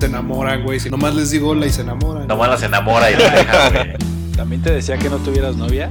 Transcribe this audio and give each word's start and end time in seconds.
Se 0.00 0.06
enamoran, 0.06 0.62
güey. 0.62 0.80
Si 0.80 0.88
nomás 0.88 1.14
les 1.14 1.30
digo 1.30 1.50
hola 1.50 1.66
y 1.66 1.70
se 1.70 1.82
enamoran. 1.82 2.26
Nomás 2.26 2.48
las 2.48 2.62
enamora 2.62 3.10
y 3.10 3.16
la 3.16 3.30
deja, 3.30 3.68
güey. 3.74 3.92
¿También 4.34 4.62
te 4.62 4.72
decía 4.72 4.96
que 4.96 5.10
no 5.10 5.18
tuvieras 5.18 5.56
novia? 5.56 5.90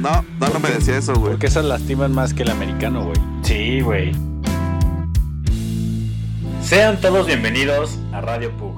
No, 0.00 0.24
no, 0.40 0.48
no 0.48 0.58
me 0.58 0.68
decía 0.68 0.98
eso, 0.98 1.14
güey. 1.14 1.32
Porque 1.32 1.46
esas 1.46 1.64
lastiman 1.64 2.12
más 2.12 2.34
que 2.34 2.42
el 2.42 2.50
americano, 2.50 3.04
güey. 3.04 3.16
Sí, 3.42 3.80
güey. 3.82 4.12
Sean 6.60 7.00
todos 7.00 7.28
bienvenidos 7.28 7.96
a 8.12 8.20
Radio 8.20 8.50
Pug. 8.56 8.74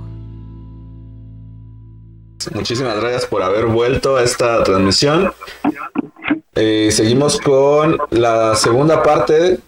Muchísimas 2.52 3.00
gracias 3.00 3.24
por 3.24 3.42
haber 3.42 3.66
vuelto 3.66 4.18
a 4.18 4.22
esta 4.22 4.62
transmisión. 4.64 5.32
Eh, 6.54 6.90
seguimos 6.92 7.40
con 7.40 7.96
la 8.10 8.54
segunda 8.54 9.02
parte. 9.02 9.60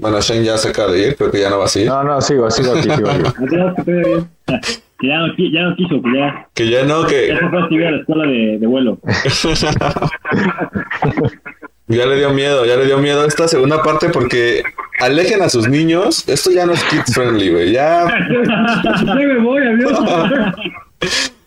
Bueno, 0.00 0.20
Shane 0.20 0.44
ya 0.44 0.56
se 0.56 0.70
acaba 0.70 0.90
de 0.92 1.08
ir, 1.08 1.16
creo 1.16 1.30
que 1.30 1.40
ya 1.40 1.50
no 1.50 1.58
va 1.58 1.66
a 1.66 1.68
seguir. 1.68 1.88
No, 1.88 2.02
no, 2.02 2.18
sigo, 2.22 2.50
sigo 2.50 2.72
aquí, 2.72 2.88
sigo 2.90 3.10
aquí. 3.10 3.22
Ya, 3.42 3.74
que 3.74 4.22
ya, 5.08 5.16
no, 5.18 5.34
ya 5.34 5.62
no 5.62 5.74
quiso, 5.76 6.02
que 6.02 6.12
ya, 6.14 6.46
Que 6.52 6.68
ya 6.68 6.84
no, 6.84 7.06
que 7.06 7.28
ya 7.28 7.38
se 7.38 7.48
fue 7.48 7.58
a 7.58 7.62
estudiar 7.62 7.88
a 7.88 7.92
la 7.92 8.00
escuela 8.00 8.26
de, 8.26 8.58
de 8.58 8.66
vuelo. 8.66 8.98
ya 11.88 12.04
le 12.04 12.16
dio 12.16 12.34
miedo, 12.34 12.66
ya 12.66 12.76
le 12.76 12.84
dio 12.84 12.98
miedo 12.98 13.24
esta 13.24 13.48
segunda 13.48 13.82
parte 13.82 14.10
porque 14.10 14.62
alejen 14.98 15.40
a 15.40 15.48
sus 15.48 15.66
niños. 15.68 16.28
Esto 16.28 16.50
ya 16.50 16.66
no 16.66 16.74
es 16.74 16.84
kids 16.84 17.14
friendly, 17.14 17.50
güey. 17.50 17.72
Ya 17.72 18.04
ya 19.06 19.14
me 19.14 19.38
voy, 19.38 19.66
adiós. 19.66 19.98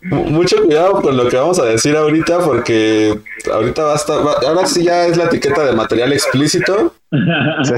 Mu- 0.03 0.25
mucho 0.25 0.63
cuidado 0.63 1.01
con 1.01 1.15
lo 1.17 1.27
que 1.29 1.37
vamos 1.37 1.59
a 1.59 1.65
decir 1.65 1.95
ahorita 1.95 2.39
porque 2.39 3.17
ahorita 3.51 3.83
va 3.83 3.93
a 3.93 3.95
estar, 3.95 4.25
va- 4.25 4.37
ahora 4.47 4.65
sí 4.65 4.83
ya 4.83 5.05
es 5.07 5.17
la 5.17 5.25
etiqueta 5.25 5.65
de 5.65 5.73
material 5.73 6.13
explícito. 6.13 6.93
Sí. 7.63 7.75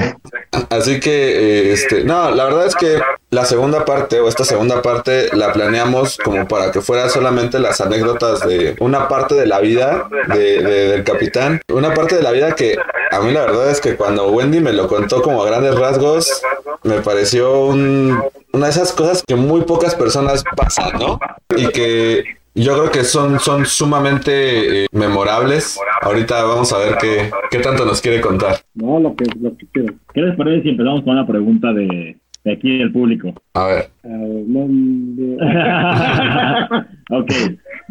Así 0.70 0.98
que, 0.98 1.68
eh, 1.68 1.72
este, 1.74 2.04
no, 2.04 2.30
la 2.30 2.44
verdad 2.44 2.64
es 2.66 2.74
que 2.74 2.98
la 3.30 3.44
segunda 3.44 3.84
parte 3.84 4.18
o 4.18 4.28
esta 4.28 4.44
segunda 4.44 4.80
parte 4.80 5.28
la 5.36 5.52
planeamos 5.52 6.16
como 6.24 6.48
para 6.48 6.70
que 6.70 6.80
fuera 6.80 7.10
solamente 7.10 7.58
las 7.58 7.82
anécdotas 7.82 8.40
de 8.48 8.74
una 8.80 9.08
parte 9.08 9.34
de 9.34 9.44
la 9.46 9.60
vida 9.60 10.08
de, 10.28 10.62
de- 10.62 10.88
del 10.88 11.04
capitán. 11.04 11.60
Una 11.70 11.92
parte 11.92 12.16
de 12.16 12.22
la 12.22 12.30
vida 12.32 12.52
que 12.54 12.76
a 13.10 13.20
mí 13.20 13.30
la 13.30 13.42
verdad 13.42 13.70
es 13.70 13.82
que 13.82 13.94
cuando 13.96 14.28
Wendy 14.28 14.60
me 14.60 14.72
lo 14.72 14.88
contó 14.88 15.20
como 15.20 15.42
a 15.42 15.46
grandes 15.46 15.74
rasgos, 15.78 16.40
me 16.86 17.00
pareció 17.02 17.66
un- 17.66 18.18
una 18.52 18.66
de 18.66 18.70
esas 18.70 18.92
cosas 18.92 19.22
que 19.26 19.34
muy 19.34 19.62
pocas 19.62 19.94
personas 19.94 20.42
pasan, 20.56 20.98
¿no? 20.98 21.18
Y 21.56 21.66
que 21.68 22.24
yo 22.54 22.72
creo 22.78 22.90
que 22.90 23.04
son, 23.04 23.38
son 23.38 23.66
sumamente 23.66 24.84
eh, 24.84 24.86
memorables. 24.92 25.78
Ahorita 26.00 26.42
vamos 26.44 26.72
a 26.72 26.78
ver 26.78 26.96
qué, 26.98 27.30
qué 27.50 27.58
tanto 27.58 27.84
nos 27.84 28.00
quiere 28.00 28.20
contar. 28.22 28.60
No, 28.74 28.98
lo 28.98 29.14
que, 29.14 29.24
lo 29.40 29.54
que 29.56 29.66
quiero. 29.72 29.94
¿Qué 30.14 30.22
les 30.22 30.36
parece 30.36 30.62
si 30.62 30.70
empezamos 30.70 31.02
con 31.02 31.12
una 31.12 31.26
pregunta 31.26 31.72
de, 31.74 32.16
de 32.44 32.52
aquí 32.52 32.78
del 32.78 32.92
público? 32.92 33.34
A 33.54 33.66
ver. 33.66 33.90
ok, 37.10 37.30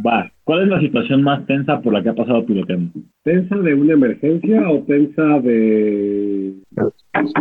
va. 0.05 0.31
¿Cuál 0.43 0.63
es 0.63 0.67
la 0.69 0.79
situación 0.79 1.23
más 1.23 1.45
tensa 1.47 1.81
por 1.81 1.93
la 1.93 2.03
que 2.03 2.09
ha 2.09 2.15
pasado 2.15 2.45
piloteando? 2.45 2.91
¿Tensa 3.23 3.55
de 3.57 3.73
una 3.73 3.93
emergencia 3.93 4.69
o 4.69 4.83
tensa 4.83 5.39
de... 5.39 6.53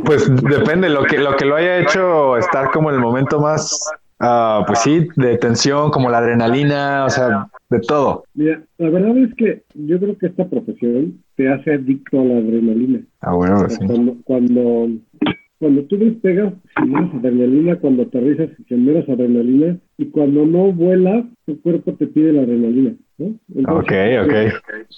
Pues 0.05 0.31
depende, 0.45 0.89
lo 0.89 1.05
que, 1.05 1.19
lo 1.19 1.37
que 1.37 1.45
lo 1.45 1.57
haya 1.57 1.81
hecho 1.81 2.37
estar 2.37 2.71
como 2.71 2.91
en 2.91 2.97
el 2.97 3.03
momento 3.03 3.41
más, 3.41 3.79
ah, 4.21 4.65
pues 4.67 4.79
sí, 4.81 5.07
de 5.17 5.37
tensión, 5.37 5.91
como 5.91 6.09
la 6.09 6.19
adrenalina, 6.19 7.05
o 7.05 7.11
sea, 7.11 7.49
de 7.69 7.81
todo. 7.81 8.25
Mira, 8.35 8.63
la 8.79 8.89
verdad 8.89 9.19
es 9.19 9.35
que 9.35 9.63
yo 9.75 9.99
creo 9.99 10.17
que 10.17 10.27
esta 10.27 10.49
profesión 10.49 11.23
te 11.37 11.53
hace 11.53 11.75
adicto 11.75 12.21
a 12.21 12.25
la 12.25 12.39
adrenalina. 12.39 13.01
Ah, 13.21 13.35
bueno, 13.35 13.57
O 13.57 13.69
sea, 13.69 13.71
sí. 13.71 13.87
Cuando, 13.87 14.17
cuando, 14.25 14.89
cuando 15.59 15.83
tú 15.85 15.99
despegas, 15.99 16.55
generas 16.79 17.15
adrenalina, 17.15 17.77
cuando 17.77 18.05
aterrizas, 18.05 18.51
generas 18.67 19.09
adrenalina, 19.09 19.77
y 19.99 20.07
cuando 20.07 20.45
no 20.47 20.73
vuelas, 20.73 21.25
tu 21.47 21.61
cuerpo 21.61 21.93
te 21.95 22.07
pide 22.07 22.33
la 22.33 22.43
adrenalina. 22.43 22.95
¿no? 23.19 23.27
Ok, 23.69 23.93
ok. 24.25 24.35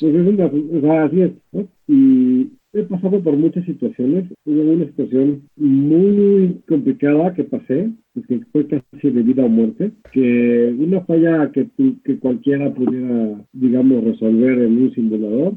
Pues 0.01 0.15
es 0.15 0.27
una, 0.29 0.47
o 0.47 0.81
sea, 0.81 1.05
así 1.05 1.21
es, 1.21 1.33
¿no? 1.53 1.69
Y 1.89 2.51
he 2.73 2.83
pasado 2.85 3.21
por 3.23 3.37
muchas 3.37 3.65
situaciones. 3.67 4.25
Hubo 4.47 4.73
una 4.73 4.87
situación 4.87 5.43
muy 5.57 6.61
complicada 6.69 7.35
que 7.35 7.45
pasé, 7.45 7.91
pues, 8.15 8.27
que 8.27 8.41
fue 8.53 8.67
casi 8.67 9.11
de 9.11 9.23
vida 9.23 9.45
o 9.45 9.49
muerte, 9.49 9.93
que 10.13 10.75
una 10.79 11.03
falla 11.03 11.51
que, 11.53 11.67
tú- 11.77 11.97
que 12.05 12.19
cualquiera 12.19 12.73
pudiera, 12.73 13.41
digamos, 13.53 14.03
resolver 14.05 14.59
en 14.61 14.83
un 14.83 14.93
simulador, 14.95 15.53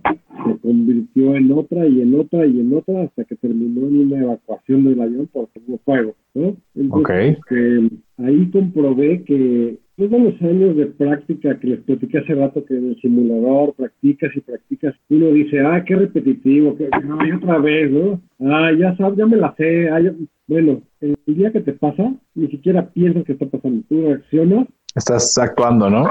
se 0.45 0.57
convirtió 0.61 1.35
en 1.35 1.51
otra 1.51 1.87
y 1.87 2.01
en 2.01 2.15
otra 2.15 2.45
y 2.45 2.59
en 2.59 2.73
otra 2.73 3.03
hasta 3.03 3.23
que 3.23 3.35
terminó 3.37 3.87
en 3.87 3.97
una 3.99 4.19
evacuación 4.19 4.83
del 4.85 5.01
avión 5.01 5.29
porque 5.31 5.61
hubo 5.65 5.77
fuego, 5.79 6.15
¿no? 6.33 6.55
Ok. 6.91 7.09
este, 7.09 7.89
ahí 8.23 8.49
comprobé 8.51 9.23
que 9.23 9.77
todos 9.97 10.21
los 10.21 10.41
años 10.41 10.77
de 10.77 10.85
práctica 10.85 11.59
que 11.59 11.67
les 11.67 11.79
platiqué 11.81 12.19
hace 12.19 12.33
rato 12.33 12.63
que 12.63 12.77
en 12.77 12.89
el 12.89 13.01
simulador 13.01 13.73
practicas 13.73 14.31
y 14.35 14.39
practicas, 14.39 14.95
uno 15.09 15.27
dice, 15.31 15.59
ah, 15.59 15.83
qué 15.85 15.95
repetitivo, 15.95 16.77
que 16.77 16.89
no, 17.03 17.25
y 17.25 17.31
otra 17.33 17.57
vez, 17.57 17.91
¿no? 17.91 18.21
Ah, 18.39 18.71
ya 18.77 18.95
sabes, 18.95 19.17
ya 19.17 19.25
me 19.25 19.35
la 19.35 19.53
sé. 19.57 19.89
ah, 19.89 19.99
ya-". 19.99 20.13
Bueno, 20.47 20.81
el 21.01 21.15
día 21.27 21.51
que 21.51 21.59
te 21.59 21.73
pasa, 21.73 22.13
ni 22.35 22.47
siquiera 22.47 22.89
piensas 22.89 23.25
que 23.25 23.33
está 23.33 23.45
pasando. 23.47 23.83
Tú 23.89 24.01
reaccionas 24.07 24.67
Estás 24.95 25.37
actuando, 25.37 25.89
¿no? 25.89 26.05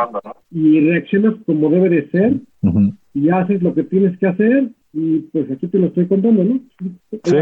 y 0.50 0.80
reaccionas 0.80 1.34
como 1.46 1.68
debe 1.68 1.88
de 1.88 2.10
ser 2.10 2.34
y 3.14 3.28
haces 3.28 3.62
lo 3.62 3.74
que 3.74 3.82
tienes 3.82 4.16
que 4.18 4.26
hacer 4.26 4.70
y 4.92 5.20
pues 5.32 5.50
aquí 5.50 5.66
te 5.66 5.78
lo 5.78 5.88
estoy 5.88 6.06
contando, 6.06 6.44
¿no? 6.44 6.60
Sí. 7.24 7.36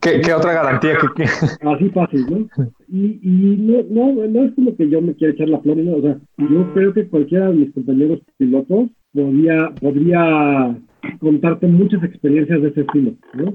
¿Qué, 0.00 0.20
qué 0.20 0.32
otra 0.32 0.54
garantía? 0.54 0.96
que 1.14 1.24
Así 1.24 1.90
fácil, 1.90 2.26
¿no? 2.30 2.64
Y, 2.88 3.20
y 3.22 3.56
no, 3.58 3.82
no, 3.90 4.26
no 4.26 4.44
es 4.44 4.54
como 4.54 4.74
que 4.76 4.88
yo 4.88 5.02
me 5.02 5.14
quiera 5.14 5.34
echar 5.34 5.48
la 5.48 5.60
flor, 5.60 5.76
¿no? 5.76 5.96
O 5.96 6.02
sea, 6.02 6.16
yo 6.38 6.72
creo 6.72 6.92
que 6.94 7.08
cualquiera 7.08 7.48
de 7.48 7.54
mis 7.54 7.74
compañeros 7.74 8.20
pilotos 8.38 8.88
podría, 9.12 9.70
podría 9.80 10.74
contarte 11.20 11.66
muchas 11.66 12.02
experiencias 12.02 12.62
de 12.62 12.68
ese 12.68 12.80
estilo, 12.80 13.12
¿no? 13.34 13.54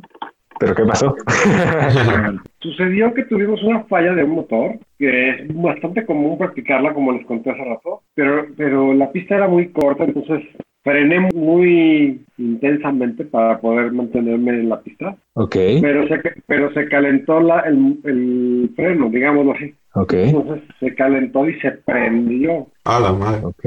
¿Pero 0.59 0.73
qué 0.73 0.83
pasó? 0.85 1.16
Sucedió 2.62 3.13
que 3.13 3.23
tuvimos 3.25 3.62
una 3.63 3.83
falla 3.85 4.13
de 4.13 4.23
un 4.23 4.31
motor, 4.31 4.79
que 4.97 5.29
es 5.29 5.53
bastante 5.53 6.06
común 6.06 6.38
practicarla, 6.38 6.94
como 6.94 7.12
les 7.12 7.25
conté 7.25 7.51
hace 7.51 7.63
rato, 7.63 8.03
pero, 8.13 8.45
pero 8.56 8.94
la 8.94 9.12
pista 9.12 9.35
era 9.35 9.47
muy 9.47 9.69
corta, 9.69 10.06
entonces 10.06 10.44
frené 10.85 11.19
muy 11.34 12.22
intensamente 12.38 13.25
para 13.25 13.59
poder 13.59 13.91
mantenerme 13.91 14.51
en 14.51 14.69
la 14.69 14.79
pista, 14.81 15.16
ok, 15.34 15.56
pero 15.81 16.07
se, 16.07 16.22
pero 16.46 16.72
se 16.73 16.88
calentó 16.88 17.40
la, 17.41 17.62
el, 17.62 17.97
el 18.03 18.69
freno, 18.75 19.09
digámoslo 19.09 19.53
así. 19.53 19.74
ok, 19.95 20.13
Entonces 20.13 20.63
se 20.79 20.94
calentó 20.94 21.50
y 21.50 21.59
se 21.59 21.72
prendió. 21.72 22.68
A 22.84 23.00
la 23.00 23.13
madre. 23.13 23.41
ok. 23.45 23.66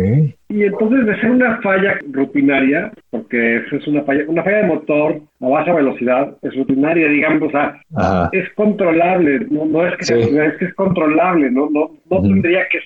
Y 0.51 0.63
entonces 0.63 1.07
de 1.07 1.21
ser 1.21 1.31
una 1.33 1.61
falla 1.61 1.99
rutinaria, 2.13 2.93
porque 3.11 3.57
eso 3.57 3.77
es 3.77 3.87
una 3.89 4.03
falla, 4.03 4.23
una 4.29 4.45
falla 4.45 4.59
de 4.59 4.67
motor 4.69 5.21
a 5.41 5.49
baja 5.49 5.75
velocidad, 5.75 6.37
es 6.43 6.55
rutinaria, 6.57 7.09
digamos, 7.09 7.43
o 7.49 7.51
sea, 7.51 7.83
Ajá. 7.97 8.31
es 8.33 8.49
controlable, 8.55 9.41
no, 9.51 9.67
no 9.67 9.85
es 9.87 9.97
que 9.97 10.05
sea 10.05 10.17
Sí. 10.17 10.23
rutinaria, 10.23 10.53
es 10.53 10.59
que 10.59 10.65
es 10.67 10.75
controlable, 10.75 11.51
no, 11.51 11.69
no, 11.69 11.91
no 12.09 12.19
Ujú. 12.19 12.29
tendría 12.29 12.69
que 12.69 12.79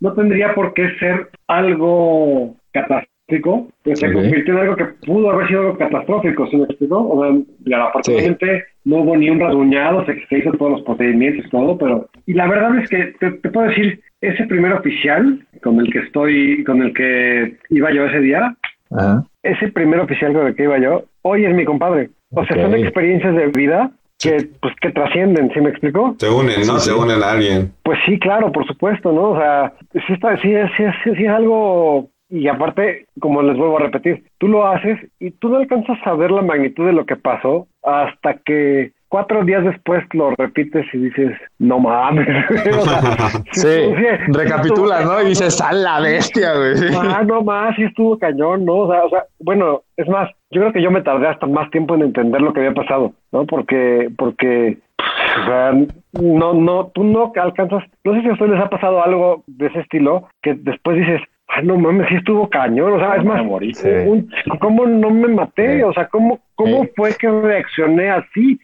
no 0.00 0.12
tendría 0.12 0.54
por 0.54 0.74
qué 0.74 0.88
ser 0.98 1.28
algo 1.46 2.56
catastrófico, 2.72 3.15
pues 3.28 3.98
se 3.98 4.12
convirtió 4.12 4.54
en 4.54 4.60
algo 4.60 4.76
que 4.76 4.84
pudo 5.06 5.30
haber 5.30 5.48
sido 5.48 5.60
algo 5.60 5.78
catastrófico, 5.78 6.46
¿se 6.46 6.56
me 6.56 6.64
explicó? 6.64 7.08
O 7.08 7.24
sea, 7.24 7.36
ya, 7.64 7.84
afortunadamente 7.86 8.64
no 8.84 8.96
hubo 8.98 9.16
ni 9.16 9.30
un 9.30 9.40
rasguñado, 9.40 10.04
se, 10.06 10.24
se 10.26 10.38
hizo 10.38 10.52
todos 10.52 10.72
los 10.72 10.82
procedimientos 10.82 11.44
y 11.46 11.50
todo, 11.50 11.76
pero 11.76 12.08
y 12.26 12.34
la 12.34 12.46
verdad 12.46 12.78
es 12.78 12.88
que 12.88 13.14
te, 13.18 13.32
te 13.32 13.50
puedo 13.50 13.68
decir, 13.68 14.00
ese 14.20 14.44
primer 14.46 14.72
oficial 14.72 15.44
con 15.62 15.80
el 15.80 15.92
que 15.92 15.98
estoy, 16.00 16.62
con 16.64 16.82
el 16.82 16.92
que 16.94 17.56
iba 17.70 17.92
yo 17.92 18.04
ese 18.06 18.20
día, 18.20 18.56
Ajá. 18.92 19.24
ese 19.42 19.68
primer 19.72 20.00
oficial 20.00 20.32
con 20.32 20.46
el 20.46 20.54
que 20.54 20.62
iba 20.64 20.78
yo, 20.78 21.04
hoy 21.22 21.44
es 21.46 21.54
mi 21.54 21.64
compadre. 21.64 22.10
O 22.30 22.44
sea, 22.44 22.56
son 22.62 22.72
Ok. 22.74 22.78
experiencias 22.80 23.34
de 23.34 23.46
vida 23.48 23.90
que, 24.20 24.48
pues, 24.60 24.74
que 24.80 24.90
trascienden, 24.90 25.50
¿sí 25.52 25.60
me 25.60 25.70
explico? 25.70 26.14
Se 26.18 26.28
unen, 26.28 26.60
¿no? 26.66 26.78
Sí, 26.78 26.90
Se 26.90 26.90
sí. 26.92 26.96
unen 26.98 27.22
a 27.22 27.32
alguien. 27.32 27.72
Pues 27.82 27.98
sí, 28.06 28.18
claro, 28.18 28.50
por 28.52 28.66
supuesto, 28.66 29.12
¿no? 29.12 29.30
O 29.30 29.38
sea, 29.38 29.72
sí, 29.92 30.12
está, 30.12 30.36
sí, 30.40 30.52
es- 30.52 30.70
sí, 30.76 30.84
es- 30.84 31.16
sí, 31.16 31.24
es 31.24 31.28
algo... 31.30 32.08
Y 32.28 32.48
aparte, 32.48 33.06
como 33.20 33.42
les 33.42 33.56
vuelvo 33.56 33.78
a 33.78 33.82
repetir, 33.82 34.24
tú 34.38 34.48
lo 34.48 34.66
haces 34.66 34.98
y 35.20 35.30
tú 35.30 35.48
no 35.48 35.58
alcanzas 35.58 35.98
a 36.04 36.14
ver 36.14 36.30
la 36.30 36.42
magnitud 36.42 36.86
de 36.86 36.92
lo 36.92 37.06
que 37.06 37.16
pasó 37.16 37.68
hasta 37.82 38.34
que 38.44 38.92
cuatro 39.08 39.44
días 39.44 39.64
después 39.64 40.04
lo 40.12 40.30
repites 40.36 40.84
y 40.92 40.98
dices, 40.98 41.32
no 41.58 41.78
mames. 41.78 42.26
O 42.66 42.80
sea, 42.82 43.00
Sí, 43.52 43.94
sí, 43.96 44.06
recapitulas, 44.28 45.04
¿no? 45.04 45.22
Y 45.22 45.26
dices, 45.26 45.60
¡a 45.60 45.72
la 45.72 46.00
bestia, 46.00 46.54
güey! 46.54 46.74
Ah, 47.16 47.22
no 47.22 47.42
más, 47.42 47.76
sí 47.76 47.84
estuvo 47.84 48.18
cañón, 48.18 48.64
¿no? 48.64 48.74
O 48.74 48.90
sea, 48.90 49.04
o 49.04 49.10
sea, 49.10 49.24
bueno, 49.38 49.82
es 49.96 50.08
más, 50.08 50.28
yo 50.50 50.60
creo 50.60 50.72
que 50.72 50.82
yo 50.82 50.90
me 50.90 51.02
tardé 51.02 51.28
hasta 51.28 51.46
más 51.46 51.70
tiempo 51.70 51.94
en 51.94 52.02
entender 52.02 52.42
lo 52.42 52.52
que 52.52 52.60
había 52.60 52.74
pasado, 52.74 53.12
¿no? 53.32 53.46
Porque, 53.46 54.10
porque, 54.18 54.78
o 54.98 55.46
sea, 55.46 55.72
no, 56.20 56.54
no, 56.54 56.90
tú 56.94 57.04
no 57.04 57.32
alcanzas, 57.36 57.84
no 58.04 58.14
sé 58.14 58.22
si 58.22 58.28
a 58.28 58.32
ustedes 58.32 58.52
les 58.52 58.60
ha 58.60 58.68
pasado 58.68 59.02
algo 59.02 59.44
de 59.46 59.66
ese 59.68 59.80
estilo, 59.80 60.28
que 60.42 60.54
después 60.54 60.96
dices, 60.96 61.20
ah, 61.56 61.62
no 61.62 61.76
mames, 61.78 62.08
sí 62.08 62.14
estuvo 62.16 62.48
cañón, 62.48 62.92
o 62.94 62.98
sea, 62.98 63.16
es 63.16 63.24
más, 63.24 63.42
Sí. 63.74 63.88
un- 64.06 64.30
¿cómo 64.60 64.86
no 64.86 65.10
me 65.10 65.28
maté? 65.28 65.76
Sí. 65.78 65.82
O 65.82 65.92
sea, 65.92 66.06
¿cómo, 66.08 66.40
cómo 66.54 66.84
Sí. 66.84 66.90
fue 66.96 67.14
que 67.14 67.28
reaccioné 67.30 68.10
así? 68.10 68.58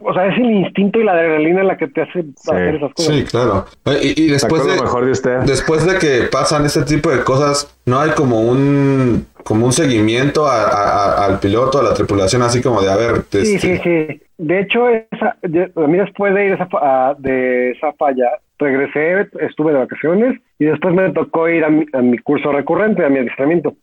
O 0.00 0.12
sea, 0.12 0.26
es 0.26 0.36
el 0.38 0.50
instinto 0.50 0.98
y 1.00 1.04
la 1.04 1.12
adrenalina 1.12 1.62
la 1.64 1.76
que 1.76 1.88
te 1.88 2.02
hace 2.02 2.24
hacer 2.50 2.74
esas 2.76 2.92
cosas. 2.94 3.14
Sí, 3.14 3.24
claro. 3.24 3.64
Y, 4.02 4.24
y 4.24 4.28
después 4.28 4.64
de, 4.66 4.72
mejor 4.80 5.04
de 5.04 5.10
usted. 5.12 5.38
después 5.40 5.86
de 5.86 5.98
que 5.98 6.26
pasan 6.30 6.64
este 6.66 6.82
tipo 6.82 7.10
de 7.10 7.22
cosas, 7.24 7.78
no 7.86 8.00
hay 8.00 8.10
como 8.10 8.40
un 8.40 9.26
como 9.44 9.66
un 9.66 9.72
seguimiento 9.72 10.46
a- 10.46 10.62
a- 10.62 11.22
a- 11.22 11.26
al 11.26 11.38
piloto, 11.40 11.78
a 11.78 11.82
la 11.82 11.94
tripulación, 11.94 12.42
así 12.42 12.62
como 12.62 12.80
de 12.82 12.90
a 12.90 12.96
ver, 12.96 13.22
Sí, 13.30 13.54
este, 13.54 13.58
sí, 13.58 13.76
sí. 13.82 14.20
De 14.38 14.60
hecho, 14.60 14.88
esa, 14.88 15.36
yo- 15.42 15.82
a 15.82 15.86
mí 15.86 15.98
después 15.98 16.34
de 16.34 16.46
ir 16.46 16.52
esa, 16.52 17.14
de 17.18 17.70
esa 17.72 17.92
falla, 17.94 18.28
regresé, 18.58 19.28
estuve 19.40 19.72
de 19.72 19.78
vacaciones 19.78 20.40
y 20.58 20.64
después 20.66 20.94
me 20.94 21.10
tocó 21.12 21.48
ir 21.48 21.64
a 21.64 21.70
mi, 21.70 21.86
a 21.92 22.02
mi 22.02 22.18
curso 22.18 22.52
recurrente, 22.52 23.04
a 23.04 23.08
mi 23.08 23.18
adiestramiento. 23.18 23.74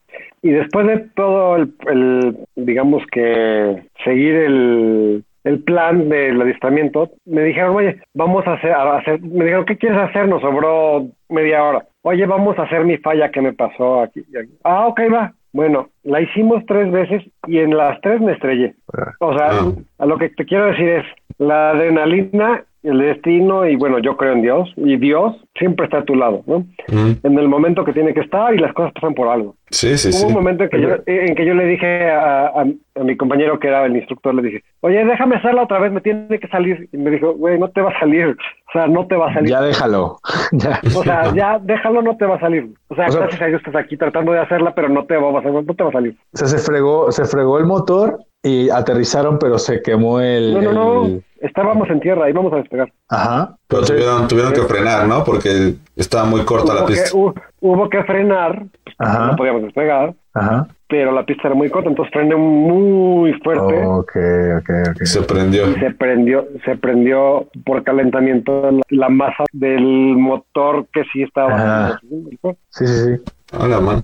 Y 0.41 0.51
después 0.51 0.85
de 0.87 0.97
todo 1.15 1.55
el, 1.55 1.73
el, 1.87 2.37
digamos 2.55 3.03
que 3.11 3.83
seguir 4.03 4.35
el, 4.35 5.23
el 5.45 5.59
plan 5.63 6.09
del 6.09 6.41
adiestramiento, 6.41 7.09
me 7.25 7.43
dijeron, 7.43 7.75
oye, 7.75 7.99
vamos 8.13 8.45
a 8.47 8.53
hacer, 8.53 8.71
a 8.71 8.97
hacer, 8.97 9.21
me 9.21 9.45
dijeron, 9.45 9.65
¿qué 9.65 9.77
quieres 9.77 9.97
hacer? 9.99 10.27
Nos 10.27 10.41
sobró 10.41 11.07
media 11.29 11.63
hora. 11.63 11.85
Oye, 12.03 12.25
vamos 12.25 12.57
a 12.59 12.63
hacer 12.63 12.83
mi 12.85 12.97
falla 12.97 13.31
que 13.31 13.41
me 13.41 13.53
pasó 13.53 14.01
aquí. 14.01 14.21
aquí. 14.39 14.51
Ah, 14.63 14.87
ok, 14.87 15.01
va. 15.11 15.33
Bueno, 15.55 15.87
la 16.03 16.19
hicimos 16.19 16.65
tres 16.67 16.91
veces 16.91 17.23
y 17.47 17.59
en 17.59 17.77
las 17.77 18.01
tres 18.01 18.19
me 18.19 18.33
estrellé. 18.33 18.75
O 19.21 19.31
sea, 19.37 19.51
Ah. 19.51 19.71
a 19.99 20.05
lo 20.05 20.17
que 20.17 20.27
te 20.27 20.43
quiero 20.45 20.65
decir 20.65 20.89
es, 20.89 21.05
la 21.37 21.69
adrenalina, 21.69 22.65
el 22.85 22.99
destino 22.99 23.65
y 23.67 23.75
bueno, 23.75 23.99
yo 23.99 24.15
creo 24.17 24.33
en 24.33 24.41
Dios 24.41 24.71
y 24.77 24.97
Dios 24.97 25.35
siempre 25.57 25.85
está 25.85 25.99
a 25.99 26.03
tu 26.05 26.15
lado, 26.15 26.41
¿no? 26.45 26.59
mm, 26.89 27.11
En 27.23 27.39
el 27.39 27.47
momento 27.47 27.83
que 27.83 27.93
tiene 27.93 28.13
que 28.13 28.19
estar 28.21 28.53
y 28.53 28.57
las 28.59 28.73
cosas 28.73 28.93
pasan 28.93 29.13
por 29.13 29.27
algo. 29.27 29.55
sí, 29.71 29.97
sí, 29.97 30.09
Hubo 30.09 30.17
sí. 30.17 30.25
un 30.27 30.33
momento 30.33 30.63
en 30.63 30.69
que, 30.69 30.81
yo, 30.81 30.89
en 31.05 31.35
que 31.35 31.45
yo 31.45 31.53
le 31.53 31.65
dije 31.65 32.09
a, 32.11 32.47
a- 32.47 32.65
a 32.97 33.03
mi 33.03 33.17
compañero 33.17 33.59
que 33.59 33.67
era 33.67 33.85
el 33.85 33.95
instructor, 33.97 34.33
le 34.33 34.41
dije, 34.41 34.63
oye, 34.79 35.03
déjame 35.03 35.35
hacerla 35.35 35.63
otra 35.63 35.79
vez, 35.79 35.91
me 35.91 35.99
tiene 35.99 36.39
que 36.39 36.47
salir. 36.47 36.87
Y 36.93 36.97
me 36.97 37.11
dijo, 37.11 37.33
güey, 37.33 37.59
no 37.59 37.67
te 37.69 37.81
va 37.81 37.89
a 37.91 37.99
salir. 37.99 38.27
O 38.27 38.71
sea, 38.71 38.87
no 38.87 39.05
te 39.07 39.15
va 39.17 39.29
a 39.29 39.33
salir. 39.33 39.49
Ya 39.49 39.61
déjalo. 39.61 40.17
O 40.95 41.03
sea, 41.03 41.33
ya 41.35 41.59
déjalo, 41.61 42.01
no 42.01 42.15
te 42.15 42.25
va 42.25 42.35
a 42.35 42.39
salir. 42.39 42.69
O 42.87 42.95
sea, 42.95 43.07
O 43.07 43.11
sea- 43.11 43.21
gracias 43.21 43.41
a 43.41 43.45
Dios 43.47 43.61
estás 43.65 43.83
aquí 43.83 43.97
tratando 43.97 44.31
de 44.31 44.39
hacerla, 44.39 44.73
pero 44.73 44.87
no 44.89 45.03
te 45.05 45.17
va 45.17 45.27
a, 45.39 45.41
no 45.41 45.63
te 45.75 45.83
va 45.83 45.89
a 45.89 45.93
salir. 45.93 46.15
O 46.33 46.37
sea, 46.37 46.47
se 46.47 46.57
fregó, 46.59 47.11
se 47.11 47.25
fregó 47.25 47.57
el 47.59 47.65
motor 47.65 48.19
y 48.47 48.69
aterrizaron, 48.69 49.39
pero 49.39 49.57
se 49.57 49.81
quemó 49.81 50.19
el. 50.19 50.53
No, 50.53 50.61
no, 50.61 50.73
no. 50.73 51.05
el- 51.05 51.23
Estábamos 51.41 51.87
en 51.91 51.99
tierra, 51.99 52.27
íbamos 52.29 52.51
a 52.53 52.55
despegar. 52.57 52.91
Ajá. 53.07 53.55
Pero 53.67 53.81
Entonces, 53.81 53.95
tuvieron, 53.97 54.27
tuvieron 54.27 54.53
que 54.53 54.61
frenar, 54.61 55.07
¿no? 55.07 55.23
Porque 55.23 55.75
estaba 55.95 56.25
muy 56.25 56.41
corta 56.43 56.73
la 56.73 56.81
que, 56.85 56.93
pista. 56.93 57.09
hu- 57.15 57.33
hubo 57.59 57.87
que 57.89 58.03
frenar, 58.03 58.63
Ajá. 58.97 59.27
no 59.27 59.35
podíamos 59.35 59.61
despegar, 59.61 60.15
Ajá. 60.33 60.67
pero 60.87 61.11
la 61.11 61.23
pista 61.23 61.43
era 61.47 61.53
muy 61.55 61.69
corta, 61.69 61.89
entonces 61.89 62.11
frené 62.11 62.35
muy 62.35 63.33
fuerte. 63.43 63.85
Ok, 63.85 64.15
ok, 64.59 64.69
ok. 64.91 65.03
Se 65.03 65.21
prendió. 65.21 65.69
y 65.69 65.75
se 65.75 65.91
prendió, 65.91 66.47
se 66.63 66.75
prendió 66.77 67.47
por 67.63 67.83
calentamiento 67.83 68.71
la, 68.71 68.81
la 68.89 69.09
masa 69.09 69.43
del 69.51 69.83
motor 70.17 70.87
que 70.91 71.03
sí 71.13 71.21
estaba. 71.21 71.53
Ajá. 71.89 71.99
Sí, 72.01 72.47
sí, 72.69 72.87
sí. 72.87 73.21
Hola, 73.59 73.79
man. 73.81 74.03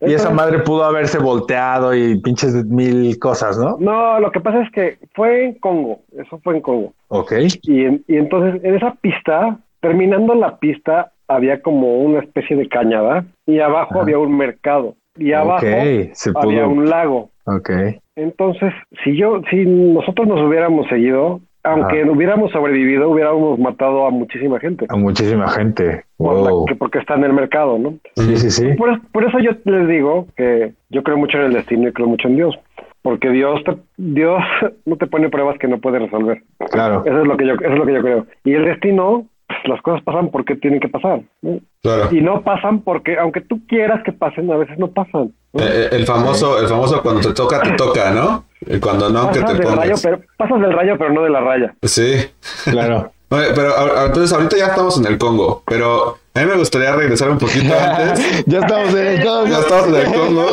Y 0.00 0.12
esa 0.12 0.30
madre 0.30 0.58
pudo 0.58 0.84
haberse 0.84 1.18
volteado 1.18 1.94
y 1.94 2.20
pinches 2.20 2.54
mil 2.66 3.18
cosas, 3.18 3.56
¿no? 3.58 3.76
No, 3.80 4.20
lo 4.20 4.30
que 4.30 4.40
pasa 4.40 4.62
es 4.62 4.70
que 4.70 4.98
fue 5.14 5.44
en 5.46 5.54
Congo, 5.58 6.00
eso 6.18 6.38
fue 6.44 6.56
en 6.56 6.60
Congo. 6.62 6.92
Ok. 7.08 7.32
Y, 7.62 7.84
en- 7.84 8.04
y 8.06 8.16
entonces 8.16 8.62
en 8.62 8.74
esa 8.76 8.94
pista, 9.00 9.58
terminando 9.80 10.34
la 10.34 10.58
pista, 10.58 11.12
había 11.28 11.62
como 11.62 11.98
una 11.98 12.20
especie 12.20 12.56
de 12.56 12.68
cañada 12.68 13.24
y 13.46 13.58
abajo 13.60 13.94
Ajá. 13.94 14.02
había 14.02 14.18
un 14.18 14.36
mercado 14.36 14.94
y 15.18 15.32
abajo 15.32 15.64
se 16.12 16.30
había 16.34 16.66
un 16.66 16.88
lago. 16.90 17.30
Ok. 17.46 17.70
Entonces, 18.16 18.72
si 19.04 19.16
yo, 19.16 19.40
si 19.50 19.64
nosotros 19.66 20.26
nos 20.28 20.40
hubiéramos 20.40 20.86
seguido, 20.88 21.40
aunque 21.66 22.04
hubiéramos 22.04 22.50
sobrevivido, 22.52 23.10
hubiéramos 23.10 23.58
matado 23.58 24.06
a 24.06 24.10
muchísima 24.10 24.58
gente. 24.60 24.86
A 24.88 24.96
muchísima 24.96 25.48
gente. 25.48 26.04
por 26.16 26.34
la- 26.42 26.50
Wow. 26.50 26.64
que- 26.66 26.74
porque 26.76 26.98
está 26.98 27.14
en 27.14 27.24
el 27.24 27.32
mercado, 27.34 27.78
¿no? 27.78 27.94
Sí, 28.16 28.36
sí, 28.38 28.50
sí. 28.50 28.72
Por, 28.74 29.00
por 29.12 29.24
eso 29.24 29.38
yo 29.38 29.50
les 29.64 29.86
digo 29.88 30.26
que 30.36 30.72
yo 30.88 31.02
creo 31.02 31.16
mucho 31.18 31.36
en 31.38 31.44
el 31.44 31.52
destino 31.52 31.88
y 31.88 31.92
creo 31.92 32.08
mucho 32.08 32.28
en 32.28 32.36
Dios. 32.36 32.54
Porque 33.02 33.28
Dios 33.30 33.62
te, 33.64 33.76
Dios 33.98 34.40
no 34.86 34.96
te 34.96 35.06
pone 35.06 35.28
pruebas 35.28 35.58
que 35.58 35.68
no 35.68 35.78
puede 35.78 35.98
resolver. 35.98 36.42
Claro. 36.70 37.02
Eso 37.04 37.20
es 37.20 37.26
lo 37.28 37.36
que 37.36 37.46
yo, 37.46 37.54
eso 37.54 37.72
es 37.72 37.78
lo 37.78 37.86
que 37.86 37.92
yo 37.94 38.00
creo. 38.00 38.26
Y 38.44 38.54
el 38.54 38.64
destino, 38.64 39.26
pues, 39.46 39.58
las 39.68 39.80
cosas 39.82 40.02
pasan 40.02 40.30
porque 40.30 40.56
tienen 40.56 40.80
que 40.80 40.88
pasar. 40.88 41.20
¿no? 41.42 41.60
Claro. 41.82 42.08
Y 42.10 42.20
no 42.20 42.42
pasan 42.42 42.80
porque, 42.80 43.16
aunque 43.18 43.42
tú 43.42 43.60
quieras 43.68 44.02
que 44.04 44.10
pasen, 44.12 44.50
a 44.50 44.56
veces 44.56 44.76
no 44.78 44.88
pasan. 44.88 45.32
¿no? 45.52 45.60
Eh, 45.62 45.66
eh, 45.68 45.88
el 45.92 46.04
famoso, 46.06 46.58
el 46.60 46.66
famoso 46.66 47.00
cuando 47.02 47.20
te 47.20 47.34
toca, 47.34 47.62
te 47.62 47.72
toca, 47.72 48.10
¿no? 48.10 48.44
Y 48.66 48.78
cuando 48.80 49.08
no, 49.10 49.30
que 49.30 49.40
pasas, 49.40 49.58
te 49.58 49.64
del 49.64 49.76
rayo, 49.76 49.94
pero, 50.02 50.20
pasas 50.36 50.60
del 50.60 50.72
rayo, 50.72 50.94
pero 50.98 51.12
no 51.12 51.22
de 51.22 51.30
la 51.30 51.40
raya. 51.40 51.74
Sí. 51.82 52.28
Claro. 52.64 53.12
Oye, 53.28 53.46
pero 53.56 53.76
a- 53.76 54.02
a- 54.02 54.06
entonces 54.06 54.32
ahorita 54.32 54.56
ya 54.56 54.66
estamos 54.68 54.98
en 54.98 55.06
el 55.06 55.18
Congo, 55.18 55.64
pero 55.66 56.16
a 56.34 56.40
mí 56.40 56.46
me 56.46 56.54
gustaría 56.56 56.94
regresar 56.94 57.28
un 57.30 57.38
poquito 57.38 57.74
antes. 57.80 58.44
ya 58.46 58.60
estamos 58.60 58.94
en 58.94 59.06
el 59.06 59.24
Congo. 59.24 59.46
Ya 59.48 59.58
estamos 59.58 59.88
en 59.88 59.94
el 59.96 60.12
Congo. 60.14 60.46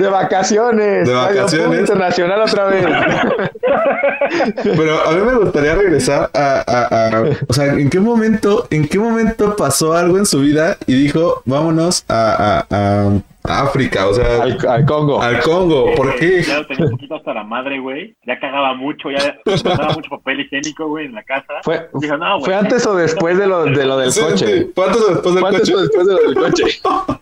De 0.00 0.08
vacaciones. 0.08 1.06
De 1.06 1.14
vacaciones. 1.14 1.78
Internacional 1.80 2.42
otra 2.42 2.64
vez. 2.64 2.86
Pero 4.64 5.06
a 5.06 5.12
mí 5.12 5.20
me 5.24 5.34
gustaría 5.34 5.74
regresar 5.74 6.30
a, 6.34 6.64
a- 6.66 7.08
a- 7.18 7.24
o 7.48 7.52
sea, 7.52 7.66
¿en 7.66 7.88
qué 7.90 8.00
momento, 8.00 8.66
en 8.70 8.88
qué 8.88 8.98
momento 8.98 9.54
pasó 9.56 9.94
algo 9.94 10.18
en 10.18 10.26
su 10.26 10.40
vida 10.40 10.76
y 10.86 10.94
dijo, 10.94 11.42
vámonos 11.44 12.04
a- 12.08 12.64
a 12.70 13.08
África, 13.44 14.06
o 14.08 14.14
sea, 14.14 14.42
al, 14.42 14.56
al 14.68 14.84
Congo. 14.86 15.20
al 15.20 15.40
Congo? 15.40 15.92
¿Por 15.96 16.14
qué? 16.16 16.42
Ya 16.42 16.58
lo 16.58 16.66
tenía 16.66 16.84
un 16.84 16.90
poquito 16.92 17.16
hasta 17.16 17.34
la 17.34 17.42
madre, 17.42 17.78
güey. 17.80 18.14
Ya 18.24 18.38
cagaba 18.38 18.74
mucho, 18.74 19.10
ya 19.10 19.36
pasaba 19.44 19.92
mucho 19.94 20.08
papel 20.10 20.40
higiénico, 20.40 20.86
güey, 20.88 21.06
en 21.06 21.14
la 21.14 21.22
casa. 21.24 21.54
Fue, 21.62 21.88
Dijo, 21.94 22.16
no, 22.16 22.34
güey. 22.38 22.44
¿Fue 22.44 22.54
antes 22.54 22.86
o 22.86 22.94
después 22.94 23.36
de 23.38 23.46
lo, 23.48 23.64
de 23.64 23.84
lo 23.84 23.98
del 23.98 24.12
Sí, 24.12 24.20
coche? 24.20 24.46
sí. 24.46 24.70
¿Cuántos 24.74 25.08
después 25.08 25.34
del 25.34 25.40
¿Fue 25.40 25.48
antes 25.50 25.60
coche? 25.70 25.74
o 25.74 25.80
después 25.80 26.06
de 26.06 26.12
lo 26.14 26.20
del 26.20 26.34
coche? 26.34 26.64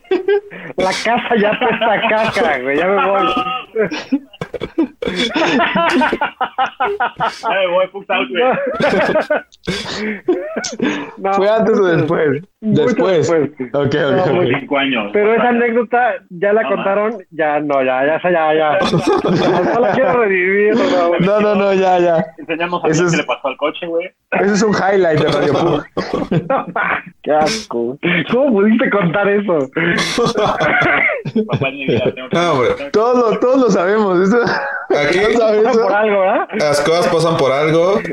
La 0.77 0.91
casa 1.05 1.37
ya 1.41 1.51
está 1.51 2.01
caca, 2.09 2.59
güey. 2.61 2.79
Ya 2.79 2.87
me 2.87 3.07
voy. 3.07 3.27
Ya 7.43 7.49
me 7.51 7.67
voy, 7.69 7.87
fucked 7.89 8.11
out, 8.15 8.29
güey. 8.31 8.43
No, 11.19 11.33
¿Fue 11.35 11.49
antes 11.49 11.79
o 11.79 11.85
después? 11.85 12.43
Después. 12.61 13.29
después. 13.31 13.51
Ok, 13.75 13.95
No, 13.95 14.23
ok, 14.23 14.31
muy- 14.33 14.53
ok. 14.53 14.61
Cinco 14.61 14.79
años. 14.79 15.11
Pero 15.13 15.35
esa 15.35 15.49
anécdota 15.49 16.10
ya 16.31 16.53
la 16.53 16.63
No, 16.63 16.69
contaron, 16.69 17.23
ya 17.31 17.61
no, 17.61 17.83
ya, 17.83 18.05
ya, 18.07 18.17
esa 18.17 18.31
ya, 18.31 18.55
ya. 18.55 18.79
No 19.75 19.81
la 19.81 19.93
quiero 19.93 20.13
revivir, 20.23 20.75
no, 21.21 21.41
no. 21.41 21.55
No, 21.55 21.73
ya, 21.75 21.99
ya. 21.99 22.25
Enseñamos 22.39 22.85
a 22.85 22.89
Eso 22.89 23.05
es- 23.07 23.11
qué 23.13 23.17
le 23.19 23.25
pasó 23.25 23.49
al 23.49 23.57
coche, 23.57 23.87
güey. 23.87 24.11
Ese 24.33 24.55
es 24.55 24.63
un 24.63 24.73
highlight 24.75 25.21
de 25.21 25.33
Radio 25.33 25.53
Público. 25.53 26.29
Qué 27.23 27.33
asco. 27.33 27.99
¿Cómo 28.31 28.53
pudiste 28.53 28.89
contar 28.91 29.29
eso? 29.29 29.69
No, 32.33 32.53
hombre. 32.53 32.91
Todos 32.93 33.33
lo, 33.33 33.39
todos 33.41 33.61
lo 33.61 33.71
sabemos. 33.71 34.21
Eso, 34.21 34.39
Aquí 34.97 35.19
¿no 35.19 35.39
sabes 35.39 35.67
eso? 35.67 35.83
Por 35.83 35.93
algo, 35.93 36.21
¿verdad? 36.21 36.49
las 36.59 36.81
cosas 36.81 37.09
pasan 37.09 37.37
por 37.37 37.53
algo. 37.53 38.01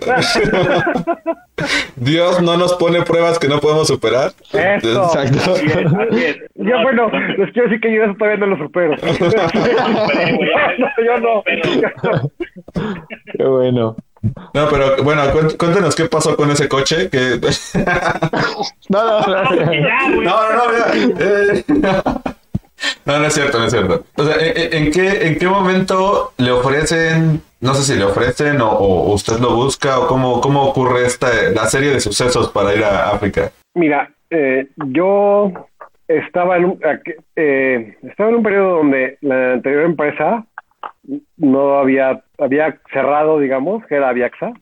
Dios 1.95 2.41
no 2.41 2.57
nos 2.57 2.73
pone 2.75 3.01
pruebas 3.03 3.37
que 3.39 3.47
no 3.47 3.59
podemos 3.59 3.87
superar. 3.87 4.31
Eso. 4.53 5.03
Exacto. 5.03 5.53
Así 5.53 5.65
es, 5.67 5.75
así 5.75 6.23
es. 6.25 6.37
Yo, 6.55 6.81
bueno, 6.81 7.09
les 7.37 7.51
quiero 7.51 7.69
decir 7.69 7.79
que 7.79 7.93
yo 7.93 8.03
eso 8.03 8.15
todavía 8.17 8.39
no 8.45 8.47
lo 8.47 8.57
supero. 8.57 8.95
No, 10.77 10.87
yo 11.03 11.17
no. 11.19 11.43
Qué 13.37 13.43
bueno. 13.43 13.95
No, 14.53 14.67
pero 14.69 15.03
bueno, 15.03 15.23
cuént- 15.33 15.57
cuéntenos 15.57 15.95
qué 15.95 16.05
pasó 16.05 16.35
con 16.35 16.49
ese 16.51 16.67
coche. 16.67 17.09
Que... 17.09 17.39
No, 18.89 19.03
no, 19.03 19.19
no. 19.27 19.43
No, 20.21 20.21
no, 20.21 20.55
no, 20.55 20.63
mira. 20.71 21.15
eh. 21.19 21.63
No, 23.05 23.17
no 23.17 23.25
es 23.25 23.33
cierto, 23.33 23.57
no 23.57 23.65
es 23.65 23.71
cierto. 23.71 24.03
O 24.17 24.23
sea, 24.23 24.35
¿en, 24.35 24.55
en- 24.55 24.73
en 24.85 24.91
qué, 24.91 25.27
¿en 25.27 25.39
qué 25.39 25.47
momento 25.47 26.33
le 26.37 26.51
ofrecen, 26.51 27.41
no 27.59 27.73
sé 27.73 27.81
si 27.91 27.97
le 27.97 28.05
ofrecen 28.05 28.61
o, 28.61 28.69
o 28.69 29.13
usted 29.13 29.39
lo 29.39 29.55
busca 29.55 29.97
o 29.99 30.07
cómo, 30.07 30.39
cómo 30.41 30.63
ocurre 30.63 31.07
esta, 31.07 31.27
la 31.55 31.65
serie 31.65 31.89
de 31.91 31.99
sucesos 31.99 32.49
para 32.51 32.75
ir 32.75 32.83
a 32.83 33.09
África? 33.09 33.51
Mira, 33.73 34.11
eh, 34.29 34.67
yo 34.77 35.51
estaba 36.07 36.57
en 36.57 36.65
un, 36.65 36.79
eh, 37.35 37.97
estaba 38.03 38.29
en 38.29 38.35
un 38.35 38.43
periodo 38.43 38.75
donde 38.77 39.17
la 39.21 39.53
anterior 39.53 39.83
empresa 39.85 40.45
no 41.37 41.77
había, 41.77 42.23
había 42.37 42.79
cerrado, 42.91 43.39
digamos, 43.39 43.85
que 43.85 43.95
era 43.95 44.09
Aviaxa. 44.09 44.53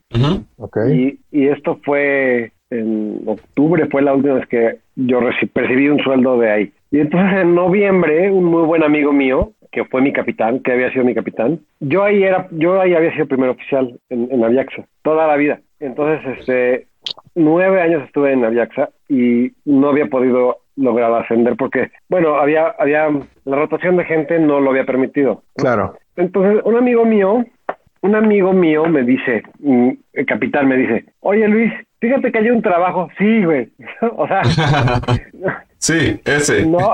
Y, 0.92 1.18
y 1.30 1.48
esto 1.48 1.80
fue 1.84 2.52
en 2.70 3.22
octubre, 3.26 3.86
fue 3.90 4.02
la 4.02 4.14
última 4.14 4.34
vez 4.34 4.46
que 4.48 4.78
yo 4.96 5.20
percibí 5.52 5.88
un 5.88 6.00
sueldo 6.00 6.38
de 6.38 6.50
ahí. 6.50 6.72
Y 6.90 7.00
entonces 7.00 7.40
en 7.40 7.54
noviembre, 7.54 8.30
un 8.30 8.44
muy 8.44 8.62
buen 8.62 8.82
amigo 8.82 9.12
mío, 9.12 9.52
que 9.70 9.84
fue 9.84 10.00
mi 10.00 10.12
capitán, 10.12 10.60
que 10.60 10.72
había 10.72 10.90
sido 10.90 11.04
mi 11.04 11.14
capitán, 11.14 11.60
yo 11.80 12.02
ahí 12.02 12.22
era, 12.22 12.48
yo 12.52 12.80
ahí 12.80 12.94
había 12.94 13.12
sido 13.12 13.26
primer 13.26 13.50
oficial 13.50 13.98
en, 14.08 14.28
en 14.30 14.44
Aviaxa, 14.44 14.86
toda 15.02 15.26
la 15.26 15.36
vida. 15.36 15.60
Entonces, 15.80 16.38
este, 16.38 16.86
nueve 17.34 17.82
años 17.82 18.02
estuve 18.04 18.32
en 18.32 18.44
Aviaxa 18.44 18.90
y 19.08 19.52
no 19.64 19.90
había 19.90 20.06
podido 20.06 20.58
lograr 20.76 21.12
ascender 21.12 21.56
porque, 21.56 21.90
bueno, 22.08 22.36
había, 22.36 22.68
había, 22.78 23.08
la 23.44 23.56
rotación 23.56 23.96
de 23.96 24.04
gente 24.04 24.38
no 24.38 24.60
lo 24.60 24.70
había 24.70 24.84
permitido. 24.84 25.42
Claro. 25.56 25.96
Entonces, 26.16 26.62
un 26.64 26.76
amigo 26.76 27.04
mío, 27.04 27.44
un 28.02 28.14
amigo 28.14 28.52
mío 28.52 28.86
me 28.86 29.02
dice, 29.02 29.42
mm, 29.60 29.90
el 30.14 30.26
capitán 30.26 30.68
me 30.68 30.76
dice, 30.76 31.04
oye 31.20 31.46
Luis, 31.48 31.72
fíjate 32.00 32.30
que 32.32 32.38
hay 32.38 32.50
un 32.50 32.62
trabajo. 32.62 33.08
Sí, 33.18 33.44
güey. 33.44 33.68
o 34.16 34.26
sea, 34.26 34.42
Sí, 35.78 36.20
ese. 36.24 36.66
no, 36.66 36.92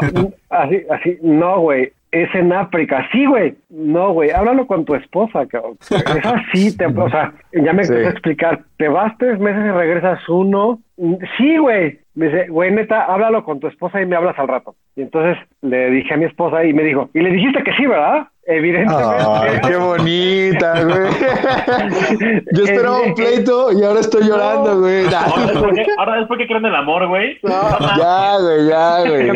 así, 0.50 0.82
así, 0.90 1.18
no, 1.22 1.60
güey. 1.60 1.92
Es 2.10 2.28
en 2.34 2.52
África. 2.52 3.08
Sí, 3.10 3.24
güey. 3.24 3.54
No, 3.70 4.12
güey. 4.12 4.30
Háblalo 4.32 4.66
con 4.66 4.84
tu 4.84 4.94
esposa, 4.94 5.46
cabrón. 5.46 5.78
Es 5.90 6.26
así, 6.26 6.76
te, 6.76 6.84
o 6.84 7.08
sea, 7.08 7.32
ya 7.54 7.72
me 7.72 7.84
Sí. 7.84 7.92
empezó 7.92 8.08
a 8.08 8.10
explicar. 8.10 8.60
Te 8.76 8.88
vas 8.88 9.16
tres 9.18 9.38
meses 9.38 9.64
y 9.64 9.70
regresas 9.70 10.28
uno. 10.28 10.80
Mm, 10.98 11.14
Sí, 11.38 11.56
güey. 11.56 12.00
Me 12.14 12.26
dice, 12.26 12.48
güey, 12.48 12.70
neta, 12.70 13.04
háblalo 13.06 13.42
con 13.44 13.60
tu 13.60 13.66
esposa 13.66 14.02
y 14.02 14.04
me 14.06 14.14
hablas 14.16 14.38
al 14.38 14.48
rato. 14.48 14.74
Y 14.94 15.00
entonces 15.02 15.38
le 15.62 15.90
dije 15.90 16.12
a 16.12 16.18
mi 16.18 16.26
esposa 16.26 16.62
y 16.66 16.74
me 16.74 16.82
dijo, 16.82 17.08
y 17.14 17.20
le 17.20 17.30
dijiste 17.30 17.62
que 17.62 17.72
sí, 17.72 17.86
¿verdad? 17.86 18.26
Evidentemente. 18.44 19.24
Ay, 19.28 19.60
qué 19.66 19.76
bonita, 19.76 20.82
güey. 20.82 21.10
Yo 22.52 22.64
esperaba 22.64 23.00
un 23.00 23.14
pleito 23.14 23.72
y 23.72 23.84
ahora 23.84 24.00
estoy 24.00 24.24
llorando, 24.24 24.80
güey. 24.80 25.06
Ahora 25.14 25.44
es 25.46 25.52
porque, 25.58 25.86
ahora 25.98 26.20
es 26.20 26.26
porque 26.26 26.46
creo 26.46 26.58
en 26.58 26.66
el 26.66 26.74
amor, 26.74 27.06
güey. 27.06 27.38
Ya, 27.42 28.36
güey, 28.40 28.66
ya, 28.68 29.00
güey. 29.08 29.30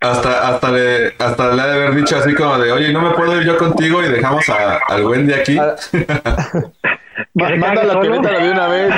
Hasta, 0.00 0.48
hasta, 0.48 0.70
le, 0.70 1.14
hasta 1.18 1.52
le 1.54 1.62
ha 1.62 1.66
de 1.66 1.72
haber 1.74 1.94
dicho 1.96 2.16
así 2.16 2.32
como 2.34 2.58
de, 2.58 2.70
oye, 2.70 2.92
no 2.92 3.00
me 3.00 3.10
puedo 3.10 3.40
ir 3.40 3.46
yo 3.46 3.56
contigo 3.58 4.02
y 4.02 4.08
dejamos 4.08 4.48
a- 4.48 4.78
al 4.88 5.04
Wendy 5.04 5.32
aquí. 5.32 5.58
Manda 7.34 7.82
la 7.82 8.00
pioneta 8.00 8.28
de 8.38 8.50
una 8.50 8.68
vez. 8.68 8.94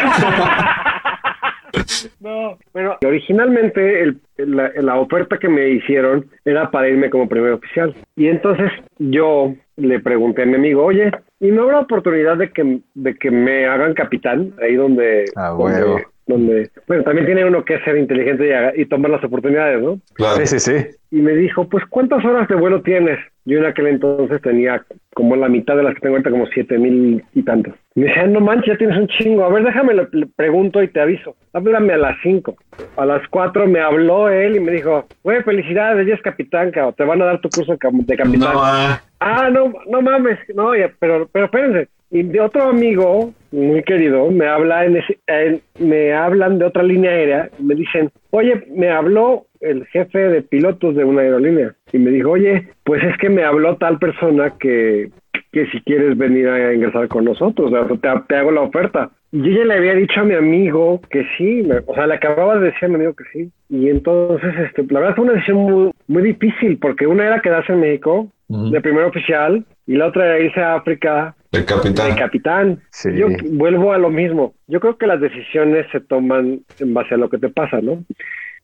No, 2.20 2.58
pero 2.72 2.96
originalmente 3.04 4.02
el- 4.02 4.18
la, 4.36 4.70
la 4.76 4.96
oferta 5.00 5.36
que 5.38 5.48
me 5.48 5.68
hicieron 5.68 6.26
era 6.44 6.70
para 6.70 6.88
irme 6.88 7.10
como 7.10 7.28
primer 7.28 7.52
oficial. 7.52 7.94
Y 8.16 8.28
entonces 8.28 8.70
yo 8.98 9.54
le 9.76 10.00
pregunté 10.00 10.42
a 10.42 10.46
mi 10.46 10.54
amigo, 10.54 10.84
oye, 10.84 11.10
¿y 11.40 11.50
no 11.50 11.62
habrá 11.64 11.80
oportunidad 11.80 12.36
de 12.36 12.50
que, 12.50 12.80
de 12.94 13.14
que 13.16 13.30
me 13.30 13.66
hagan 13.66 13.94
capitán 13.94 14.52
ahí 14.62 14.74
donde... 14.76 15.24
Ah, 15.36 15.48
donde, 15.50 15.64
huevo. 15.82 16.00
Donde- 16.28 16.70
bueno, 16.86 17.02
también 17.02 17.26
tiene 17.26 17.44
uno 17.44 17.64
que 17.64 17.80
ser 17.80 17.96
inteligente 17.96 18.48
y, 18.76 18.84
tomar 18.86 19.10
las 19.10 19.24
oportunidades, 19.24 19.82
¿no? 19.82 19.98
Claro. 20.14 20.36
Sí, 20.36 20.46
sí, 20.46 20.60
sí. 20.60 20.86
Y 21.10 21.22
me 21.22 21.32
dijo, 21.32 21.68
pues, 21.68 21.84
¿cuántas 21.88 22.24
horas 22.24 22.46
de 22.48 22.54
vuelo 22.54 22.82
tienes? 22.82 23.18
Yo 23.46 23.58
en 23.58 23.64
aquel 23.64 23.86
entonces 23.86 24.40
tenía 24.42 24.84
como 25.14 25.34
la 25.36 25.48
mitad 25.48 25.74
de 25.74 25.82
las 25.82 25.94
que 25.94 26.00
tengo 26.00 26.16
ahorita, 26.16 26.30
como 26.30 26.46
siete 26.48 26.78
mil 26.78 27.24
y 27.34 27.42
tantos. 27.42 27.74
Me 27.94 28.06
decía, 28.06 28.26
no 28.26 28.40
manches, 28.40 28.74
ya 28.74 28.78
tienes 28.78 28.98
un 28.98 29.08
chingo. 29.08 29.42
A 29.44 29.48
ver, 29.48 29.64
déjame, 29.64 29.94
le, 29.94 30.06
le 30.12 30.26
pregunto 30.26 30.82
y 30.82 30.88
te 30.88 31.00
aviso. 31.00 31.34
Háblame 31.54 31.94
a 31.94 31.96
las 31.96 32.16
cinco. 32.22 32.56
A 32.96 33.06
las 33.06 33.26
cuatro 33.28 33.66
me 33.66 33.80
habló 33.80 34.28
él 34.28 34.56
y 34.56 34.60
me 34.60 34.70
dijo, 34.72 35.06
güey, 35.24 35.42
felicidades, 35.42 36.06
ya 36.06 36.14
es 36.14 36.22
capitán, 36.22 36.70
cabrón. 36.70 36.94
Te 36.96 37.04
van 37.04 37.22
a 37.22 37.24
dar 37.24 37.40
tu 37.40 37.48
curso 37.48 37.72
de 37.72 37.78
capitán. 37.78 38.32
No, 38.38 38.50
ah, 38.62 39.02
Ah, 39.20 39.48
no, 39.50 39.72
no 39.88 40.02
mames, 40.02 40.38
no, 40.54 40.76
ya, 40.76 40.92
pero, 41.00 41.28
pero 41.32 41.46
espérense. 41.46 41.88
Y 42.10 42.22
de 42.22 42.40
otro 42.40 42.62
amigo 42.64 43.32
muy 43.52 43.82
querido 43.82 44.30
me 44.30 44.46
habla 44.46 44.84
en 44.86 44.96
ese, 44.96 45.18
en- 45.26 45.60
me 45.78 46.12
hablan 46.14 46.58
de 46.58 46.64
otra 46.64 46.82
línea 46.82 47.10
aérea 47.10 47.50
y 47.58 47.62
me 47.62 47.74
dicen, 47.74 48.10
oye, 48.30 48.64
me 48.74 48.88
habló 48.90 49.44
el 49.60 49.84
jefe 49.86 50.18
de 50.18 50.42
pilotos 50.42 50.94
de 50.94 51.04
una 51.04 51.22
aerolínea 51.22 51.74
y 51.92 51.98
me 51.98 52.10
dijo, 52.10 52.30
oye, 52.30 52.68
pues 52.84 53.02
es 53.04 53.16
que 53.18 53.28
me 53.28 53.42
habló 53.44 53.76
tal 53.76 53.98
persona 53.98 54.54
que, 54.58 55.10
que 55.52 55.66
si 55.66 55.80
quieres 55.82 56.16
venir 56.16 56.48
a 56.48 56.72
ingresar 56.72 57.08
con 57.08 57.24
nosotros, 57.24 57.70
te, 58.00 58.08
te 58.28 58.36
hago 58.36 58.52
la 58.52 58.60
oferta. 58.62 59.10
Y 59.30 59.42
yo 59.42 59.58
ya 59.58 59.64
le 59.66 59.74
había 59.74 59.94
dicho 59.94 60.20
a 60.20 60.24
mi 60.24 60.34
amigo 60.34 61.00
que 61.10 61.24
sí, 61.36 61.62
me- 61.66 61.80
o 61.86 61.94
sea, 61.94 62.06
le 62.06 62.14
acababa 62.14 62.58
de 62.58 62.66
decir 62.66 62.84
a 62.84 62.88
mi 62.88 62.94
amigo 62.94 63.14
que 63.14 63.24
sí. 63.32 63.50
Y 63.68 63.90
entonces, 63.90 64.54
este, 64.66 64.84
la 64.90 65.00
verdad 65.00 65.16
fue 65.16 65.24
una 65.24 65.34
decisión 65.34 65.58
muy, 65.58 65.90
muy 66.06 66.22
difícil 66.22 66.78
porque 66.78 67.06
una 67.06 67.26
era 67.26 67.40
quedarse 67.40 67.72
en 67.74 67.80
México 67.80 68.28
de 68.70 68.80
primer 68.80 69.04
oficial 69.04 69.62
y 69.88 69.96
la 69.96 70.06
otra 70.06 70.26
era 70.26 70.38
irse 70.38 70.60
a 70.60 70.74
África 70.76 71.34
el 71.50 71.64
capitán. 71.64 72.10
de 72.10 72.14
capitán. 72.16 72.80
Sí. 72.90 73.08
Yo 73.16 73.26
vuelvo 73.52 73.92
a 73.92 73.98
lo 73.98 74.10
mismo. 74.10 74.54
Yo 74.68 74.78
creo 74.80 74.96
que 74.98 75.06
las 75.06 75.20
decisiones 75.20 75.86
se 75.90 75.98
toman 76.00 76.60
en 76.78 76.94
base 76.94 77.14
a 77.14 77.18
lo 77.18 77.28
que 77.28 77.38
te 77.38 77.48
pasa, 77.48 77.80
¿no? 77.80 78.04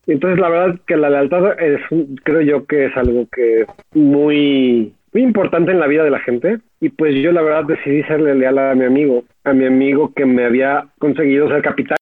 Entonces, 0.07 0.39
la 0.39 0.49
verdad 0.49 0.79
que 0.85 0.95
la 0.95 1.09
lealtad 1.09 1.59
es, 1.59 1.81
creo 2.23 2.41
yo 2.41 2.65
que 2.67 2.85
es 2.85 2.95
algo 2.95 3.25
que 3.35 3.61
es 3.61 3.67
muy, 3.95 4.93
muy 5.13 5.23
importante 5.23 5.71
en 5.71 5.79
la 5.79 5.87
vida 5.87 6.03
de 6.03 6.11
la 6.11 6.19
gente. 6.19 6.59
Y 6.79 6.89
pues 6.89 7.15
yo 7.15 7.31
la 7.31 7.41
verdad 7.41 7.63
decidí 7.63 8.03
serle 8.03 8.35
leal 8.35 8.59
a 8.59 8.75
mi 8.75 8.85
amigo, 8.85 9.23
a 9.45 9.53
mi 9.53 9.65
amigo 9.65 10.13
que 10.15 10.25
me 10.27 10.45
había 10.45 10.85
conseguido 10.99 11.47
ser 11.49 11.63
capitán. 11.63 11.97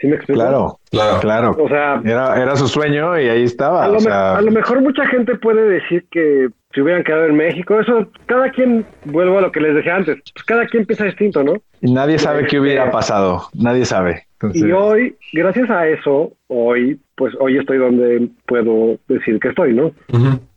¿Sí 0.00 0.06
me 0.06 0.16
explico? 0.16 0.40
Claro, 0.40 0.78
Claro. 0.90 1.20
claro. 1.20 1.56
O 1.58 1.68
sea, 1.68 2.00
Era, 2.02 2.40
era 2.40 2.56
su 2.56 2.66
sueño 2.66 3.18
y 3.20 3.28
ahí 3.28 3.42
estaba. 3.42 3.84
a 3.84 3.88
lo, 3.88 3.96
o 3.98 4.00
sea, 4.00 4.36
a 4.36 4.40
lo 4.40 4.50
mejor 4.50 4.80
mucha 4.80 5.04
gente 5.08 5.34
puede 5.36 5.68
decir 5.68 6.06
que 6.10 6.48
se 6.74 6.82
hubieran 6.82 7.04
quedado 7.04 7.26
en 7.26 7.36
México. 7.36 7.78
Eso, 7.80 8.08
cada 8.26 8.50
quien, 8.50 8.84
vuelvo 9.04 9.38
a 9.38 9.42
lo 9.42 9.52
que 9.52 9.60
les 9.60 9.74
decía 9.74 9.96
antes, 9.96 10.16
pues 10.34 10.44
cada 10.44 10.66
quien 10.66 10.84
piensa 10.86 11.04
distinto, 11.04 11.42
¿no? 11.42 11.54
y 11.80 11.92
nadie 11.92 12.18
sabe 12.18 12.46
qué 12.46 12.58
hubiera 12.58 12.84
Este- 12.84 12.92
pasado. 12.92 13.42
Nadie 13.54 13.84
sabe. 13.84 14.22
Entonces, 14.40 14.62
Y 14.62 14.72
hoy, 14.72 15.16
gracias 15.34 15.68
a 15.70 15.86
eso, 15.86 16.32
hoy, 16.48 16.98
pues 17.14 17.34
hoy 17.38 17.58
estoy 17.58 17.76
donde 17.78 18.28
puedo 18.46 18.98
decir 19.08 19.38
que 19.38 19.48
estoy, 19.48 19.74
¿no? 19.74 19.92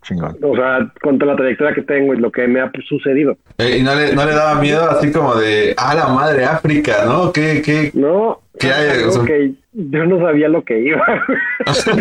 Chingón. 0.04 0.38
O 0.42 0.56
sea, 0.56 0.92
con 1.02 1.20
toda 1.20 1.34
la 1.34 1.38
trayectoria 1.38 1.74
que 1.76 1.82
tengo 1.82 2.14
y 2.14 2.18
lo 2.18 2.32
que 2.32 2.48
me 2.48 2.62
ha 2.62 2.72
sucedido. 2.88 3.38
Eh, 3.58 3.78
y 3.80 3.84
no 3.84 3.94
le, 3.94 4.14
no 4.16 4.26
le 4.26 4.32
daba 4.34 4.60
miedo 4.60 4.90
así 4.90 5.12
como 5.12 5.36
de, 5.36 5.74
ah, 5.78 5.94
la 5.96 6.08
madre 6.08 6.46
África, 6.46 7.04
¿no? 7.06 7.32
¿Qué, 7.34 7.62
qué? 7.64 7.92
No, 7.94 8.42
¿Qué 8.60 8.72
hay? 8.72 9.04
O 9.04 9.12
sea- 9.12 9.24
que 9.26 9.52
yo 9.74 10.06
no 10.06 10.20
sabía 10.20 10.50
lo 10.50 10.64
que 10.64 10.80
iba. 10.80 11.06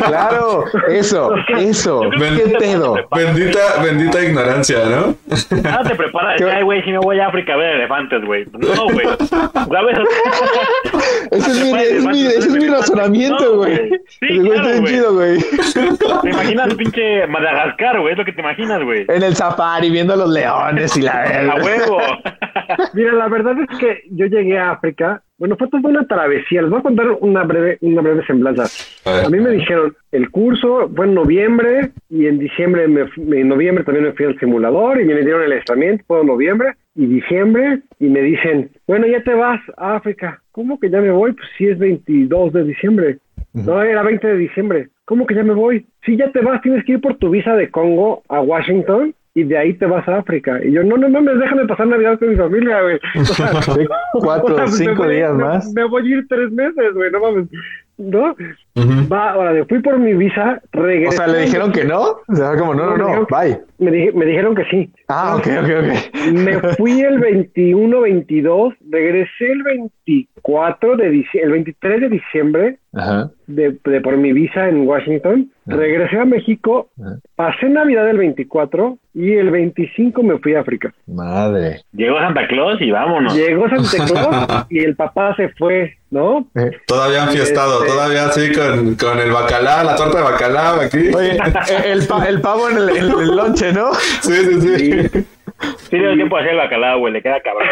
Claro, 0.06 0.64
eso, 0.88 1.34
eso. 1.58 2.00
Ven- 2.20 2.36
¿Qué 2.36 2.56
pedo? 2.58 2.94
Bendita, 3.14 3.58
bendita 3.82 4.22
ignorancia, 4.24 4.78
¿no? 4.86 5.16
Nada 5.62 5.82
te 5.88 5.94
prepara. 5.96 6.36
¿Qué? 6.36 6.44
Ay, 6.44 6.62
güey, 6.62 6.82
si 6.84 6.92
me 6.92 6.98
voy 6.98 7.18
a 7.18 7.26
África 7.28 7.54
a 7.54 7.56
ver 7.56 7.74
elefantes, 7.76 8.24
güey. 8.24 8.46
No, 8.52 8.84
güey. 8.92 9.06
¿Sabes? 9.28 9.98
Ese 11.32 11.50
es 11.50 11.64
mi, 11.64 11.78
es 11.78 12.04
mi- 12.04 12.26
ese 12.26 12.38
es 12.38 12.50
mi 12.56 12.66
razonamiento, 12.68 13.44
No, 13.44 13.56
güey. 13.56 13.76
güey. 13.88 14.00
Sí, 14.20 14.38
claro, 14.40 14.68
güey. 14.80 14.84
chido, 14.84 15.14
güey. 15.14 15.38
Te 16.22 16.30
imaginas 16.30 16.74
pinche 16.74 17.26
Madagascar, 17.26 18.00
güey. 18.00 18.12
Es 18.12 18.18
lo 18.18 18.24
que 18.24 18.32
te 18.32 18.40
imaginas, 18.40 18.82
güey. 18.84 19.04
En 19.08 19.22
el 19.22 19.34
safari 19.34 19.90
viendo 19.90 20.14
a 20.14 20.16
los 20.16 20.30
leones 20.30 20.96
y 20.96 21.02
la 21.02 21.22
A 21.22 21.54
huevo. 21.62 21.98
Mira, 22.94 23.12
la 23.12 23.28
verdad 23.28 23.54
es 23.68 23.78
que 23.78 24.02
yo 24.10 24.26
llegué 24.26 24.58
a 24.58 24.72
África. 24.72 25.22
Bueno, 25.38 25.56
fue 25.58 25.68
toda 25.68 25.90
una 25.90 26.06
travesía. 26.06 26.62
Les 26.62 26.70
voy 26.70 26.80
a 26.80 26.82
contar 26.82 27.08
una 27.20 27.44
breve, 27.44 27.76
una 27.82 28.00
breve 28.00 28.24
semblanza. 28.26 28.64
A 29.04 29.28
mí 29.28 29.38
me 29.38 29.50
dijeron, 29.50 29.94
el 30.12 30.30
curso 30.30 30.90
fue 30.94 31.06
en 31.06 31.14
noviembre 31.14 31.90
y 32.08 32.26
en 32.26 32.38
diciembre, 32.38 32.88
me, 32.88 33.02
en 33.16 33.48
noviembre 33.48 33.84
también 33.84 34.06
me 34.06 34.12
fui 34.12 34.24
al 34.24 34.38
simulador 34.38 34.98
y 34.98 35.04
me 35.04 35.14
dieron 35.20 35.42
el 35.42 35.52
aislamiento, 35.52 36.04
fue 36.06 36.20
en 36.20 36.26
noviembre 36.28 36.72
y 36.94 37.06
diciembre 37.06 37.82
y 38.00 38.06
me 38.06 38.22
dicen, 38.22 38.70
bueno, 38.86 39.06
ya 39.06 39.22
te 39.22 39.34
vas 39.34 39.60
a 39.76 39.96
África. 39.96 40.40
¿Cómo 40.52 40.80
que 40.80 40.88
ya 40.88 41.02
me 41.02 41.10
voy? 41.10 41.32
Pues 41.32 41.48
sí 41.58 41.66
es 41.66 41.78
22 41.78 42.54
de 42.54 42.64
diciembre. 42.64 43.18
No, 43.52 43.82
era 43.82 44.02
20 44.02 44.26
de 44.26 44.36
diciembre. 44.36 44.88
¿Cómo 45.04 45.26
que 45.26 45.34
ya 45.34 45.42
me 45.42 45.54
voy? 45.54 45.86
Sí, 46.04 46.16
ya 46.16 46.30
te 46.30 46.40
vas, 46.40 46.60
tienes 46.62 46.84
que 46.84 46.92
ir 46.92 47.00
por 47.00 47.16
tu 47.16 47.30
visa 47.30 47.54
de 47.54 47.70
Congo 47.70 48.22
a 48.28 48.40
Washington 48.40 49.14
y 49.36 49.44
de 49.44 49.56
ahí 49.58 49.74
te 49.74 49.84
vas 49.86 50.08
a 50.08 50.16
África. 50.18 50.58
Y 50.64 50.72
yo, 50.72 50.82
no, 50.82 50.96
no 50.96 51.08
mames, 51.10 51.38
déjame 51.38 51.66
pasar 51.66 51.86
Navidad 51.86 52.18
con 52.18 52.30
mi 52.30 52.36
familia, 52.36 52.80
güey. 52.82 52.98
O 53.20 53.24
sea, 53.24 53.48
Sí, 53.62 53.86
Cuatro 54.14 54.54
o 54.54 54.58
sea, 54.58 54.66
cinco 54.68 55.04
voy- 55.04 55.14
días 55.16 55.34
me- 55.34 55.44
más. 55.44 55.72
Me 55.74 55.84
voy 55.84 56.12
a 56.12 56.16
ir 56.16 56.26
tres 56.28 56.50
meses, 56.50 56.94
güey, 56.94 57.10
no 57.12 57.20
mames. 57.20 57.46
¿No? 57.98 58.34
Ujú. 58.76 59.08
Va, 59.12 59.30
ahora, 59.32 59.52
me 59.52 59.64
fui 59.64 59.80
por 59.80 59.98
mi 59.98 60.12
visa, 60.14 60.60
O 60.74 60.80
regresé. 60.82 61.16
sea, 61.16 61.26
le 61.26 61.40
dijeron 61.42 61.72
que 61.72 61.84
no. 61.84 62.00
O 62.28 62.34
sea, 62.34 62.56
como 62.56 62.74
no, 62.74 62.96
no, 62.96 62.98
no, 62.98 63.26
bye. 63.30 63.58
Me, 63.78 63.90
dije- 63.90 64.12
me 64.12 64.24
dijeron 64.26 64.54
que 64.54 64.64
sí. 64.66 64.90
Ah, 65.08 65.36
ok, 65.36 65.46
ok, 65.62 65.70
ok. 65.80 66.32
Me 66.32 66.58
fui 66.76 67.00
el 67.00 67.18
21, 67.18 68.00
22, 68.00 68.74
regresé 68.90 69.50
el 69.52 69.62
24 69.62 70.96
de 70.96 71.10
diciembre, 71.10 71.42
el 71.46 71.52
23 71.52 72.00
de 72.00 72.08
diciembre 72.08 72.78
Ajá. 72.94 73.30
de, 73.46 73.76
de 73.84 74.00
por 74.00 74.16
mi 74.16 74.32
visa 74.32 74.68
en 74.68 74.86
Washington. 74.86 75.50
Regresé 75.66 76.18
a 76.18 76.24
México, 76.24 76.90
pasé 77.34 77.68
Navidad 77.68 78.08
el 78.08 78.18
24 78.18 78.98
y 79.14 79.32
el 79.32 79.50
25 79.50 80.22
me 80.22 80.38
fui 80.38 80.54
a 80.54 80.60
África. 80.60 80.94
Madre. 81.08 81.80
Llegó 81.92 82.18
Santa 82.20 82.46
Claus 82.46 82.80
y 82.80 82.90
vámonos. 82.92 83.34
Llegó 83.36 83.68
Santa 83.68 84.04
Claus 84.48 84.66
y 84.70 84.78
el 84.78 84.94
papá 84.94 85.34
se 85.34 85.48
fue, 85.50 85.94
¿no? 86.10 86.46
Eh, 86.54 86.70
Todavía 86.86 87.24
han 87.24 87.30
fiestado, 87.30 87.80
Este- 87.82 87.92
todavía 87.92 88.26
así 88.26 88.52
con, 88.52 88.65
con 88.98 89.18
el 89.18 89.30
bacalao, 89.32 89.84
la 89.84 89.96
torta 89.96 90.18
de 90.18 90.24
bacalao 90.24 90.80
aquí. 90.80 91.10
Oye, 91.14 91.38
el, 91.84 92.06
pa- 92.06 92.24
el 92.28 92.40
pavo 92.40 92.68
en 92.70 92.76
el, 92.78 92.88
en 92.90 93.04
el 93.10 93.36
lonche, 93.36 93.72
¿no? 93.72 93.92
Sí, 94.22 94.32
sí, 94.32 94.60
sí. 94.60 95.26
Sí, 95.88 95.96
le 95.96 95.98
dio 96.08 96.14
tiempo 96.14 96.36
a 96.36 96.40
hacer 96.40 96.52
el 96.52 96.58
bacalao, 96.58 96.98
güey. 96.98 97.12
Le 97.14 97.22
queda 97.22 97.40
cabrón. 97.40 97.66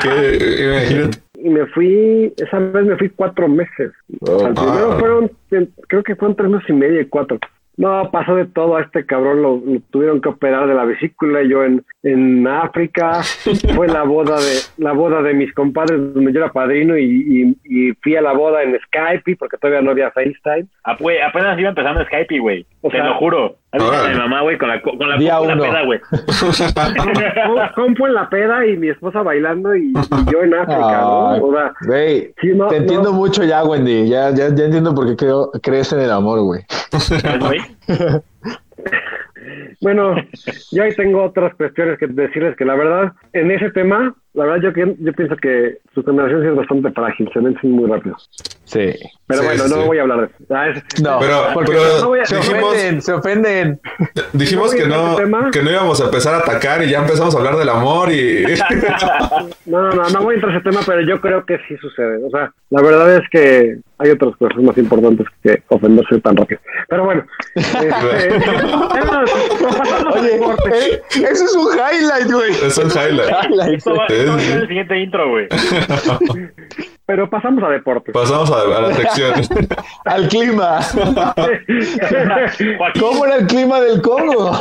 Que, 0.00 0.64
imagínate. 0.64 1.18
y 1.34 1.48
me 1.50 1.66
fui, 1.66 2.32
esa 2.38 2.58
vez 2.58 2.84
me 2.86 2.96
fui 2.96 3.10
cuatro 3.10 3.46
meses. 3.48 3.92
O 4.20 4.38
sea, 4.38 4.48
el 4.48 4.54
primero 4.54 4.98
fueron, 4.98 5.30
creo 5.88 6.02
que 6.02 6.16
fueron 6.16 6.36
tres 6.36 6.48
meses 6.50 6.68
y 6.70 6.72
medio 6.72 7.00
y 7.00 7.06
cuatro. 7.06 7.38
No, 7.80 8.10
pasó 8.10 8.34
de 8.36 8.44
todo 8.44 8.76
a 8.76 8.82
este 8.82 9.06
cabrón, 9.06 9.40
lo, 9.42 9.56
lo 9.64 9.80
tuvieron 9.90 10.20
que 10.20 10.28
operar 10.28 10.66
de 10.68 10.74
la 10.74 10.84
vesícula, 10.84 11.42
yo 11.42 11.64
en, 11.64 11.82
en 12.02 12.46
África, 12.46 13.22
fue 13.74 13.88
la 13.88 14.02
boda 14.02 14.36
de 14.36 14.58
la 14.76 14.92
boda 14.92 15.22
de 15.22 15.32
mis 15.32 15.52
compadres 15.54 15.98
donde 16.12 16.30
yo 16.32 16.40
era 16.40 16.52
padrino 16.52 16.98
y, 16.98 17.04
y, 17.64 17.88
y 17.88 17.92
fui 18.02 18.16
a 18.16 18.20
la 18.20 18.32
boda 18.32 18.62
en 18.62 18.78
Skype 18.80 19.36
porque 19.36 19.56
todavía 19.56 19.80
no 19.80 19.92
había 19.92 20.10
FaceTime. 20.10 20.66
Apenas 20.84 21.58
iba 21.58 21.70
empezando 21.70 22.04
Skype, 22.04 22.38
güey. 22.38 22.66
Te 22.90 22.98
sea- 22.98 23.06
lo 23.06 23.14
juro. 23.14 23.56
Mi 23.72 24.18
mamá, 24.18 24.40
güey, 24.42 24.58
con 24.58 24.68
la, 24.68 24.82
co- 24.82 24.98
con 24.98 25.08
la, 25.08 25.16
Día 25.16 25.38
con 25.38 25.46
la 25.48 25.56
peda, 25.56 25.84
güey. 25.84 26.00
Com- 27.46 27.68
Compo 27.74 28.06
en 28.08 28.14
la 28.14 28.28
peda 28.28 28.66
y 28.66 28.76
mi 28.76 28.88
esposa 28.88 29.22
bailando 29.22 29.76
y, 29.76 29.92
y 29.92 30.32
yo 30.32 30.42
en 30.42 30.54
África. 30.54 31.00
¿no? 31.02 31.44
O 31.44 31.52
sea, 31.52 31.72
sí, 32.40 32.48
no, 32.54 32.66
te 32.66 32.76
no. 32.76 32.82
entiendo 32.82 33.12
mucho 33.12 33.44
ya, 33.44 33.62
Wendy. 33.64 34.08
Ya, 34.08 34.30
ya, 34.30 34.52
ya 34.54 34.64
entiendo 34.64 34.92
por 34.94 35.06
qué 35.06 35.14
creo, 35.16 35.52
crees 35.62 35.92
en 35.92 36.00
el 36.00 36.10
amor, 36.10 36.40
güey. 36.40 36.62
¿Sabes, 36.90 37.38
güey? 37.38 37.60
Bueno, 39.82 40.14
yo 40.72 40.82
ahí 40.82 40.94
tengo 40.94 41.22
otras 41.24 41.54
cuestiones 41.54 41.98
que 41.98 42.06
decirles 42.06 42.54
que 42.56 42.64
la 42.66 42.74
verdad, 42.74 43.12
en 43.32 43.50
ese 43.50 43.70
tema, 43.70 44.14
la 44.34 44.44
verdad 44.44 44.70
yo, 44.74 44.84
yo 45.00 45.12
pienso 45.12 45.36
que 45.36 45.78
su 45.94 46.04
generación 46.04 46.42
sí 46.42 46.48
es 46.48 46.56
bastante 46.56 46.90
frágil, 46.92 47.28
se 47.32 47.40
vencen 47.40 47.70
muy 47.72 47.90
rápido. 47.90 48.16
Sí. 48.64 48.92
Pero 49.26 49.40
Sí, 49.40 49.46
bueno, 49.46 49.64
sí, 49.64 49.70
no 49.74 49.86
voy 49.86 49.98
a 49.98 50.02
hablar 50.02 50.20
de 50.20 50.26
eso. 50.26 50.34
Ah, 50.50 50.68
es- 50.68 51.02
No, 51.02 51.18
Pero, 51.18 51.42
porque 51.54 51.72
pero 51.72 51.82
no 52.00 52.08
voy 52.08 52.20
a- 52.20 52.26
se 52.26 52.36
dijimos, 52.36 52.62
ofenden, 52.62 53.02
se 53.02 53.12
ofenden. 53.12 53.80
dijimos 54.32 54.74
que 54.74 54.86
¿No 54.86 55.16
tema? 55.16 55.50
que 55.50 55.62
no 55.62 55.70
íbamos 55.70 56.00
a 56.00 56.04
empezar 56.04 56.34
a 56.34 56.38
atacar 56.38 56.84
y 56.84 56.90
ya 56.90 56.98
empezamos 57.00 57.34
a 57.34 57.38
hablar 57.38 57.56
del 57.56 57.68
amor 57.68 58.12
y... 58.12 58.44
no, 59.66 59.82
no, 59.82 59.90
no, 59.92 60.08
no 60.10 60.22
voy 60.22 60.34
a 60.34 60.36
entrar 60.36 60.52
a 60.52 60.56
ese 60.58 60.64
tema, 60.70 60.80
pero 60.86 61.00
yo 61.02 61.20
creo 61.20 61.44
que 61.44 61.58
sí 61.68 61.76
sucede. 61.78 62.24
O 62.24 62.30
sea, 62.30 62.52
la 62.70 62.82
verdad 62.82 63.16
es 63.16 63.22
que 63.30 63.78
hay 63.98 64.10
otras 64.10 64.36
cosas 64.36 64.62
más 64.62 64.78
importantes 64.78 65.26
que 65.42 65.62
ofenderse 65.68 66.20
tan 66.20 66.36
rápido. 66.36 66.60
Pero 66.88 67.04
bueno, 67.04 67.24
este, 67.56 67.90
Oye, 70.14 70.40
eh, 70.72 71.02
eso 71.30 71.44
es 71.44 71.54
un 71.54 71.68
highlight, 71.74 72.30
güey. 72.32 72.50
Es 72.64 72.78
un 72.78 72.90
highlight. 72.90 73.82
A 74.28 74.34
el 74.34 74.68
siguiente 74.68 74.98
intro, 74.98 75.30
güey. 75.30 75.48
pero 77.06 77.28
pasamos 77.28 77.62
a 77.64 77.68
deporte. 77.70 78.12
Pasamos 78.12 78.50
a, 78.52 78.78
a 78.78 78.82
la 78.82 78.94
sección. 78.94 79.32
Al 80.04 80.28
clima. 80.28 80.78
¿Cómo 83.00 83.26
era 83.26 83.36
el 83.36 83.46
clima 83.46 83.80
del 83.80 84.00
Congo? 84.00 84.52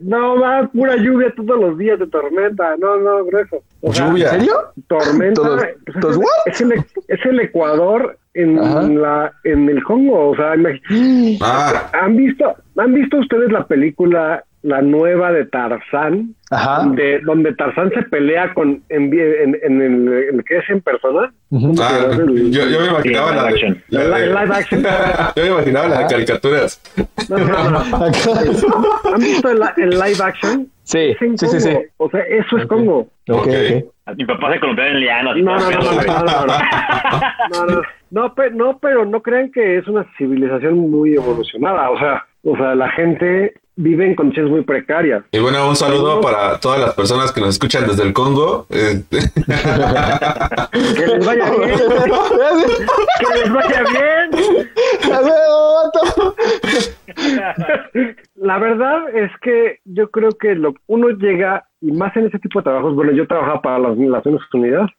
no, 0.00 0.40
va 0.40 0.68
pura 0.72 0.96
lluvia 0.96 1.32
todos 1.34 1.60
los 1.60 1.78
días 1.78 1.98
de 1.98 2.06
tormenta. 2.06 2.76
No, 2.78 2.96
no, 2.98 3.24
grueso. 3.24 3.62
O 3.80 3.92
sea, 3.92 4.08
Lluvia. 4.08 4.30
¿En 4.34 4.40
serio? 4.40 4.54
tormenta 4.88 5.42
¿Todos- 5.42 5.62
pues, 5.86 6.00
todos 6.00 6.12
es, 6.14 6.18
what? 6.18 6.26
es 6.46 6.60
el, 6.60 6.72
es 7.08 7.26
el 7.26 7.40
Ecuador 7.40 8.18
en 8.34 8.58
Ajá. 8.58 8.82
la 8.82 9.32
en 9.44 9.68
el 9.68 9.82
Congo 9.84 10.30
o 10.30 10.36
sea 10.36 10.54
Ah, 11.40 11.90
han 11.92 12.16
visto 12.16 12.54
han 12.76 12.92
visto 12.92 13.18
ustedes 13.18 13.52
la 13.52 13.66
película 13.66 14.44
la 14.64 14.80
nueva 14.80 15.30
de 15.30 15.44
Tarzán 15.44 16.34
Ajá. 16.50 16.88
de 16.94 17.20
donde 17.20 17.54
Tarzán 17.54 17.90
se 17.90 18.02
pelea 18.02 18.52
con 18.54 18.82
en, 18.88 19.12
en, 19.12 19.58
en 19.62 19.82
el, 19.82 20.08
en 20.30 20.34
el 20.38 20.44
que 20.44 20.56
es 20.56 20.64
en 20.70 20.80
persona. 20.80 21.32
Ah, 21.80 22.08
yo, 22.16 22.66
yo 22.68 22.80
me 22.80 22.86
imaginaba 22.88 23.34
la 23.36 23.44
de, 23.44 23.52
de- 23.52 23.82
yo 25.36 25.42
me 25.44 25.48
imaginaba 25.50 25.88
la 25.88 25.98
de 26.00 26.06
caricaturas. 26.06 26.80
No, 27.28 27.36
no, 27.38 27.70
no, 27.70 27.70
no. 27.70 27.96
Acá- 28.06 29.12
han 29.14 29.20
visto 29.20 29.50
el, 29.50 29.60
el 29.76 29.90
live 29.90 30.22
action 30.24 30.68
Sí, 30.84 31.14
sí, 31.18 31.46
sí, 31.48 31.60
sí. 31.60 31.70
o 31.96 32.10
sea 32.10 32.20
eso 32.22 32.58
es 32.58 32.66
Congo 32.66 33.08
mi 34.16 34.24
papá 34.26 34.52
se 34.52 34.60
columpiaba 34.60 34.90
en 34.90 35.00
lianos. 35.00 35.36
No, 35.38 35.56
no, 35.56 35.70
no, 35.70 35.78
no, 35.78 35.92
no, 36.02 36.24
no, 36.24 36.46
no. 36.46 36.54
No, 37.50 37.66
no, 37.74 37.82
no, 38.10 38.34
pe- 38.34 38.50
no, 38.50 38.78
pero 38.78 39.06
no 39.06 39.22
crean 39.22 39.50
que 39.50 39.78
es 39.78 39.88
una 39.88 40.04
civilización 40.18 40.76
muy 40.90 41.14
evolucionada. 41.14 41.88
O 41.90 41.98
sea, 41.98 42.26
o 42.44 42.54
sea, 42.56 42.74
la 42.74 42.90
gente 42.90 43.54
vive 43.76 44.06
en 44.06 44.14
condiciones 44.14 44.50
muy 44.52 44.62
precarias. 44.62 45.24
Y 45.32 45.38
bueno, 45.40 45.68
un 45.68 45.76
saludo 45.76 46.20
para 46.20 46.58
todas 46.60 46.80
las 46.80 46.94
personas 46.94 47.32
que 47.32 47.40
nos 47.40 47.50
escuchan 47.50 47.86
desde 47.86 48.02
el 48.04 48.12
Congo. 48.12 48.66
Eh, 48.70 49.02
Que 50.74 51.06
les 51.06 51.26
vaya 51.26 51.50
bien, 51.50 51.70
que 53.18 53.26
les 53.40 53.52
vaya 53.52 53.82
bien. 53.92 54.30
La 58.36 58.58
verdad 58.58 59.08
es 59.14 59.30
que 59.42 59.78
yo 59.84 60.10
creo 60.10 60.30
que 60.32 60.54
lo, 60.54 60.74
uno 60.86 61.08
llega, 61.10 61.66
y 61.80 61.92
más 61.92 62.14
en 62.16 62.26
ese 62.26 62.38
tipo 62.38 62.58
de 62.60 62.64
trabajos, 62.64 62.94
bueno, 62.94 63.12
yo 63.12 63.26
trabajaba 63.26 63.62
para 63.62 63.78
las 63.78 63.96
Naciones 63.96 64.40
Unidas, 64.52 64.90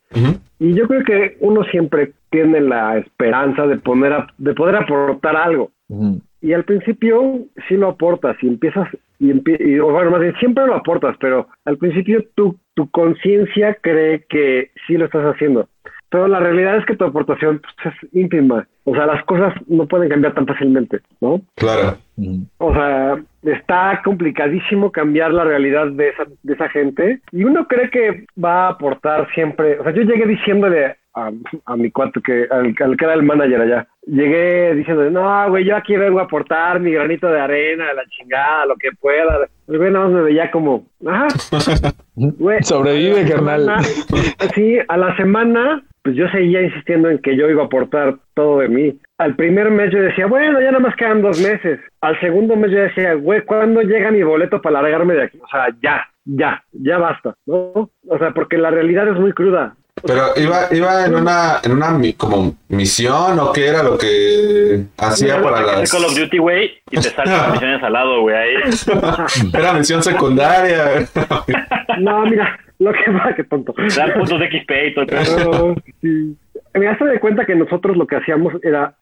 y 0.60 0.74
yo 0.74 0.88
creo 0.88 1.04
que 1.04 1.38
uno 1.42 1.64
siempre 1.66 2.14
tiene 2.32 2.62
la 2.62 2.98
esperanza 2.98 3.68
de, 3.68 3.78
poner 3.78 4.14
a- 4.14 4.28
de 4.38 4.54
poder 4.54 4.76
aportar 4.78 5.36
algo. 5.36 5.72
Ujú. 5.90 6.22
Y 6.46 6.54
al 6.54 6.64
principio 6.64 7.40
sí 7.68 7.76
lo 7.76 7.88
aportas 7.90 8.38
y 8.44 8.48
empiezas, 8.48 8.88
y, 9.20 9.32
empie- 9.32 9.60
y- 9.60 9.80
o 9.80 9.88
bueno, 9.92 10.12
más 10.12 10.22
bien 10.22 10.36
siempre 10.40 10.68
lo 10.68 10.76
aportas, 10.76 11.16
pero 11.20 11.48
al 11.66 11.78
principio 11.80 12.24
tu, 12.36 12.56
tu 12.76 12.88
conciencia 12.92 13.74
cree 13.82 14.26
que 14.30 14.70
sí 14.86 14.96
lo 14.96 15.06
estás 15.06 15.24
haciendo. 15.26 15.68
Pero 16.10 16.28
la 16.28 16.40
realidad 16.40 16.78
es 16.78 16.86
que 16.86 16.96
tu 16.96 17.04
aportación 17.04 17.60
pues, 17.82 17.96
es 17.96 18.14
ínfima. 18.14 18.68
O 18.84 18.94
sea, 18.94 19.08
las 19.08 19.24
cosas 19.26 19.56
no 19.68 19.88
pueden 19.88 20.08
cambiar 20.08 20.36
tan 20.36 20.46
fácilmente, 20.46 21.00
¿no? 21.20 21.42
Claro. 21.56 21.98
O 22.60 22.74
sea, 22.74 23.18
está 23.42 24.02
complicadísimo 24.06 24.92
cambiar 24.92 25.34
la 25.34 25.46
realidad 25.46 25.88
de 25.88 26.10
esa, 26.10 26.26
de 26.44 26.54
esa 26.54 26.70
gente. 26.70 27.22
Y 27.32 27.44
uno 27.44 27.68
cree 27.68 27.90
que 27.90 28.26
va 28.42 28.68
a 28.68 28.70
aportar 28.70 29.28
siempre. 29.34 29.80
O 29.80 29.84
sea, 29.84 29.94
yo 29.94 30.04
llegué 30.04 30.28
diciéndole 30.28 30.96
a, 31.16 31.32
a 31.66 31.78
mi 31.78 31.90
cuate, 31.92 32.22
que, 32.22 32.46
al, 32.52 32.76
al 32.80 32.98
que 32.98 33.06
era 33.06 33.14
el 33.14 33.24
manager 33.24 33.62
allá, 33.62 33.88
llegué 34.06 34.76
diciéndole, 34.76 35.12
no, 35.12 35.50
güey, 35.50 35.64
yo 35.66 35.76
aquí 35.76 35.96
vengo 35.96 36.20
a 36.20 36.24
aportar 36.24 36.80
mi 36.80 36.92
granito 36.92 37.28
de 37.28 37.40
arena, 37.40 37.94
la 37.94 38.04
chingada, 38.10 38.66
lo 38.66 38.76
que 38.76 38.90
pueda. 39.00 39.48
El 39.68 39.78
güey 39.78 39.92
nada 39.92 40.06
más 40.06 40.14
me 40.14 40.22
veía 40.24 40.52
como, 40.52 40.86
ajá, 41.08 41.28
güey. 42.16 42.62
Sobrevive, 42.64 43.22
a 43.22 43.28
carnal. 43.30 43.62
semana- 43.62 43.82
sí, 44.54 44.78
a 44.88 44.98
la 44.98 45.16
semana, 45.18 45.84
pues 46.04 46.16
yo 46.16 46.28
seguía 46.30 46.62
insistiendo 46.62 47.10
en 47.10 47.20
que 47.20 47.36
yo 47.36 47.50
iba 47.50 47.64
a 47.64 47.66
aportar 47.66 48.16
todo 48.34 48.60
de 48.60 48.70
mí. 48.70 49.00
Al 49.18 49.36
primer 49.36 49.72
mes 49.72 49.92
yo 49.92 50.02
decía, 50.02 50.28
bueno, 50.28 50.60
ya 50.60 50.68
nada 50.68 50.80
más 50.80 50.96
quedan 50.98 51.22
dos 51.22 51.42
meses. 51.42 51.80
Al 52.02 52.20
segundo 52.20 52.56
mes 52.56 52.72
yo 52.72 52.80
decía, 52.80 53.14
güey, 53.14 53.42
¿cuándo 53.42 53.82
llega 53.82 54.12
mi 54.12 54.22
boleto 54.24 54.62
para 54.62 54.82
largarme 54.82 55.14
de 55.14 55.24
aquí? 55.24 55.40
O 55.42 55.48
sea, 55.48 55.68
ya, 55.82 56.06
ya, 56.26 56.62
ya 56.74 56.98
basta, 56.98 57.34
¿no? 57.46 57.90
O 58.08 58.18
sea, 58.20 58.32
porque 58.32 58.58
la 58.58 58.70
realidad 58.72 59.08
es 59.08 59.16
muy 59.20 59.32
cruda. 59.32 59.76
Pero 60.04 60.34
iba, 60.36 60.68
iba 60.72 61.06
en 61.06 61.16
una, 61.16 61.60
en 61.64 61.72
una 61.72 61.92
mi- 61.92 62.14
como 62.14 62.56
misión 62.68 63.40
o 63.40 63.54
qué 63.54 63.68
era 63.68 63.82
lo 63.82 63.98
que 63.98 64.84
hacía 64.98 65.42
para 65.42 65.62
las. 65.62 65.92
Call 65.92 66.06
of 66.06 66.16
Duty, 66.18 66.38
güey, 66.38 66.72
y 66.92 66.98
te 66.98 67.04
saltan 67.10 67.52
misiones 67.54 67.82
al 67.82 67.94
lado, 67.94 68.22
güey, 68.22 68.36
ahí. 68.36 68.54
Era 69.54 69.74
misión 69.74 70.04
secundaria. 70.04 71.08
No, 72.00 72.26
mira, 72.26 72.60
lo 72.80 72.92
que 72.92 73.10
pasa, 73.10 73.36
qué 73.36 73.44
tonto. 73.46 73.74
Dan 73.96 74.14
puntos 74.16 74.38
de 74.38 74.48
XP 74.48 74.72
y 74.88 74.94
todo. 74.96 75.06
Pero, 75.08 75.76
sí. 76.02 76.36
Me 76.74 76.90
hace 76.90 77.06
de 77.06 77.20
cuenta 77.22 77.46
que 77.46 77.56
nosotros 77.56 77.96
lo 77.96 78.06
que 78.06 78.18
hacíamos 78.18 78.54
era 78.64 78.96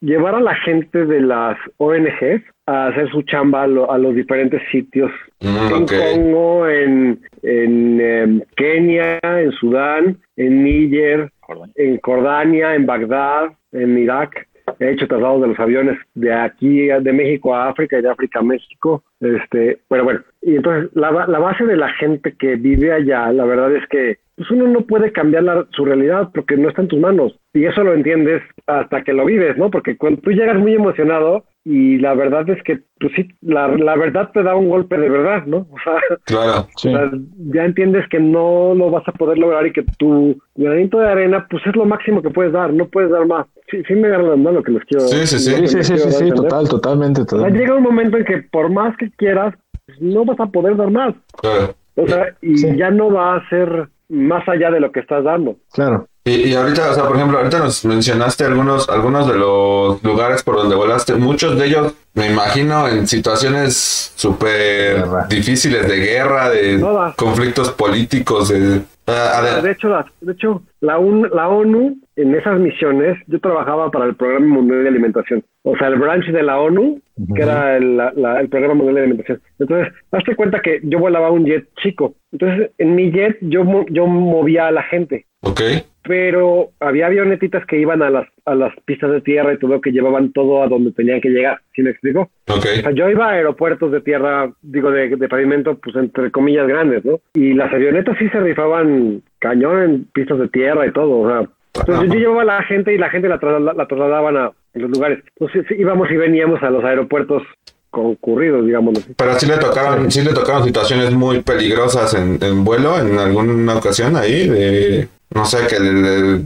llevar 0.00 0.34
a 0.34 0.40
la 0.40 0.56
gente 0.56 1.06
de 1.06 1.20
las 1.20 1.56
ONGs 1.76 2.42
a 2.66 2.86
hacer 2.88 3.10
su 3.10 3.22
chamba 3.22 3.62
a, 3.64 3.66
lo- 3.66 3.90
a 3.90 3.98
los 3.98 4.14
diferentes 4.14 4.62
sitios 4.70 5.10
Mm, 5.40 5.56
en. 5.56 5.86
Congo, 5.86 6.68
en, 6.68 7.20
en 7.42 8.00
em, 8.00 8.40
Kenia, 8.56 9.18
en 9.22 9.50
Sudán, 9.52 10.18
en 10.36 10.62
Níger, 10.62 11.32
en 11.74 11.98
Jordania, 12.00 12.74
en 12.76 12.86
Bagdad, 12.86 13.50
en 13.72 13.98
Irak. 13.98 14.46
He 14.78 14.90
hecho 14.92 15.08
traslados 15.08 15.42
de 15.42 15.48
los 15.48 15.58
aviones 15.58 15.98
de 16.14 16.32
aquí, 16.32 16.86
de 16.86 17.12
México 17.12 17.52
a 17.54 17.68
África 17.70 17.98
y 17.98 18.02
de 18.02 18.10
África 18.10 18.38
a 18.38 18.42
México. 18.42 19.02
Este, 19.20 19.78
pero 19.88 20.04
bueno, 20.04 20.20
y 20.40 20.54
entonces 20.56 20.90
la, 20.94 21.10
la 21.26 21.38
base 21.40 21.64
de 21.66 21.76
la 21.76 21.88
gente 21.94 22.34
que 22.38 22.54
vive 22.54 22.92
allá, 22.92 23.32
la 23.32 23.44
verdad 23.44 23.74
es 23.74 23.84
que 23.88 24.18
pues 24.36 24.50
uno 24.50 24.66
no 24.66 24.80
puede 24.82 25.12
cambiar 25.12 25.42
la- 25.44 25.66
su 25.70 25.84
realidad 25.84 26.30
porque 26.34 26.56
no 26.56 26.68
está 26.68 26.82
en 26.82 26.88
tus 26.88 26.98
manos. 26.98 27.38
Y 27.54 27.64
eso 27.66 27.84
lo 27.84 27.92
entiendes 27.94 28.42
hasta 28.66 29.02
que 29.02 29.12
lo 29.12 29.24
vives, 29.26 29.56
¿no? 29.58 29.70
Porque 29.70 29.96
cuando 29.96 30.20
tú 30.22 30.30
llegas 30.30 30.58
muy 30.58 30.74
emocionado 30.74 31.44
y 31.64 31.98
la 31.98 32.14
verdad 32.14 32.48
es 32.48 32.60
que, 32.64 32.80
pues 32.98 33.12
sí, 33.14 33.28
la, 33.42 33.68
la 33.68 33.94
verdad 33.96 34.30
te 34.32 34.42
da 34.42 34.56
un 34.56 34.68
golpe 34.68 34.96
de 34.98 35.08
verdad, 35.10 35.44
¿no? 35.46 35.58
O 35.70 35.76
sea, 35.84 36.00
Claro. 36.24 36.66
Sí. 36.76 36.88
o 36.88 36.92
sea, 36.92 37.10
ya 37.52 37.64
entiendes 37.66 38.08
que 38.08 38.18
no 38.20 38.74
lo 38.74 38.90
vas 38.90 39.06
a 39.06 39.12
poder 39.12 39.38
lograr 39.38 39.66
y 39.66 39.72
que 39.72 39.84
tu 39.98 40.36
granito 40.54 40.98
de 40.98 41.08
arena, 41.08 41.46
pues 41.50 41.62
es 41.66 41.76
lo 41.76 41.84
máximo 41.84 42.22
que 42.22 42.30
puedes 42.30 42.52
dar, 42.52 42.72
no 42.72 42.86
puedes 42.88 43.10
dar 43.10 43.26
más. 43.26 43.46
Sí, 43.70 43.82
sí 43.86 43.94
me 43.94 44.08
agarran 44.08 44.42
lo 44.42 44.62
que 44.62 44.72
les 44.72 44.84
quiero. 44.84 45.04
Sí, 45.06 45.26
sí, 45.26 45.38
sí. 45.38 45.50
Sí, 45.54 45.60
que 45.60 45.66
sí, 45.68 45.76
les 45.76 45.86
sí, 45.86 45.94
quiero 45.94 46.10
sí, 46.10 46.30
total, 46.42 46.68
totalmente, 46.68 47.20
O 47.20 47.24
sea, 47.24 47.30
totalmente. 47.38 47.58
llega 47.58 47.76
un 47.76 47.82
momento 47.82 48.16
en 48.16 48.24
que 48.24 48.38
por 48.50 48.70
más 48.70 48.96
que 48.96 49.10
quieras, 49.12 49.54
pues, 49.86 50.00
no 50.00 50.24
vas 50.24 50.40
a 50.40 50.46
poder 50.46 50.76
dar 50.76 50.90
más. 50.90 51.14
Claro. 51.40 51.74
O 51.96 52.06
sea, 52.06 52.34
y 52.40 52.56
Sí. 52.56 52.74
ya 52.76 52.90
no 52.90 53.10
va 53.12 53.36
a 53.36 53.48
ser 53.50 53.88
más 54.12 54.46
allá 54.48 54.70
de 54.70 54.78
lo 54.80 54.92
que 54.92 55.00
estás 55.00 55.24
dando. 55.24 55.56
Claro. 55.72 56.06
Y, 56.24 56.50
y 56.50 56.54
ahorita, 56.54 56.90
o 56.90 56.94
sea, 56.94 57.08
por 57.08 57.16
ejemplo, 57.16 57.38
ahorita 57.38 57.58
nos 57.58 57.84
mencionaste 57.84 58.44
algunos, 58.44 58.88
algunos 58.88 59.26
de 59.26 59.34
los 59.34 60.02
lugares 60.04 60.42
por 60.42 60.56
donde 60.56 60.76
volaste. 60.76 61.14
Muchos 61.14 61.58
de 61.58 61.66
ellos, 61.66 61.94
me 62.14 62.30
imagino, 62.30 62.86
en 62.86 63.08
situaciones 63.08 64.12
súper 64.14 65.04
difíciles 65.28 65.88
de 65.88 65.96
guerra, 65.96 66.50
de 66.50 66.78
Todas. 66.78 67.16
conflictos 67.16 67.72
políticos, 67.72 68.50
de... 68.50 68.82
De 69.04 69.70
hecho, 69.72 69.88
la, 69.88 70.06
de 70.20 70.32
hecho 70.32 70.62
la, 70.80 70.96
UN 70.98 71.28
la 71.34 71.48
ONU, 71.48 71.96
en 72.16 72.34
esas 72.34 72.58
misiones, 72.60 73.16
yo 73.26 73.38
trabajaba 73.40 73.90
para 73.90 74.04
el 74.06 74.14
Programa 74.16 74.46
Mundial 74.46 74.82
de 74.82 74.88
Alimentación. 74.88 75.42
O 75.62 75.76
sea, 75.76 75.88
el 75.88 75.96
branch 75.98 76.26
de 76.26 76.42
la 76.42 76.58
ONU, 76.60 77.00
que 77.34 77.42
era 77.42 77.76
el, 77.76 77.96
la- 77.96 78.40
el 78.40 78.48
Programa 78.48 78.74
Mundial 78.74 78.94
de 78.96 79.00
Alimentación. 79.02 79.40
Entonces, 79.58 79.92
hazte 80.10 80.34
cuenta 80.36 80.60
que 80.60 80.80
yo 80.82 80.98
volaba 80.98 81.30
un 81.30 81.44
jet 81.46 81.68
chico. 81.82 82.14
Entonces, 82.32 82.70
en 82.78 82.94
mi 82.94 83.10
jet 83.12 83.38
yo, 83.40 83.64
yo 83.90 84.06
movía 84.06 84.66
a 84.66 84.72
la 84.72 84.82
gente. 84.82 85.26
ok, 85.42 85.60
Pero 86.02 86.70
había 86.80 87.06
avionetitas 87.06 87.64
que 87.66 87.78
iban 87.78 88.02
a 88.02 88.10
las, 88.10 88.26
a 88.44 88.54
las 88.56 88.74
pistas 88.84 89.10
de 89.12 89.20
tierra 89.20 89.52
y 89.54 89.58
todo, 89.58 89.80
que 89.80 89.92
llevaban 89.92 90.32
todo 90.32 90.62
a 90.62 90.68
donde 90.68 90.90
tenían 90.92 91.20
que 91.20 91.28
llegar. 91.30 91.58
¿Sí 91.74 91.82
me 91.82 91.90
explico? 91.90 92.28
O 92.48 92.54
ok. 92.54 92.64
sea, 92.82 92.90
yo 92.90 93.08
iba 93.08 93.26
a 93.28 93.32
aeropuertos 93.34 93.92
de 93.92 94.00
tierra, 94.00 94.52
digo, 94.62 94.90
de, 94.90 95.16
de 95.16 95.28
pavimento, 95.28 95.78
pues 95.78 95.94
entre 95.96 96.30
comillas 96.32 96.66
grandes, 96.66 97.04
¿no? 97.04 97.20
Y 97.34 97.54
las 97.54 97.72
avionetas 97.72 98.16
sí 98.18 98.28
se 98.30 98.40
rifaban 98.40 99.22
cañón 99.38 99.82
en 99.82 100.04
pistas 100.12 100.38
de 100.40 100.48
tierra 100.48 100.86
y 100.86 100.92
todo, 100.92 101.20
o 101.20 101.28
sea. 101.28 101.48
Entonces 101.74 102.08
yo, 102.12 102.18
llevaba 102.18 102.42
a 102.42 102.44
la 102.44 102.62
gente 102.64 102.92
y 102.94 102.98
la 102.98 103.10
gente 103.10 103.28
la, 103.28 103.40
trasla- 103.40 103.74
la 103.74 103.86
trasladaban 103.86 104.36
a 104.36 104.52
los 104.74 104.90
lugares. 104.90 105.20
Entonces 105.38 105.78
íbamos 105.78 106.10
y 106.10 106.16
veníamos 106.16 106.62
a 106.62 106.70
los 106.70 106.84
aeropuertos 106.84 107.42
concurridos, 107.90 108.64
digamos. 108.66 108.94
Pero 109.16 109.34
sí 109.38 109.46
le 109.46 109.58
tocaron, 109.58 110.10
sí 110.10 110.22
le 110.22 110.32
tocaron 110.32 110.64
situaciones 110.64 111.12
muy 111.12 111.40
peligrosas 111.42 112.14
en, 112.14 112.38
en 112.42 112.64
vuelo 112.64 112.98
en 112.98 113.18
alguna 113.18 113.76
ocasión 113.76 114.16
ahí, 114.16 114.48
de 114.48 115.08
no 115.34 115.44
sé, 115.46 115.66
que 115.66 115.78
le, 115.80 115.92
le 115.92 116.40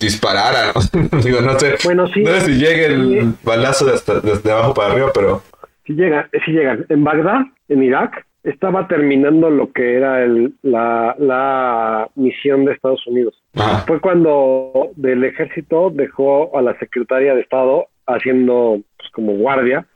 dispararan, 0.00 0.72
¿no? 0.74 1.18
digo, 1.22 1.40
no 1.40 1.58
sé, 1.58 1.74
Bueno, 1.84 2.06
sí. 2.08 2.22
no 2.22 2.30
sé 2.32 2.40
si 2.42 2.52
llegue 2.54 2.86
el 2.86 3.34
balazo 3.42 3.86
desde 3.86 4.52
abajo 4.52 4.74
para 4.74 4.92
arriba, 4.92 5.10
pero 5.14 5.42
Sí 5.86 5.94
llegan, 5.94 6.28
sí 6.44 6.52
llegan. 6.52 6.86
En 6.88 7.02
Bagdad, 7.04 7.40
en 7.68 7.82
Irak, 7.82 8.24
estaba 8.44 8.88
terminando 8.88 9.50
lo 9.50 9.72
que 9.72 9.94
era 9.94 10.22
el, 10.22 10.54
la, 10.62 11.14
la 11.18 12.10
misión 12.14 12.64
de 12.64 12.72
Estados 12.72 13.06
Unidos. 13.06 13.40
ajá, 13.54 13.84
Fue 13.86 14.00
cuando 14.00 14.90
del 14.96 15.24
ejército 15.24 15.90
dejó 15.90 16.56
a 16.56 16.62
la 16.62 16.78
secretaria 16.78 17.34
de 17.34 17.42
Estado 17.42 17.86
haciendo 18.06 18.80
pues, 18.96 19.10
como 19.12 19.34
guardia. 19.34 19.86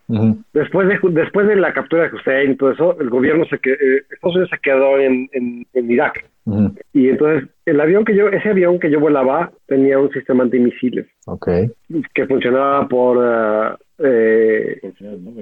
Después 0.52 0.88
de, 0.88 0.98
después 1.10 1.48
de 1.48 1.56
la 1.56 1.72
captura 1.72 2.04
de 2.08 2.14
Hussein 2.14 2.52
y 2.52 2.56
todo 2.56 2.70
eso, 2.70 2.96
el 3.00 3.10
gobierno 3.10 3.44
se 3.46 3.58
que, 3.58 3.72
eh, 3.72 4.02
Estados 4.10 4.36
Unidos 4.36 4.50
se 4.50 4.58
quedó 4.58 4.98
en, 4.98 5.28
en, 5.32 5.66
en 5.72 5.90
Irak. 5.90 6.24
Y 6.92 7.08
entonces 7.08 7.48
el 7.64 7.80
avión 7.80 8.04
que 8.04 8.14
yo, 8.14 8.28
ese 8.28 8.50
avión 8.50 8.78
que 8.78 8.88
yo 8.88 9.00
volaba 9.00 9.50
tenía 9.66 9.98
un 9.98 10.12
sistema 10.12 10.44
antimisiles 10.44 11.06
que 12.14 12.26
funcionaba 12.26 12.86
por 12.86 13.18
eh, 13.98 14.78
eh, 14.82 14.92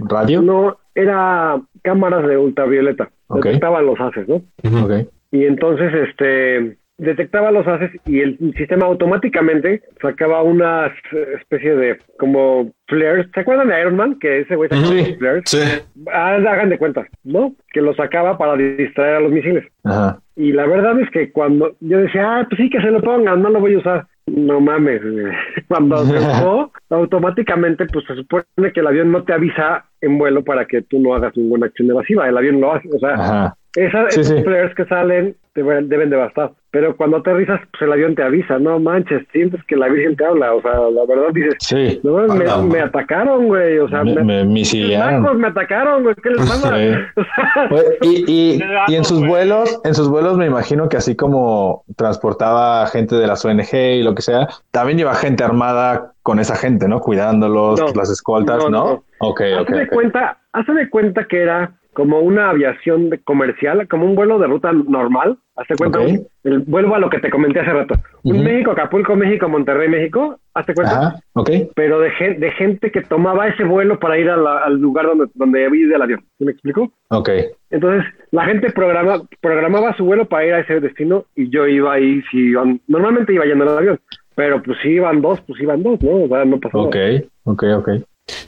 ¿Radio? 0.09 0.40
no 0.40 0.79
era 0.94 1.61
cámaras 1.83 2.27
de 2.27 2.38
ultravioleta, 2.38 3.11
Ok. 3.27 3.44
detectaban 3.44 3.85
los 3.85 4.00
haces, 4.00 4.27
¿no? 4.29 4.42
Y 5.31 5.44
entonces, 5.44 5.92
este, 6.09 6.79
detectaba 6.98 7.50
los 7.50 7.66
haces 7.66 7.90
y 8.07 8.20
el 8.20 8.38
sistema 8.57 8.87
automáticamente 8.87 9.83
sacaba 10.00 10.42
una 10.42 10.92
especie 11.40 11.74
de 11.74 11.98
como 12.18 12.72
flares. 12.87 13.26
¿Se 13.35 13.40
acuerdan 13.40 13.68
de 13.68 13.80
Iron 13.80 13.96
Man? 13.96 14.18
Que 14.18 14.40
ese 14.40 14.54
güey 14.57 14.68
sacaba 14.68 14.94
los 14.94 15.16
flares. 15.18 15.42
sí, 15.46 15.59
Ah, 16.12 16.37
hagan 16.37 16.70
de 16.70 16.78
cuenta, 16.78 17.07
¿no? 17.24 17.54
Que 17.72 17.80
lo 17.80 17.94
sacaba 17.94 18.38
para 18.38 18.57
distraer 18.57 19.16
a 19.16 19.20
los 19.20 19.33
misiles. 19.33 19.64
Ajá. 19.85 20.18
Y 20.37 20.52
la 20.52 20.66
verdad 20.66 20.98
es 21.00 21.11
que 21.11 21.30
cuando 21.33 21.76
yo 21.80 21.98
decía, 21.98 22.38
ah, 22.38 22.46
pues 22.48 22.61
sí, 22.61 22.70
que 22.70 22.80
se 22.80 22.90
lo 22.90 23.00
pongan, 23.00 23.42
no 23.42 23.50
lo 23.50 23.61
voy 23.61 23.74
a 23.74 23.78
usar. 23.78 24.07
No 24.26 24.59
mames, 24.61 25.00
cuando 25.68 25.98
se 26.04 26.16
usó, 26.18 26.72
automáticamente, 26.90 27.87
pues 27.87 28.04
se 28.07 28.14
supone 28.14 28.44
que 28.72 28.80
el 28.80 28.87
avión 28.87 29.12
no 29.12 29.22
te 29.24 29.33
avisa 29.33 29.85
en 30.00 30.18
vuelo 30.18 30.42
para 30.42 30.64
que 30.66 30.83
tú 30.83 30.98
no 30.98 31.14
hagas 31.14 31.37
ninguna 31.37 31.66
acción 31.66 31.90
evasiva. 31.90 32.28
El 32.28 32.37
avión 32.38 32.61
lo 32.61 32.72
hace, 32.72 32.88
o 32.94 32.98
sea, 32.98 33.14
Ajá. 33.14 33.57
Esa- 33.76 34.10
Sí, 34.10 34.20
esos 34.20 34.37
sí. 34.38 34.42
flares 34.44 34.74
que 34.74 34.84
salen 34.87 35.37
te 35.54 35.62
deben, 35.62 35.88
deben 35.88 36.10
de 36.10 36.16
bastar. 36.16 36.50
Pero 36.72 36.96
cuando 36.96 37.18
aterrizas, 37.18 37.60
pues 37.70 37.82
el 37.82 37.92
avión 37.92 38.16
te 38.16 38.24
avisa, 38.24 38.58
no 38.58 38.80
manches, 38.80 39.22
sientes 39.30 39.62
que 39.68 39.76
la 39.76 39.87
Virgen 39.88 40.16
te 40.16 40.24
habla. 40.24 40.52
O 40.54 40.60
sea, 40.60 40.72
la 40.72 41.04
verdad 41.06 41.28
dices, 41.32 41.54
Sí. 41.60 42.00
no, 42.02 42.14
me, 42.26 42.44
no, 42.44 42.62
me 42.64 42.78
man. 42.80 42.88
atacaron, 42.88 43.46
güey. 43.46 43.78
O 43.78 43.88
sea, 43.88 44.02
Me, 44.02 44.20
me, 44.24 44.44
misilearon. 44.44 45.44
atacaron, 45.44 46.02
güey. 46.02 46.16
¿Qué 46.16 46.30
les 46.30 46.38
pasa? 46.40 46.76
Sí. 46.76 46.90
O 47.16 47.22
sea, 47.22 47.68
Oye, 47.70 47.84
Y, 48.02 48.24
y, 48.26 48.62
y 48.88 48.94
en 48.96 49.04
sus 49.04 49.24
vuelos, 49.24 49.80
en 49.84 49.94
sus 49.94 50.08
vuelos 50.08 50.37
me 50.37 50.46
imagino 50.46 50.88
que 50.88 50.96
así 50.96 51.14
como 51.14 51.84
transportaba 51.96 52.87
gente 52.88 53.14
de 53.14 53.26
las 53.28 53.44
ONG 53.44 53.74
y 53.74 54.02
lo 54.02 54.14
que 54.16 54.22
sea, 54.22 54.48
también 54.72 54.98
lleva 54.98 55.14
gente 55.14 55.44
armada 55.44 56.12
con 56.22 56.38
esa 56.40 56.56
gente, 56.56 56.88
¿no? 56.88 57.00
Cuidándolos, 57.00 57.78
No. 57.80 57.87
las 57.94 58.10
escoltas, 58.10 58.58
No, 58.64 58.70
¿no? 58.70 58.84
no. 58.84 58.92
Ok, 59.20 59.40
ok, 59.40 59.60
Hazte 59.60 59.76
de 59.76 59.82
ok. 59.84 59.92
cuenta, 59.92 60.38
hazte 60.52 60.72
de 60.72 60.90
cuenta 60.90 61.24
que 61.28 61.42
era 61.42 61.72
como 61.94 62.18
una 62.20 62.50
aviación 62.50 63.11
comercial, 63.24 63.88
como 63.88 64.04
un 64.04 64.14
vuelo 64.14 64.38
de 64.38 64.46
ruta 64.46 64.72
normal. 64.72 65.38
Hazte 65.57 65.76
cuenta, 65.76 66.00
el, 66.42 66.59
vuelvo 66.66 66.96
a 66.96 66.98
lo 66.98 67.09
que 67.09 67.20
te 67.20 67.30
comenté 67.30 67.61
hace 67.61 67.72
rato. 67.72 67.94
Un 68.24 68.37
Ujú. 68.37 68.44
México, 68.44 68.72
Acapulco, 68.72 69.14
México, 69.14 69.48
Monterrey, 69.48 69.88
México. 69.88 70.38
Hazte 70.52 70.74
cuenta. 70.74 70.98
Ajá, 70.98 71.14
ok. 71.35 71.50
Pero 71.76 72.00
de, 72.00 72.11
gen- 72.11 72.40
de 72.40 72.50
gente 72.52 72.90
que 72.90 73.02
tomaba 73.02 73.46
ese 73.48 73.62
vuelo 73.64 73.98
para 74.00 74.18
ir 74.18 74.28
a 74.28 74.37
la- 74.37 74.59
al 74.59 74.78
lugar 74.80 75.07
donde, 75.07 75.26
donde 75.35 75.68
ido 75.72 75.94
el 75.96 76.02
avión. 76.02 76.20
¿Sí 76.38 76.44
me 76.44 76.50
explico? 76.52 76.92
Ok. 77.11 77.30
Entonces, 77.70 78.04
la 78.33 78.44
gente 78.46 78.72
programa, 78.72 79.20
programaba 79.40 79.96
su 79.96 80.04
vuelo 80.04 80.26
para 80.26 80.44
ir 80.46 80.54
a 80.54 80.61
ese 80.61 80.80
destino 80.80 81.24
y 81.37 81.48
yo 81.50 81.66
iba 81.68 81.92
ahí, 81.94 82.20
si 82.30 82.50
iban- 82.50 82.80
normalmente 82.88 83.33
iba 83.33 83.44
yendo 83.44 83.64
en 83.64 83.70
el 83.70 83.78
avión, 83.78 84.00
pero 84.35 84.61
pues 84.62 84.76
si 84.83 84.88
iban 84.88 85.22
dos, 85.22 85.40
pues 85.42 85.61
iban 85.61 85.83
dos, 85.85 86.02
¿no? 86.02 86.24
O 86.24 86.28
sea, 86.28 86.44
no 86.44 86.59
pasaba. 86.59 86.85
Ok, 86.85 86.96
ok, 87.44 87.62
ok. 87.78 87.88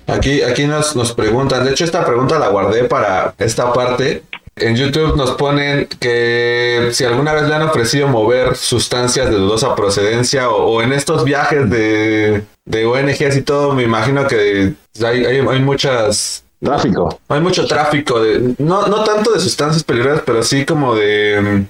Aquí, 0.07 0.43
aquí 0.43 0.67
nos, 0.67 0.95
nos 0.95 1.13
preguntan, 1.13 1.65
de 1.65 1.73
hecho 1.73 1.85
esta 1.85 2.05
pregunta 2.05 2.39
la 2.39 2.49
guardé 2.49 2.85
para 2.85 3.35
esta 3.39 3.73
parte. 3.73 4.23
En 4.55 4.75
YouTube 4.75 5.17
nos 5.17 5.33
ponen 5.33 5.87
que 6.01 6.89
si 6.93 7.05
alguna 7.05 7.35
vez 7.35 7.47
le 7.47 7.55
han 7.55 7.63
ofrecido 7.63 8.09
mover 8.09 8.57
sustancias 8.57 9.29
de 9.29 9.37
dudosa 9.37 9.75
procedencia 9.75 10.49
o, 10.49 10.65
o 10.65 10.83
en 10.83 10.95
estos 10.95 11.25
viajes 11.25 11.69
de, 11.69 12.43
de 12.65 12.87
ONGs 12.87 13.37
y 13.37 13.43
todo, 13.43 13.75
me 13.75 13.83
imagino 13.83 14.27
que 14.27 14.73
hay, 15.05 15.25
hay, 15.25 15.39
hay 15.47 15.61
muchas... 15.61 16.43
Tráfico. 16.59 17.21
Hay 17.29 17.41
mucho 17.41 17.67
tráfico 17.67 18.19
de... 18.19 18.55
No, 18.57 18.87
no 18.87 19.05
tanto 19.05 19.33
de 19.33 19.41
sustancias 19.41 19.85
peligrosas, 19.85 20.23
pero 20.25 20.43
sí 20.43 20.65
como 20.65 20.95
de... 20.95 21.67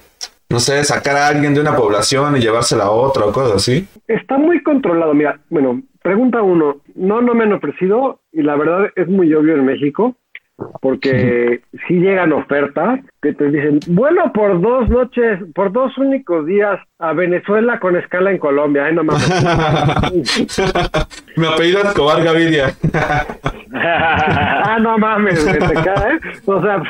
No 0.49 0.59
sé, 0.59 0.83
sacar 0.83 1.17
a 1.17 1.27
alguien 1.27 1.53
de 1.53 1.61
una 1.61 1.75
población 1.75 2.37
y 2.37 2.39
llevársela 2.39 2.85
a 2.85 2.91
otra 2.91 3.25
o 3.25 3.33
cosas 3.33 3.57
así. 3.57 3.87
Está 4.07 4.37
muy 4.37 4.63
controlado. 4.63 5.13
Mira, 5.13 5.39
bueno, 5.49 5.81
pregunta 6.01 6.41
uno. 6.41 6.77
No, 6.95 7.21
no 7.21 7.35
me 7.35 7.43
han 7.43 7.53
ofrecido 7.53 8.21
y 8.31 8.43
la 8.43 8.55
verdad 8.55 8.87
es 8.95 9.07
muy 9.07 9.33
obvio 9.33 9.55
en 9.55 9.65
México 9.65 10.15
porque 10.81 11.61
si 11.87 11.93
llegan 11.95 12.33
ofertas 12.33 12.99
que 13.21 13.33
te 13.33 13.51
dicen, 13.51 13.79
vuelo 13.87 14.31
por 14.33 14.59
dos 14.59 14.89
noches, 14.89 15.39
por 15.53 15.71
dos 15.71 15.95
únicos 15.97 16.47
días 16.47 16.79
a 16.97 17.13
Venezuela 17.13 17.79
con 17.79 17.95
escala 17.95 18.31
en 18.31 18.39
Colombia. 18.39 18.89
¿eh? 18.89 18.93
No 18.93 19.03
mames. 19.03 19.29
Mi 21.35 21.45
apellido 21.45 21.79
es 21.79 21.85
Escobar 21.85 22.23
Gaviria. 22.23 22.73
ah, 23.73 24.77
no 24.81 24.97
mames, 24.97 25.45
güey, 25.45 25.59
te 25.59 25.73
cae. 25.75 26.19
O 26.45 26.61
sea, 26.61 26.81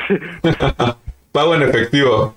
Pago 1.32 1.56
en 1.56 1.64
efectivo. 1.64 2.34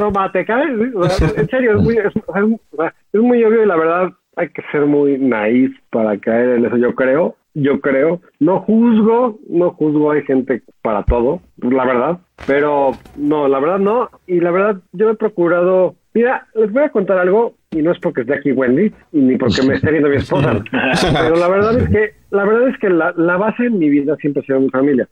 no 0.00 0.10
mames, 0.10 0.32
te 0.32 0.44
cae. 0.44 0.66
O 0.94 1.08
sea, 1.08 1.28
en 1.36 1.48
serio, 1.48 1.76
es 1.76 1.82
muy, 1.82 1.98
es 1.98 3.20
muy 3.20 3.44
obvio 3.44 3.62
y 3.62 3.66
la 3.66 3.76
verdad 3.76 4.12
hay 4.36 4.48
que 4.50 4.62
ser 4.70 4.86
muy 4.86 5.18
naif 5.18 5.76
para 5.90 6.16
caer 6.18 6.50
en 6.50 6.66
eso, 6.66 6.76
yo 6.76 6.94
creo. 6.94 7.36
Yo 7.54 7.80
creo. 7.80 8.20
No 8.38 8.60
juzgo, 8.60 9.38
no 9.48 9.70
juzgo, 9.72 10.12
hay 10.12 10.22
gente 10.22 10.62
para 10.80 11.02
todo, 11.02 11.40
la 11.56 11.84
verdad. 11.84 12.18
Pero 12.46 12.92
no, 13.16 13.48
la 13.48 13.58
verdad 13.58 13.78
no. 13.80 14.08
Y 14.28 14.40
la 14.40 14.52
verdad, 14.52 14.80
yo 14.92 15.10
he 15.10 15.16
procurado. 15.16 15.96
Mira, 16.14 16.46
les 16.54 16.72
voy 16.72 16.84
a 16.84 16.90
contar 16.90 17.18
algo, 17.18 17.54
y 17.70 17.82
no 17.82 17.92
es 17.92 17.98
porque 18.00 18.22
esté 18.22 18.34
aquí 18.34 18.52
Wendy, 18.52 18.92
y 19.12 19.18
ni 19.20 19.36
porque 19.36 19.62
me 19.66 19.74
esté 19.74 19.90
viendo 19.90 20.08
mi 20.08 20.16
esposa. 20.16 20.62
Pero 20.72 21.36
la 21.36 21.48
verdad 21.48 21.78
es 21.78 21.88
que, 21.90 22.12
la 22.30 22.44
verdad 22.44 22.68
es 22.68 22.78
que 22.78 22.88
la, 22.88 23.12
la 23.16 23.36
base 23.36 23.66
en 23.66 23.78
mi 23.78 23.90
vida 23.90 24.16
siempre 24.16 24.42
ha 24.42 24.46
sido 24.46 24.60
mi 24.60 24.70
familia. 24.70 25.06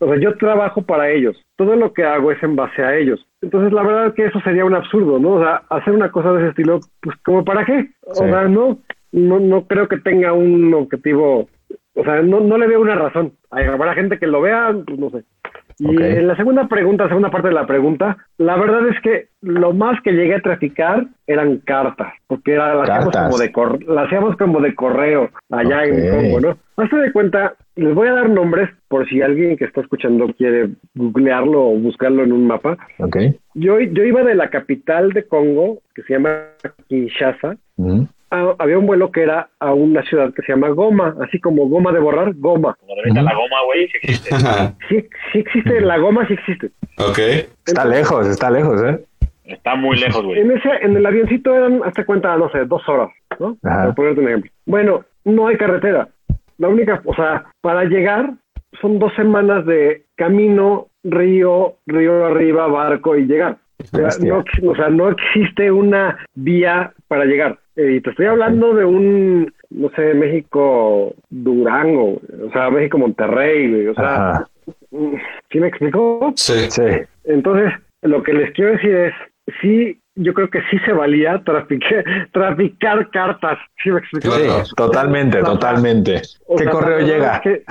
O 0.00 0.06
sea, 0.06 0.16
yo 0.18 0.34
trabajo 0.38 0.82
para 0.82 1.10
ellos. 1.10 1.36
Todo 1.56 1.76
lo 1.76 1.92
que 1.92 2.04
hago 2.04 2.32
es 2.32 2.42
en 2.42 2.56
base 2.56 2.82
a 2.82 2.96
ellos. 2.96 3.26
Entonces, 3.42 3.72
la 3.72 3.82
verdad 3.82 4.06
es 4.06 4.14
que 4.14 4.24
eso 4.26 4.40
sería 4.40 4.64
un 4.64 4.74
absurdo, 4.74 5.18
¿no? 5.18 5.32
O 5.34 5.40
sea, 5.42 5.62
hacer 5.68 5.92
una 5.92 6.10
cosa 6.10 6.32
de 6.32 6.40
ese 6.40 6.48
estilo, 6.50 6.80
pues, 7.02 7.16
¿como 7.24 7.44
para 7.44 7.64
qué? 7.64 7.90
O 8.06 8.14
Sí. 8.14 8.24
sea, 8.24 8.44
no, 8.48 8.78
no, 9.12 9.38
no 9.40 9.66
creo 9.66 9.86
que 9.88 9.98
tenga 9.98 10.32
un 10.32 10.72
objetivo. 10.74 11.48
O 11.94 12.04
sea, 12.04 12.22
no, 12.22 12.40
no 12.40 12.56
le 12.56 12.68
veo 12.68 12.80
una 12.80 12.94
razón. 12.94 13.32
Hay- 13.50 13.66
Habrá 13.66 13.94
gente 13.94 14.18
que 14.18 14.26
lo 14.26 14.40
vea, 14.40 14.74
pues 14.86 14.98
no 14.98 15.10
sé. 15.10 15.24
Y 15.80 15.96
en 16.18 16.26
la 16.26 16.36
segunda 16.36 16.66
pregunta, 16.66 17.06
segunda 17.08 17.30
parte 17.30 17.48
de 17.48 17.54
la 17.54 17.66
pregunta, 17.66 18.16
la 18.36 18.56
verdad 18.56 18.88
es 18.88 19.00
que 19.00 19.28
lo 19.42 19.72
más 19.72 20.00
que 20.02 20.12
llegué 20.12 20.34
a 20.34 20.40
traficar 20.40 21.06
eran 21.26 21.58
cartas, 21.58 22.12
porque 22.26 22.54
era, 22.54 22.74
las, 22.74 22.88
hacíamos 22.90 23.14
como 23.16 23.38
de 23.38 23.52
cor- 23.52 23.84
las 23.88 24.06
hacíamos 24.06 24.36
como 24.36 24.60
de 24.60 24.74
correo 24.74 25.30
allá 25.50 25.84
en 25.84 26.10
Congo, 26.10 26.40
¿no? 26.40 26.58
Hazte 26.82 26.96
de 26.96 27.12
cuenta, 27.12 27.54
les 27.76 27.94
voy 27.94 28.08
a 28.08 28.12
dar 28.14 28.28
nombres 28.30 28.70
por 28.88 29.08
si 29.08 29.22
alguien 29.22 29.56
que 29.56 29.66
está 29.66 29.80
escuchando 29.80 30.26
quiere 30.36 30.70
googlearlo 30.94 31.62
o 31.68 31.78
buscarlo 31.78 32.24
en 32.24 32.32
un 32.32 32.46
mapa. 32.46 32.76
Ok. 32.98 33.16
Yo, 33.54 33.78
yo 33.80 34.04
iba 34.04 34.22
de 34.24 34.34
la 34.34 34.50
capital 34.50 35.12
de 35.12 35.24
Congo, 35.28 35.78
que 35.94 36.02
se 36.02 36.14
llama 36.14 36.38
Kinshasa, 36.88 37.56
Ujú. 37.76 38.08
A- 38.30 38.54
había 38.58 38.78
un 38.78 38.86
vuelo 38.86 39.10
que 39.10 39.22
era 39.22 39.48
a 39.58 39.72
una 39.74 40.02
ciudad 40.02 40.32
que 40.34 40.42
se 40.42 40.52
llama 40.52 40.68
Goma, 40.68 41.14
así 41.24 41.40
como 41.40 41.68
Goma 41.68 41.92
de 41.92 42.00
borrar, 42.00 42.34
Goma. 42.34 42.76
Como 42.80 42.94
de 42.94 43.00
ahorita 43.02 43.22
la 43.22 43.34
goma, 43.34 43.56
güey, 43.66 43.88
sí 43.88 43.96
existe. 44.02 44.30
Sí, 44.88 45.08
sí 45.32 45.38
existe, 45.40 45.80
la 45.80 45.98
Goma 45.98 46.26
sí 46.26 46.34
existe. 46.34 46.70
ok. 46.98 47.18
Está 47.66 47.84
lejos, 47.84 48.26
está 48.28 48.50
lejos, 48.50 48.82
¿eh? 48.82 49.04
Está 49.44 49.74
muy 49.76 49.98
lejos, 49.98 50.22
güey. 50.24 50.40
En 50.40 50.50
ese, 50.50 50.68
en 50.82 50.94
el 50.96 51.06
avioncito 51.06 51.54
eran, 51.54 51.80
hasta 51.84 52.04
cuenta, 52.04 52.36
no 52.36 52.50
sé, 52.50 52.64
dos 52.66 52.86
horas, 52.88 53.08
¿no? 53.38 53.56
Ajá. 53.64 53.86
Por 53.86 53.94
ponerte 53.94 54.20
un 54.20 54.28
ejemplo. 54.28 54.50
Bueno, 54.66 55.04
no 55.24 55.48
hay 55.48 55.56
carretera. 55.56 56.08
La 56.58 56.68
única, 56.68 57.00
o 57.04 57.14
sea, 57.14 57.46
para 57.62 57.84
llegar 57.84 58.32
son 58.82 58.98
dos 58.98 59.14
semanas 59.14 59.64
de 59.64 60.04
camino, 60.16 60.88
río, 61.02 61.76
río 61.86 62.26
arriba, 62.26 62.66
barco 62.66 63.16
y 63.16 63.24
llegar. 63.26 63.56
O 63.80 63.84
sea, 63.96 64.08
no, 64.26 64.44
o 64.70 64.74
sea, 64.74 64.88
no 64.90 65.08
existe 65.08 65.70
una 65.70 66.18
vía 66.34 66.92
para 67.06 67.24
llegar. 67.24 67.58
Eh, 67.78 67.92
y 67.92 68.00
te 68.00 68.10
estoy 68.10 68.26
hablando 68.26 68.74
de 68.74 68.84
un, 68.84 69.52
no 69.70 69.88
sé, 69.90 70.12
México 70.14 71.14
Durango, 71.30 72.20
o 72.46 72.50
sea, 72.52 72.70
México 72.70 72.98
Monterrey, 72.98 73.70
güey, 73.70 73.86
o 73.86 73.94
sea, 73.94 74.30
Ajá. 74.30 74.48
¿sí 75.52 75.60
me 75.60 75.68
explicó? 75.68 76.32
Sí. 76.34 76.68
Sí. 76.70 76.82
Entonces, 77.24 77.72
lo 78.02 78.22
que 78.24 78.32
les 78.32 78.50
quiero 78.52 78.72
decir 78.72 78.94
es, 78.96 79.12
sí, 79.60 80.00
yo 80.16 80.34
creo 80.34 80.50
que 80.50 80.58
sí 80.72 80.78
se 80.84 80.92
valía 80.92 81.40
traficar, 81.44 82.04
traficar 82.32 83.08
cartas. 83.10 83.58
¿Sí 83.80 83.92
me 83.92 84.00
explico? 84.00 84.32
Sí, 84.32 84.74
totalmente, 84.76 85.40
totalmente. 85.42 86.22
O 86.48 86.56
¿Qué 86.56 86.64
sea, 86.64 86.72
correo 86.72 86.98
llega? 86.98 87.36
es 87.36 87.40
que- 87.42 87.64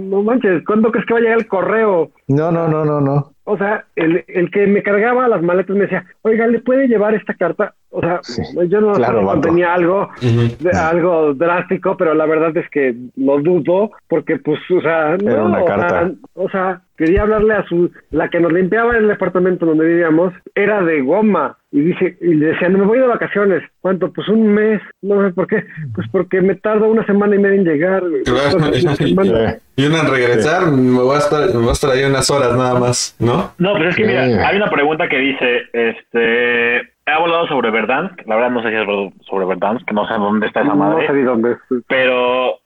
no 0.00 0.22
manches, 0.24 0.64
¿cuándo 0.66 0.90
crees 0.90 1.06
que 1.06 1.14
va 1.14 1.20
a 1.20 1.22
llegar 1.22 1.38
el 1.38 1.46
correo? 1.46 2.10
No, 2.26 2.50
no, 2.50 2.66
no, 2.66 2.84
no, 2.84 3.00
no. 3.00 3.32
O 3.48 3.56
sea, 3.56 3.84
el, 3.94 4.24
el 4.26 4.50
que 4.50 4.66
me 4.66 4.82
cargaba 4.82 5.28
las 5.28 5.40
maletas 5.40 5.76
me 5.76 5.82
decía, 5.82 6.04
oiga, 6.22 6.48
¿le 6.48 6.58
puede 6.58 6.88
llevar 6.88 7.14
esta 7.14 7.32
carta? 7.34 7.74
O 7.90 8.00
sea, 8.00 8.18
Sí, 8.22 8.42
yo 8.68 8.80
no 8.80 8.92
claro, 8.94 9.14
sé 9.14 9.20
si 9.20 9.24
vato. 9.24 9.26
contenía 9.40 9.72
algo, 9.72 10.08
de- 10.20 10.72
algo 10.72 11.32
drástico, 11.32 11.96
pero 11.96 12.12
la 12.14 12.26
verdad 12.26 12.56
es 12.56 12.68
que 12.70 12.94
lo 13.16 13.38
dudo, 13.40 13.92
porque 14.08 14.36
pues, 14.38 14.58
o 14.70 14.80
sea, 14.80 15.16
no, 15.16 15.30
Era 15.30 15.44
una 15.44 15.62
o 15.62 15.64
carta. 15.64 15.88
sea, 15.88 16.10
o 16.34 16.48
sea, 16.50 16.80
quería 16.96 17.22
hablarle 17.22 17.54
a 17.54 17.64
su, 17.66 17.90
la 18.10 18.28
que 18.28 18.40
nos 18.40 18.52
limpiaba 18.52 18.96
el 18.96 19.08
departamento 19.08 19.66
donde 19.66 19.86
vivíamos, 19.86 20.32
era 20.54 20.82
de 20.82 21.02
goma, 21.02 21.58
y 21.70 21.80
dije, 21.80 22.16
y 22.20 22.34
le 22.34 22.46
decía, 22.46 22.68
no 22.68 22.78
me 22.78 22.86
voy 22.86 22.98
de 22.98 23.06
vacaciones, 23.06 23.62
¿cuánto? 23.80 24.12
Pues 24.12 24.28
un 24.28 24.54
mes, 24.54 24.80
no 25.02 25.22
sé 25.26 25.32
por 25.34 25.46
qué, 25.46 25.64
pues 25.94 26.06
porque 26.10 26.40
me 26.40 26.54
tarda 26.54 26.86
una 26.86 27.04
semana 27.04 27.34
y 27.34 27.38
media 27.38 27.56
en 27.56 27.64
llegar. 27.64 28.02
Claro. 28.24 28.56
Una. 28.56 29.58
Y 29.76 29.86
una 29.86 30.00
en 30.00 30.10
regresar, 30.10 30.70
me 30.72 31.02
voy 31.02 31.16
a 31.16 31.18
estar, 31.18 31.48
me 31.48 31.60
voy 31.60 31.68
a 31.68 31.72
estar 31.72 31.90
ahí 31.90 32.04
unas 32.04 32.30
horas 32.30 32.56
nada 32.56 32.78
más, 32.78 33.16
¿no? 33.18 33.52
No, 33.58 33.72
pues 33.74 33.90
es 33.90 33.96
que 33.96 34.06
mira, 34.06 34.22
hay 34.48 34.56
una 34.56 34.70
pregunta 34.70 35.08
que 35.08 35.18
dice, 35.18 35.62
este, 35.72 36.76
he 36.78 37.12
hablado 37.12 37.46
sobre 37.48 37.70
Verdansk, 37.70 38.26
la 38.26 38.36
verdad 38.36 38.50
no 38.50 38.62
sé 38.62 38.70
si 38.70 38.74
es 38.74 39.26
sobre 39.28 39.46
Verdansk, 39.46 39.90
no 39.92 40.08
sé 40.08 40.14
dónde 40.14 40.46
está 40.46 40.60
esa 40.60 40.70
No 40.70 40.76
madre, 40.76 41.06
sé 41.06 41.12
ni 41.12 41.22
dónde 41.22 41.52
es. 41.52 41.58
pero 41.88 42.58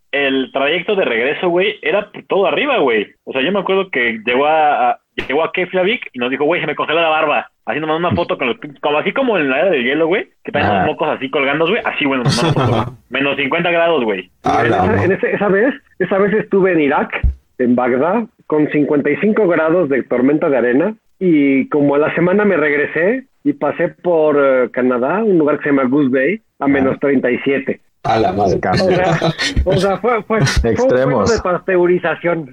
el 0.50 0.52
trayecto 0.52 0.94
de 0.96 1.04
regreso, 1.04 1.48
güey, 1.48 1.76
era 1.82 2.10
por 2.10 2.22
todo 2.24 2.46
arriba, 2.46 2.78
güey. 2.78 3.06
O 3.24 3.32
sea, 3.32 3.40
yo 3.42 3.52
me 3.52 3.60
acuerdo 3.60 3.90
que 3.90 4.18
llegó 4.24 4.46
a, 4.46 4.90
a- 4.90 4.98
llegó 5.28 5.44
a 5.44 5.52
Keflavik 5.52 6.08
y 6.12 6.18
nos 6.18 6.30
dijo, 6.30 6.44
güey, 6.44 6.60
se 6.60 6.66
me 6.66 6.74
congeló 6.74 7.00
la 7.00 7.08
barba. 7.08 7.50
Haciendo 7.66 7.94
una 7.94 8.10
foto 8.12 8.36
con 8.38 8.48
los, 8.48 8.56
como 8.80 8.98
así 8.98 9.12
como 9.12 9.38
en 9.38 9.48
la 9.50 9.60
era 9.60 9.70
del 9.70 9.84
hielo, 9.84 10.06
güey, 10.08 10.28
que 10.42 10.50
traen 10.50 10.66
los 10.78 10.86
mocos 10.86 11.08
así 11.08 11.30
colgando, 11.30 11.66
güey, 11.68 11.80
así, 11.84 12.04
bueno, 12.04 12.22
una 12.22 12.30
foto, 12.32 12.66
güey. 12.66 12.82
menos 13.10 13.36
50 13.36 13.70
grados, 13.70 14.02
güey. 14.04 14.30
Ah, 14.44 14.62
esa, 14.66 15.04
en 15.04 15.12
ese- 15.12 15.32
esa 15.32 15.48
vez, 15.48 15.74
esa 15.98 16.18
vez 16.18 16.32
estuve 16.34 16.72
en 16.72 16.80
Irak, 16.80 17.20
en 17.58 17.76
Bagdad, 17.76 18.24
con 18.46 18.68
55 18.70 19.46
grados 19.46 19.88
de 19.88 20.02
tormenta 20.04 20.48
de 20.48 20.56
arena 20.56 20.94
y 21.20 21.68
como 21.68 21.94
a 21.94 21.98
la 21.98 22.14
semana 22.14 22.44
me 22.44 22.56
regresé 22.56 23.24
y 23.44 23.52
pasé 23.52 23.88
por 23.88 24.36
eh, 24.42 24.70
Canadá, 24.72 25.22
un 25.22 25.38
lugar 25.38 25.58
que 25.58 25.64
se 25.64 25.68
llama 25.70 25.84
Goose 25.84 26.08
Bay, 26.10 26.40
a 26.58 26.66
menos 26.66 26.98
37. 26.98 27.80
A 28.02 28.18
la 28.18 28.32
madre. 28.32 28.58
O 28.64 28.76
sea, 28.76 29.34
o 29.64 29.76
sea 29.76 29.96
fue, 29.98 30.22
fue, 30.22 30.40
fue 30.46 30.70
un 30.70 30.72
Extremos. 30.72 31.14
juego 31.30 31.32
de 31.32 31.40
pasteurización. 31.42 32.50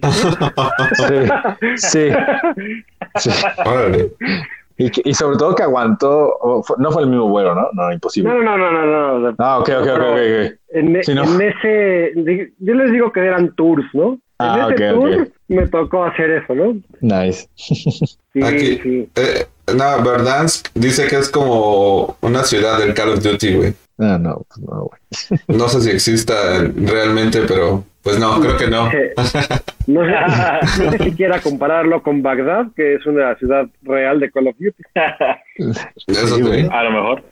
Sí, 0.96 1.16
sí. 1.78 2.10
sí. 3.16 3.30
Órale. 3.66 4.12
Y, 4.80 4.92
que- 4.92 5.02
y 5.06 5.14
sobre 5.14 5.38
todo 5.38 5.56
que 5.56 5.64
aguantó, 5.64 6.66
no 6.78 6.92
fue 6.92 7.02
el 7.04 7.10
mismo 7.10 7.30
vuelo, 7.30 7.56
¿no? 7.56 7.70
No, 7.74 7.92
imposible. 7.92 8.30
No, 8.32 8.42
no, 8.44 8.58
no, 8.58 8.72
no, 8.72 8.86
no. 8.86 9.20
no. 9.20 9.36
Ah, 9.40 9.60
ok, 9.60 9.70
ok, 9.82 9.88
ok, 9.88 10.00
ok. 10.00 10.02
ok. 10.02 10.54
En, 10.70 10.96
e- 10.96 11.16
no. 11.16 11.24
en 11.24 11.42
ese, 11.42 12.52
yo 12.60 12.74
les 12.76 12.92
digo 12.92 13.12
que 13.12 13.22
eran 13.22 13.56
tours, 13.56 13.86
¿no? 13.94 14.20
Ah, 14.40 14.68
en 14.70 14.74
ese 14.76 14.90
ok, 14.92 15.00
tour 15.02 15.22
ok. 15.22 15.28
me 15.48 15.68
tocó 15.68 16.04
hacer 16.04 16.30
eso, 16.30 16.54
¿no? 16.54 16.76
Nice. 17.02 17.48
Sí, 17.56 18.44
Aquí, 18.44 18.80
sí. 18.84 19.10
eh, 19.16 19.48
no, 19.76 20.04
Verdansk 20.04 20.68
dice 20.76 21.08
que 21.08 21.16
es 21.18 21.30
como 21.30 22.16
una 22.22 22.44
ciudad 22.44 22.78
del 22.78 22.94
Call 22.94 23.10
of 23.10 23.24
Duty, 23.24 23.56
güey. 23.56 23.74
Ah, 24.00 24.18
no, 24.20 24.46
pues 24.48 24.60
no, 24.60 24.82
güey. 24.90 25.40
No 25.60 25.68
sé 25.70 25.82
si 25.82 25.90
exista 25.90 26.36
realmente, 26.76 27.42
pero 27.48 27.84
pues 28.04 28.20
no, 28.20 28.40
creo 28.40 28.56
que 28.58 28.68
no. 28.68 28.90
Eh, 28.92 29.14
No 29.88 30.04
sé, 30.06 30.12
no 30.86 30.92
sé 30.92 31.04
si 31.04 31.12
quiera 31.14 31.42
compararlo 31.42 32.02
con 32.04 32.22
Bagdad, 32.22 32.68
que 32.76 32.96
es 32.96 33.06
una 33.06 33.36
ciudad 33.36 33.68
real 33.84 34.20
de 34.20 34.32
Call 34.32 34.48
of 34.50 34.56
Duty. 34.60 34.84
Eso 36.08 36.36
Sí. 36.38 36.68
A 36.72 36.84
lo 36.84 36.92
mejor. 36.92 37.24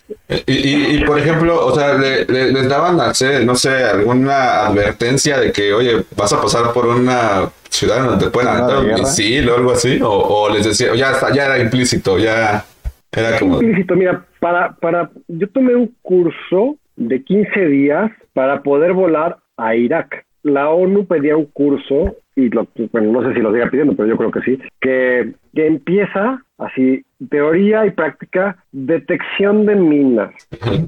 Y, 0.48 0.54
y, 0.54 0.96
y, 0.98 1.06
por 1.06 1.20
ejemplo, 1.20 1.66
o 1.66 1.76
sea, 1.76 1.94
le- 1.94 2.26
le- 2.26 2.52
les 2.52 2.68
daban, 2.68 2.98
no 2.98 3.14
sé, 3.14 3.46
no 3.46 3.56
sé, 3.56 3.70
alguna 3.84 4.66
advertencia 4.68 5.38
de 5.40 5.52
que, 5.52 5.74
oye, 5.74 6.04
vas 6.16 6.34
a 6.34 6.42
pasar 6.42 6.74
por 6.74 6.88
una 6.88 7.50
ciudad 7.70 8.04
donde 8.06 8.26
te 8.26 8.32
pueden 8.32 8.50
¿Una 8.50 8.58
aventar 8.66 8.84
un 8.86 8.94
misil 9.02 9.50
o 9.50 9.56
algo 9.58 9.72
así, 9.72 10.00
o, 10.02 10.10
o 10.10 10.50
les 10.50 10.66
decía, 10.66 10.96
ya, 10.96 11.12
está, 11.12 11.34
ya 11.34 11.46
era 11.46 11.60
implícito, 11.60 12.18
ya 12.18 12.66
era 13.12 13.38
como... 13.40 13.62
Implícito, 13.62 13.96
mira, 13.96 14.26
para, 14.46 14.76
para, 14.76 15.10
yo 15.28 15.50
tomé 15.50 15.74
un 15.74 15.92
curso 16.04 16.78
de 16.98 17.24
15 17.24 17.66
días 17.66 18.12
para 18.34 18.62
poder 18.62 18.94
volar 18.94 19.38
a 19.58 19.74
Irak. 19.76 20.24
La 20.44 20.70
ONU 20.70 21.08
pedía 21.08 21.36
un 21.36 21.46
curso, 21.46 22.16
y 22.36 22.50
lo, 22.50 22.68
bueno, 22.92 23.12
no 23.12 23.28
sé 23.28 23.34
si 23.34 23.40
lo 23.40 23.52
siga 23.52 23.72
pidiendo, 23.72 23.96
pero 23.96 24.08
yo 24.08 24.18
creo 24.18 24.30
que 24.30 24.42
sí, 24.42 24.60
que, 24.80 25.34
que 25.56 25.66
empieza 25.66 26.44
así, 26.60 27.04
teoría 27.32 27.88
y 27.88 27.90
práctica, 27.90 28.64
detección 28.72 29.66
de 29.66 29.78
minas. 29.78 30.32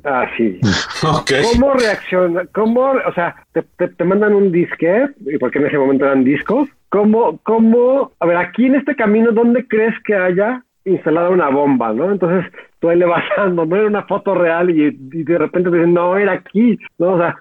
Así. 0.03 0.59
Ok. 1.03 1.31
¿Cómo 1.53 1.73
reacciona? 1.73 2.45
¿Cómo, 2.53 2.81
o 2.81 3.13
sea, 3.13 3.35
te, 3.53 3.63
te, 3.77 3.87
te 3.87 4.03
mandan 4.03 4.33
un 4.33 4.51
disquete, 4.51 5.13
porque 5.39 5.57
en 5.57 5.65
ese 5.65 5.77
momento 5.77 6.05
eran 6.05 6.23
discos? 6.23 6.69
¿Cómo, 6.89 7.39
cómo, 7.43 8.11
a 8.19 8.25
ver, 8.25 8.37
aquí 8.37 8.65
en 8.65 8.75
este 8.75 8.95
camino, 8.95 9.31
¿dónde 9.31 9.67
crees 9.67 9.93
que 10.03 10.15
haya 10.15 10.63
instalada 10.87 11.29
una 11.29 11.49
bomba, 11.49 11.93
no? 11.93 12.11
Entonces, 12.11 12.51
tú 12.79 12.89
ahí 12.89 12.97
le 12.97 13.05
vas 13.05 13.23
dando, 13.37 13.65
no 13.65 13.75
era 13.75 13.87
una 13.87 14.03
foto 14.03 14.33
real 14.35 14.69
y, 14.69 14.91
de 14.91 15.37
repente 15.37 15.69
te 15.69 15.77
dicen, 15.77 15.93
no, 15.93 16.17
era 16.17 16.33
aquí, 16.33 16.77
¿no? 16.97 17.13
O 17.13 17.17
sea, 17.17 17.35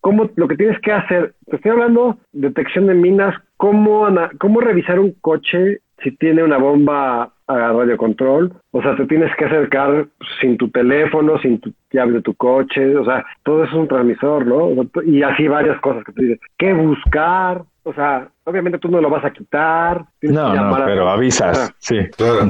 ¿cómo, 0.00 0.30
lo 0.36 0.48
que 0.48 0.56
tienes 0.56 0.80
que 0.80 0.92
hacer, 0.92 1.34
te 1.46 1.56
estoy 1.56 1.72
hablando 1.72 2.18
de 2.32 2.48
detección 2.48 2.86
de 2.86 2.94
minas, 2.94 3.34
¿cómo, 3.56 4.08
cómo 4.38 4.60
revisar 4.60 4.98
un 4.98 5.12
coche 5.20 5.80
si 6.02 6.10
tiene 6.16 6.42
una 6.42 6.58
bomba 6.58 7.32
a 7.48 7.72
radiocontrol? 7.72 8.52
O 8.72 8.82
sea, 8.82 8.96
te 8.96 9.06
tienes 9.06 9.34
que 9.36 9.44
acercar 9.44 10.06
sin 10.40 10.56
tu 10.56 10.68
teléfono, 10.70 11.38
sin 11.38 11.60
tu 11.60 11.72
llave 11.90 12.12
de 12.12 12.22
tu 12.22 12.34
coche, 12.34 12.96
o 12.96 13.04
sea, 13.04 13.24
todo 13.44 13.64
eso 13.64 13.72
es 13.72 13.78
un 13.80 13.88
transmisor, 13.88 14.46
¿no? 14.46 14.70
Y 15.04 15.22
así 15.22 15.48
varias 15.48 15.80
cosas 15.80 16.04
que 16.04 16.12
te 16.12 16.22
dicen, 16.22 16.40
¿qué 16.58 16.72
buscar? 16.72 17.62
O 17.88 17.94
sea, 17.94 18.26
obviamente 18.42 18.78
tú 18.80 18.88
no 18.88 19.00
lo 19.00 19.08
vas 19.08 19.24
a 19.24 19.30
quitar. 19.30 19.98
No, 20.00 20.06
que 20.20 20.28
no, 20.28 20.54
llamar 20.54 20.82
a- 20.82 20.86
pero 20.86 21.02
o 21.04 21.06
sea, 21.06 21.14
avisas, 21.14 21.74
sí. 21.78 21.98
Claro. 22.16 22.40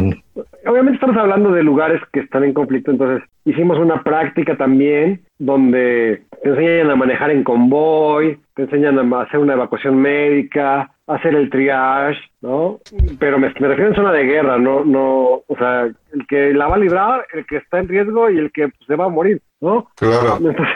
Obviamente 0.65 0.95
estamos 0.95 1.17
hablando 1.19 1.53
de 1.53 1.63
lugares 1.63 2.01
que 2.11 2.21
están 2.21 2.43
en 2.45 2.55
conflicto, 2.55 2.91
entonces 2.91 3.23
hicimos 3.45 3.79
una 3.79 4.03
práctica 4.03 4.57
también 4.57 5.21
donde 5.39 6.23
te 6.43 6.49
enseñan 6.49 6.91
a 6.91 6.97
manejar 6.97 7.31
en 7.31 7.45
convoy, 7.45 8.39
te 8.55 8.63
enseñan 8.63 8.99
a 9.13 9.21
hacer 9.21 9.39
una 9.39 9.53
evacuación 9.53 9.97
médica, 9.99 10.91
hacer 11.07 11.35
el 11.37 11.51
triage, 11.51 12.19
¿no? 12.43 12.81
Pero 13.21 13.39
me, 13.39 13.53
me 13.61 13.69
refiero 13.69 13.91
en 13.91 13.95
zona 13.97 14.13
de 14.13 14.25
guerra, 14.25 14.59
no, 14.59 14.85
no, 14.85 15.43
o 15.47 15.57
sea, 15.59 15.85
el 15.85 16.27
que 16.29 16.53
la 16.53 16.67
va 16.67 16.75
a 16.75 16.79
librar, 16.79 17.25
el 17.33 17.47
que 17.47 17.57
está 17.59 17.79
en 17.79 17.89
riesgo 17.89 18.29
y 18.31 18.39
el 18.39 18.51
que 18.51 18.69
se 18.87 18.97
va 18.97 19.05
a 19.05 19.09
morir, 19.09 19.41
¿no? 19.61 19.89
Claro. 19.97 20.37
Entonces, 20.39 20.67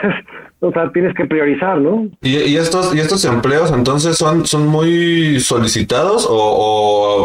o 0.61 0.71
sea, 0.71 0.89
tienes 0.91 1.13
que 1.15 1.25
priorizar, 1.25 1.79
¿no? 1.79 2.07
¿Y, 2.21 2.37
y 2.37 2.55
estos, 2.57 2.95
y 2.95 2.99
estos 2.99 3.25
empleos 3.25 3.71
entonces 3.73 4.17
son, 4.17 4.45
son 4.45 4.67
muy 4.67 5.39
solicitados 5.39 6.25
o, 6.29 6.33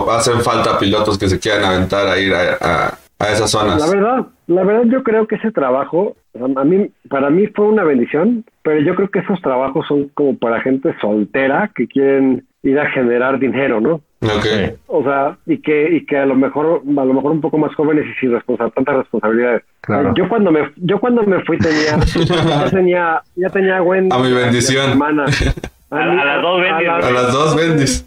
o 0.07 0.11
hacen 0.11 0.41
falta 0.41 0.79
pilotos 0.79 1.17
que 1.19 1.29
se 1.29 1.39
quieran 1.39 1.65
aventar 1.65 2.07
a 2.09 2.19
ir 2.19 2.33
a, 2.35 2.57
a- 2.61 2.99
a 3.19 3.33
esas 3.33 3.51
zonas? 3.51 3.79
La 3.81 3.91
verdad, 3.91 4.27
la 4.49 4.63
verdad 4.65 4.83
yo 4.93 5.03
creo 5.03 5.27
que 5.27 5.37
ese 5.37 5.51
trabajo, 5.51 6.17
a 6.35 6.65
mí, 6.65 6.91
para 7.09 7.31
mí 7.31 7.47
fue 7.55 7.67
una 7.67 7.83
bendición, 7.85 8.45
pero 8.63 8.81
yo 8.81 8.95
creo 8.95 9.09
que 9.11 9.21
esos 9.21 9.41
trabajos 9.41 9.87
son 9.87 10.09
como 10.13 10.37
para 10.37 10.61
gente 10.61 10.95
soltera 11.01 11.71
que 11.75 11.87
quieren 11.87 12.45
ir 12.63 12.79
a 12.81 12.91
generar 12.91 13.39
dinero, 13.39 13.81
¿no? 13.81 14.01
Ok. 14.23 14.47
O 14.87 15.03
sea, 15.05 15.37
y 15.47 15.59
que, 15.59 15.91
y 15.97 16.05
que 16.07 16.17
a 16.17 16.27
lo 16.27 16.35
mejor, 16.35 16.83
a 16.87 17.05
lo 17.05 17.15
mejor 17.15 17.31
un 17.33 17.41
poco 17.41 17.59
más 17.59 17.75
jóvenes 17.75 18.05
y 18.07 18.15
sin 18.21 18.33
responsa- 18.33 18.73
tantas 18.75 18.97
responsabilidades. 18.97 19.63
Claro. 19.83 20.15
Yo 20.17 20.29
cuando 20.29 20.51
me, 20.51 20.71
yo 20.77 20.99
cuando 20.99 21.23
me 21.23 21.45
fui 21.45 21.59
tenía, 21.59 21.97
ya 22.65 22.71
tenía, 22.71 23.23
ya 23.37 23.49
tenía 23.51 23.83
Wendy. 23.83 24.15
A 24.15 24.19
mi 24.19 24.33
bendición. 24.33 24.91
hermana. 24.91 25.27
A, 25.89 25.99
a 26.03 26.05
las 26.25 26.43
dos 26.43 26.61
Wendy, 26.61 26.85
A 26.87 27.11
las 27.13 27.33
dos 27.33 27.55
bendis. 27.57 28.05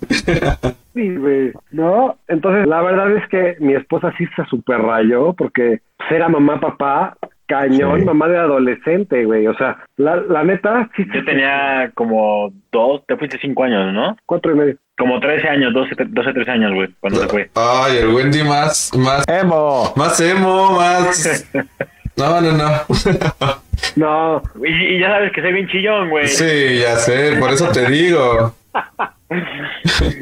Sí, 0.93 1.15
güey, 1.15 1.53
¿no? 1.71 2.17
Entonces, 2.27 2.67
la 2.67 2.81
verdad 2.81 3.09
es 3.15 3.25
que 3.29 3.55
mi 3.61 3.73
esposa 3.73 4.13
sí 4.17 4.25
se 4.35 4.43
super 4.49 4.81
rayó 4.81 5.31
porque 5.31 5.79
era 6.09 6.27
mamá, 6.27 6.59
papá, 6.59 7.15
cañón, 7.49 7.99
Sí. 7.99 8.05
mamá 8.05 8.27
de 8.29 8.37
adolescente, 8.37 9.25
güey. 9.25 9.45
O 9.47 9.53
sea, 9.55 9.77
la, 9.97 10.15
la 10.17 10.43
neta, 10.43 10.89
sí, 10.95 11.03
Yo 11.13 11.25
tenía 11.25 11.91
como 11.95 12.53
dos, 12.71 13.01
te 13.07 13.17
fuiste 13.17 13.37
cinco 13.41 13.63
años, 13.65 13.91
¿no? 13.93 14.15
cuatro 14.25 14.53
y 14.53 14.55
medio. 14.55 14.75
Como 14.97 15.19
13 15.21 15.47
años, 15.47 15.73
12, 15.73 15.95
12 16.09 16.33
13 16.33 16.51
años, 16.51 16.73
güey, 16.73 16.89
cuando 16.99 17.21
se 17.21 17.27
fue. 17.29 17.49
Ay, 17.55 17.97
el 17.99 18.09
Wendy 18.09 18.43
más, 18.43 18.91
más, 18.97 19.25
¡Emo! 19.29 19.93
más 19.95 20.19
emo, 20.19 20.71
más. 20.73 21.49
No, 22.17 22.41
no, 22.41 22.51
no. 22.51 22.69
No, 23.95 24.41
Y, 24.65 24.95
y 24.95 24.99
ya 24.99 25.09
sabes 25.09 25.31
que 25.31 25.41
soy 25.41 25.53
bien 25.53 25.67
chillón, 25.69 26.09
güey. 26.09 26.27
Sí, 26.27 26.79
ya 26.81 26.97
sé, 26.97 27.37
por 27.39 27.49
eso 27.51 27.69
te 27.71 27.89
digo. 27.89 28.53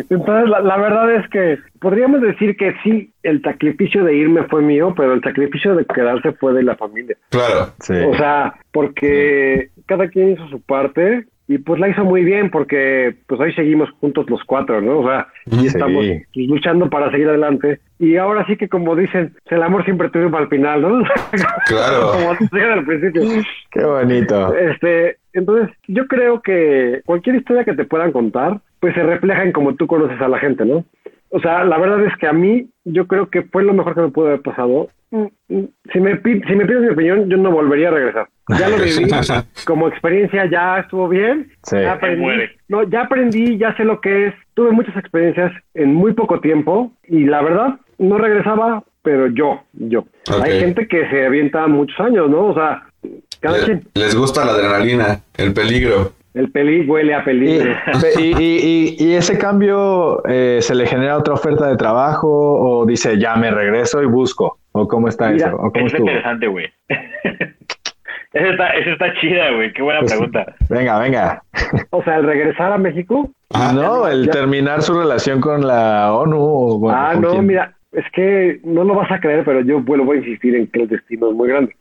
entonces 0.09 0.49
la, 0.49 0.59
la 0.61 0.77
verdad 0.77 1.13
es 1.15 1.29
que 1.29 1.57
podríamos 1.79 2.21
decir 2.21 2.55
que 2.57 2.73
sí, 2.83 3.11
el 3.23 3.41
sacrificio 3.41 4.03
de 4.03 4.15
irme 4.15 4.43
fue 4.43 4.61
mío, 4.61 4.93
pero 4.95 5.13
el 5.13 5.21
sacrificio 5.21 5.75
de 5.75 5.85
quedarse 5.85 6.33
fue 6.33 6.53
de 6.53 6.63
la 6.63 6.75
familia. 6.75 7.17
Claro. 7.29 7.73
Sí. 7.79 7.93
O 7.93 8.15
sea, 8.15 8.55
porque 8.71 9.69
cada 9.85 10.09
quien 10.09 10.33
hizo 10.33 10.47
su 10.49 10.61
parte 10.61 11.25
y 11.47 11.57
pues 11.59 11.79
la 11.79 11.87
hizo 11.87 12.03
muy 12.03 12.23
bien 12.23 12.49
porque 12.49 13.15
pues 13.25 13.39
hoy 13.39 13.53
seguimos 13.53 13.89
juntos 14.01 14.29
los 14.29 14.43
cuatro, 14.43 14.81
¿no? 14.81 14.99
O 14.99 15.07
sea, 15.07 15.27
y 15.45 15.59
Sí. 15.59 15.67
estamos 15.67 16.05
pues, 16.05 16.47
luchando 16.47 16.89
para 16.89 17.09
seguir 17.11 17.29
adelante. 17.29 17.79
Y 17.99 18.17
ahora 18.17 18.45
sí 18.45 18.57
que 18.57 18.67
como 18.67 18.95
dicen, 18.95 19.33
el 19.45 19.63
amor 19.63 19.83
siempre 19.85 20.09
triunfa 20.09 20.39
al 20.39 20.49
final, 20.49 20.81
¿no? 20.81 21.03
Claro. 21.67 22.11
como 22.13 22.33
decían 22.39 22.71
al 22.71 22.85
principio. 22.85 23.21
Qué 23.71 23.83
bonito. 23.83 24.53
Este, 24.55 25.17
entonces, 25.33 25.75
yo 25.87 26.07
creo 26.07 26.41
que 26.41 27.01
cualquier 27.05 27.37
historia 27.37 27.63
que 27.63 27.73
te 27.75 27.85
puedan 27.85 28.11
contar, 28.11 28.59
pues 28.79 28.93
se 28.93 29.03
refleja 29.03 29.43
en 29.43 29.51
cómo 29.53 29.75
tú 29.75 29.87
conoces 29.87 30.19
a 30.21 30.27
la 30.27 30.39
gente, 30.39 30.65
¿no? 30.65 30.83
O 31.29 31.39
sea, 31.39 31.63
la 31.63 31.77
verdad 31.77 32.05
es 32.05 32.15
que 32.17 32.27
a 32.27 32.33
mí, 32.33 32.69
yo 32.85 33.05
creo 33.07 33.29
que 33.29 33.41
fue 33.43 33.63
lo 33.63 33.73
mejor 33.73 33.95
que 33.95 34.01
me 34.01 34.09
pudo 34.09 34.27
haber 34.27 34.41
pasado. 34.41 34.87
Mm, 35.11 35.25
Si 35.93 35.99
me, 35.99 36.15
pi- 36.17 36.41
si 36.47 36.55
me 36.55 36.65
pides 36.65 36.81
mi 36.81 36.89
opinión, 36.89 37.29
yo 37.29 37.37
no 37.37 37.51
volvería 37.51 37.89
a 37.89 37.91
regresar. 37.91 38.27
Ya 38.59 38.69
lo 38.69 38.77
viví. 38.77 39.09
Como 39.65 39.87
experiencia 39.87 40.45
ya 40.49 40.79
estuvo 40.79 41.07
bien. 41.09 41.49
Sí. 41.63 41.77
Ya 41.81 41.93
aprendí. 41.93 42.21
muere. 42.21 42.51
No, 42.67 42.83
ya 42.83 43.01
aprendí, 43.03 43.57
ya 43.57 43.75
sé 43.75 43.83
lo 43.83 43.99
que 44.01 44.27
es. 44.27 44.33
Tuve 44.53 44.71
muchas 44.71 44.95
experiencias 44.97 45.51
en 45.73 45.93
muy 45.93 46.13
poco 46.13 46.39
tiempo 46.39 46.91
y 47.07 47.25
la 47.25 47.41
verdad, 47.41 47.75
no 47.97 48.17
regresaba, 48.17 48.83
pero 49.01 49.27
yo, 49.27 49.61
yo. 49.73 50.05
Hay 50.41 50.59
gente 50.59 50.87
que 50.87 51.09
se 51.09 51.25
avienta 51.25 51.65
muchos 51.67 51.99
años, 51.99 52.29
¿no? 52.29 52.47
O 52.47 52.53
sea, 52.53 52.83
cada 53.39 53.57
Le- 53.59 53.63
quien. 53.65 53.83
les 53.95 54.15
gusta 54.15 54.43
la 54.45 54.51
adrenalina, 54.53 55.21
el 55.37 55.53
peligro. 55.53 56.11
El 56.37 56.51
peli 56.51 56.85
huele 56.87 57.13
a 57.15 57.23
peligro. 57.23 57.71
y, 58.19 58.21
y- 58.21 58.95
y- 58.99 59.05
y 59.05 59.13
ese 59.15 59.37
cambio 59.37 60.21
eh, 60.27 60.59
se 60.61 60.75
le 60.75 60.85
genera 60.85 61.17
otra 61.17 61.33
oferta 61.33 61.67
de 61.67 61.75
trabajo 61.77 62.27
o 62.29 62.85
dice 62.85 63.17
ya 63.17 63.35
me 63.35 63.49
regreso 63.51 64.01
y 64.03 64.05
busco 64.05 64.59
o 64.73 64.87
cómo 64.87 65.07
está 65.07 65.29
Mira, 65.31 65.47
eso 65.47 65.55
o 65.55 65.71
cómo 65.71 65.87
Eso 65.87 65.97
está 65.97 65.97
interesante, 65.99 66.47
güey. 66.47 66.67
Esa 68.33 68.49
está, 68.49 68.67
esa 68.71 68.89
está 68.91 69.13
chida, 69.19 69.51
güey. 69.55 69.73
Qué 69.73 69.81
buena 69.81 70.01
Pues, 70.01 70.11
pregunta. 70.11 70.45
Venga, 70.69 70.99
venga. 70.99 71.41
O 71.91 72.03
sea, 72.03 72.17
el 72.17 72.23
regresar 72.25 72.71
a 72.71 72.77
México. 72.77 73.31
Ah, 73.53 73.71
no, 73.73 74.07
el 74.07 74.25
ya- 74.25 74.31
terminar 74.31 74.81
su 74.83 74.93
relación 74.99 75.39
con 75.41 75.65
la 75.65 76.13
ONU. 76.13 76.37
o 76.37 76.77
bueno, 76.77 76.97
ah, 76.99 77.11
¿con 77.13 77.21
no, 77.21 77.29
quién? 77.31 77.47
mira, 77.47 77.73
es 77.93 78.03
que 78.13 78.59
no 78.63 78.83
lo 78.83 78.95
vas 78.95 79.09
a 79.11 79.19
creer, 79.19 79.43
pero 79.45 79.61
yo 79.61 79.79
vuelvo 79.81 80.11
a 80.11 80.17
insistir 80.17 80.55
en 80.55 80.67
que 80.67 80.81
el 80.83 80.89
destino 80.89 81.29
es 81.29 81.35
muy 81.35 81.47
grande. 81.49 81.75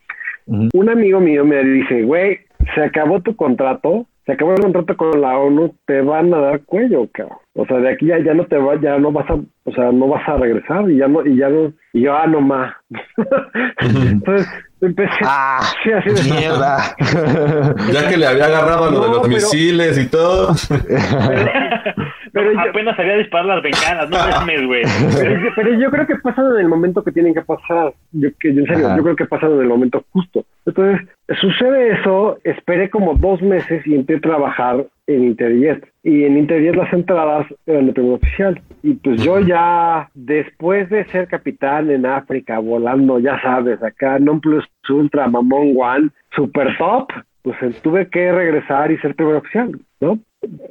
Un 0.47 0.89
amigo 0.89 1.21
mío 1.21 1.45
me 1.45 1.63
dice, 1.63 2.05
güey, 2.05 2.39
se 2.75 2.81
acabó 2.85 3.21
tu 3.21 3.35
contrato, 3.35 4.07
se 4.27 4.33
acabó 4.33 4.53
el 4.55 4.61
contrato 4.61 4.97
con 4.97 5.21
la 5.21 5.39
ONU, 5.39 5.75
te 5.87 6.01
van 6.03 6.35
a 6.35 6.39
dar 6.41 6.61
cuello, 6.65 7.09
cabrón. 7.13 7.39
O 7.55 7.65
sea, 7.65 7.79
de 7.79 7.91
aquí 7.91 8.07
ya, 8.07 8.19
ya 8.19 8.35
no 8.35 8.45
te 8.47 8.57
va, 8.59 8.79
ya 8.81 8.99
no 8.99 9.13
vas 9.13 9.31
a, 9.31 9.35
o 9.35 9.73
sea, 9.73 9.93
no 9.93 10.09
vas 10.09 10.29
a 10.29 10.37
regresar 10.37 10.91
y 10.91 10.99
ya 10.99 11.07
no, 11.09 11.25
y 11.25 11.37
ya 11.39 11.49
no, 11.49 11.73
y 11.93 12.03
yo, 12.03 12.15
ah, 12.15 12.27
no 12.27 12.41
más. 12.41 12.75
Entonces, 13.81 14.49
empecé, 14.81 15.11
Ah, 15.25 15.61
sí, 15.83 15.91
así 15.93 16.11
de- 16.11 16.35
mierda. 16.39 16.79
Ya 17.93 18.09
que 18.09 18.17
le 18.17 18.27
había 18.27 18.47
agarrado 18.47 18.85
a 18.85 18.91
lo 18.91 19.01
de 19.01 19.07
No, 19.07 19.13
los 19.15 19.23
pero- 19.23 19.35
misiles 19.35 19.99
y 19.99 20.07
todo. 20.09 20.55
pero 20.69 22.07
yo- 22.43 22.61
Apenas 22.61 22.97
sabía 22.97 23.17
disparar 23.17 23.47
las 23.47 23.63
bengalas, 23.63 24.11
no 24.11 24.17
mames, 24.19 24.67
güey. 24.67 24.83
Pero 25.19 25.41
yo, 25.41 25.49
pero 25.55 25.75
yo 25.79 25.91
creo 25.91 26.07
que 26.07 26.17
pasan 26.17 26.47
en 26.55 26.61
el 26.61 26.69
momento 26.69 27.03
que 27.03 27.13
tienen 27.13 27.35
que 27.35 27.43
pasar. 27.43 27.93
Yo, 28.13 28.29
que, 28.41 28.49
en 28.49 28.67
serio, 28.67 28.87
Ajá. 28.87 28.97
yo 28.97 29.03
creo 29.03 29.17
que 29.17 29.27
pasan 29.27 29.53
en 29.53 29.61
el 29.61 29.69
momento 29.69 30.05
justo. 30.13 30.45
Entonces, 30.67 31.07
sucede 31.41 31.93
eso, 32.01 32.39
esperé 32.45 32.91
como 32.91 33.15
dos 33.15 33.41
meses 33.43 33.87
y 33.87 33.95
entré 33.95 34.17
a 34.17 34.21
trabajar 34.21 34.85
en 35.07 35.25
Interjet. 35.25 35.87
Y 36.03 36.25
en 36.25 36.37
Interjet 36.37 36.75
las 36.77 36.93
entradas 36.93 37.47
eran 37.67 37.87
de 37.87 37.93
primer 37.93 38.15
oficial. 38.15 38.61
Y 38.83 38.95
pues 38.95 39.23
yo 39.23 39.39
ya, 39.41 40.09
después 40.15 40.89
de 40.91 41.05
ser 41.07 41.29
capitán 41.29 41.91
en 41.91 42.07
África, 42.07 42.59
volando, 42.59 43.19
ya 43.19 43.41
sabes, 43.41 43.83
acá, 43.83 44.19
non 44.19 44.41
plus 44.41 44.65
ultra, 44.89 45.27
mamón 45.29 45.75
one, 45.77 46.09
super 46.35 46.77
top, 46.79 47.09
pues 47.43 47.57
eh, 47.63 47.71
tuve 47.83 48.09
que 48.09 48.33
regresar 48.33 48.91
y 48.91 48.99
ser 48.99 49.15
primer 49.15 49.37
oficial, 49.37 49.71
¿no? 50.01 50.19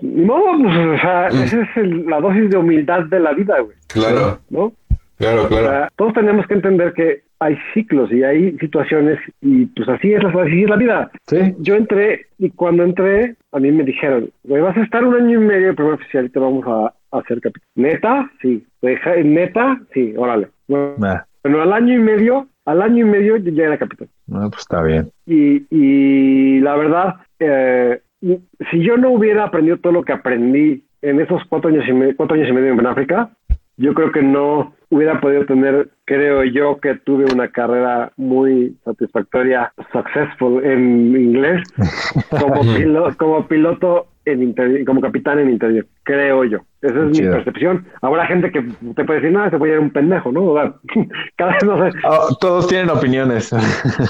Modo, 0.02 0.58
pues, 0.62 0.76
o 0.78 0.98
sea, 1.00 1.28
esa 1.28 1.62
es 1.62 1.78
el- 1.78 2.06
la 2.06 2.20
dosis 2.22 2.50
de 2.50 2.58
humildad 2.58 3.06
de 3.06 3.20
la 3.20 3.34
vida, 3.34 3.60
güey. 3.60 3.76
Claro, 3.88 4.40
¿no? 4.50 4.74
claro, 5.18 5.44
O 5.46 5.48
claro. 5.48 5.68
sea, 5.68 5.90
todos 5.96 6.14
tenemos 6.14 6.46
que 6.48 6.54
entender 6.56 6.94
que 6.94 7.22
hay 7.40 7.58
ciclos 7.74 8.12
y 8.12 8.24
hay 8.24 8.58
situaciones 8.60 9.20
y 9.42 9.66
pues 9.68 9.88
así 9.90 10.14
es 10.14 10.24
la, 10.24 10.30
así 10.30 10.64
es 10.64 10.70
la 10.70 10.76
vida. 10.78 11.12
Sí. 11.28 11.38
Yo 11.60 11.76
entré 11.76 12.28
y 12.38 12.50
cuando 12.52 12.84
entré 12.84 13.36
a 13.52 13.60
mí 13.60 13.72
me 13.72 13.84
dijeron, 13.84 14.30
güey, 14.44 14.62
vas 14.62 14.78
a 14.78 14.84
estar 14.84 15.04
un 15.04 15.16
año 15.16 15.42
y 15.42 15.44
medio 15.46 15.68
de 15.68 15.74
primer 15.74 15.94
oficial 15.94 16.26
y 16.26 16.30
te 16.30 16.40
vamos 16.40 16.66
a, 16.68 16.94
a 17.16 17.20
hacer 17.20 17.42
capitán. 17.42 17.68
¿Neta? 17.76 18.32
Sí. 18.42 18.66
Deja- 18.82 19.18
¿Neta? 19.24 19.80
Sí, 19.94 20.14
órale. 20.18 20.48
Bueno, 20.68 20.96
Ah, 21.04 21.26
bueno, 21.44 21.62
al 21.62 21.74
año 21.74 21.94
y 21.94 22.00
medio, 22.00 22.48
al 22.66 22.82
año 22.82 23.06
y 23.06 23.10
medio 23.10 23.38
yo 23.38 23.52
ya 23.52 23.66
era 23.66 23.78
capitán. 23.78 24.08
no, 24.28 24.50
pues 24.50 24.62
está 24.62 24.82
bien. 24.82 25.10
Y, 25.26 25.66
y 25.70 26.60
la 26.62 26.76
verdad, 26.78 27.16
eh, 27.40 28.00
si 28.22 28.84
yo 28.84 28.98
no 28.98 29.12
hubiera 29.12 29.46
aprendido 29.46 29.78
todo 29.78 29.94
lo 29.94 30.04
que 30.04 30.14
aprendí 30.14 30.86
en 31.02 31.22
esos 31.22 31.44
cuatro 31.46 31.70
años 31.70 31.86
y 31.88 31.94
medio, 31.94 32.16
cuatro 32.16 32.36
años 32.36 32.50
y 32.50 32.54
en 32.82 32.88
África, 32.88 33.30
yo 33.78 33.94
creo 33.94 34.12
que 34.12 34.22
no 34.22 34.74
hubiera 34.90 35.20
podido 35.20 35.46
tener, 35.46 35.90
creo 36.06 36.44
yo, 36.44 36.78
que 36.80 36.96
tuve 36.96 37.26
una 37.34 37.50
carrera 37.50 38.12
muy 38.18 38.76
satisfactoria, 38.86 39.74
successful 39.92 40.64
en 40.64 41.16
inglés, 41.16 41.62
como, 42.30 42.62
pilo- 42.64 43.16
como 43.18 43.48
piloto 43.48 44.08
en 44.26 44.42
interior, 44.42 44.86
como 44.86 45.02
capitán 45.02 45.40
en 45.40 45.50
interior, 45.50 45.86
creo 46.04 46.44
yo. 46.46 46.60
Esa 46.82 47.00
es 47.00 47.20
mi 47.20 47.28
percepción. 47.32 47.86
Habrá 48.02 48.26
gente 48.28 48.52
que 48.52 48.62
te 48.96 49.04
puede 49.06 49.20
decir, 49.20 49.32
nada, 49.36 49.50
se 49.50 49.58
puede 49.58 49.74
ir 49.74 49.80
un 49.80 49.90
pendejo, 49.92 50.32
¿no? 50.32 50.44
O 50.46 50.56
sea, 50.56 50.74
cada 51.36 51.54
vez 51.54 51.64
no 51.64 51.92
sé. 51.92 51.98
Oh, 52.08 52.36
todos 52.40 52.68
tienen 52.68 52.90
opiniones. 52.92 53.52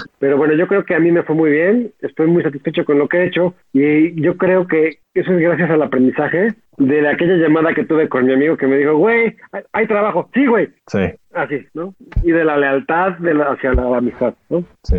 Pero 0.20 0.38
bueno, 0.38 0.54
yo 0.56 0.68
creo 0.68 0.84
que 0.84 0.96
a 0.96 1.00
mí 1.00 1.12
me 1.12 1.24
fue 1.24 1.36
muy 1.36 1.52
bien, 1.52 1.92
estoy 2.02 2.28
muy 2.28 2.44
satisfecho 2.44 2.84
con 2.86 3.00
lo 3.00 3.08
que 3.08 3.18
he 3.20 3.26
hecho 3.28 3.54
y 3.74 4.22
yo 4.22 4.36
creo 4.38 4.68
que 4.68 5.00
eso 5.14 5.32
es 5.32 5.40
gracias 5.40 5.70
al 5.72 5.82
aprendizaje 5.82 6.54
de 6.78 7.08
aquella 7.08 7.36
llamada 7.36 7.74
que 7.74 7.86
tuve 7.86 8.10
con 8.10 8.26
mi 8.26 8.34
amigo 8.34 8.58
que 8.58 8.68
me 8.68 8.78
dijo, 8.78 8.96
güey, 8.96 9.36
hay, 9.52 9.64
hay 9.74 9.88
trabajo, 9.88 10.30
sí, 10.34 10.46
güey, 10.46 10.70
sí, 10.88 11.00
así, 11.34 11.66
¿no? 11.74 11.94
Y 12.24 12.32
de 12.32 12.44
la 12.46 12.58
lealtad 12.58 13.14
de 13.20 13.34
la- 13.34 13.52
hacia 13.54 13.74
la 13.74 13.98
amistad, 13.98 14.34
¿no? 14.50 14.64
sí. 14.84 14.98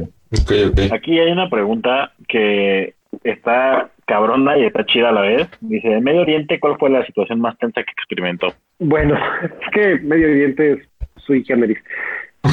Aquí 0.93 1.19
hay 1.19 1.31
una 1.31 1.49
pregunta 1.49 2.12
que 2.29 2.95
está 3.25 3.91
cabrona 4.07 4.59
y 4.59 4.65
está 4.65 4.85
chida 4.85 5.11
a 5.11 5.12
la 5.12 5.21
vez. 5.21 5.49
Dice, 5.61 5.89
en 5.93 6.03
Medio 6.05 6.23
Oriente, 6.23 6.59
¿cuál 6.61 6.77
fue 6.79 6.91
la 6.91 7.05
situación 7.07 7.41
más 7.41 7.57
tensa 7.59 7.83
que 7.83 7.93
experimentó? 7.93 8.49
Bueno, 8.79 9.15
es 9.43 9.71
que 9.73 9.99
Medio 10.05 10.27
Oriente 10.29 10.73
es 10.73 10.79
sui 11.17 11.45
generis. 11.45 11.79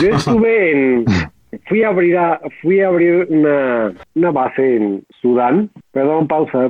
Yo 0.02 0.10
estuve 0.16 0.72
en... 0.72 1.06
Fui 1.68 1.84
a 1.84 1.90
abrir, 1.90 2.18
a- 2.18 2.40
fui 2.62 2.80
a 2.82 2.88
abrir 2.88 3.28
una, 3.30 3.94
una 4.16 4.32
base 4.32 4.78
en 4.78 5.04
Sudán. 5.22 5.70
Perdón, 5.92 6.28
pausa. 6.28 6.70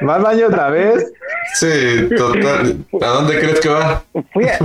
¿Más 0.00 0.22
baño 0.22 0.46
otra 0.46 0.70
vez? 0.70 1.12
Sí, 1.54 2.08
total. 2.16 2.76
¿A 3.02 3.06
dónde 3.06 3.38
crees 3.38 3.60
que 3.60 3.68
va? 3.68 4.02
fui 4.32 4.44
a- 4.44 4.58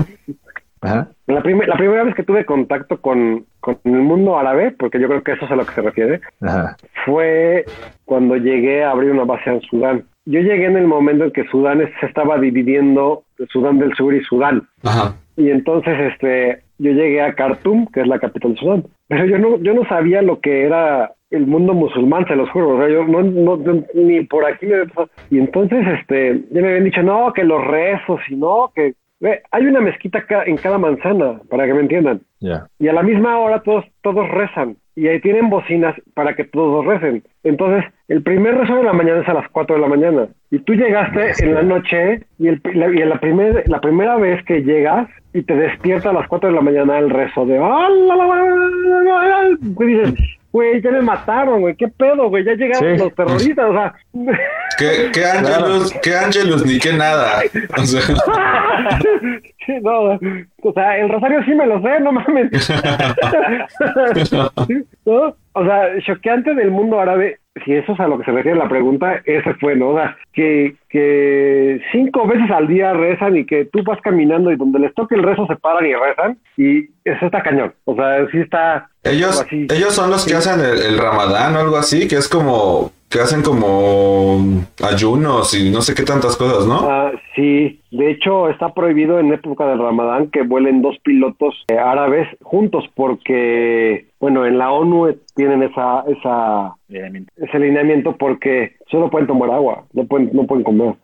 Ajá. 0.81 1.07
La, 1.27 1.41
primer- 1.41 1.67
la 1.67 1.77
primera 1.77 2.03
vez 2.03 2.13
que 2.13 2.21
tuve 2.23 2.45
contacto 2.45 3.01
con, 3.01 3.45
con 3.59 3.79
el 3.85 3.91
mundo 3.93 4.37
árabe, 4.37 4.71
porque 4.77 4.99
yo 4.99 5.07
creo 5.07 5.23
que 5.23 5.31
eso 5.31 5.45
es 5.45 5.51
a 5.51 5.55
lo 5.55 5.65
que 5.65 5.73
se 5.73 5.81
refiere, 5.81 6.21
Ajá. 6.41 6.77
fue 7.05 7.65
cuando 8.05 8.35
llegué 8.35 8.83
a 8.83 8.91
abrir 8.91 9.09
una 9.11 9.23
base 9.23 9.49
en 9.49 9.61
Sudán. 9.61 10.03
Yo 10.25 10.39
llegué 10.41 10.65
en 10.65 10.77
el 10.77 10.85
momento 10.87 11.23
en 11.25 11.31
que 11.31 11.47
Sudán 11.47 11.79
se 11.99 12.05
estaba 12.05 12.37
dividiendo, 12.37 13.23
Sudán 13.49 13.79
del 13.79 13.95
Sur 13.95 14.13
y 14.13 14.23
Sudán. 14.25 14.67
Ajá. 14.83 15.15
Y 15.37 15.49
entonces 15.49 15.95
este, 16.13 16.61
yo 16.77 16.91
llegué 16.91 17.21
a 17.21 17.33
Khartoum, 17.33 17.87
que 17.93 18.01
es 18.01 18.07
la 18.07 18.19
capital 18.19 18.53
de 18.53 18.59
Sudán. 18.59 18.83
Pero 19.07 19.25
yo 19.25 19.37
no, 19.37 19.57
yo 19.59 19.73
no 19.73 19.85
sabía 19.87 20.21
lo 20.21 20.39
que 20.39 20.63
era 20.65 21.11
el 21.31 21.47
mundo 21.47 21.73
musulmán, 21.73 22.25
se 22.27 22.35
los 22.35 22.49
juro. 22.51 22.75
O 22.75 22.79
sea, 22.79 22.89
yo 22.89 23.03
no, 23.05 23.25
ni 23.93 24.21
por 24.25 24.45
aquí 24.45 24.65
me 24.65 24.83
Y 25.29 25.39
entonces, 25.39 25.85
este, 25.99 26.41
ya 26.51 26.61
me 26.61 26.67
habían 26.69 26.83
dicho, 26.85 27.03
no, 27.03 27.31
que 27.33 27.43
los 27.43 27.65
rezos 27.65 28.19
y 28.29 28.35
no, 28.35 28.71
que. 28.75 28.93
Ve, 29.21 29.41
hay 29.51 29.65
una 29.65 29.79
mezquita 29.79 30.25
ca- 30.25 30.43
en 30.45 30.57
cada 30.57 30.77
manzana, 30.77 31.39
para 31.49 31.65
que 31.65 31.73
me 31.73 31.79
entiendan. 31.81 32.19
Y 32.79 32.89
a 32.89 32.93
la 32.93 33.01
misma 33.01 33.39
hora 33.39 33.61
todos, 33.61 33.85
todos 34.01 34.27
rezan. 34.29 34.75
Y 34.97 35.07
ahí 35.07 35.19
tienen 35.21 35.49
bocinas 35.49 35.95
para 36.13 36.35
que 36.35 36.43
todos 36.43 36.85
recen. 36.85 37.23
Entonces, 37.43 37.85
el 38.09 38.23
primer 38.23 38.57
rezo 38.57 38.75
de 38.75 38.83
la 38.83 38.91
mañana 38.93 39.21
es 39.21 39.29
a 39.29 39.33
las 39.33 39.47
4 39.49 39.77
de 39.77 39.81
la 39.81 39.87
mañana. 39.87 40.27
Y 40.51 40.59
tú 40.59 40.73
llegaste 40.73 41.31
en 41.43 41.53
la 41.53 41.63
noche 41.63 42.23
y, 42.39 42.49
el, 42.49 42.61
la, 42.73 42.87
y 42.89 42.97
la, 43.05 43.19
primer, 43.19 43.63
la 43.67 43.79
primera 43.79 44.17
vez 44.17 44.43
que 44.45 44.61
llegas 44.63 45.07
y 45.35 45.43
te 45.43 45.55
despierta 45.55 46.09
a 46.09 46.13
las 46.13 46.27
4 46.27 46.49
de 46.49 46.55
la 46.55 46.61
mañana 46.61 46.97
el 46.97 47.09
rezo 47.09 47.45
de... 47.45 47.57
"Ah, 47.57 47.89
la, 47.89 48.15
la, 48.15 48.25
la, 48.25 48.35
la, 48.35 49.03
la, 49.03 49.25
la", 49.49 49.57
Güey, 49.61 49.95
dices, 49.95 50.13
güey, 50.51 50.81
ya 50.81 50.91
me 50.91 51.01
mataron, 51.01 51.59
güey, 51.61 51.75
qué 51.75 51.87
pedo, 51.89 52.29
güey, 52.29 52.43
ya 52.45 52.53
llegaron 52.53 52.95
Sí. 52.97 53.03
los 53.03 53.13
terroristas, 53.13 53.65
o 53.69 53.73
sea... 53.73 53.93
¿Qué, 54.77 55.09
qué 55.13 55.25
Angelus, 55.25 55.93
qué 56.01 56.15
Angelus 56.15 56.65
ni 56.65 56.79
qué 56.79 56.93
nada? 56.93 57.41
O 57.77 57.83
sea, 57.85 58.01
Sí, 59.65 59.73
no, 59.81 60.19
o 60.61 60.73
sea, 60.73 60.97
el 60.99 61.09
rosario 61.09 61.43
sí 61.43 61.55
me 61.55 61.65
lo 61.65 61.81
sé, 61.81 61.99
no 61.99 62.11
mames. 62.11 62.51
¿No? 65.05 65.35
O 65.53 65.63
sea, 65.65 65.87
choqueante 66.05 66.53
del 66.53 66.71
mundo 66.71 66.99
árabe, 66.99 67.39
si 67.63 67.73
eso 67.73 67.93
es 67.93 67.99
a 67.99 68.07
lo 68.07 68.17
que 68.17 68.25
se 68.25 68.31
refiere 68.31 68.57
la 68.57 68.67
pregunta, 68.67 69.21
ese 69.23 69.53
fue, 69.55 69.75
¿no? 69.75 69.89
O 69.89 69.97
sea, 69.97 70.17
que, 70.33 70.75
que 70.89 71.79
cinco 71.91 72.27
veces 72.27 72.51
al 72.51 72.67
día 72.67 72.93
rezan 72.93 73.37
y 73.37 73.45
que 73.45 73.65
tú 73.65 73.81
vas 73.83 73.99
caminando 74.01 74.51
y 74.51 74.57
donde 74.57 74.79
les 74.79 74.93
toque 74.93 75.15
el 75.15 75.23
rezo 75.23 75.47
se 75.47 75.55
paran 75.55 75.85
y 75.85 75.93
rezan, 75.93 76.37
y 76.57 76.89
eso 77.05 77.25
está 77.25 77.41
cañón. 77.41 77.73
O 77.85 77.95
sea, 77.95 78.27
sí 78.31 78.39
está. 78.39 78.89
ellos, 79.03 79.45
ellos 79.51 79.93
son 79.93 80.09
los 80.09 80.25
que 80.25 80.33
hacen 80.33 80.59
el, 80.59 80.81
el 80.81 80.97
ramadán 80.97 81.55
o 81.55 81.59
algo 81.59 81.77
así, 81.77 82.07
que 82.07 82.15
es 82.15 82.27
como, 82.27 82.91
que 83.09 83.19
hacen 83.21 83.41
como 83.41 84.65
ayunos 84.83 85.53
y 85.53 85.69
no 85.69 85.81
sé 85.81 85.95
qué 85.95 86.03
tantas 86.03 86.35
cosas, 86.35 86.67
¿no? 86.67 86.89
Ah, 86.89 87.11
sí, 87.35 87.79
de 87.97 88.11
hecho 88.11 88.49
está 88.49 88.73
prohibido 88.73 89.19
en 89.19 89.33
época 89.33 89.65
del 89.67 89.79
Ramadán 89.79 90.27
que 90.31 90.43
vuelen 90.43 90.81
dos 90.81 90.97
pilotos 91.03 91.53
eh, 91.69 91.77
árabes 91.77 92.27
juntos 92.43 92.83
porque, 92.95 94.07
bueno, 94.19 94.45
en 94.45 94.57
la 94.57 94.71
ONU 94.71 95.15
tienen 95.35 95.63
esa, 95.63 96.03
esa, 96.07 96.75
Obviamente. 96.89 97.31
ese 97.37 97.59
lineamiento 97.59 98.15
porque 98.17 98.73
solo 98.89 99.09
pueden 99.09 99.27
tomar 99.27 99.49
agua, 99.51 99.83
no 99.93 100.05
pueden, 100.05 100.29
no 100.33 100.45
pueden 100.45 100.63
comer. 100.63 100.95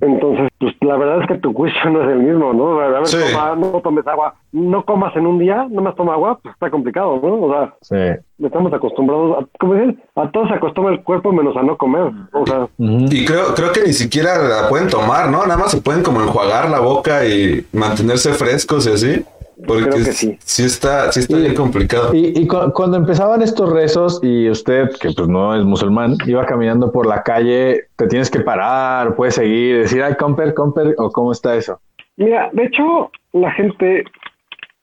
Entonces, 0.00 0.48
pues 0.58 0.74
la 0.80 0.96
verdad 0.96 1.22
es 1.22 1.28
que 1.28 1.38
tu 1.38 1.52
juicio 1.52 1.78
no 1.90 2.02
es 2.02 2.08
el 2.10 2.20
mismo, 2.22 2.52
¿no? 2.52 2.80
A 2.80 2.88
ver, 2.88 3.06
Sí. 3.06 3.18
toma- 3.32 3.56
no 3.56 3.80
tomes 3.80 4.06
agua, 4.06 4.34
no 4.52 4.84
comas 4.84 5.14
en 5.16 5.26
un 5.26 5.38
día, 5.38 5.66
no 5.70 5.82
más 5.82 5.94
toma 5.94 6.14
agua, 6.14 6.38
pues 6.42 6.54
está 6.54 6.70
complicado, 6.70 7.20
¿no? 7.22 7.34
O 7.42 7.50
sea, 7.52 7.74
Sí. 7.82 8.44
estamos 8.46 8.72
acostumbrados, 8.72 9.38
a, 9.38 9.46
como 9.58 9.74
dicen, 9.74 10.02
a 10.16 10.30
todos 10.30 10.48
se 10.48 10.54
acostumbra 10.54 10.92
el 10.92 11.02
cuerpo 11.02 11.32
menos 11.32 11.56
a 11.56 11.62
no 11.62 11.76
comer. 11.76 12.10
O 12.32 12.46
sea. 12.46 12.66
Y 12.78 13.24
creo, 13.24 13.54
creo 13.54 13.72
que 13.72 13.82
ni 13.82 13.92
siquiera 13.92 14.38
la 14.38 14.68
pueden 14.68 14.88
tomar, 14.88 15.28
¿no? 15.30 15.42
Nada 15.46 15.56
más 15.58 15.70
se 15.70 15.80
pueden 15.80 16.02
como 16.12 16.24
enjuagar 16.26 16.70
la 16.70 16.80
boca 16.80 17.24
y 17.26 17.64
mantenerse 17.72 18.32
frescos 18.32 18.86
y 18.86 18.90
así. 18.90 19.24
Porque 19.66 19.84
Creo 19.84 19.96
que 20.04 20.12
sí. 20.12 20.36
está, 20.64 21.12
sí 21.12 21.20
está 21.20 21.36
Y- 21.36 21.42
bien 21.42 21.54
complicado. 21.54 22.12
Y, 22.14 22.32
y 22.36 22.46
cu- 22.48 22.72
cuando 22.74 22.96
empezaban 22.96 23.42
estos 23.42 23.70
rezos 23.72 24.18
y 24.22 24.50
usted, 24.50 24.90
que 25.00 25.10
pues 25.14 25.28
no 25.28 25.54
es 25.54 25.64
musulmán, 25.64 26.16
iba 26.26 26.44
caminando 26.46 26.90
por 26.90 27.06
la 27.06 27.22
calle, 27.22 27.84
te 27.96 28.08
tienes 28.08 28.28
que 28.28 28.40
parar, 28.40 29.14
puedes 29.14 29.36
seguir, 29.36 29.78
decir, 29.82 30.02
ay, 30.02 30.16
comper, 30.16 30.52
comper, 30.54 30.94
o 30.98 31.10
cómo 31.12 31.30
está 31.30 31.54
eso. 31.54 31.78
Mira, 32.16 32.50
de 32.52 32.64
hecho, 32.64 33.12
la 33.34 33.52
gente 33.52 34.04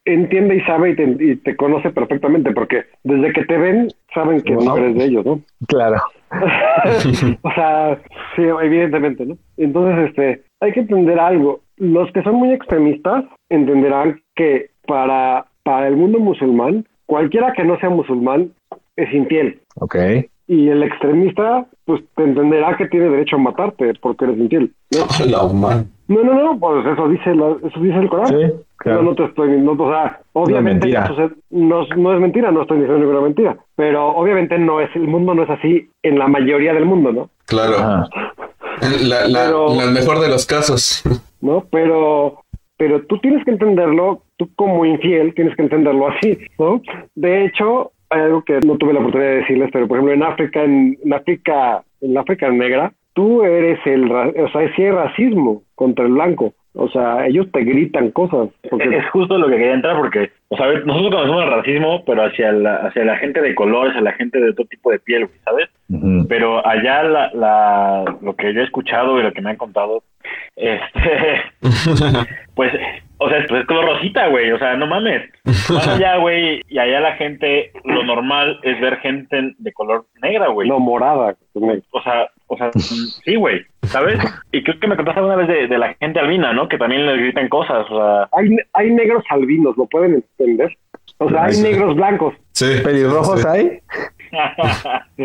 entiende 0.06 0.56
y 0.56 0.62
sabe 0.62 0.92
y 0.92 0.96
te, 0.96 1.04
y 1.20 1.36
te 1.36 1.56
conoce 1.58 1.90
perfectamente, 1.90 2.52
porque 2.54 2.86
desde 3.04 3.34
que 3.34 3.46
te 3.46 3.58
ven, 3.58 3.90
saben 4.14 4.42
que 4.42 4.54
no 4.56 4.78
eres 4.78 4.96
de 4.96 5.04
ellos, 5.06 5.26
¿no? 5.26 5.42
Claro. 5.68 6.02
o 7.42 7.52
sea, 7.54 8.00
sí, 8.36 8.44
evidentemente, 8.44 9.26
¿no? 9.26 9.38
Entonces, 9.58 10.10
este, 10.10 10.44
hay 10.62 10.72
que 10.72 10.82
entender 10.82 11.20
algo. 11.20 11.62
Los 11.78 12.12
que 12.12 12.22
son 12.24 12.36
muy 12.36 12.52
extremistas 12.52 13.26
entenderán 13.50 14.22
que 14.36 14.70
para, 14.88 15.46
para 15.64 15.88
el 15.88 15.96
mundo 15.96 16.20
musulmán, 16.20 16.86
cualquiera 17.06 17.54
que 17.54 17.64
no 17.64 17.78
sea 17.80 17.90
musulmán 17.90 18.52
es 18.96 19.14
infiel. 19.14 19.60
Ok. 19.76 19.96
Y 20.48 20.68
el 20.70 20.82
extremista, 20.84 21.66
pues 21.86 22.02
te 22.16 22.24
entenderá 22.24 22.76
que 22.76 22.88
tiene 22.88 23.10
derecho 23.10 23.36
a 23.36 23.40
matarte 23.40 23.94
porque 24.02 24.26
eres 24.26 24.38
infiel. 24.38 24.72
¿no? 24.92 25.54
Man. 25.54 25.86
No, 26.08 26.24
no, 26.24 26.34
no, 26.34 26.60
pues 26.60 26.86
eso 26.88 27.08
dice, 27.08 27.36
la- 27.36 27.56
eso 27.68 27.80
dice 27.80 27.98
el 27.98 28.10
Corán. 28.10 28.28
Sí, 28.28 28.34
No, 28.46 28.52
claro. 28.78 29.02
no 29.04 29.16
te 29.16 29.26
estoy, 29.26 29.62
no, 29.62 29.74
o 29.74 29.92
sea, 29.92 30.20
obviamente 30.34 30.88
no, 30.90 31.08
sucede- 31.08 31.36
no, 31.52 31.86
no 31.98 32.14
es 32.16 32.20
mentira, 32.20 32.52
no 32.52 32.64
estoy 32.64 32.80
diciendo 32.80 33.00
ninguna 33.06 33.22
mentira, 33.22 33.58
pero 33.76 34.08
obviamente 34.08 34.58
no 34.58 34.82
es, 34.82 34.90
el 34.96 35.08
mundo 35.08 35.36
no 35.36 35.44
es 35.44 35.50
así 35.52 35.88
en 36.02 36.18
la 36.18 36.28
mayoría 36.28 36.74
del 36.74 36.86
mundo, 36.86 37.12
¿no? 37.12 37.30
Claro. 37.46 37.76
Ajá. 37.78 38.08
La, 38.82 39.28
la- 39.28 39.46
Pero- 39.46 39.76
la 39.76 39.86
mejor 39.88 40.20
de 40.20 40.30
los 40.30 40.46
casos. 40.46 41.04
¿No? 41.42 41.66
Pero, 41.72 42.44
pero 42.78 43.02
tú 43.06 43.20
tienes 43.20 43.44
que 43.46 43.52
entenderlo, 43.52 44.24
tú 44.38 44.50
como 44.56 44.86
infiel 44.86 45.34
tienes 45.34 45.56
que 45.56 45.64
entenderlo 45.64 46.10
así, 46.10 46.38
¿no? 46.58 46.82
De 47.16 47.46
hecho, 47.46 47.92
hay 48.10 48.22
algo 48.22 48.44
que 48.44 48.60
no 48.66 48.78
tuve 48.78 48.94
la 48.94 49.00
oportunidad 49.00 49.30
de 49.32 49.38
decirles, 49.38 49.70
pero 49.72 49.88
por 49.88 49.98
ejemplo 49.98 50.14
en 50.14 50.24
África, 50.24 50.64
en, 50.64 50.98
en 51.04 51.14
África, 51.14 51.84
en 52.02 52.18
África 52.18 52.50
negra, 52.50 52.94
tú 53.14 53.44
eres 53.44 53.80
el, 53.86 54.12
o 54.12 54.50
sea, 54.52 54.76
sí 54.76 54.84
hay 54.84 54.92
racismo 54.92 55.64
contra 55.76 56.06
el 56.06 56.12
blanco. 56.14 56.54
O 56.74 56.88
sea, 56.90 57.26
ellos 57.26 57.48
te 57.52 57.64
gritan 57.64 58.12
cosas. 58.12 58.50
Porque, 58.70 58.98
Es 58.98 59.10
justo 59.10 59.38
lo 59.38 59.48
que 59.48 59.58
quería 59.58 59.74
entrar 59.74 59.98
porque, 59.98 60.32
o 60.50 60.58
sea, 60.58 60.68
nosotros 60.86 61.10
conocemos 61.10 61.44
el 61.44 61.50
racismo, 61.50 62.04
pero 62.06 62.26
hacia 62.26 62.52
la, 62.52 62.76
hacia 62.78 63.06
la 63.06 63.18
gente 63.18 63.42
de 63.42 63.56
color, 63.56 63.90
hacia 63.90 64.02
la 64.02 64.14
gente 64.14 64.40
de 64.40 64.54
todo 64.54 64.68
tipo 64.68 64.92
de 64.92 65.00
piel, 65.00 65.28
¿sabes? 65.44 65.70
Pero 66.28 66.66
allá 66.66 67.04
la, 67.04 67.32
la, 67.34 68.18
lo 68.22 68.36
que 68.36 68.54
yo 68.54 68.62
he 68.62 68.64
escuchado 68.64 69.20
y 69.20 69.24
lo 69.24 69.34
que 69.34 69.42
me 69.42 69.50
han 69.50 69.56
contado, 69.56 70.04
este, 70.56 71.42
pues, 72.56 72.72
o 73.20 73.30
sea, 73.30 73.46
pues 73.48 73.62
es 73.62 73.68
color 73.68 73.86
rosita, 73.86 74.28
güey, 74.28 74.52
o 74.52 74.58
sea, 74.60 74.76
no 74.76 74.88
mames. 74.88 75.30
Vas 75.46 75.88
allá, 75.96 76.18
güey, 76.18 76.62
y 76.68 76.80
allá 76.80 77.00
la 77.02 77.14
gente, 77.14 77.72
lo 77.84 78.04
normal 78.04 78.60
es 78.64 78.80
ver 78.82 78.98
gente 78.98 79.54
de 79.58 79.74
color 79.74 80.06
negra, 80.22 80.48
güey. 80.48 80.68
no, 80.70 80.80
morada. 80.80 81.36
pues, 81.54 81.84
O 81.92 82.02
sea, 82.02 82.28
o 82.48 82.58
sea, 82.58 82.72
sí, 82.74 83.36
güey, 83.36 83.62
¿sabes? 83.84 84.18
Y 84.52 84.64
creo 84.64 84.80
que 84.80 84.88
me 84.88 84.96
contaste 84.96 85.20
alguna 85.20 85.36
vez 85.38 85.48
de, 85.48 85.68
de 85.68 85.78
la 85.78 85.94
gente 85.96 86.20
albina, 86.20 86.52
¿no? 86.54 86.68
Que 86.68 86.78
también 86.78 87.06
les 87.06 87.18
gritan 87.18 87.48
cosas, 87.50 87.86
o 87.90 87.98
sea, 87.98 88.30
Hay, 88.32 88.56
hay 88.74 88.92
negros 88.92 89.24
albinos, 89.30 89.78
¿lo 89.78 89.86
pueden 89.86 90.16
entender? 90.16 90.76
O 91.18 91.30
sea, 91.30 91.46
hay 91.46 91.54
Sí. 91.54 91.64
negros 91.64 91.96
blancos. 91.96 92.34
Sí. 92.54 92.66
¿Pelirrojos 92.84 93.42
Sí. 93.42 93.48
hay? 93.48 93.80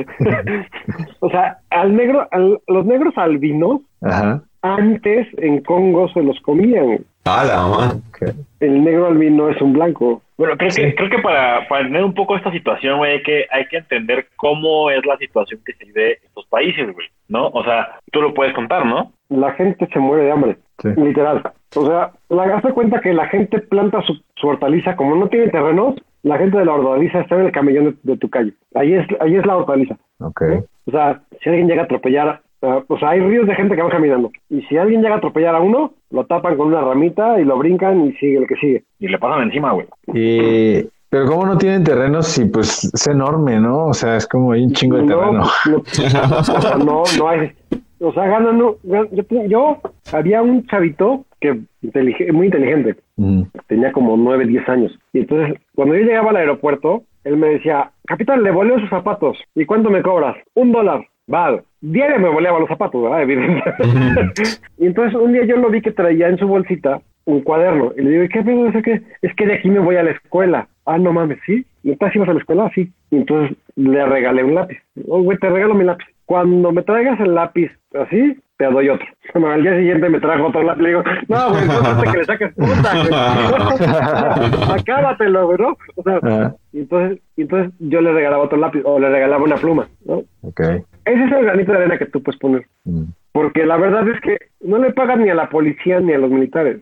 o 1.20 1.30
sea, 1.30 1.58
al 1.70 1.94
negro, 1.96 2.26
al- 2.30 2.58
los 2.66 2.84
negros 2.86 3.14
albinos 3.16 3.80
Ajá. 4.02 4.42
Antes 4.64 5.28
en 5.36 5.60
Congo 5.62 6.08
se 6.08 6.22
los 6.22 6.40
comían. 6.40 7.04
Ah, 7.26 7.44
la. 7.46 7.66
Ok. 7.88 8.34
El 8.60 8.82
negro 8.82 9.06
albino 9.08 9.50
es 9.50 9.60
un 9.60 9.74
blanco. 9.74 10.22
Bueno, 10.38 10.56
creo 10.56 10.70
que, 10.74 10.94
creo 10.94 11.10
que 11.10 11.18
para, 11.18 11.68
para 11.68 11.82
entender 11.82 12.04
un 12.04 12.14
poco 12.14 12.34
esta 12.36 12.50
situación, 12.50 12.98
güey, 12.98 13.12
hay 13.12 13.22
que, 13.22 13.46
hay 13.50 13.66
que 13.68 13.76
entender 13.76 14.26
cómo 14.36 14.90
es 14.90 15.04
la 15.06 15.16
situación 15.18 15.60
que 15.64 15.74
se 15.74 15.84
vive 15.84 16.12
en 16.12 16.18
estos 16.26 16.46
países, 16.46 16.92
güey, 16.92 17.06
¿no? 17.28 17.48
O 17.48 17.62
sea, 17.62 18.00
tú 18.10 18.20
lo 18.20 18.34
puedes 18.34 18.54
contar, 18.54 18.84
¿no? 18.86 19.12
La 19.28 19.52
gente 19.52 19.86
se 19.92 19.98
muere 19.98 20.24
de 20.24 20.32
hambre, 20.32 20.56
Sí. 20.82 20.88
literal. 20.96 21.42
O 21.76 21.86
sea, 21.86 22.10
la, 22.30 22.42
hazte 22.56 22.72
cuenta 22.72 23.00
que 23.00 23.12
la 23.12 23.26
gente 23.28 23.58
planta 23.60 24.02
su, 24.02 24.20
su 24.36 24.48
hortaliza, 24.48 24.96
como 24.96 25.14
no 25.14 25.28
tiene 25.28 25.48
terrenos, 25.48 25.94
la 26.22 26.38
gente 26.38 26.58
de 26.58 26.64
la 26.64 26.72
hortaliza 26.74 27.20
está 27.20 27.36
en 27.36 27.46
el 27.46 27.52
camellón 27.52 27.84
de, 28.02 28.12
de 28.12 28.18
tu 28.18 28.28
calle. 28.30 28.54
Ahí 28.74 28.94
es, 28.94 29.06
ahí 29.20 29.36
es 29.36 29.46
la 29.46 29.56
hortaliza. 29.58 29.96
Ok. 30.20 30.42
O 30.86 30.90
sea, 30.90 31.20
si 31.42 31.48
alguien 31.48 31.68
llega 31.68 31.82
a 31.82 31.84
atropellar, 31.84 32.40
ah, 32.64 32.82
o 32.86 32.98
sea, 32.98 33.10
hay 33.10 33.20
ríos 33.20 33.46
de 33.46 33.54
gente 33.54 33.76
que 33.76 33.82
va 33.82 33.90
caminando. 33.90 34.30
Y 34.50 34.62
si 34.62 34.76
alguien 34.76 35.02
llega 35.02 35.14
a 35.14 35.18
atropellar 35.18 35.54
a 35.54 35.60
uno, 35.60 35.92
lo 36.10 36.24
tapan 36.26 36.56
con 36.56 36.68
una 36.68 36.80
ramita 36.80 37.40
y 37.40 37.44
lo 37.44 37.56
brincan 37.58 38.06
y 38.06 38.12
sigue 38.14 38.38
el 38.38 38.46
que 38.46 38.56
sigue. 38.56 38.84
Y 38.98 39.08
le 39.08 39.18
pasan 39.18 39.42
encima, 39.42 39.72
güey. 39.72 39.86
Y... 40.12 40.88
Pero 41.10 41.26
¿cómo 41.26 41.46
no 41.46 41.56
tienen 41.56 41.84
terrenos 41.84 42.26
si 42.26 42.46
pues 42.46 42.90
es 42.92 43.06
enorme, 43.06 43.60
¿no? 43.60 43.86
O 43.86 43.94
sea, 43.94 44.16
es 44.16 44.26
como 44.26 44.50
hay 44.50 44.64
un 44.64 44.72
chingo 44.72 44.96
de 44.96 45.04
No, 45.04 45.08
terreno. 45.08 45.44
no, 45.70 45.76
o 45.76 46.44
sea, 46.44 46.76
no, 46.76 47.02
no 47.18 47.28
hay. 47.28 47.52
O 48.00 48.12
sea, 48.12 48.26
ganan. 48.26 48.58
no, 48.58 48.74
yo, 48.82 49.04
yo 49.46 49.78
había 50.12 50.42
un 50.42 50.66
chavito 50.66 51.24
que 51.40 51.60
intelige- 51.84 52.32
muy 52.32 52.46
inteligente, 52.46 52.96
Ujú. 53.16 53.46
tenía 53.68 53.92
como 53.92 54.16
9, 54.16 54.44
10 54.46 54.68
años. 54.68 54.98
Y 55.12 55.20
entonces, 55.20 55.56
cuando 55.76 55.94
yo 55.94 56.02
llegaba 56.04 56.30
al 56.30 56.36
aeropuerto, 56.36 57.04
él 57.22 57.36
me 57.36 57.46
decía, 57.48 57.92
capitán, 58.06 58.42
le 58.42 58.50
voleo 58.50 58.80
sus 58.80 58.90
zapatos. 58.90 59.38
¿Y 59.54 59.66
cuánto 59.66 59.90
me 59.90 60.02
cobras? 60.02 60.36
Un 60.54 60.72
dólar. 60.72 61.06
Vale. 61.28 61.62
Diario 61.86 62.18
me 62.18 62.30
voleaba 62.30 62.58
los 62.58 62.68
zapatos, 62.68 63.02
¿verdad? 63.02 63.22
Evidentemente. 63.22 64.42
y 64.78 64.86
entonces 64.86 65.14
un 65.20 65.34
día 65.34 65.44
yo 65.44 65.56
lo 65.56 65.68
vi 65.68 65.82
que 65.82 65.92
traía 65.92 66.28
en 66.28 66.38
su 66.38 66.48
bolsita 66.48 67.02
un 67.26 67.42
cuaderno. 67.42 67.92
Y 67.96 68.00
le 68.00 68.10
digo, 68.10 68.24
¿y 68.24 68.28
qué 68.30 68.42
pedo 68.42 68.68
es 68.68 68.82
que 68.82 69.02
Es 69.20 69.34
que 69.34 69.46
de 69.46 69.54
aquí 69.54 69.68
me 69.68 69.80
voy 69.80 69.96
a 69.96 70.02
la 70.02 70.12
escuela. 70.12 70.66
Ah, 70.86 70.96
no 70.96 71.12
mames, 71.12 71.38
¿sí? 71.44 71.66
¿Neta 71.82 72.10
ibas 72.14 72.30
a 72.30 72.32
la 72.32 72.40
escuela? 72.40 72.70
Sí. 72.74 72.90
Y 73.10 73.16
entonces 73.16 73.56
le 73.76 74.04
regalé 74.06 74.44
un 74.44 74.54
lápiz. 74.54 74.78
Oh, 75.08 75.22
güey, 75.22 75.36
te 75.36 75.50
regalo 75.50 75.74
mi 75.74 75.84
lápiz. 75.84 76.06
Cuando 76.24 76.72
me 76.72 76.82
traigas 76.82 77.20
el 77.20 77.34
lápiz 77.34 77.70
así, 77.92 78.38
te 78.56 78.66
doy 78.66 78.88
otro. 78.88 79.06
Bueno, 79.32 79.50
al 79.50 79.62
día 79.62 79.76
siguiente 79.76 80.08
me 80.08 80.20
trajo 80.20 80.46
otro 80.46 80.62
lápiz. 80.62 80.82
Le 80.82 80.88
digo, 80.90 81.02
no, 81.28 81.50
güey, 81.50 81.66
no 81.66 82.12
que 82.12 82.18
le 82.18 82.24
saques 82.24 82.54
puta, 82.54 82.94
güey. 82.94 84.72
Acábatelo, 84.80 85.46
güey, 85.46 85.58
¿no? 85.58 85.76
O 85.96 86.02
sea, 86.02 86.54
y 86.72 86.80
entonces, 86.80 87.18
y 87.36 87.42
entonces 87.42 87.72
yo 87.80 88.00
le 88.00 88.12
regalaba 88.12 88.44
otro 88.44 88.58
lápiz 88.58 88.82
o 88.84 88.98
le 88.98 89.08
regalaba 89.08 89.42
una 89.42 89.56
pluma, 89.56 89.88
¿no? 90.04 90.22
ok. 90.42 90.60
Ese 91.04 91.24
es 91.24 91.32
el 91.32 91.44
granito 91.44 91.72
de 91.72 91.78
arena 91.78 91.98
que 91.98 92.06
tú 92.06 92.22
puedes 92.22 92.40
poner. 92.40 92.66
Mm. 92.84 93.04
Porque 93.32 93.66
la 93.66 93.76
verdad 93.76 94.08
es 94.08 94.20
que 94.20 94.38
no 94.64 94.78
le 94.78 94.92
pagan 94.92 95.22
ni 95.22 95.30
a 95.30 95.34
la 95.34 95.48
policía 95.48 96.00
ni 96.00 96.12
a 96.12 96.18
los 96.18 96.30
militares. 96.30 96.78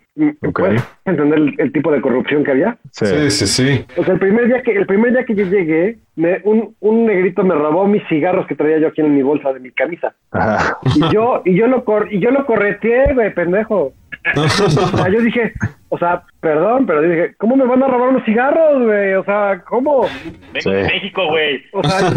Ok. 0.47 0.59
¿Puedes 0.61 0.83
entender 1.05 1.39
el, 1.39 1.55
el 1.59 1.73
tipo 1.73 1.91
de 1.93 2.01
corrupción 2.01 2.45
que 2.45 2.53
había? 2.53 2.77
Sí. 2.91 3.07
Sí, 3.07 3.31
sí, 3.31 3.47
sí. 3.47 3.87
O 3.97 4.05
sea, 4.05 4.15
el 4.15 4.21
primer 4.21 4.47
día 4.47 4.63
que, 4.63 4.73
el 4.73 4.87
primer 4.87 5.13
día 5.13 5.25
que 5.25 5.35
yo 5.35 5.45
llegué, 5.45 5.99
me- 6.17 6.41
un, 6.45 6.75
un 6.81 7.07
negrito 7.07 7.43
me 7.45 7.55
robó 7.55 7.87
mis 7.87 8.03
cigarros 8.09 8.47
que 8.47 8.55
traía 8.55 8.79
yo 8.79 8.89
aquí 8.89 9.01
en 9.01 9.15
mi 9.15 9.23
bolsa 9.23 9.53
de 9.53 9.61
mi 9.61 9.71
camisa. 9.73 10.15
Ajá. 10.31 10.79
Y 10.95 11.13
yo, 11.13 11.43
y 11.45 11.55
yo 11.57 11.67
lo 11.67 11.85
cor, 11.85 12.09
y 12.11 12.21
yo 12.21 12.31
lo 12.31 12.47
correteé, 12.47 13.13
güey, 13.15 13.35
pendejo. 13.35 13.93
O 14.37 14.49
sea, 14.49 15.09
yo 15.09 15.21
dije, 15.21 15.53
o 15.89 15.99
sea, 15.99 16.23
perdón, 16.41 16.87
pero 16.87 17.01
dije, 17.01 17.35
¿cómo 17.39 17.57
me 17.57 17.65
van 17.65 17.83
a 17.83 17.89
robar 17.89 18.11
unos 18.11 18.25
cigarros, 18.25 18.85
güey? 18.85 19.15
O 19.15 19.25
sea, 19.25 19.61
¿cómo? 19.67 20.07
Vengo 20.53 20.71
de 20.71 20.85
México, 20.85 21.27
güey. 21.29 21.61
O 21.73 21.83
sea, 21.83 22.09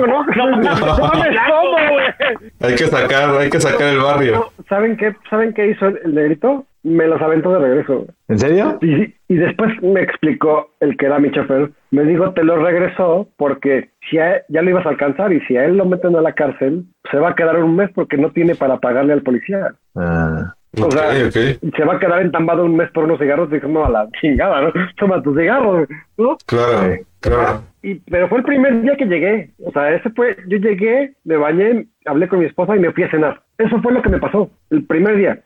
¿no? 0.00 0.24
No 0.26 0.60
mames, 0.98 1.38
¿cómo, 1.48 1.70
güey? 1.92 2.50
Hay 2.60 2.74
que 2.74 2.86
sacar, 2.86 3.30
hay 3.40 3.48
que 3.48 3.60
sacar 3.60 3.88
el 3.88 3.98
barrio. 4.00 4.32
No, 4.32 4.64
¿Saben 4.82 4.96
qué? 4.96 5.14
¿Saben 5.30 5.52
qué 5.52 5.68
hizo 5.68 5.86
el, 5.86 6.00
el 6.04 6.14
negrito? 6.16 6.66
Me 6.82 7.06
los 7.06 7.22
aventó 7.22 7.52
de 7.52 7.60
regreso. 7.60 8.04
¿En 8.26 8.36
serio? 8.36 8.78
Y, 8.80 9.14
y 9.28 9.36
después 9.36 9.80
me 9.80 10.02
explicó 10.02 10.72
el 10.80 10.96
que 10.96 11.06
era 11.06 11.20
mi 11.20 11.30
chofer. 11.30 11.70
Me 11.92 12.02
dijo, 12.02 12.32
te 12.32 12.42
lo 12.42 12.56
regresó 12.56 13.28
porque 13.36 13.90
si 14.10 14.18
a 14.18 14.42
ya 14.48 14.60
lo 14.60 14.70
ibas 14.70 14.84
a 14.84 14.88
alcanzar 14.88 15.32
y 15.32 15.40
si 15.42 15.56
a 15.56 15.66
él 15.66 15.76
lo 15.76 15.84
meten 15.84 16.16
a 16.16 16.20
la 16.20 16.32
cárcel, 16.32 16.86
se 17.12 17.18
va 17.18 17.28
a 17.28 17.34
quedar 17.36 17.62
un 17.62 17.76
mes 17.76 17.90
porque 17.94 18.16
no 18.16 18.32
tiene 18.32 18.56
para 18.56 18.78
pagarle 18.78 19.12
al 19.12 19.22
policía. 19.22 19.72
Ah, 19.94 20.52
O 20.80 20.90
sea, 20.90 21.08
ok. 21.26 21.74
se 21.76 21.84
va 21.84 21.94
a 21.96 21.98
quedar 21.98 22.22
entambado 22.22 22.64
un 22.64 22.76
mes 22.76 22.90
por 22.92 23.04
unos 23.04 23.18
cigarros. 23.18 23.50
Dijo, 23.50 23.68
no, 23.68 23.84
a 23.84 23.90
la 23.90 24.08
chingada, 24.20 24.62
¿no? 24.62 24.72
Toma 24.96 25.22
tus 25.22 25.36
cigarros, 25.36 25.86
¿no? 26.16 26.36
Claro, 26.46 26.96
claro. 27.20 27.62
Y, 27.82 27.96
pero 27.96 28.28
fue 28.28 28.38
el 28.38 28.44
primer 28.44 28.80
día 28.80 28.96
que 28.96 29.04
llegué. 29.04 29.50
O 29.66 29.72
sea, 29.72 29.92
ese 29.94 30.08
fue, 30.10 30.36
yo 30.48 30.56
llegué, 30.58 31.14
me 31.24 31.36
bañé, 31.36 31.86
hablé 32.06 32.28
con 32.28 32.38
mi 32.38 32.46
esposa 32.46 32.76
y 32.76 32.80
me 32.80 32.92
fui 32.92 33.02
a 33.02 33.10
cenar. 33.10 33.42
Eso 33.58 33.80
fue 33.82 33.92
lo 33.92 34.02
que 34.02 34.08
me 34.08 34.18
pasó, 34.18 34.50
el 34.70 34.84
primer 34.86 35.16
día. 35.16 35.40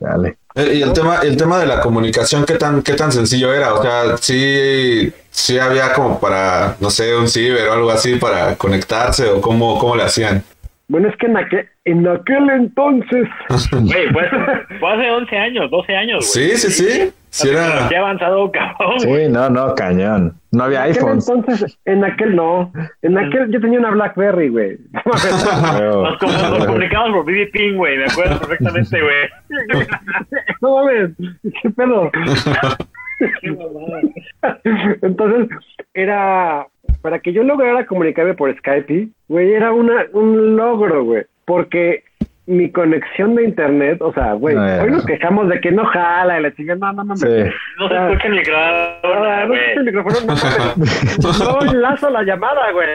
dale. 0.00 0.36
Eh, 0.56 0.74
Y 0.74 0.82
el 0.82 0.92
tema, 0.92 1.18
el 1.22 1.36
tema 1.36 1.58
de 1.58 1.66
la 1.66 1.80
comunicación, 1.80 2.44
¿qué 2.44 2.54
tan, 2.54 2.82
qué 2.82 2.94
tan 2.94 3.12
sencillo 3.12 3.52
era? 3.52 3.74
O 3.74 3.82
sea, 3.82 4.16
sí, 4.16 5.12
sí 5.30 5.58
había 5.58 5.92
como 5.92 6.18
para, 6.18 6.76
no 6.80 6.90
sé, 6.90 7.16
un 7.16 7.28
ciber 7.28 7.68
o 7.68 7.72
algo 7.74 7.90
así 7.90 8.16
para 8.16 8.56
conectarse 8.56 9.28
o 9.28 9.40
cómo, 9.40 9.78
cómo 9.78 9.94
le 9.96 10.04
hacían. 10.04 10.42
Bueno, 10.88 11.08
es 11.08 11.16
que 11.16 11.26
en 11.26 11.36
aquel, 11.36 11.68
en 11.86 12.06
aquel 12.06 12.50
entonces, 12.50 13.26
Güey, 13.72 14.12
fue, 14.12 14.28
fue 14.80 14.92
hace 14.92 15.10
11 15.10 15.36
años, 15.36 15.70
12 15.70 15.96
años, 15.96 16.34
güey. 16.34 16.50
Sí, 16.50 16.56
sí, 16.56 16.70
sí. 16.70 17.12
Sí 17.30 17.48
era. 17.48 17.90
Ya 17.90 17.98
avanzado, 17.98 18.52
cabrón, 18.52 19.00
Sí, 19.00 19.28
no, 19.28 19.50
no, 19.50 19.74
cañón. 19.74 20.34
No 20.52 20.64
había 20.64 20.84
en 20.86 20.92
aquel 20.92 21.02
iPhones. 21.02 21.28
entonces, 21.28 21.78
en 21.84 22.04
aquel 22.04 22.36
no, 22.36 22.72
en 23.02 23.18
aquel 23.18 23.50
yo 23.50 23.60
tenía 23.60 23.80
una 23.80 23.90
BlackBerry, 23.90 24.50
güey. 24.50 24.78
Nos, 25.04 26.22
nos 26.22 26.66
comunicamos 26.66 27.10
por 27.10 27.24
BB 27.24 27.50
Ping, 27.50 27.74
güey. 27.74 27.98
Me 27.98 28.04
acuerdo 28.04 28.38
perfectamente, 28.38 29.00
güey. 29.00 29.28
no 30.60 30.76
mames, 30.76 31.10
qué 31.60 31.70
pedo. 31.70 32.12
Entonces, 35.02 35.48
era 35.94 36.68
para 37.04 37.18
que 37.18 37.34
yo 37.34 37.42
lograra 37.42 37.84
comunicarme 37.84 38.32
por 38.32 38.50
Skype, 38.56 39.08
güey, 39.28 39.52
era 39.52 39.72
una, 39.72 40.06
un 40.14 40.56
logro, 40.56 41.04
güey, 41.04 41.24
porque 41.44 42.02
mi 42.46 42.70
conexión 42.72 43.34
de 43.34 43.44
internet, 43.44 44.00
o 44.00 44.10
sea, 44.14 44.32
güey, 44.32 44.54
No, 44.56 44.62
hoy 44.62 44.88
no. 44.90 44.96
nos 44.96 45.04
quejamos 45.04 45.48
de 45.50 45.60
que 45.60 45.70
no 45.70 45.84
jala 45.84 46.38
y 46.40 46.42
la 46.42 46.54
chingada, 46.54 46.78
no, 46.78 46.92
no 46.94 47.04
mames. 47.04 47.20
Sí. 47.20 47.54
No 47.78 47.88
se 47.90 47.94
escucha 47.94 48.26
el 48.28 48.34
micrófono, 48.34 49.24
Ah, 49.24 49.44
no 49.46 49.54
escucha 49.54 49.80
el 49.80 49.84
micrófono, 49.84 50.16
no. 50.26 50.34
No 51.62 51.72
enlazo 51.72 52.08
la 52.10 52.22
llamada, 52.22 52.70
güey. 52.72 52.88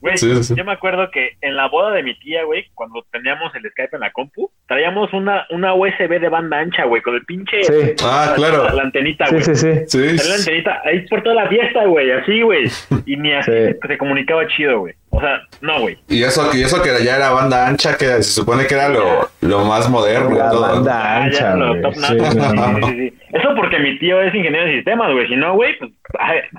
Güey, 0.00 0.16
Sí, 0.18 0.42
sí. 0.42 0.54
yo 0.56 0.64
me 0.64 0.72
acuerdo 0.72 1.08
que 1.12 1.30
en 1.40 1.54
la 1.56 1.68
boda 1.68 1.92
de 1.92 2.02
mi 2.02 2.18
tía, 2.18 2.42
güey, 2.44 2.66
cuando 2.74 3.04
teníamos 3.12 3.54
el 3.54 3.62
Skype 3.70 3.94
en 3.96 4.00
la 4.00 4.10
compu, 4.12 4.50
traíamos 4.66 5.12
una, 5.12 5.46
una 5.50 5.74
USB 5.74 6.18
de 6.20 6.28
banda 6.28 6.58
ancha, 6.58 6.84
güey, 6.84 7.02
con 7.02 7.14
el 7.14 7.24
pinche... 7.24 7.62
Sí. 7.64 7.92
Ah, 8.02 8.32
claro. 8.34 8.64
La, 8.64 8.72
la 8.74 8.82
antenita, 8.84 9.26
güey. 9.30 9.42
sí, 9.42 9.54
sí. 9.54 9.72
Sí. 9.86 10.28
La 10.28 10.34
antenita 10.36 10.80
ahí 10.84 11.00
por 11.08 11.22
toda 11.22 11.36
la 11.44 11.48
fiesta, 11.48 11.84
güey, 11.84 12.10
así, 12.12 12.42
güey. 12.42 12.64
Y 13.06 13.16
ni 13.16 13.32
así 13.32 13.50
Sí. 13.50 13.76
se 13.86 13.98
comunicaba 13.98 14.46
chido, 14.48 14.80
güey. 14.80 14.94
O 15.10 15.20
sea, 15.20 15.42
no, 15.60 15.80
güey. 15.80 15.96
Y 16.08 16.22
eso, 16.24 16.50
y 16.54 16.62
eso 16.62 16.82
que 16.82 17.04
ya 17.04 17.16
era 17.16 17.30
banda 17.30 17.68
ancha, 17.68 17.96
que 17.96 18.06
se 18.06 18.22
supone 18.24 18.66
que 18.66 18.74
era 18.74 18.88
lo, 18.88 19.28
lo 19.42 19.64
más 19.64 19.88
moderno 19.88 20.36
La 20.36 20.50
todo. 20.50 20.60
banda 20.62 21.22
ancha, 21.24 21.54
güey. 21.54 21.82
top 21.82 21.94
Sí, 21.94 22.00
notch, 22.14 22.34
no, 22.34 22.52
no. 22.54 22.86
sí, 22.88 22.92
sí, 22.92 22.98
sí. 23.10 23.18
Eso 23.32 23.48
porque 23.56 23.78
mi 23.78 23.98
tío 23.98 24.20
es 24.22 24.34
ingeniero 24.34 24.66
de 24.66 24.72
sistemas, 24.76 25.12
güey. 25.12 25.28
Si 25.28 25.36
no, 25.36 25.54
güey, 25.54 25.78
pues, 25.78 25.90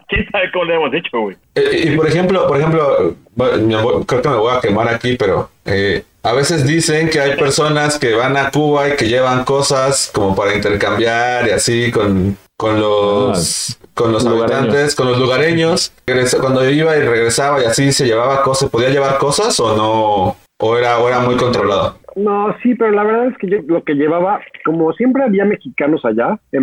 quién 0.07 0.29
sabe 0.31 0.51
cómo 0.51 0.65
le 0.65 0.75
hemos 0.75 0.93
hecho, 0.93 1.19
güey. 1.19 1.35
Eh, 1.55 1.81
y 1.91 1.95
por 1.97 2.07
ejemplo, 2.07 2.47
por 2.47 2.57
ejemplo, 2.57 3.15
bueno, 3.35 4.05
creo 4.05 4.21
que 4.21 4.29
me 4.29 4.35
voy 4.35 4.55
a 4.55 4.61
quemar 4.61 4.87
aquí, 4.87 5.17
pero 5.17 5.49
eh, 5.65 6.03
a 6.25 6.33
veces 6.33 6.65
dicen 6.65 7.09
que 7.09 7.19
hay 7.19 7.35
personas 7.37 7.99
que 7.99 8.13
van 8.15 8.35
a 8.37 8.49
Cuba 8.51 8.89
y 8.89 8.95
que 8.95 9.07
llevan 9.07 9.45
cosas 9.45 10.11
como 10.13 10.35
para 10.35 10.55
intercambiar 10.55 11.47
y 11.47 11.51
así 11.51 11.91
con, 11.91 12.35
con 12.57 12.79
los 12.79 13.77
con 13.93 14.11
los 14.11 14.25
Lugareños. 14.25 14.51
habitantes, 14.59 14.95
con 14.95 15.07
los 15.07 15.19
lugareños. 15.19 15.93
Cuando 16.41 16.69
iba 16.69 16.97
y 16.97 17.01
regresaba 17.01 17.61
y 17.61 17.65
así 17.65 17.91
se 17.93 18.05
llevaba 18.05 18.41
cosas, 18.43 18.69
¿podía 18.69 18.89
llevar 18.89 19.17
cosas 19.19 19.57
o 19.59 19.75
no? 19.77 20.35
¿O 20.59 20.77
era, 20.77 20.99
o 20.99 21.07
era 21.07 21.19
muy 21.19 21.35
controlado? 21.37 21.97
No, 22.15 22.55
sí, 22.63 22.75
pero 22.75 22.91
la 22.91 23.03
verdad 23.03 23.27
es 23.27 23.37
que 23.37 23.49
yo 23.49 23.57
lo 23.67 23.83
que 23.83 23.93
llevaba, 23.93 24.39
como 24.65 24.91
siempre 24.93 25.23
había 25.23 25.43
mexicanos 25.45 26.03
allá. 26.05 26.39
Y 26.51 26.57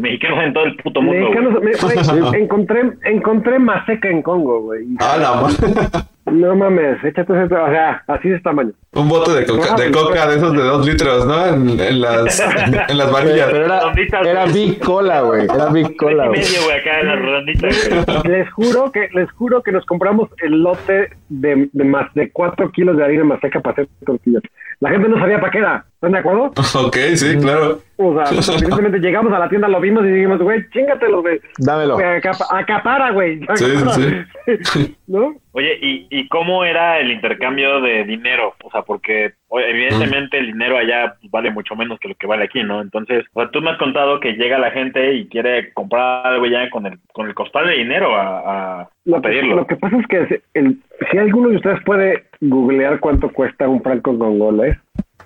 mexicanos 0.00 0.38
en 0.44 0.52
todo 0.54 0.64
el 0.64 0.76
puto 0.76 1.00
mundo, 1.02 1.30
mexicanos, 1.60 2.32
me- 2.32 2.38
encontré, 2.38 2.92
encontré 3.04 3.58
maseca 3.58 4.08
en 4.08 4.22
Congo, 4.22 4.60
güey. 4.62 4.86
Ah, 4.98 5.16
la 5.20 6.02
No 6.30 6.56
mames, 6.56 7.02
échate 7.04 7.32
ese, 7.32 7.54
o 7.54 7.68
sea, 7.68 8.02
así 8.06 8.28
de 8.28 8.40
tamaño. 8.40 8.72
Un 8.92 9.08
bote 9.08 9.32
de 9.32 9.46
coca, 9.46 9.74
de 9.76 9.90
coca 9.90 10.26
de 10.28 10.36
esos 10.36 10.52
de 10.52 10.62
dos 10.62 10.86
litros, 10.86 11.26
¿no? 11.26 11.46
En, 11.46 11.80
en 11.80 12.00
las, 12.00 12.40
en 12.88 12.98
las 12.98 13.12
varillas. 13.12 13.48
Pero 13.50 13.64
era, 13.64 13.80
era 14.24 14.44
güey. 14.44 14.52
Big 14.52 14.78
Cola, 14.80 15.20
güey. 15.22 15.44
Era 15.44 15.66
Big 15.70 15.96
Cola, 15.96 16.28
güey. 16.28 16.40
medio, 16.40 16.64
güey, 16.64 16.78
acá 16.78 17.00
en 17.00 17.06
las 17.06 17.18
redonditas, 17.18 17.90
güey. 17.90 18.22
Les 18.38 18.50
juro 18.52 18.92
que, 18.92 19.08
les 19.12 19.30
juro 19.32 19.62
que 19.62 19.72
nos 19.72 19.84
compramos 19.86 20.28
el 20.42 20.62
lote 20.62 21.10
de, 21.28 21.68
de 21.72 21.84
más 21.84 22.12
de 22.14 22.30
cuatro 22.30 22.70
kilos 22.70 22.96
de 22.96 23.04
harina 23.04 23.24
maseca 23.24 23.60
para 23.60 23.72
hacer 23.72 23.88
tortillas. 24.04 24.42
La 24.80 24.90
gente 24.90 25.08
no 25.08 25.18
sabía 25.18 25.40
para 25.40 25.50
qué 25.50 25.58
era, 25.58 25.86
¿están 25.98 26.12
de 26.12 26.18
acuerdo? 26.18 26.52
Ok, 26.86 26.96
sí, 27.16 27.36
claro. 27.38 27.80
O 27.96 28.14
sea, 28.14 28.54
evidentemente 28.54 29.00
llegamos 29.00 29.32
a 29.32 29.40
la 29.40 29.48
tienda, 29.48 29.66
lo 29.66 29.80
vimos 29.80 30.04
y 30.04 30.08
dijimos, 30.10 30.38
güey, 30.38 30.62
chingatelo, 30.70 31.20
güey. 31.20 31.40
Dámelo. 31.58 31.98
Acapa- 31.98 32.46
acapara, 32.50 33.10
güey. 33.10 33.40
Sí, 33.56 33.64
sí, 33.94 34.58
sí. 34.62 34.96
¿No? 35.08 35.34
Oye, 35.52 35.76
¿y, 35.82 36.06
¿y 36.10 36.28
cómo 36.28 36.64
era 36.64 37.00
el 37.00 37.10
intercambio 37.10 37.80
de 37.80 38.04
dinero? 38.04 38.54
O 38.62 38.70
sea, 38.70 38.82
porque 38.82 39.32
oye, 39.48 39.68
evidentemente 39.70 40.38
el 40.38 40.46
dinero 40.46 40.76
allá 40.78 41.16
pues, 41.20 41.28
vale 41.32 41.50
mucho 41.50 41.74
menos 41.74 41.98
que 41.98 42.08
lo 42.08 42.14
que 42.14 42.28
vale 42.28 42.44
aquí, 42.44 42.62
¿no? 42.62 42.80
Entonces, 42.80 43.24
o 43.32 43.40
sea, 43.40 43.50
tú 43.50 43.60
me 43.60 43.70
has 43.70 43.78
contado 43.78 44.20
que 44.20 44.34
llega 44.34 44.58
la 44.58 44.70
gente 44.70 45.14
y 45.14 45.26
quiere 45.26 45.72
comprar 45.72 46.24
algo 46.24 46.46
ya 46.46 46.70
con 46.70 46.86
el, 46.86 46.98
con 47.12 47.26
el 47.26 47.34
costal 47.34 47.66
de 47.66 47.74
dinero 47.78 48.14
a, 48.14 48.22
a, 48.38 48.80
a 48.82 48.88
Lo 49.06 49.16
que, 49.20 49.28
pedirlo. 49.28 49.56
lo 49.56 49.66
que 49.66 49.74
pasa 49.74 49.96
es 49.96 50.06
que 50.06 50.26
si- 50.28 50.42
el- 50.54 50.78
si 51.10 51.18
alguno 51.18 51.48
de 51.48 51.56
ustedes 51.56 51.82
puede 51.84 52.26
googlear 52.40 53.00
cuánto 53.00 53.30
cuesta 53.30 53.66
un 53.68 53.82
franco 53.82 54.16
congoles, 54.16 54.76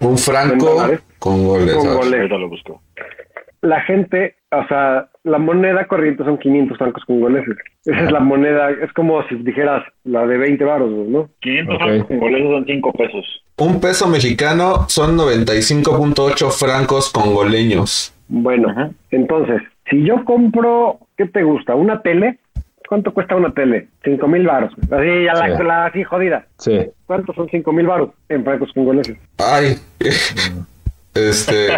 Un 0.02 0.10
¿En 0.12 0.18
franco 0.18 0.66
con 1.18 1.44
goles. 1.46 1.74
Con 1.74 1.84
¿sabes? 1.84 1.96
goles. 1.98 2.20
Ahorita 2.20 2.38
lo 2.38 2.48
busco. 2.48 2.82
la 3.62 3.80
gente, 3.82 4.34
o 4.50 4.66
sea, 4.66 5.08
la 5.24 5.38
moneda 5.38 5.86
corriente 5.86 6.24
son 6.24 6.36
500 6.38 6.76
francos 6.76 7.04
congoleses. 7.06 7.56
Esa 7.84 8.00
es 8.04 8.12
la 8.12 8.20
moneda, 8.20 8.70
es 8.70 8.92
como 8.92 9.22
si 9.28 9.36
dijeras 9.36 9.84
la 10.04 10.26
de 10.26 10.36
20 10.36 10.64
baros, 10.64 10.90
¿no? 10.90 11.28
500 11.40 11.74
Ok. 11.76 11.80
francos 11.82 12.06
congoleños 12.08 12.50
son 12.52 12.64
5 12.66 12.92
pesos. 12.92 13.44
Un 13.58 13.80
peso 13.80 14.08
mexicano 14.08 14.86
son 14.88 15.16
95.8 15.16 16.50
francos 16.50 17.10
congoleños. 17.12 18.12
Bueno, 18.28 18.70
Ajá. 18.70 18.90
entonces, 19.10 19.62
si 19.90 20.04
yo 20.04 20.24
compro, 20.24 20.98
¿qué 21.16 21.26
te 21.26 21.42
gusta? 21.42 21.74
¿Una 21.74 22.02
tele? 22.02 22.38
¿Cuánto 22.92 23.14
cuesta 23.14 23.34
una 23.36 23.50
tele? 23.54 23.88
5 24.04 24.28
mil 24.28 24.46
baros. 24.46 24.70
Así, 24.90 25.26
a 25.26 25.32
la, 25.32 25.56
Sí. 25.56 25.62
la- 25.64 25.86
así 25.86 26.04
jodida. 26.04 26.44
Sí. 26.58 26.78
¿Cuántos 27.06 27.34
son 27.34 27.48
5 27.48 27.72
mil 27.72 27.86
baros 27.86 28.10
en 28.28 28.44
francos 28.44 28.70
congoleses? 28.74 29.16
Ay. 29.38 29.78
Este. 31.14 31.68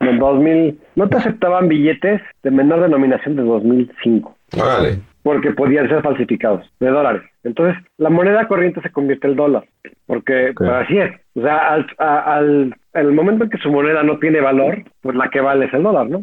no, 0.00 0.10
en 0.10 0.18
2000, 0.18 0.80
no 0.96 1.08
te 1.08 1.16
aceptaban 1.16 1.68
billetes 1.68 2.20
de 2.42 2.50
menor 2.50 2.82
denominación 2.82 3.36
de 3.36 3.42
2005 3.42 4.36
Órale. 4.60 4.98
porque 5.22 5.52
podían 5.52 5.88
ser 5.88 6.02
falsificados 6.02 6.70
de 6.80 6.90
dólares. 6.90 7.22
Entonces, 7.44 7.82
la 7.98 8.08
moneda 8.10 8.46
corriente 8.46 8.80
se 8.82 8.90
convierte 8.92 9.26
en 9.26 9.36
dólar, 9.36 9.64
porque 10.06 10.52
pues, 10.56 10.70
así 10.70 10.98
es. 10.98 11.12
O 11.34 11.42
sea, 11.42 11.72
al, 11.72 11.86
a- 11.98 12.34
al, 12.36 12.74
el 12.94 13.12
momento 13.12 13.44
en 13.44 13.50
que 13.50 13.58
su 13.58 13.70
moneda 13.70 14.02
no 14.02 14.18
tiene 14.18 14.40
valor, 14.40 14.82
pues 15.00 15.16
la 15.16 15.28
que 15.28 15.40
vale 15.40 15.64
es 15.66 15.74
el 15.74 15.82
dólar, 15.82 16.08
¿no? 16.08 16.22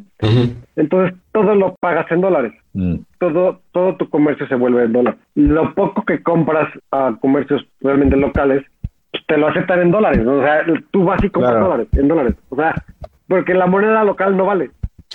Entonces, 0.75 1.17
todo 1.33 1.55
lo 1.55 1.75
pagas 1.79 2.09
en 2.11 2.21
dólares. 2.21 2.53
Mm. 2.73 2.95
Todo, 3.19 3.59
todo 3.71 3.95
tu 3.97 4.09
comercio 4.09 4.47
se 4.47 4.55
vuelve 4.55 4.83
en 4.83 4.93
dólar. 4.93 5.17
Lo 5.35 5.73
poco 5.73 6.03
que 6.05 6.21
compras 6.23 6.69
a 6.91 7.15
comercios 7.19 7.65
realmente 7.81 8.15
locales, 8.15 8.63
pues, 9.11 9.25
te 9.27 9.37
lo 9.37 9.47
aceptan 9.47 9.81
en 9.81 9.91
dólares. 9.91 10.23
¿no? 10.23 10.35
O 10.37 10.41
sea, 10.41 10.63
tú 10.91 11.03
vas 11.03 11.21
y 11.23 11.29
compras 11.29 11.51
Claro. 11.53 11.65
dólares, 11.67 11.87
en 11.93 12.07
dólares. 12.07 12.35
O 12.49 12.55
sea, 12.55 12.75
porque 13.27 13.53
la 13.53 13.65
moneda 13.65 14.03
local 14.03 14.37
no 14.37 14.45
vale. 14.45 14.71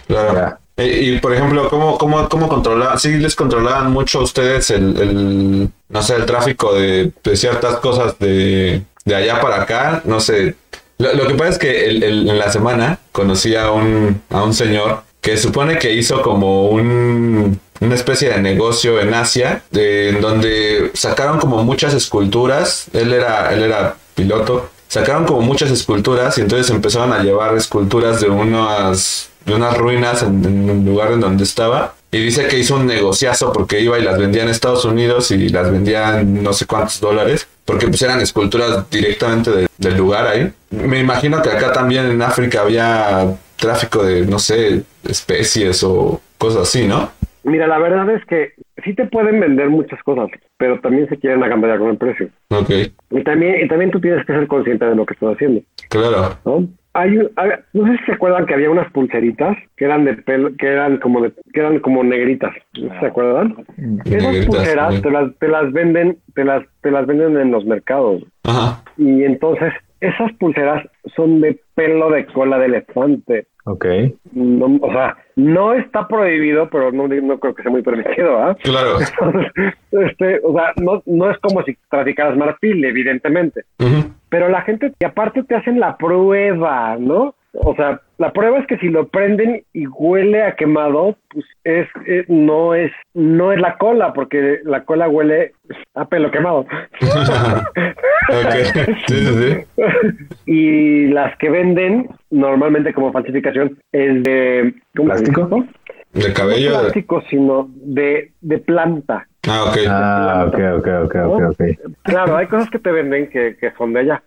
Claro. 0.06 0.58
Eh, 0.76 1.00
Y, 1.14 1.18
por 1.20 1.32
ejemplo, 1.34 1.68
¿cómo, 1.68 1.96
cómo, 1.98 2.28
cómo 2.28 2.48
controlaban? 2.48 2.98
Sí, 2.98 3.16
les 3.16 3.36
controlaban 3.36 3.92
mucho 3.92 4.20
a 4.20 4.22
ustedes 4.22 4.70
el, 4.70 5.70
no 5.88 6.02
sé, 6.02 6.16
el 6.16 6.26
tráfico 6.26 6.74
de, 6.74 7.12
ciertas 7.34 7.76
cosas 7.76 8.18
de, 8.18 8.82
de 9.04 9.14
allá 9.14 9.40
para 9.40 9.62
acá. 9.62 10.02
No 10.04 10.20
sé. 10.20 10.56
Lo, 10.98 11.26
que 11.26 11.34
pasa 11.34 11.50
es 11.50 11.58
que 11.58 11.86
el- 11.86 12.02
en 12.28 12.38
la 12.38 12.50
semana 12.50 12.98
conocí 13.12 13.54
a 13.56 13.70
un, 13.70 14.20
a 14.30 14.42
un 14.42 14.54
señor 14.54 15.02
que 15.20 15.36
supone 15.36 15.78
que 15.78 15.92
hizo 15.94 16.22
como 16.22 16.68
un, 16.68 17.58
una 17.80 17.94
especie 17.94 18.28
de 18.30 18.40
negocio 18.40 19.00
en 19.00 19.14
Asia, 19.14 19.62
de, 19.70 20.10
en 20.10 20.20
donde 20.20 20.90
sacaron 20.94 21.38
como 21.38 21.62
muchas 21.64 21.94
esculturas. 21.94 22.86
Él 22.92 23.12
era, 23.12 23.52
él 23.54 23.62
era 23.62 23.96
piloto. 24.14 24.70
Sacaron 24.88 25.24
como 25.24 25.40
muchas 25.40 25.70
esculturas 25.70 26.36
y 26.38 26.42
entonces 26.42 26.70
empezaron 26.70 27.12
a 27.12 27.22
llevar 27.22 27.56
esculturas 27.56 28.20
de 28.20 28.28
unas, 28.28 29.30
de 29.46 29.54
unas 29.54 29.76
ruinas 29.76 30.22
en, 30.22 30.44
en 30.44 30.68
el 30.70 30.84
lugar 30.84 31.12
en 31.12 31.20
donde 31.20 31.44
estaba. 31.44 31.94
Y 32.10 32.18
dice 32.18 32.46
que 32.46 32.58
hizo 32.58 32.76
un 32.76 32.86
negociazo 32.86 33.52
porque 33.52 33.80
iba 33.80 33.98
y 33.98 34.02
las 34.02 34.18
vendía 34.18 34.42
en 34.44 34.48
Estados 34.48 34.84
Unidos 34.84 35.30
y 35.32 35.48
las 35.48 35.70
vendía 35.70 36.20
en 36.20 36.42
no 36.42 36.52
sé 36.52 36.64
cuántos 36.66 37.00
dólares. 37.00 37.46
Porque 37.64 37.88
pues 37.88 38.00
eran 38.02 38.20
esculturas 38.20 38.84
directamente 38.90 39.50
de- 39.50 39.68
del 39.78 39.96
lugar 39.96 40.26
ahí. 40.28 40.52
Me 40.70 41.00
imagino 41.00 41.40
que 41.42 41.50
acá 41.50 41.72
también 41.72 42.06
en 42.10 42.22
África 42.22 42.60
había 42.60 43.34
tráfico 43.56 44.02
de, 44.04 44.26
no 44.26 44.38
sé, 44.38 44.82
especies 45.08 45.82
o 45.82 46.20
cosas 46.38 46.62
así, 46.68 46.86
¿no? 46.86 47.10
Mira, 47.44 47.66
la 47.66 47.78
verdad 47.78 48.08
es 48.10 48.24
que 48.24 48.52
sí 48.84 48.94
te 48.94 49.04
pueden 49.06 49.38
vender 49.40 49.68
muchas 49.70 50.02
cosas, 50.02 50.28
pero 50.56 50.80
también 50.80 51.08
se 51.08 51.18
quieren 51.18 51.42
agambelar 51.44 51.78
con 51.78 51.90
el 51.90 51.96
precio. 51.98 52.28
Ok, 52.50 52.70
Y 53.10 53.22
también, 53.22 53.64
y 53.64 53.68
también 53.68 53.90
tú 53.90 54.00
tienes 54.00 54.24
que 54.26 54.32
ser 54.32 54.46
consciente 54.46 54.84
de 54.86 54.94
lo 54.96 55.04
que 55.06 55.14
estás 55.14 55.34
haciendo, 55.34 55.60
claro. 55.90 56.36
¿no? 56.44 56.66
Hay, 56.96 57.18
un- 57.18 57.28
no 57.72 57.86
sé 57.86 57.98
si 57.98 58.04
se 58.04 58.12
acuerdan 58.12 58.46
que 58.46 58.54
había 58.54 58.70
unas 58.70 58.90
pulseritas 58.92 59.56
que 59.76 59.84
eran 59.84 60.04
de 60.04 60.14
pelo, 60.14 60.50
que 60.56 60.68
eran 60.68 60.98
como 60.98 61.20
de, 61.22 61.32
que 61.52 61.58
eran 61.60 61.80
como 61.80 62.04
negritas, 62.04 62.52
¿no 62.80 62.88
sé 62.88 62.94
si 62.94 63.00
¿se 63.00 63.06
acuerdan? 63.06 63.56
Esas 64.04 64.46
pulseras 64.46 65.02
te 65.02 65.10
las, 65.10 65.36
te 65.38 65.48
las 65.48 65.72
venden, 65.72 66.18
te 66.34 66.44
las, 66.44 66.62
te 66.82 66.90
las 66.92 67.04
venden 67.06 67.36
en 67.36 67.50
los 67.50 67.64
mercados. 67.66 68.22
Ajá. 68.44 68.82
Y 68.96 69.24
entonces, 69.24 69.72
esas 70.00 70.32
pulseras 70.34 70.86
son 71.16 71.40
de 71.40 71.60
pelo 71.74 72.10
de 72.10 72.26
cola 72.26 72.58
de 72.60 72.66
elefante. 72.66 73.48
Ok. 73.64 73.86
No, 74.32 74.78
o 74.80 74.92
sea, 74.92 75.16
no 75.36 75.72
está 75.72 76.06
prohibido, 76.06 76.68
pero 76.68 76.92
no, 76.92 77.08
no 77.08 77.40
creo 77.40 77.54
que 77.54 77.62
sea 77.62 77.70
muy 77.70 77.82
permitido, 77.82 78.38
¿ah? 78.38 78.54
Claro. 78.62 78.98
Entonces, 79.00 79.52
este, 79.90 80.40
o 80.44 80.52
sea, 80.52 80.72
no, 80.82 81.02
no 81.06 81.30
es 81.30 81.38
como 81.38 81.62
si 81.62 81.76
traficaras 81.90 82.36
marfil, 82.36 82.84
evidentemente. 82.84 83.64
Pero 84.28 84.48
la 84.48 84.62
gente, 84.62 84.92
y 84.98 85.04
aparte 85.04 85.42
te 85.44 85.54
hacen 85.54 85.80
la 85.80 85.96
prueba, 85.96 86.96
¿no? 86.98 87.34
O 87.56 87.74
sea, 87.76 88.00
la 88.18 88.32
prueba 88.32 88.58
es 88.58 88.66
que 88.66 88.76
si 88.78 88.88
lo 88.88 89.06
prenden 89.08 89.62
y 89.72 89.86
huele 89.86 90.42
a 90.42 90.56
quemado, 90.56 91.16
pues 91.30 91.44
es, 91.62 91.86
eh, 92.06 92.24
no 92.28 92.74
es, 92.74 92.90
no 93.14 93.52
es 93.52 93.60
la 93.60 93.76
cola, 93.78 94.12
porque 94.12 94.58
la 94.64 94.84
cola 94.84 95.08
huele 95.08 95.52
a 95.94 96.04
pelo 96.06 96.30
quemado. 96.30 96.66
Ok. 98.26 98.54
Sí, 99.06 99.16
sí, 99.16 99.26
sí. 99.76 99.82
y 100.46 101.06
las 101.08 101.36
que 101.36 101.50
venden 101.50 102.08
normalmente 102.30 102.94
como 102.94 103.12
falsificación 103.12 103.78
es 103.92 104.22
de 104.22 104.74
¿cómo 104.96 105.12
se 105.14 105.20
dice 105.24 105.32
¿Plástico? 105.34 105.66
De 106.14 106.28
No 106.28 106.34
cabello. 106.34 106.70
de- 106.72 106.78
plástico, 106.80 107.22
sino 107.28 107.68
de, 107.74 108.32
de 108.40 108.58
planta. 108.58 109.26
Ah, 109.46 109.64
ok. 109.68 109.76
Ah, 109.88 110.44
ok, 110.48 110.58
ok, 110.78 110.88
ok, 111.04 111.14
ok, 111.26 111.42
ok. 111.50 111.62
Claro, 112.04 112.36
hay 112.38 112.46
cosas 112.46 112.70
que 112.70 112.78
te 112.78 112.90
venden 112.92 113.28
que, 113.28 113.56
que 113.58 113.72
son 113.72 113.92
de 113.92 114.00
allá. 114.00 114.22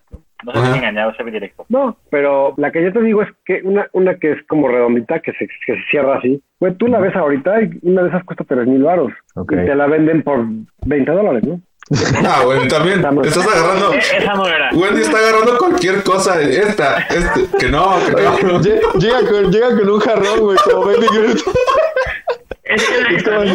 No 0.46 0.52
se 0.52 0.58
Ajá. 0.60 0.68
dejen 0.68 0.84
engañar, 0.90 1.18
se 1.18 1.24
ve 1.24 1.32
directo. 1.32 1.66
No, 1.70 1.98
pero 2.12 2.54
la 2.58 2.72
que 2.72 2.84
yo 2.84 2.94
te 2.94 3.02
digo 3.02 3.22
es 3.24 3.30
que 3.46 3.62
una, 3.64 3.88
una 3.94 4.16
que 4.16 4.32
es 4.34 4.38
como 4.48 4.68
redondita, 4.68 5.20
que 5.20 5.32
se, 5.34 5.48
que 5.48 5.76
se 5.76 5.82
cierra 5.90 6.18
así, 6.18 6.42
pues 6.60 6.78
tú 6.78 6.88
la 6.88 7.00
ves 7.00 7.16
ahorita 7.16 7.62
y 7.64 7.80
una 7.84 8.04
de 8.04 8.10
esas 8.10 8.24
cuesta 8.24 8.44
tres 8.48 8.68
mil 8.68 8.84
baros. 8.84 9.12
Ok. 9.36 9.54
Y 9.54 9.66
te 9.66 9.76
la 9.76 9.88
venden 9.88 10.22
por 10.24 10.46
20 10.86 11.12
dólares, 11.12 11.44
¿no? 11.44 11.60
Ah, 12.28 12.42
bueno, 12.44 12.68
también. 12.68 13.00
Estás 13.24 13.48
agarrando. 13.48 13.94
Eh, 13.94 14.00
Esa 14.20 14.34
no 14.36 14.46
era. 14.46 14.70
Wendy 14.74 15.02
está 15.02 15.18
agarrando 15.20 15.58
cualquier 15.58 16.04
cosa. 16.04 16.42
Esta, 16.42 16.98
este, 17.00 17.58
que 17.58 17.70
no, 17.72 17.96
que 18.06 18.46
no. 18.46 18.60
Lle- 18.60 18.82
Llega 19.00 19.20
con, 19.30 19.52
llega 19.52 19.70
con 19.70 19.90
un 19.90 20.00
jarrón, 20.02 20.40
güey, 20.42 20.58
como 20.70 20.86
Benny 20.86 21.08
Groot. 21.08 21.40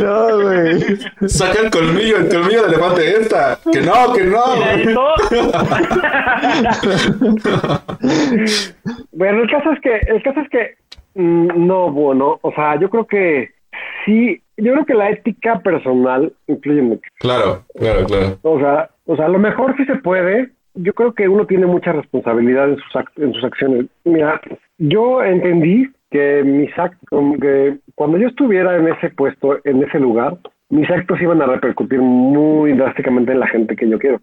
No, 0.00 0.40
güey. 0.42 0.80
Saca 1.28 1.60
el 1.62 1.70
colmillo, 1.70 2.16
el 2.18 2.28
colmillo 2.28 2.62
de 2.62 2.68
elefante. 2.68 3.16
Esta, 3.20 3.58
que 3.72 3.80
no, 3.80 4.12
que 4.14 4.24
no. 4.24 4.42
Bueno, 9.12 9.42
el 9.42 9.50
caso 9.50 9.72
es 9.72 9.80
que, 9.80 9.96
el 10.08 10.22
caso 10.22 10.40
es 10.40 10.48
que, 10.48 10.74
mm, 11.14 11.66
no, 11.66 11.90
bueno, 11.90 12.38
o 12.42 12.52
sea, 12.54 12.78
yo 12.80 12.88
creo 12.90 13.06
que 13.06 13.50
sí, 14.04 14.42
yo 14.56 14.72
creo 14.72 14.84
que 14.86 14.94
la 14.94 15.10
ética 15.10 15.60
personal 15.60 16.32
influye 16.46 16.82
mucho. 16.82 17.02
Claro, 17.20 17.64
claro, 17.78 18.04
claro. 18.06 18.38
O 18.42 18.58
sea, 18.58 18.90
o 19.06 19.16
sea, 19.16 19.26
a 19.26 19.30
lo 19.30 19.38
mejor 19.38 19.76
sí 19.76 19.84
se 19.84 19.96
puede. 19.96 20.50
Yo 20.74 20.94
creo 20.94 21.12
que 21.12 21.28
uno 21.28 21.46
tiene 21.46 21.66
mucha 21.66 21.92
responsabilidad 21.92 22.70
en 22.70 22.76
sus, 22.76 22.92
ac- 22.94 23.22
en 23.22 23.32
sus 23.34 23.44
acciones. 23.44 23.86
Mira, 24.04 24.40
yo 24.78 25.22
entendí 25.22 25.88
que 26.12 26.44
mis 26.44 26.70
actos, 26.78 27.08
que 27.40 27.78
cuando 27.94 28.18
yo 28.18 28.28
estuviera 28.28 28.76
en 28.76 28.88
ese 28.88 29.08
puesto, 29.10 29.58
en 29.64 29.82
ese 29.82 29.98
lugar, 29.98 30.36
mis 30.68 30.88
actos 30.90 31.20
iban 31.20 31.42
a 31.42 31.46
repercutir 31.46 32.00
muy 32.00 32.74
drásticamente 32.74 33.32
en 33.32 33.40
la 33.40 33.48
gente 33.48 33.74
que 33.74 33.88
yo 33.88 33.98
quiero 33.98 34.20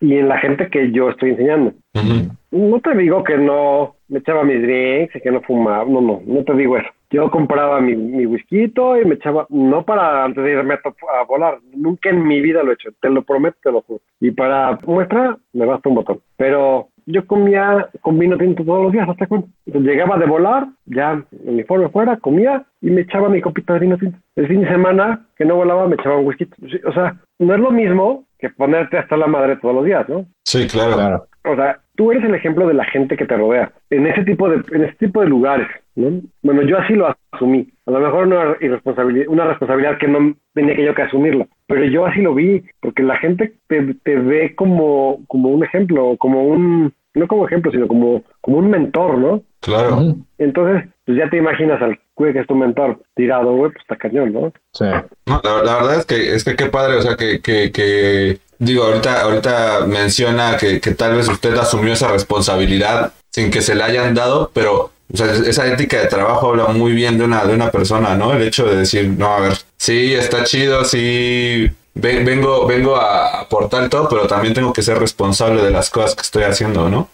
y 0.00 0.16
en 0.16 0.28
la 0.28 0.38
gente 0.38 0.68
que 0.68 0.90
yo 0.90 1.10
estoy 1.10 1.30
enseñando. 1.30 1.72
Ujú. 1.94 2.32
No 2.50 2.80
te 2.80 2.96
digo 2.96 3.22
que 3.22 3.36
no 3.36 3.94
me 4.08 4.18
echaba 4.18 4.44
mis 4.44 4.60
drinks 4.62 5.14
y 5.16 5.20
que 5.20 5.30
no 5.30 5.40
fumaba, 5.42 5.84
no, 5.84 6.00
no, 6.00 6.20
no 6.26 6.44
te 6.44 6.54
digo 6.54 6.76
eso. 6.76 6.88
Yo 7.10 7.30
compraba 7.30 7.80
mi, 7.80 7.94
mi 7.94 8.26
whisky 8.26 8.64
y 8.64 9.04
me 9.06 9.14
echaba, 9.14 9.46
no 9.50 9.84
para 9.84 10.24
antes 10.24 10.42
de 10.42 10.52
irme 10.52 10.74
a, 10.74 11.20
a 11.20 11.24
volar, 11.24 11.58
nunca 11.74 12.10
en 12.10 12.26
mi 12.26 12.40
vida 12.40 12.62
lo 12.62 12.70
he 12.70 12.74
hecho, 12.74 12.90
te 13.00 13.10
lo 13.10 13.22
prometo, 13.22 13.56
te 13.62 13.70
lo 13.70 13.82
juro. 13.82 14.00
Y 14.20 14.30
para 14.30 14.78
muestra, 14.86 15.36
me 15.52 15.66
basta 15.66 15.88
un 15.88 15.94
botón. 15.94 16.20
Pero 16.36 16.88
yo 17.12 17.26
comía 17.26 17.88
con 18.00 18.18
vino 18.18 18.36
tinto 18.36 18.64
todos 18.64 18.84
los 18.84 18.92
días, 18.92 19.08
hasta 19.08 19.26
cuando 19.26 19.48
llegaba 19.66 20.18
de 20.18 20.26
volar, 20.26 20.66
ya 20.86 21.22
uniforme 21.44 21.88
fuera, 21.90 22.16
comía 22.16 22.64
y 22.80 22.90
me 22.90 23.02
echaba 23.02 23.28
mi 23.28 23.40
copita 23.40 23.74
de 23.74 23.80
vino 23.80 23.98
tinto. 23.98 24.18
El 24.36 24.48
fin 24.48 24.62
de 24.62 24.68
semana 24.68 25.26
que 25.36 25.44
no 25.44 25.56
volaba, 25.56 25.86
me 25.86 25.94
echaba 25.94 26.18
un 26.18 26.26
whisky. 26.26 26.48
O 26.84 26.92
sea, 26.92 27.16
no 27.38 27.54
es 27.54 27.60
lo 27.60 27.70
mismo 27.70 28.24
que 28.38 28.50
ponerte 28.50 28.98
hasta 28.98 29.16
la 29.16 29.26
madre 29.26 29.56
todos 29.56 29.74
los 29.74 29.84
días, 29.84 30.08
¿no? 30.08 30.26
Sí, 30.44 30.66
claro. 30.66 30.94
Claro. 30.94 31.26
O 31.44 31.56
sea, 31.56 31.80
tú 31.96 32.12
eres 32.12 32.24
el 32.24 32.34
ejemplo 32.34 32.66
de 32.66 32.74
la 32.74 32.84
gente 32.84 33.16
que 33.16 33.26
te 33.26 33.36
rodea 33.36 33.72
en 33.90 34.06
ese 34.06 34.24
tipo 34.24 34.48
de, 34.48 34.62
en 34.72 34.84
ese 34.84 34.94
tipo 34.94 35.20
de 35.20 35.28
lugares, 35.28 35.68
¿no? 35.96 36.20
Bueno, 36.42 36.62
yo 36.62 36.78
así 36.78 36.94
lo 36.94 37.14
asumí. 37.32 37.68
A 37.86 37.90
lo 37.90 38.00
mejor 38.00 38.26
una 38.26 38.56
irresponsabilidad, 38.60 39.26
una 39.28 39.46
responsabilidad 39.46 39.98
que 39.98 40.08
no 40.08 40.34
tenía 40.54 40.76
que 40.76 40.84
yo 40.84 40.94
que 40.94 41.02
asumirla, 41.02 41.46
pero 41.66 41.84
yo 41.84 42.06
así 42.06 42.20
lo 42.20 42.34
vi, 42.34 42.62
porque 42.80 43.02
la 43.02 43.16
gente 43.16 43.54
te, 43.66 43.94
te 44.02 44.16
ve 44.16 44.54
como, 44.54 45.20
como 45.26 45.48
un 45.48 45.64
ejemplo, 45.64 46.16
como 46.18 46.44
un, 46.44 46.92
no 47.14 47.26
como 47.26 47.46
ejemplo, 47.46 47.70
sino 47.70 47.86
como, 47.88 48.22
como 48.40 48.58
un 48.58 48.70
mentor, 48.70 49.18
¿no? 49.18 49.42
Claro. 49.60 50.16
Entonces, 50.38 50.88
pues 51.04 51.18
ya 51.18 51.28
te 51.30 51.36
imaginas 51.36 51.80
al 51.82 51.98
güey 52.16 52.32
que 52.32 52.40
es 52.40 52.46
tu 52.46 52.54
mentor 52.54 53.00
tirado, 53.14 53.52
güey, 53.54 53.70
pues 53.72 53.82
está 53.82 53.96
cañón, 53.96 54.32
¿no? 54.32 54.52
Sí. 54.72 54.84
No, 55.26 55.40
la, 55.42 55.62
la 55.62 55.74
verdad 55.76 55.98
es 55.98 56.06
que, 56.06 56.34
es 56.34 56.44
que 56.44 56.56
qué 56.56 56.66
padre, 56.66 56.96
o 56.96 57.02
sea, 57.02 57.16
que, 57.16 57.40
que, 57.40 57.70
que 57.72 58.38
digo, 58.58 58.84
ahorita, 58.84 59.22
ahorita 59.22 59.86
menciona 59.86 60.56
que, 60.56 60.80
que 60.80 60.92
tal 60.92 61.16
vez 61.16 61.28
usted 61.28 61.54
asumió 61.56 61.92
esa 61.92 62.08
responsabilidad 62.08 63.12
sin 63.30 63.50
que 63.50 63.62
se 63.62 63.74
le 63.74 63.82
hayan 63.82 64.14
dado, 64.14 64.50
pero 64.52 64.90
o 65.12 65.16
sea, 65.16 65.26
esa 65.32 65.66
ética 65.66 66.00
de 66.00 66.06
trabajo 66.06 66.50
habla 66.50 66.68
muy 66.68 66.92
bien 66.92 67.18
de 67.18 67.24
una, 67.24 67.44
de 67.44 67.54
una 67.54 67.70
persona, 67.70 68.16
¿no? 68.16 68.32
El 68.32 68.42
hecho 68.42 68.64
de 68.64 68.76
decir, 68.76 69.08
no, 69.08 69.26
a 69.26 69.40
ver, 69.40 69.52
sí, 69.76 70.14
está 70.14 70.44
chido, 70.44 70.84
sí, 70.84 71.70
vengo, 71.94 72.66
vengo 72.66 72.96
a 72.96 73.40
aportar 73.40 73.88
todo, 73.88 74.08
pero 74.08 74.26
también 74.26 74.54
tengo 74.54 74.72
que 74.72 74.82
ser 74.82 74.98
responsable 74.98 75.62
de 75.62 75.70
las 75.70 75.90
cosas 75.90 76.14
que 76.14 76.22
estoy 76.22 76.42
haciendo, 76.44 76.88
¿no? 76.88 77.08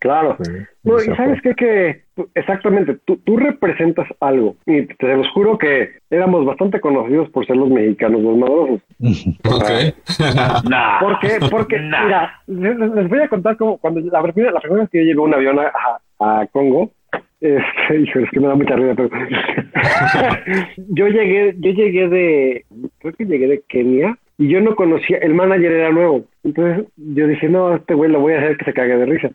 Claro. 0.00 0.36
Sí, 0.40 0.52
No, 0.84 1.02
y 1.02 1.06
sabes 1.16 1.40
qué, 1.42 1.54
que 1.56 2.02
exactamente, 2.34 2.98
tú, 3.04 3.16
tú 3.16 3.36
representas 3.36 4.06
algo. 4.20 4.54
Y 4.64 4.86
te 4.86 5.16
los 5.16 5.26
juro 5.32 5.58
que 5.58 5.90
éramos 6.08 6.44
bastante 6.46 6.80
conocidos 6.80 7.28
por 7.30 7.44
ser 7.46 7.56
los 7.56 7.68
mexicanos, 7.68 8.22
los 8.22 8.36
madrosos. 8.36 8.80
Ok. 9.44 9.70
Nah. 10.70 11.00
¿Por 11.00 11.18
qué? 11.18 11.38
Porque, 11.50 11.80
Nah. 11.80 12.04
mira, 12.04 12.42
les, 12.46 12.78
les 12.78 13.08
voy 13.08 13.20
a 13.22 13.28
contar 13.28 13.56
cómo, 13.56 13.78
cuando 13.78 14.00
la 14.00 14.22
primera, 14.22 14.52
la 14.52 14.60
primera 14.60 14.82
vez 14.82 14.90
que 14.90 14.98
yo 14.98 15.04
llevé 15.04 15.20
un 15.20 15.34
avión 15.34 15.58
a, 15.58 15.72
a, 16.20 16.40
a 16.42 16.46
Congo, 16.46 16.92
este, 17.40 17.98
hijo, 18.00 18.18
es 18.20 18.30
que 18.30 18.40
me 18.40 18.48
da 18.48 18.54
mucha 18.54 18.76
risa, 18.76 18.94
pero 18.96 19.10
yo 20.88 21.08
llegué, 21.08 21.54
yo 21.58 21.70
llegué 21.72 22.08
de, 22.08 22.64
creo 22.98 23.14
que 23.14 23.24
llegué 23.24 23.46
de 23.46 23.62
Kenia 23.68 24.18
y 24.38 24.48
yo 24.48 24.60
no 24.60 24.76
conocía, 24.76 25.18
el 25.18 25.34
manager 25.34 25.72
era 25.72 25.90
nuevo. 25.90 26.24
Entonces 26.44 26.86
yo 26.96 27.26
dije, 27.26 27.48
no, 27.48 27.74
este 27.74 27.94
güey 27.94 28.10
lo 28.10 28.20
voy 28.20 28.34
a 28.34 28.38
hacer 28.38 28.56
que 28.56 28.64
se 28.64 28.72
cague 28.72 28.96
de 28.96 29.06
risa. 29.06 29.30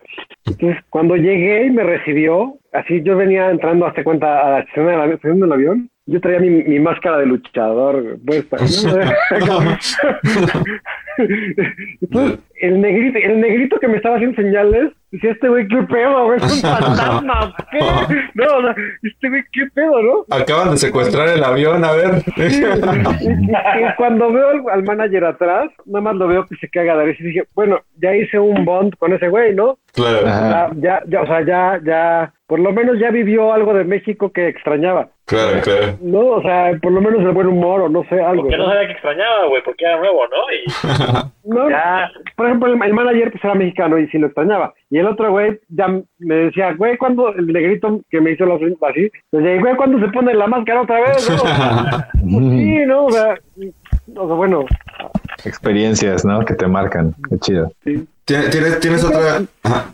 Entonces 0.46 0.82
cuando 0.90 1.16
llegué 1.16 1.66
y 1.66 1.72
me 1.72 1.84
recibió, 1.84 2.58
así 2.72 3.02
yo 3.04 3.18
venía 3.18 3.50
entrando 3.50 3.86
hasta 3.86 4.04
cuenta 4.04 4.48
a 4.48 4.52
la 4.52 4.60
estación 4.60 4.88
del 4.88 5.02
avión, 5.02 5.40
del 5.40 5.54
avión, 5.54 5.90
yo 6.06 6.20
traía 6.20 6.40
mi, 6.40 6.50
mi 6.50 6.80
máscara 6.80 7.18
de 7.20 7.26
luchador 7.26 8.18
puesta. 8.26 8.58
Entonces, 12.02 12.40
el 12.62 12.82
negrito, 12.82 13.20
el 13.22 13.42
negrito 13.42 13.80
que 13.80 13.88
me 13.88 13.98
estaba 13.98 14.16
haciendo 14.16 14.42
señales, 14.42 14.92
decía, 15.12 15.32
este 15.32 15.48
güey, 15.50 15.68
qué 15.68 15.78
pedo, 15.84 16.26
güey, 16.26 16.38
es 16.38 16.64
un 16.64 16.70
fantasma, 16.78 17.56
¿qué? 17.72 17.80
No, 18.36 18.46
o 18.58 18.62
sea, 18.62 18.76
este 19.04 19.30
güey, 19.30 19.44
qué 19.52 19.62
pedo, 19.74 20.02
¿no? 20.02 20.26
Acaban 20.36 20.72
de 20.72 20.78
secuestrar 20.78 21.30
el 21.30 21.44
avión, 21.44 21.84
a 21.84 21.92
ver. 21.92 22.12
Y, 22.38 22.42
y- 22.42 23.52
y 23.52 23.96
cuando 23.98 24.32
veo 24.32 24.50
al, 24.50 24.62
al 24.72 24.84
manager 24.84 25.26
atrás, 25.26 25.70
nada 25.86 26.02
más 26.02 26.16
lo 26.16 26.28
veo 26.28 26.46
que 26.48 26.56
se 26.56 26.70
caga 26.70 26.98
de 26.98 27.06
risa 27.06 27.24
y 27.24 27.28
dije, 27.28 27.44
bueno, 27.56 27.80
ya 27.98 28.16
hice 28.16 28.40
un 28.40 28.66
bond 28.66 28.96
con 28.98 29.14
ese 29.14 29.28
güey, 29.30 29.54
¿no? 29.54 29.78
Claro, 29.94 30.26
Ajá. 30.28 30.72
Ya, 30.78 31.00
ya, 31.00 31.04
ya, 31.08 31.22
o 31.22 31.26
sea, 31.28 31.46
ya, 31.46 31.80
ya, 31.86 32.34
por 32.48 32.60
lo 32.60 32.72
menos 32.72 32.98
ya 33.00 33.12
vivió 33.12 33.54
algo 33.54 33.74
de 33.74 33.84
México 33.84 34.32
que 34.32 34.48
extrañaba, 34.48 35.10
claro, 35.26 35.62
claro. 35.62 35.98
¿no? 36.02 36.20
O 36.20 36.42
sea, 36.42 36.72
por 36.82 36.92
lo 36.92 37.02
menos 37.02 37.22
el 37.22 37.30
buen 37.32 37.48
humor 37.48 37.82
o 37.82 37.90
no 37.90 38.04
sé, 38.06 38.20
algo. 38.20 38.44
Porque 38.44 38.58
no 38.58 38.64
¿no? 38.66 38.70
sabía 38.72 38.88
que 38.88 38.94
extrañaba, 38.94 39.46
güey, 39.50 39.62
porque 39.64 39.86
era 39.86 39.98
nuevo, 40.00 40.22
¿no? 40.28 40.52
Y 40.52 41.30
No, 41.50 41.70
ya, 41.70 42.10
por 42.44 42.50
ejemplo, 42.50 42.74
el, 42.74 42.84
el 42.84 42.94
manager 42.94 43.32
pues 43.32 43.42
era 43.46 43.56
mexicano 43.56 43.98
y 43.98 44.08
sí 44.10 44.18
lo 44.18 44.28
extrañaba. 44.28 44.74
Y 44.90 44.98
el 44.98 45.08
otro 45.08 45.32
güey 45.32 45.62
ya 45.70 45.88
me 46.20 46.36
decía, 46.36 46.74
güey, 46.74 46.98
¿cuándo? 46.98 47.34
El 47.34 47.48
negrito 47.48 48.02
que 48.10 48.20
me 48.20 48.32
hizo 48.32 48.46
la 48.46 48.56
así, 48.56 49.10
me 49.32 49.40
decía, 49.40 49.62
güey, 49.62 49.76
¿cuándo 49.78 49.98
se 50.06 50.12
pone 50.12 50.34
la 50.34 50.48
máscara 50.48 50.82
otra 50.82 51.00
vez? 51.00 51.30
no? 51.30 51.38
Pues 52.22 52.46
sí, 52.52 52.86
¿no? 52.86 53.06
O 53.06 53.12
sea, 53.12 53.36
o 54.16 54.28
sea, 54.28 54.36
bueno, 54.36 54.66
Experiencias, 55.46 56.26
¿no? 56.26 56.44
Que 56.44 56.54
te 56.54 56.68
marcan. 56.68 57.16
Qué 57.30 57.38
chido. 57.40 57.72
¿Tienes, 58.26 58.50
tienes, 58.50 58.80
tienes 58.82 59.04
otra? 59.06 59.42
Ajá. 59.64 59.86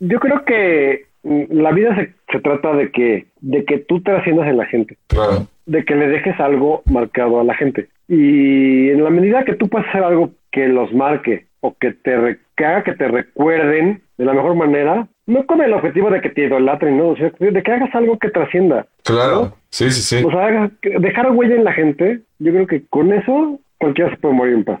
yo 0.00 0.20
creo 0.20 0.44
que 0.44 1.06
mm, 1.22 1.44
la 1.52 1.72
vida 1.72 1.96
se, 1.96 2.12
se 2.30 2.40
trata 2.40 2.74
de 2.74 2.90
que, 2.90 3.28
de 3.40 3.64
que 3.64 3.78
tú 3.78 4.02
trasciendas 4.02 4.46
en 4.48 4.58
la 4.58 4.66
gente, 4.66 4.98
Claro. 5.06 5.46
de 5.64 5.84
que 5.86 5.94
le 5.94 6.08
dejes 6.08 6.38
algo 6.38 6.82
marcado 6.84 7.40
a 7.40 7.44
la 7.44 7.54
gente. 7.54 7.88
Y 8.08 8.90
en 8.90 9.02
la 9.04 9.08
medida 9.10 9.44
que 9.44 9.54
tú 9.54 9.68
puedas 9.70 9.88
hacer 9.88 10.04
algo 10.04 10.32
que 10.50 10.68
los 10.68 10.92
marque 10.92 11.46
o 11.62 11.74
que 11.80 11.92
te 11.92 12.16
re- 12.16 12.38
que 12.56 12.64
haga 12.66 12.82
que 12.84 12.92
te 12.92 13.08
recuerden 13.08 14.02
de 14.18 14.24
la 14.24 14.34
mejor 14.34 14.54
manera, 14.54 15.06
no 15.26 15.46
con 15.46 15.62
el 15.62 15.72
objetivo 15.72 16.10
de 16.10 16.20
que 16.20 16.28
te 16.30 16.44
idolatren, 16.46 16.98
no, 16.98 17.08
o 17.08 17.16
sea, 17.16 17.32
de 17.38 17.62
que 17.62 17.72
hagas 17.72 17.94
algo 17.94 18.18
que 18.18 18.28
trascienda. 18.30 18.86
Claro. 19.04 19.56
Sí, 19.70 19.90
sí, 19.90 20.02
sí. 20.02 20.24
O 20.26 20.30
sea, 20.30 20.46
haga- 20.46 20.70
que- 20.82 20.96
dejar 20.98 21.30
huella 21.30 21.54
en 21.54 21.64
la 21.64 21.72
gente, 21.72 22.20
yo 22.38 22.52
creo 22.52 22.66
que 22.66 22.82
con 22.90 23.12
eso 23.12 23.58
cualquiera 23.78 24.10
se 24.10 24.16
puede 24.18 24.34
morir 24.34 24.54
en 24.54 24.64
paz. 24.64 24.80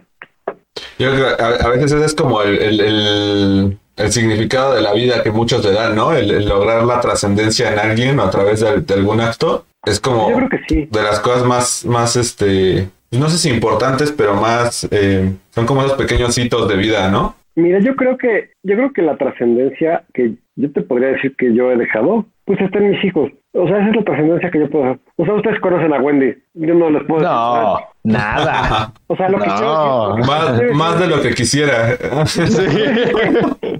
Yo 0.98 1.10
creo 1.12 1.36
que 1.36 1.42
a, 1.42 1.46
a 1.46 1.68
veces 1.70 1.92
ese 1.92 2.04
es 2.04 2.14
como 2.14 2.42
el, 2.42 2.58
el, 2.58 2.80
el- 2.80 3.78
el 3.96 4.10
significado 4.10 4.74
de 4.74 4.80
la 4.82 4.92
vida 4.94 5.22
que 5.22 5.30
muchos 5.30 5.62
le 5.64 5.72
dan, 5.72 5.94
¿no? 5.94 6.12
El, 6.14 6.48
lograr 6.48 6.82
la 6.84 7.00
trascendencia 7.00 7.72
en 7.72 7.78
alguien 7.78 8.18
o 8.18 8.22
a 8.24 8.30
través 8.30 8.60
de, 8.60 8.80
de 8.80 8.94
algún 8.94 9.20
acto. 9.20 9.66
Es 9.84 10.00
como 10.00 10.30
Yo 10.30 10.36
creo 10.36 10.48
que 10.48 10.60
sí. 10.68 10.88
de 10.90 11.02
las 11.02 11.20
cosas 11.20 11.44
más, 11.44 11.84
más, 11.84 12.16
este, 12.16 12.88
no 13.18 13.28
sé 13.28 13.38
si 13.38 13.50
importantes, 13.50 14.12
pero 14.12 14.34
más, 14.34 14.86
eh, 14.90 15.32
son 15.50 15.66
como 15.66 15.82
esos 15.82 15.94
pequeños 15.94 16.36
hitos 16.38 16.68
de 16.68 16.76
vida, 16.76 17.10
¿no? 17.10 17.34
Mira, 17.54 17.80
yo 17.80 17.94
creo 17.96 18.16
que, 18.16 18.50
yo 18.62 18.76
creo 18.76 18.92
que 18.94 19.02
la 19.02 19.16
trascendencia 19.16 20.04
que 20.14 20.32
yo 20.56 20.72
te 20.72 20.80
podría 20.80 21.08
decir 21.08 21.34
que 21.36 21.54
yo 21.54 21.70
he 21.70 21.76
dejado, 21.76 22.24
pues 22.46 22.58
está 22.60 22.78
en 22.78 22.90
mis 22.92 23.04
hijos. 23.04 23.30
O 23.52 23.66
sea, 23.68 23.78
esa 23.80 23.90
es 23.90 23.96
la 23.96 24.04
trascendencia 24.04 24.50
que 24.50 24.60
yo 24.60 24.70
puedo 24.70 24.84
hacer. 24.86 24.98
O 25.16 25.24
sea, 25.26 25.34
ustedes 25.34 25.60
conocen 25.60 25.92
a 25.92 26.00
Wendy. 26.00 26.34
Yo 26.54 26.74
no 26.74 26.88
les 26.88 27.04
puedo 27.04 27.20
No, 27.22 27.78
nada. 28.04 28.92
O 29.06 29.16
sea, 29.16 29.28
lo 29.28 29.38
que 29.38 29.46
No. 29.46 29.54
quiero 29.54 30.14
decir, 30.16 30.26
Más, 30.26 30.62
más 30.74 31.00
de 31.00 31.06
lo 31.08 31.20
que 31.20 31.34
quisiera. 31.34 31.90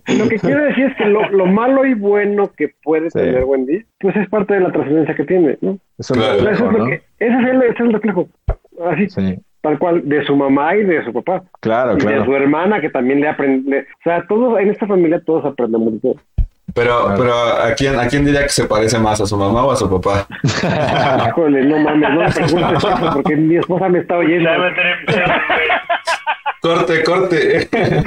lo 0.09 0.28
que 0.28 0.39
quiero 0.39 0.64
decir 0.64 0.85
es 0.87 0.97
que 0.97 1.05
lo, 1.07 1.28
lo 1.30 1.47
malo 1.47 1.87
y 1.87 1.95
bueno 1.95 2.51
que 2.57 2.68
puede 2.83 3.11
Sí. 3.11 3.18
tener 3.18 3.45
Wendy, 3.45 3.85
pues 4.01 4.14
es 4.16 4.28
parte 4.28 4.53
de 4.55 4.61
la 4.61 4.72
trascendencia 4.72 5.14
que 5.14 5.24
tiene, 5.24 5.57
¿no? 5.62 5.78
Claro. 6.12 6.51
Eso 6.51 6.66
es 6.66 6.72
lo 6.72 6.78
¿no? 6.78 6.87
que, 6.87 7.03
ese 7.18 7.35
es 7.35 7.49
el, 7.49 7.62
ese 7.62 7.72
es 7.74 7.80
el 7.80 7.93
reflejo. 7.95 8.28
Así, 8.91 9.09
Sí, 9.11 9.37
tal 9.61 9.78
cual, 9.78 10.03
de 10.09 10.24
su 10.24 10.35
mamá 10.37 10.74
y 10.76 10.85
de 10.85 11.05
su 11.05 11.12
papá. 11.12 11.43
claro, 11.61 11.93
Y 11.93 11.95
de 11.97 12.01
su 12.01 12.07
claro. 12.07 12.37
hermana 12.37 12.80
que 12.80 12.89
también 12.91 13.20
le 13.20 13.28
aprende. 13.28 13.80
O 13.80 14.03
sea, 14.03 14.24
todos, 14.26 14.59
en 14.61 14.70
esta 14.70 14.87
familia 14.87 15.20
todos 15.24 15.45
aprendemos 15.45 16.01
de. 16.03 16.14
Pero, 16.74 17.01
Claro. 17.05 17.14
pero 17.18 17.35
¿a 17.35 17.74
quién, 17.76 17.99
¿a 17.99 18.07
quién 18.07 18.24
diría 18.24 18.43
que 18.45 18.49
se 18.49 18.64
parece 18.64 18.99
más? 18.99 19.20
¿A 19.20 19.26
su 19.26 19.37
mamá 19.37 19.64
o 19.64 19.72
a 19.72 19.76
su 19.76 19.91
papá? 19.91 20.26
Híjole, 21.28 21.64
no 21.66 21.78
mames, 21.80 22.09
no 22.11 22.20
me 22.20 22.30
preguntes 22.30 22.85
eso 22.85 23.11
porque 23.12 23.37
mi 23.37 23.57
esposa 23.57 23.89
me 23.89 23.99
está 23.99 24.16
oyendo. 24.16 24.49
Corte, 26.62 27.03
corte. 27.03 27.68
Que- 27.70 28.05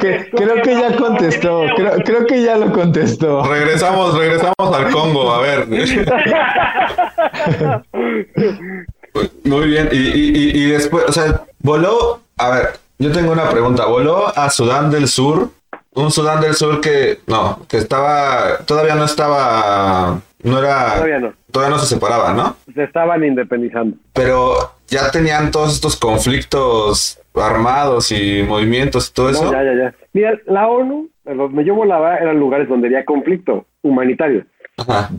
que- 0.00 0.30
creo 0.36 0.56
que 0.62 0.74
ya 0.74 0.96
contestó. 0.96 1.62
Creo, 1.76 1.92
creo 2.04 2.26
que 2.26 2.42
ya 2.42 2.56
lo 2.56 2.72
contestó. 2.72 3.44
regresamos, 3.44 4.18
regresamos 4.18 4.76
al 4.76 4.90
Congo, 4.90 5.32
a 5.32 5.40
ver. 5.40 5.66
Muy 9.44 9.66
bien, 9.66 9.88
y, 9.92 9.96
y, 9.96 10.62
y, 10.62 10.70
después, 10.70 11.04
o 11.08 11.12
sea, 11.12 11.42
voló, 11.60 12.20
a 12.38 12.50
ver, 12.50 12.68
yo 12.98 13.12
tengo 13.12 13.32
una 13.32 13.50
pregunta, 13.50 13.86
voló 13.86 14.26
a 14.36 14.48
Sudán 14.50 14.90
del 14.90 15.08
Sur, 15.08 15.50
un 15.94 16.10
Sudán 16.10 16.40
del 16.40 16.54
Sur 16.54 16.80
que, 16.80 17.18
no, 17.26 17.60
que 17.68 17.76
estaba, 17.76 18.58
todavía 18.66 18.94
no 18.94 19.04
estaba, 19.04 20.20
no 20.42 20.58
era, 20.58 20.94
Todavía 20.94 21.18
no. 21.18 21.34
todavía 21.50 21.76
no 21.76 21.82
se 21.82 21.94
separaba, 21.94 22.32
¿no? 22.32 22.56
Se 22.74 22.84
estaban 22.84 23.24
independizando. 23.24 23.96
Pero 24.12 24.54
ya 24.88 25.10
tenían 25.10 25.50
todos 25.50 25.74
estos 25.74 25.96
conflictos 25.96 27.18
armados 27.34 28.12
y 28.12 28.42
movimientos 28.42 29.08
y 29.08 29.12
todo 29.14 29.30
eso. 29.30 29.50
Ya, 29.52 29.62
ya, 29.62 29.74
ya. 29.74 29.94
Mira, 30.12 30.38
la 30.46 30.68
ONU, 30.68 31.08
donde 31.24 31.64
yo 31.64 31.74
volaba, 31.74 32.16
eran 32.16 32.38
lugares 32.38 32.68
donde 32.68 32.88
había 32.88 33.04
conflicto 33.04 33.66
humanitario. 33.82 34.44
Ajá. 34.76 35.10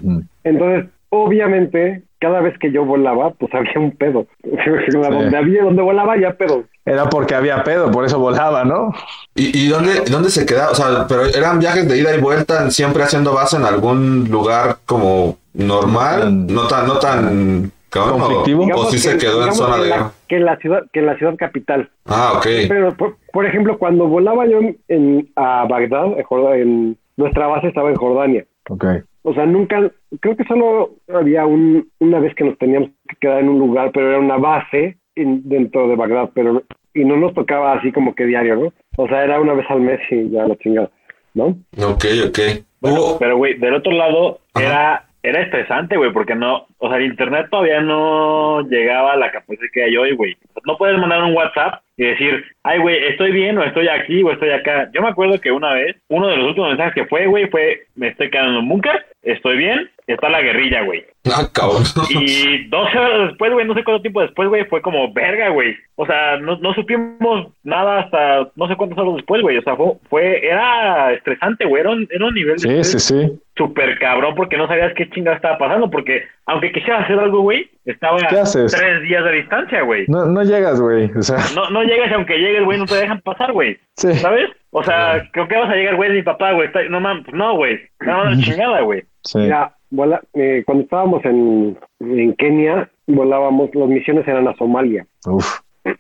Entonces, 0.44 0.89
obviamente, 1.10 2.04
cada 2.24 2.40
vez 2.42 2.58
que 2.58 2.72
yo 2.72 2.86
volaba, 2.86 3.32
pues 3.32 3.54
había 3.58 3.74
un 3.76 3.92
pedo. 3.92 4.26
Donde 4.42 5.38
había, 5.38 5.64
donde 5.64 5.82
volaba, 5.82 6.18
ya 6.18 6.34
pedo. 6.34 6.64
Era 6.86 7.06
porque 7.10 7.36
había 7.36 7.64
pedo, 7.64 7.92
por 7.92 8.06
eso 8.06 8.20
volaba, 8.20 8.64
¿no? 8.64 8.92
¿Y, 9.36 9.66
y 9.66 9.68
dónde, 9.68 10.02
dónde 10.10 10.30
se 10.30 10.46
quedaba? 10.46 10.72
O 10.72 10.76
sea, 10.76 11.06
pero 11.08 11.26
eran 11.26 11.60
viajes 11.60 11.88
de 11.88 11.98
ida 11.98 12.16
y 12.16 12.22
vuelta, 12.22 12.70
siempre 12.72 13.04
haciendo 13.04 13.34
base 13.34 13.58
en 13.58 13.64
algún 13.66 14.30
lugar 14.30 14.78
como 14.86 15.38
normal, 15.54 16.48
no 16.48 16.68
tan, 16.68 16.88
no 16.88 17.00
tan 17.00 17.72
cabrón, 17.90 18.20
Conflictivo. 18.20 18.66
O, 18.76 18.86
sí 18.86 18.98
se 18.98 19.12
que- 19.14 19.18
quedó 19.26 19.46
en 19.46 19.54
zona 19.54 19.76
que 19.78 19.82
de 19.84 19.90
la- 19.90 19.96
guerra. 19.98 20.12
Que 20.28 20.36
en 20.38 20.46
la 20.46 20.58
ciudad, 20.58 20.84
que 20.92 21.00
en 21.00 21.06
la 21.06 21.18
ciudad 21.18 21.36
capital. 21.38 21.90
Ah, 22.06 22.34
ok. 22.38 22.48
Pero, 22.68 22.94
por, 22.96 23.18
por 23.32 23.46
ejemplo, 23.46 23.78
cuando 23.78 24.08
volaba 24.08 24.46
yo 24.48 24.60
en, 24.60 24.78
en- 24.88 25.30
a 25.36 25.66
Bagdad, 25.70 26.18
en 26.18 26.24
Jordania, 26.24 26.64
en, 26.64 26.98
nuestra 27.16 27.46
base 27.48 27.68
estaba 27.68 27.90
en 27.90 27.96
Jordania. 27.96 28.46
Ok. 28.70 28.86
O 29.24 29.34
sea, 29.34 29.46
nunca, 29.46 29.90
creo 30.20 30.36
que 30.36 30.44
solo 30.44 30.92
había 31.14 31.46
un, 31.46 31.90
una 32.00 32.20
vez 32.20 32.36
que 32.36 32.44
nos 32.44 32.58
teníamos 32.58 32.90
que 33.08 33.16
quedar 33.22 33.40
en 33.40 33.50
un 33.50 33.60
lugar, 33.60 33.92
pero 33.94 34.10
era 34.10 34.20
una 34.20 34.38
base 34.38 34.98
en- 35.16 35.48
dentro 35.48 35.88
de 35.88 35.96
Bagdad, 35.96 36.32
pero 36.34 36.64
y 36.94 37.06
no 37.06 37.18
nos 37.18 37.34
tocaba 37.34 37.74
así 37.74 37.92
como 37.92 38.14
que 38.16 38.26
diario, 38.26 38.56
¿no? 38.58 38.74
O 38.98 39.08
sea, 39.08 39.24
era 39.24 39.40
una 39.40 39.54
vez 39.54 39.66
al 39.70 39.82
mes 39.82 40.00
y 40.12 40.30
ya 40.30 40.46
la 40.48 40.56
chingada, 40.58 40.92
¿no? 41.34 41.46
Ok, 41.88 42.06
ok. 42.28 42.40
Bueno, 42.82 43.00
pero 43.20 43.38
güey, 43.38 43.58
del 43.58 43.74
otro 43.76 43.92
lado 43.94 44.40
Ajá. 44.54 44.66
era 44.66 45.06
era 45.24 45.42
estresante, 45.42 45.96
güey, 45.96 46.12
porque 46.12 46.36
no, 46.36 46.68
o 46.78 46.90
sea, 46.90 46.98
el 46.98 47.06
internet 47.06 47.48
todavía 47.50 47.80
no 47.82 48.62
llegaba 48.68 49.14
a 49.14 49.18
la 49.18 49.32
capacidad 49.32 49.70
que 49.72 49.84
hay 49.84 49.96
hoy, 49.96 50.16
güey. 50.16 50.36
No 50.66 50.78
puedes 50.78 50.98
mandar 50.98 51.24
un 51.24 51.34
WhatsApp 51.34 51.82
y 51.96 52.06
decir, 52.06 52.44
ay, 52.64 52.80
güey, 52.80 53.06
estoy 53.06 53.32
bien 53.32 53.58
o 53.58 53.64
estoy 53.64 53.88
aquí 53.88 54.22
o 54.22 54.32
estoy 54.32 54.50
acá. 54.50 54.90
Yo 54.94 55.02
me 55.02 55.08
acuerdo 55.08 55.40
que 55.40 55.52
una 55.52 55.74
vez, 55.74 55.96
uno 56.10 56.28
de 56.28 56.38
los 56.38 56.48
últimos 56.48 56.70
mensajes 56.70 56.94
que 56.94 57.06
fue, 57.06 57.26
güey, 57.28 57.48
fue, 57.50 57.84
me 57.96 58.10
estoy 58.10 58.30
quedando 58.30 58.52
en 58.52 58.58
un 58.58 58.70
búnker, 58.70 59.06
estoy 59.22 59.58
bien, 59.58 59.90
está 60.08 60.30
la 60.30 60.41
guerrilla, 60.41 60.84
güey. 60.84 61.06
Ah, 61.26 61.47
cabrón. 61.54 61.84
Y 62.10 62.68
12 62.68 62.97
horas 62.97 63.28
después, 63.30 63.54
güey, 63.54 63.66
no 63.66 63.74
sé 63.74 63.84
cuánto 63.84 64.01
tiempo 64.01 64.22
después, 64.22 64.49
güey, 64.49 64.66
fue 64.66 64.82
como 64.82 65.14
verga, 65.14 65.49
güey. 65.49 65.76
O 65.95 66.06
sea, 66.06 66.38
no, 66.38 66.58
no 66.58 66.74
supimos 66.74 67.47
nada 67.64 67.99
hasta 68.01 68.49
no 68.56 68.68
sé 68.68 68.76
cuántos 68.76 68.97
horas 68.99 69.16
después, 69.16 69.41
güey. 69.41 69.58
O 69.58 69.62
sea, 69.62 69.76
fue, 69.76 69.93
fue 70.10 70.45
era 70.45 71.14
estresante, 71.14 71.66
güey. 71.66 71.82
Era 71.82 71.91
un, 71.91 72.08
era 72.12 72.26
un 72.26 72.34
nivel 72.34 72.58
de 72.58 72.84
Sí, 72.84 72.99
sí, 72.99 72.99
sí. 72.99 73.39
súper 73.56 73.97
cabrón 73.99 74.36
porque 74.36 74.58
no 74.58 74.68
sabías 74.68 74.93
qué 74.95 75.10
chingada 75.12 75.38
estaba 75.38 75.58
pasando. 75.58 75.89
Porque 75.89 76.24
aunque 76.45 76.72
quisieras 76.74 77.06
hacer 77.06 77.18
algo, 77.20 77.41
güey, 77.41 77.70
estaba 77.86 78.18
¿Qué 78.18 78.38
a 78.38 78.41
haces? 78.41 78.72
tres 78.74 79.01
días 79.04 79.24
de 79.24 79.32
distancia, 79.32 79.82
güey. 79.84 80.04
No, 80.10 80.26
no 80.26 80.43
llegas, 80.43 80.82
güey. 80.82 81.10
O 81.16 81.22
sea, 81.22 81.38
No, 81.56 81.70
no 81.70 81.84
llegas 81.84 82.12
y 82.12 82.14
aunque 82.16 82.38
llegues, 82.38 82.66
güey, 82.66 82.78
no 82.80 82.86
te 82.86 82.95
dejan 82.95 83.22
pasar, 83.22 83.54
güey. 83.54 83.78
sí. 83.95 84.14
¿Sabes? 84.16 84.49
O 84.76 84.84
sea, 84.84 85.30
creo 85.32 85.47
que 85.47 85.56
vas 85.56 85.70
a 85.70 85.76
llegar, 85.76 85.95
güey, 85.95 86.10
de 86.10 86.16
mi 86.16 86.24
papá, 86.24 86.51
güey. 86.54 86.66
Está- 86.68 86.84
No 86.89 86.99
mames, 86.99 87.32
no, 87.32 87.56
güey. 87.56 87.80
No, 88.01 88.26
la 88.26 88.36
chingada, 88.41 88.82
güey. 88.82 89.04
Sí. 89.24 89.38
Mira, 89.38 89.72
vola- 89.94 90.22
eh, 90.34 90.64
cuando 90.66 90.84
estábamos 90.84 91.24
en, 91.26 91.78
en 92.00 92.34
Kenia, 92.34 92.89
volábamos, 93.08 93.70
las 93.74 93.88
misiones 93.89 94.28
eran 94.28 94.48
a 94.48 94.56
Somalia. 94.56 95.06
Uf. 95.28 95.60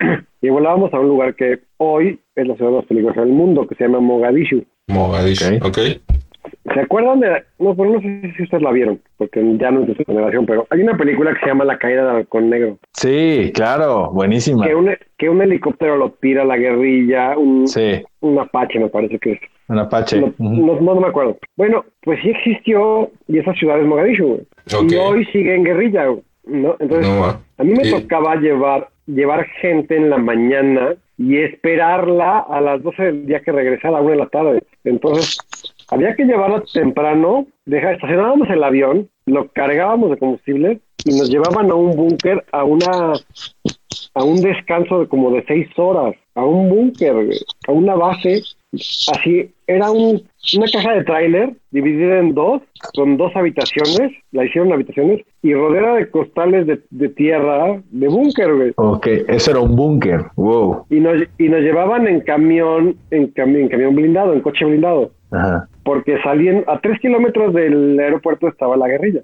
Y 0.41 0.49
volábamos 0.49 0.93
a 0.93 0.99
un 0.99 1.07
lugar 1.07 1.35
que 1.35 1.59
hoy 1.77 2.19
es 2.35 2.45
la 2.45 2.55
ciudad 2.55 2.71
más 2.71 2.85
peligrosa 2.85 3.21
del 3.21 3.29
mundo, 3.31 3.65
que 3.65 3.75
se 3.75 3.85
llama 3.85 4.01
Mogadishu. 4.01 4.65
Mogadishu, 4.89 5.55
Ok. 5.65 5.67
ok. 5.67 5.77
¿Se 6.73 6.79
acuerdan 6.81 7.21
de.? 7.21 7.43
No, 7.59 7.73
pero 7.77 7.91
no 7.91 8.01
sé 8.01 8.33
si 8.35 8.43
ustedes 8.43 8.61
la 8.61 8.71
vieron, 8.73 8.99
porque 9.15 9.41
ya 9.57 9.71
no 9.71 9.81
es 9.83 9.87
de 9.87 9.95
su 9.95 10.03
generación, 10.03 10.45
pero 10.45 10.67
hay 10.69 10.81
una 10.81 10.97
película 10.97 11.33
que 11.33 11.39
se 11.39 11.45
llama 11.45 11.63
La 11.63 11.77
caída 11.77 12.05
del 12.07 12.15
halcón 12.17 12.49
negro. 12.49 12.77
Sí, 12.91 13.51
claro. 13.55 14.11
Buenísima. 14.11 14.65
Que 14.67 14.75
un, 14.75 14.89
que 15.17 15.29
un 15.29 15.41
helicóptero 15.41 15.95
lo 15.95 16.11
tira 16.11 16.41
a 16.41 16.45
la 16.45 16.57
guerrilla, 16.57 17.37
un, 17.37 17.65
Sí. 17.67 18.03
un 18.19 18.37
Apache, 18.37 18.79
me 18.79 18.89
parece 18.89 19.19
que 19.19 19.31
es. 19.33 19.39
Un 19.73 19.79
Apache. 19.79 20.19
No, 20.21 20.33
no, 20.37 20.75
no, 20.79 20.93
no 20.95 21.01
me 21.01 21.07
acuerdo. 21.07 21.37
Bueno, 21.57 21.83
pues 22.01 22.19
sí 22.21 22.29
existió 22.29 23.09
y 23.27 23.39
esa 23.39 23.53
ciudad 23.53 23.79
es 23.79 23.85
Mogadishu, 23.85 24.27
güey. 24.27 24.87
Y 24.89 24.95
hoy 24.95 25.25
sigue 25.25 25.55
en 25.55 25.63
guerrilla, 25.63 26.05
güey, 26.07 26.21
¿no? 26.45 26.75
Entonces, 26.79 27.07
No, 27.07 27.25
a 27.25 27.63
mí 27.63 27.73
me 27.73 27.87
Y- 27.87 27.91
tocaba 27.91 28.35
llevar, 28.35 28.89
llevar 29.07 29.45
gente 29.61 29.95
en 29.97 30.09
la 30.09 30.17
mañana 30.17 30.95
y 31.17 31.37
esperarla 31.37 32.39
a 32.39 32.61
las 32.61 32.81
12 32.83 33.03
del 33.03 33.25
día 33.25 33.41
que 33.41 33.51
regresara 33.51 33.97
a 33.97 33.99
la 33.99 34.01
1 34.01 34.11
de 34.11 34.17
la 34.17 34.27
tarde. 34.29 34.63
Entonces, 34.83 35.37
había 35.89 36.15
que 36.15 36.25
llevarla 36.25 36.63
temprano, 36.73 37.45
dejar, 37.65 37.95
estacionábamos 37.95 38.49
el 38.49 38.63
avión, 38.63 39.09
lo 39.25 39.47
cargábamos 39.49 40.09
de 40.11 40.17
combustible 40.17 40.79
y 41.05 41.17
nos 41.17 41.29
llevaban 41.29 41.69
a 41.71 41.75
un 41.75 41.95
búnker, 41.95 42.43
a 42.51 42.63
una 42.63 43.13
a 44.15 44.23
un 44.23 44.41
descanso 44.41 44.99
de 44.99 45.07
como 45.07 45.31
de 45.31 45.43
seis 45.47 45.67
horas, 45.77 46.15
a 46.35 46.43
un 46.45 46.69
búnker, 46.69 47.13
güey, 47.13 47.39
a 47.67 47.71
una 47.71 47.95
base, 47.95 48.41
así, 48.73 49.51
era 49.67 49.91
un, 49.91 50.23
una 50.57 50.65
caja 50.71 50.93
de 50.93 51.03
tráiler 51.03 51.53
dividida 51.71 52.19
en 52.19 52.33
dos, 52.33 52.61
con 52.95 53.17
dos 53.17 53.31
habitaciones, 53.35 54.11
la 54.31 54.45
hicieron 54.45 54.73
habitaciones, 54.73 55.21
y 55.41 55.53
rodeada 55.53 55.95
de 55.95 56.09
costales 56.09 56.67
de, 56.67 56.79
de 56.89 57.09
tierra, 57.09 57.81
de 57.91 58.07
búnker, 58.07 58.53
güey. 58.53 58.71
Ok, 58.75 59.07
eso 59.27 59.51
era 59.51 59.59
un 59.59 59.75
búnker. 59.75 60.25
Wow. 60.35 60.85
Y 60.89 60.99
nos, 60.99 61.23
y 61.37 61.49
nos 61.49 61.61
llevaban 61.61 62.07
en 62.07 62.21
camión, 62.21 62.97
en, 63.11 63.33
cami- 63.33 63.61
en 63.61 63.69
camión 63.69 63.95
blindado, 63.95 64.33
en 64.33 64.41
coche 64.41 64.65
blindado, 64.65 65.11
Ajá. 65.31 65.67
porque 65.83 66.17
salían, 66.23 66.63
a 66.67 66.79
tres 66.79 66.99
kilómetros 66.99 67.53
del 67.53 67.99
aeropuerto 67.99 68.47
estaba 68.47 68.75
la 68.77 68.87
guerrilla. 68.87 69.21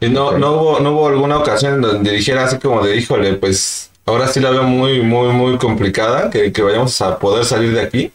Y 0.00 0.08
no, 0.08 0.36
no, 0.36 0.52
hubo, 0.60 0.80
no 0.80 0.92
hubo 0.92 1.08
alguna 1.08 1.38
ocasión 1.38 1.74
en 1.74 1.80
donde 1.82 2.12
dijera 2.12 2.44
así 2.44 2.58
como 2.58 2.84
de, 2.84 2.96
híjole, 2.96 3.34
pues 3.34 3.92
ahora 4.04 4.26
sí 4.26 4.40
la 4.40 4.50
veo 4.50 4.64
muy, 4.64 5.00
muy, 5.02 5.32
muy 5.32 5.56
complicada, 5.58 6.28
que, 6.28 6.52
que 6.52 6.62
vayamos 6.62 7.00
a 7.00 7.18
poder 7.20 7.44
salir 7.44 7.72
de 7.72 7.80
aquí. 7.82 8.10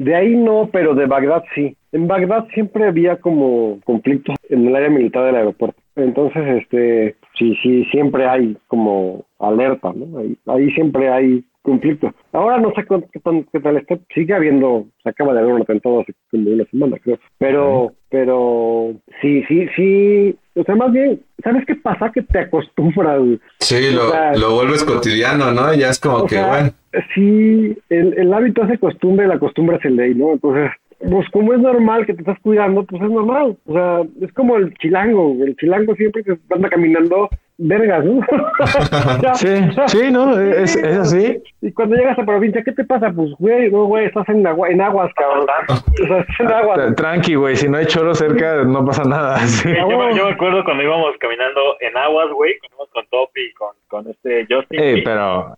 De 0.00 0.14
ahí 0.14 0.34
no, 0.34 0.70
pero 0.72 0.94
de 0.94 1.04
Bagdad 1.04 1.44
sí. 1.54 1.76
En 1.92 2.08
Bagdad 2.08 2.46
siempre 2.54 2.86
había 2.86 3.16
como 3.16 3.78
conflictos 3.84 4.34
en 4.48 4.66
el 4.66 4.74
área 4.74 4.88
militar 4.88 5.26
del 5.26 5.36
aeropuerto. 5.36 5.78
Entonces, 5.94 6.62
este, 6.62 7.16
sí, 7.38 7.54
sí, 7.62 7.84
siempre 7.90 8.24
hay 8.26 8.56
como 8.66 9.26
alerta, 9.38 9.92
¿no? 9.94 10.18
Ahí, 10.18 10.38
ahí 10.46 10.70
siempre 10.70 11.10
hay 11.10 11.44
conflictos. 11.60 12.12
Ahora 12.32 12.56
no 12.58 12.72
sé 12.74 12.86
cuánto- 12.86 13.08
qué, 13.12 13.20
tan, 13.20 13.44
qué 13.52 13.60
tal 13.60 13.76
está. 13.76 13.98
Sigue 14.14 14.32
habiendo, 14.32 14.86
se 15.02 15.10
acaba 15.10 15.34
de 15.34 15.40
haber 15.40 15.52
un 15.52 15.60
atentado 15.62 16.00
hace 16.00 16.14
como 16.30 16.50
una 16.50 16.64
semana, 16.64 16.96
creo. 17.02 17.18
Pero, 17.36 17.92
pero, 18.08 18.92
sí, 19.20 19.44
sí, 19.48 19.66
sí. 19.76 20.34
O 20.60 20.64
sea, 20.64 20.74
más 20.74 20.92
bien, 20.92 21.20
¿sabes 21.42 21.64
qué 21.66 21.74
pasa? 21.74 22.10
Que 22.12 22.22
te 22.22 22.38
acostumbras. 22.38 23.18
güey. 23.18 23.40
Sí, 23.60 23.90
lo, 23.92 24.10
sea, 24.10 24.34
lo 24.36 24.54
vuelves 24.54 24.84
cotidiano, 24.84 25.52
¿no? 25.52 25.72
Ya 25.74 25.88
es 25.90 25.98
como 25.98 26.24
que, 26.24 26.36
sea, 26.36 26.48
bueno, 26.48 26.70
Sí, 27.14 27.76
el, 27.88 28.14
el 28.18 28.34
hábito 28.34 28.62
hace 28.62 28.78
costumbre, 28.78 29.26
la 29.28 29.38
costumbre 29.38 29.76
hace 29.76 29.90
ley, 29.90 30.14
¿no? 30.14 30.32
Entonces, 30.32 30.70
pues 30.98 31.28
como 31.30 31.54
es 31.54 31.60
normal 31.60 32.04
que 32.04 32.14
te 32.14 32.20
estás 32.20 32.38
cuidando, 32.40 32.84
pues 32.84 33.00
es 33.02 33.10
normal. 33.10 33.56
O 33.66 33.72
sea, 33.72 34.02
es 34.20 34.32
como 34.32 34.56
el 34.56 34.74
chilango. 34.74 35.36
El 35.42 35.56
chilango 35.56 35.94
siempre 35.94 36.22
que 36.22 36.36
anda 36.50 36.68
caminando 36.68 37.30
vergas, 37.60 38.04
¿no? 38.04 38.20
Ya. 39.22 39.34
Sí, 39.34 39.48
sí, 39.86 40.10
¿no? 40.10 40.38
Es, 40.38 40.76
es 40.76 40.98
así. 40.98 41.42
Y 41.62 41.72
cuando 41.72 41.96
llegas 41.96 42.18
a 42.18 42.24
provincia, 42.24 42.62
¿qué 42.64 42.72
te 42.72 42.84
pasa? 42.84 43.10
Pues, 43.14 43.30
güey, 43.38 43.70
no, 43.70 43.84
güey, 43.84 44.06
estás 44.06 44.28
en, 44.28 44.46
agua, 44.46 44.68
en 44.68 44.80
aguas, 44.80 45.10
cabrón. 45.14 45.46
O 45.68 46.06
sea, 46.06 46.18
estás 46.20 46.40
en 46.40 46.52
aguas. 46.52 46.78
Tra- 46.78 46.94
Tranqui, 46.96 47.34
güey. 47.34 47.56
Si 47.56 47.68
no 47.68 47.78
hay 47.78 47.86
choro 47.86 48.14
cerca, 48.14 48.64
no 48.64 48.84
pasa 48.84 49.04
nada. 49.04 49.38
Sí. 49.46 49.68
Yo, 49.74 49.86
me- 49.88 50.14
yo 50.16 50.26
me 50.26 50.32
acuerdo 50.32 50.64
cuando 50.64 50.82
íbamos 50.82 51.14
caminando 51.18 51.60
en 51.80 51.96
aguas, 51.96 52.28
güey, 52.32 52.54
íbamos 52.68 52.88
con 52.92 53.04
Topi 53.08 53.40
y 53.40 53.52
con, 53.54 53.68
con 53.88 54.08
este 54.10 54.46
Justin. 54.48 54.80
Ey, 54.80 54.90
güey. 54.92 55.04
pero, 55.04 55.54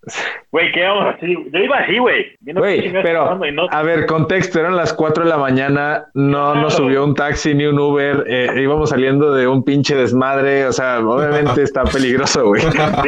Güey, 0.50 0.72
que 0.72 0.80
íbamos 0.80 1.14
así. 1.14 1.34
Yo 1.53 1.59
iba 1.59 1.76
así, 1.78 1.98
güey. 1.98 2.24
qué 2.44 2.53
güey, 2.53 2.92
pero, 3.03 3.38
no- 3.53 3.66
a 3.70 3.82
ver, 3.82 4.07
contexto, 4.07 4.61
eran 4.61 4.76
las 4.76 4.92
4 4.92 5.24
de 5.24 5.30
la 5.30 5.38
mañana, 5.38 6.07
no 6.14 6.55
nos 6.55 6.74
subió 6.74 7.05
un 7.05 7.14
taxi 7.14 7.55
ni 7.55 7.64
un 7.66 7.78
Uber, 7.78 8.24
eh, 8.26 8.48
íbamos 8.57 8.90
saliendo 8.90 9.32
de 9.34 9.46
un 9.46 9.64
pinche 9.64 9.94
desmadre, 9.94 10.66
o 10.66 10.72
sea, 10.72 10.98
obviamente 11.00 11.62
está 11.62 11.84
peligroso, 11.93 12.47
güey. 12.47 12.62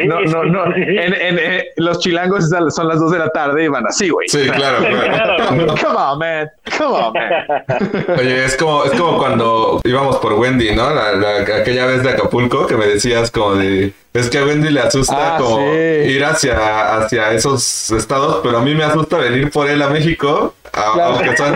No, 0.05 0.21
no, 0.21 0.43
no, 0.45 0.65
en, 0.75 1.13
en, 1.13 1.39
eh, 1.39 1.65
los 1.77 1.99
chilangos 1.99 2.49
son 2.69 2.87
las 2.87 2.99
2 2.99 3.11
de 3.11 3.19
la 3.19 3.29
tarde 3.29 3.63
y 3.63 3.67
van 3.67 3.85
así, 3.87 4.09
güey. 4.09 4.27
sí, 4.29 4.47
claro, 4.49 4.77
claro. 4.85 5.43
Come 5.47 5.97
on, 5.97 6.19
man, 6.19 6.49
come 6.77 6.95
on, 6.97 7.13
man. 7.13 8.05
Oye, 8.19 8.45
es 8.45 8.55
como, 8.55 8.83
es 8.85 8.91
como 8.91 9.17
cuando 9.17 9.81
íbamos 9.83 10.17
por 10.17 10.33
Wendy, 10.33 10.75
¿no? 10.75 10.89
La, 10.91 11.13
la- 11.13 11.57
aquella 11.57 11.85
vez 11.85 12.03
de 12.03 12.09
Acapulco 12.11 12.65
que 12.67 12.75
me 12.77 12.85
decías 12.87 13.31
como 13.31 13.55
de... 13.55 13.93
Es 14.13 14.29
que 14.29 14.37
a 14.37 14.45
Wendy 14.45 14.69
le 14.69 14.79
asusta 14.79 15.35
Ah, 15.35 15.37
como 15.37 15.57
sí. 15.57 15.63
ir 15.73 16.23
hacia, 16.23 16.95
hacia 16.99 17.33
esos 17.33 17.91
estados, 17.91 18.39
pero 18.43 18.59
a 18.59 18.61
mí 18.61 18.73
me 18.73 18.85
asusta 18.85 19.17
venir 19.17 19.51
por 19.51 19.69
él 19.69 19.81
a 19.81 19.89
México, 19.89 20.53
a- 20.71 20.93
Claro. 20.93 21.15
aunque, 21.15 21.35
son, 21.35 21.53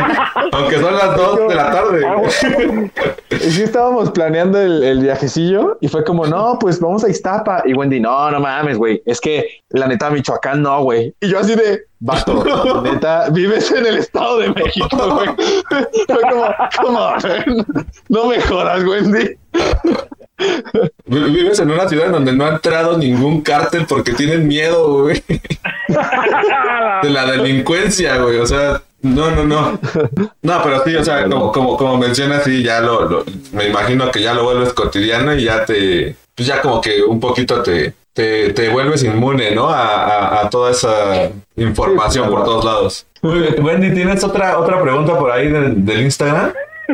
aunque 0.51 0.75
son 0.79 0.93
las 0.97 1.15
2 1.15 1.47
de 1.47 1.55
la 1.55 1.71
tarde. 1.71 2.91
Y 3.31 3.51
sí 3.51 3.63
estábamos 3.63 4.11
planeando 4.11 4.59
el, 4.59 4.83
el 4.83 4.99
viajecillo 4.99 5.77
y 5.79 5.87
fue 5.87 6.03
como, 6.03 6.25
no, 6.27 6.57
pues 6.59 6.79
vamos 6.81 7.03
a 7.05 7.07
Iztapa. 7.19 7.63
Y 7.65 7.73
Wendy, 7.73 7.99
no, 7.99 8.31
no 8.31 8.39
mames, 8.39 8.77
güey. 8.77 9.01
Es 9.05 9.19
que 9.21 9.61
la 9.69 9.87
neta, 9.87 10.09
Michoacán 10.09 10.61
no, 10.61 10.83
güey. 10.83 11.13
Y 11.21 11.27
yo 11.29 11.39
así 11.39 11.55
de, 11.55 11.81
vato, 11.99 12.81
neta, 12.83 13.29
vives 13.29 13.71
en 13.71 13.85
el 13.85 13.97
Estado 13.97 14.39
de 14.39 14.49
México, 14.53 14.87
güey. 15.15 15.29
Fue 16.07 16.21
como, 16.21 16.47
como, 16.81 17.13
no 18.09 18.25
me 18.25 18.41
jodas, 18.41 18.83
Wendy. 18.83 19.35
Vi- 21.05 21.31
Vives 21.31 21.59
en 21.59 21.71
una 21.71 21.87
ciudad 21.89 22.05
en 22.07 22.11
donde 22.13 22.31
no 22.33 22.45
ha 22.45 22.49
entrado 22.49 22.97
ningún 22.97 23.41
cártel 23.41 23.85
porque 23.87 24.13
tienen 24.13 24.47
miedo, 24.47 25.01
güey. 25.03 25.21
De 27.03 27.09
la 27.09 27.25
delincuencia, 27.31 28.17
güey. 28.17 28.37
O 28.37 28.45
sea, 28.45 28.81
no, 29.01 29.31
no, 29.31 29.43
no. 29.43 29.79
No, 30.41 30.63
pero 30.63 30.83
sí, 30.85 30.95
o 30.95 31.03
sea, 31.03 31.23
como, 31.23 31.51
como, 31.51 31.75
como 31.77 31.97
mencionas, 31.97 32.43
sí, 32.43 32.63
ya 32.63 32.79
lo, 32.81 33.05
lo- 33.09 33.25
me 33.53 33.67
imagino 33.67 34.09
que 34.11 34.21
ya 34.21 34.33
lo 34.33 34.43
vuelves 34.43 34.71
cotidiano 34.73 35.33
y 35.35 35.43
ya 35.45 35.65
te, 35.65 36.15
pues 36.39 36.47
ya 36.47 36.61
como 36.61 36.79
que 36.79 37.03
un 37.03 37.19
poquito 37.19 37.61
te, 37.61 37.91
te, 38.13 38.53
te 38.53 38.69
vuelves 38.69 39.03
inmune, 39.03 39.53
¿no? 39.53 39.67
A, 39.67 40.05
a, 40.05 40.45
a 40.45 40.49
toda 40.49 40.71
esa 40.71 41.29
información 41.57 42.27
Sí, 42.27 42.31
por 42.31 42.45
todos 42.45 42.63
lados. 42.63 43.07
Muy 43.21 43.39
bien. 43.39 43.55
Wendy, 43.61 43.93
¿tienes 43.93 44.23
otra, 44.23 44.57
otra 44.57 44.81
pregunta 44.81 45.19
por 45.19 45.31
ahí 45.31 45.49
del, 45.49 45.83
del 45.85 46.03
Instagram? 46.03 46.53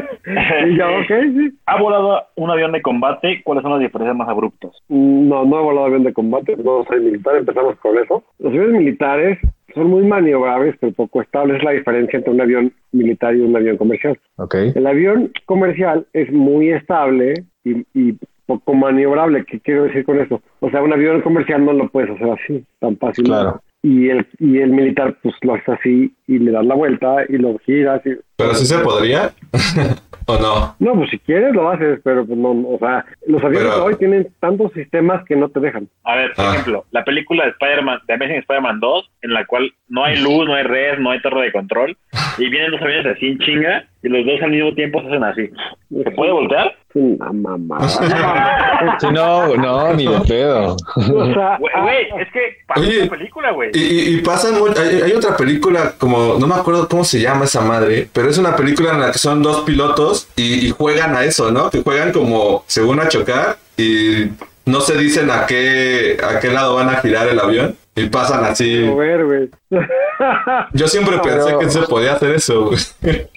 Y 0.67 0.77
ya, 0.77 0.89
ok, 0.89 1.07
sí. 1.35 1.55
¿Ha 1.67 1.79
volado 1.79 2.23
un 2.35 2.49
avión 2.49 2.71
de 2.71 2.81
combate? 2.81 3.41
¿Cuáles 3.43 3.61
son 3.61 3.73
las 3.73 3.79
diferencias 3.81 4.17
más 4.17 4.27
abruptas? 4.27 4.71
No, 4.89 5.45
no 5.45 5.59
he 5.59 5.61
volado 5.61 5.85
avión 5.85 6.03
de 6.03 6.13
combate, 6.13 6.57
no 6.57 6.83
soy 6.89 6.99
militar, 7.01 7.37
empezamos 7.37 7.75
con 7.75 7.95
eso. 7.99 8.23
Los 8.39 8.51
aviones 8.51 8.79
militares 8.79 9.37
son 9.75 9.91
muy 9.91 10.03
maniobrables, 10.03 10.75
pero 10.79 10.91
poco 10.93 11.21
estables. 11.21 11.57
Es 11.57 11.63
la 11.63 11.71
diferencia 11.71 12.17
entre 12.17 12.33
un 12.33 12.41
avión 12.41 12.73
militar 12.91 13.35
y 13.35 13.41
un 13.41 13.55
avión 13.55 13.77
comercial. 13.77 14.19
Ok. 14.37 14.55
El 14.73 14.87
avión 14.87 15.31
comercial 15.45 16.07
es 16.13 16.33
muy 16.33 16.71
estable 16.71 17.45
y, 17.63 17.85
y 17.93 18.17
poco 18.45 18.73
maniobrable. 18.73 19.45
¿Qué 19.45 19.59
quiero 19.59 19.83
decir 19.83 20.05
con 20.05 20.19
eso? 20.19 20.41
O 20.59 20.69
sea, 20.69 20.81
un 20.81 20.93
avión 20.93 21.21
comercial 21.21 21.63
no 21.65 21.73
lo 21.73 21.87
puedes 21.89 22.09
hacer 22.11 22.29
así, 22.29 22.63
tan 22.79 22.97
fácil. 22.97 23.25
Claro. 23.25 23.61
Y 23.83 24.09
el, 24.09 24.25
y 24.39 24.57
el 24.59 24.71
militar, 24.71 25.15
pues 25.21 25.35
lo 25.43 25.53
haces 25.53 25.69
así 25.69 26.11
y 26.27 26.39
le 26.39 26.51
das 26.51 26.65
la 26.65 26.73
vuelta 26.73 27.17
y 27.29 27.37
lo 27.37 27.57
giras. 27.59 28.01
Y... 28.05 28.15
¿Pero 28.35 28.53
sí 28.55 28.65
se 28.65 28.79
podría? 28.79 29.31
¿O 30.27 30.39
no? 30.39 30.75
No, 30.79 30.95
pues 30.95 31.11
si 31.11 31.19
quieres 31.19 31.53
lo 31.53 31.69
haces, 31.69 31.99
pero 32.03 32.25
pues 32.25 32.35
no, 32.35 32.49
o 32.49 32.77
sea, 32.79 33.05
los 33.27 33.43
aviones 33.43 33.69
Pero- 33.71 33.83
hoy 33.85 33.95
tienen 33.97 34.27
tantos 34.39 34.73
sistemas 34.73 35.23
que 35.25 35.35
no 35.35 35.49
te 35.49 35.59
dejan. 35.59 35.87
A 36.03 36.15
ver, 36.15 36.33
por 36.33 36.45
Ah. 36.45 36.51
ejemplo, 36.53 36.85
la 36.89 37.03
película 37.05 37.43
de 37.45 37.51
Spider-Man, 37.51 37.99
de 38.07 38.13
Amazing 38.15 38.37
Spider-Man 38.37 38.79
2, 38.79 39.11
en 39.21 39.33
la 39.33 39.45
cual 39.45 39.71
no 39.87 40.03
hay 40.03 40.19
luz, 40.19 40.47
no 40.47 40.55
hay 40.55 40.63
red, 40.63 40.97
no 40.97 41.11
hay 41.11 41.21
torre 41.21 41.43
de 41.43 41.51
control. 41.51 41.95
y 42.39 42.49
vienen 42.49 42.71
dos 42.71 42.81
aviones 42.81 43.15
así 43.15 43.27
en 43.27 43.37
chinga 43.37 43.85
y 44.05 44.09
los 44.09 44.25
dos 44.25 44.41
al 44.41 44.51
mismo 44.51 44.73
tiempo 44.73 45.01
se 45.01 45.07
hacen 45.07 45.23
así. 45.23 45.49
¿Se 46.03 46.11
puede 46.11 46.31
voltear? 46.31 46.75
Una. 46.93 47.31
Sí, 48.99 49.07
no, 49.11 49.55
no, 49.55 49.93
ni 49.93 50.05
de 50.05 50.19
pedo. 50.21 50.75
O 50.95 51.33
sea, 51.33 51.57
Güey, 51.57 52.07
es 52.19 52.31
que 52.31 52.57
Oye, 52.75 53.01
una 53.01 53.09
película, 53.09 53.51
güey. 53.51 53.71
Y, 53.73 54.15
y, 54.15 54.21
pasan 54.21 54.55
hay, 54.77 55.01
hay 55.01 55.11
otra 55.13 55.35
película 55.35 55.93
como 55.97 56.35
no 56.39 56.45
me 56.45 56.55
acuerdo 56.55 56.87
cómo 56.87 57.03
se 57.03 57.19
llama 57.19 57.45
esa 57.45 57.61
madre, 57.61 58.07
pero 58.13 58.29
es 58.29 58.37
una 58.37 58.55
película 58.55 58.91
en 58.91 59.01
la 59.01 59.11
que 59.11 59.17
son 59.17 59.41
dos 59.41 59.61
pilotos 59.61 60.27
y, 60.35 60.67
y 60.67 60.69
juegan 60.71 61.15
a 61.15 61.23
eso, 61.23 61.51
¿no? 61.51 61.69
Que 61.69 61.81
juegan 61.81 62.11
como 62.11 62.63
según 62.67 62.99
a 62.99 63.07
chocar 63.07 63.57
y 63.77 64.25
no 64.65 64.81
se 64.81 64.97
dicen 64.97 65.31
a 65.31 65.45
qué 65.45 66.17
a 66.23 66.39
qué 66.39 66.49
lado 66.49 66.75
van 66.75 66.89
a 66.89 66.97
girar 66.97 67.27
el 67.27 67.39
avión 67.39 67.75
y 67.95 68.07
pasan 68.09 68.43
así. 68.43 68.85
a 68.85 68.93
ver, 68.93 69.25
güey. 69.25 69.49
Yo 70.73 70.87
siempre 70.87 71.17
pensé 71.23 71.57
que 71.59 71.69
se 71.69 71.81
podía 71.83 72.13
hacer 72.13 72.35
eso. 72.35 72.65
güey. 72.65 73.27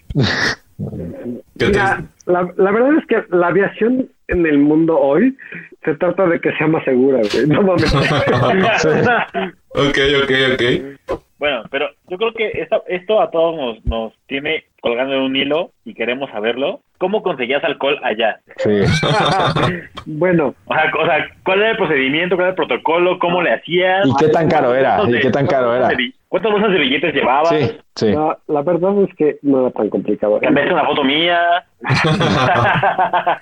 Mira, 1.59 2.05
la 2.27 2.71
verdad 2.71 2.99
es 2.99 3.07
que 3.07 3.25
la 3.35 3.49
aviación 3.49 4.09
en 4.29 4.47
el 4.47 4.59
mundo 4.59 4.99
hoy 4.99 5.37
se 5.85 5.95
trata 5.95 6.27
de 6.27 6.41
que 6.41 6.53
sea 6.53 6.67
más 6.67 6.85
segura, 6.85 7.21
güey. 7.33 7.47
No 7.49 7.63
mames. 7.63 7.93
Ok, 9.71 9.99
ok, 10.25 10.33
ok. 10.55 11.21
Bueno, 11.39 11.63
pero 11.71 11.89
yo 12.09 12.17
creo 12.19 12.33
que 12.33 12.51
esta- 12.61 12.83
esto 12.89 13.21
a 13.21 13.31
todos 13.31 13.57
nos, 13.57 13.85
nos 13.87 14.13
tiene 14.27 14.65
colgando 14.81 15.15
en 15.15 15.23
un 15.23 15.37
hilo 15.37 15.71
y 15.85 15.95
queremos 15.95 16.31
saberlo. 16.31 16.81
¿Cómo 16.99 17.23
conseguías 17.23 17.63
alcohol 17.65 17.99
allá? 18.03 18.41
Sí. 18.57 18.71
bueno, 20.07 20.55
O 20.67 20.75
sea, 20.75 20.91
o 21.01 21.05
sea, 21.07 21.27
¿cuál 21.45 21.61
era 21.61 21.71
el 21.73 21.77
procedimiento? 21.77 22.35
¿Cuál 22.37 22.47
era 22.47 22.51
el 22.51 22.57
protocolo? 22.57 23.19
¿Cómo 23.19 23.41
le 23.43 23.53
hacías? 23.53 24.07
¿Y 24.07 24.13
qué 24.19 24.29
tan 24.29 24.49
caro 24.49 24.75
era? 24.75 24.97
¿Cuántos 24.97 25.17
¿Y 25.19 25.21
qué 25.21 25.31
tan 25.31 25.47
caro 25.47 25.69
cuántas 25.69 25.93
era? 25.93 26.11
¿Cuántas 26.29 26.53
bolsas 26.53 26.73
de 26.73 26.79
billetes 26.79 27.15
llevabas? 27.15 27.49
Sí, 27.51 27.71
sí. 27.95 28.13
la, 28.13 28.37
la 28.49 28.63
verdad 28.63 29.03
es 29.03 29.15
que 29.17 29.39
no 29.43 29.61
era 29.63 29.71
tan 29.71 29.89
complicado. 29.89 30.39
¿Cambiaste 30.41 30.75
una 30.75 30.85
foto 30.85 31.05
mía? 31.05 31.65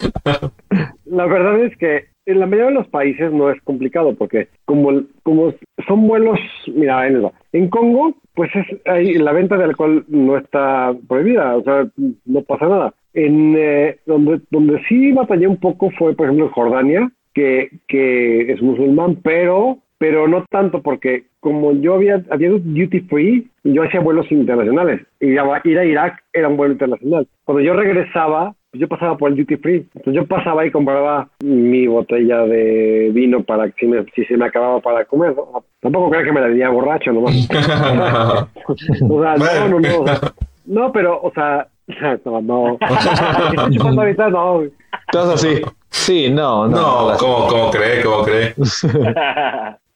La 1.06 1.26
verdad 1.26 1.60
es 1.60 1.76
que 1.78 2.06
en 2.26 2.40
la 2.40 2.46
mayoría 2.46 2.66
de 2.70 2.74
los 2.74 2.88
países 2.88 3.32
no 3.32 3.50
es 3.50 3.60
complicado 3.62 4.14
porque 4.16 4.48
como, 4.64 5.02
como 5.22 5.52
son 5.86 6.06
vuelos, 6.08 6.38
mira, 6.66 7.06
en 7.06 7.68
Congo, 7.70 8.14
pues 8.36 8.50
es 8.54 8.66
ahí 8.84 9.14
la 9.14 9.32
venta 9.32 9.56
de 9.56 9.64
alcohol 9.64 10.04
no 10.08 10.36
está 10.36 10.94
prohibida, 11.08 11.56
o 11.56 11.62
sea, 11.62 11.88
no 12.26 12.42
pasa 12.42 12.68
nada. 12.68 12.94
En 13.14 13.54
eh, 13.56 13.96
donde 14.04 14.42
donde 14.50 14.80
sí 14.88 15.10
batallé 15.12 15.48
un 15.48 15.56
poco 15.56 15.90
fue, 15.98 16.14
por 16.14 16.26
ejemplo, 16.26 16.46
en 16.46 16.52
Jordania, 16.52 17.10
que, 17.34 17.70
que 17.88 18.52
es 18.52 18.60
musulmán, 18.60 19.16
pero 19.22 19.78
pero 19.98 20.28
no 20.28 20.44
tanto 20.50 20.82
porque 20.82 21.24
como 21.40 21.72
yo 21.72 21.94
había 21.94 22.22
había 22.30 22.50
duty 22.50 23.00
free, 23.08 23.48
yo 23.64 23.82
hacía 23.82 24.00
vuelos 24.00 24.30
internacionales 24.30 25.00
y 25.20 25.28
ir 25.28 25.40
a 25.78 25.84
Irak 25.84 26.22
era 26.32 26.48
un 26.48 26.58
vuelo 26.58 26.74
internacional. 26.74 27.26
Cuando 27.44 27.62
yo 27.62 27.72
regresaba, 27.72 28.54
yo 28.78 28.88
pasaba 28.88 29.16
por 29.16 29.30
el 29.30 29.36
duty 29.36 29.56
free, 29.56 29.86
entonces 29.94 30.14
yo 30.14 30.26
pasaba 30.26 30.64
y 30.66 30.70
compraba 30.70 31.28
mi 31.42 31.86
botella 31.86 32.40
de 32.46 33.10
vino 33.12 33.42
para 33.42 33.66
que 33.70 33.74
si, 33.80 33.86
me- 33.86 34.04
si 34.14 34.24
se 34.24 34.36
me 34.36 34.46
acababa 34.46 34.80
para 34.80 35.04
comer. 35.04 35.34
¿no? 35.36 35.64
Tampoco 35.80 36.10
creo 36.10 36.24
que 36.24 36.32
me 36.32 36.40
la 36.40 36.48
diría 36.48 36.68
borracho 36.70 37.12
nomás. 37.12 37.48
O 39.08 39.22
sea, 39.22 39.36
no, 39.68 39.78
no, 39.78 39.80
no. 39.80 40.00
o 40.00 40.06
sea, 40.06 40.20
no, 40.66 40.92
pero, 40.92 41.20
o 41.22 41.32
sea, 41.32 41.66
no, 42.24 42.40
no. 42.42 42.78
Ahorita, 43.98 44.28
no. 44.30 44.62
Todos 45.12 45.34
así. 45.34 45.62
Sí, 45.90 46.28
no, 46.30 46.66
no. 46.66 47.10
No, 47.10 47.16
¿cómo, 47.18 47.46
cómo 47.48 47.70
cree? 47.70 48.02
¿Cómo 48.02 48.24
cree? 48.24 48.54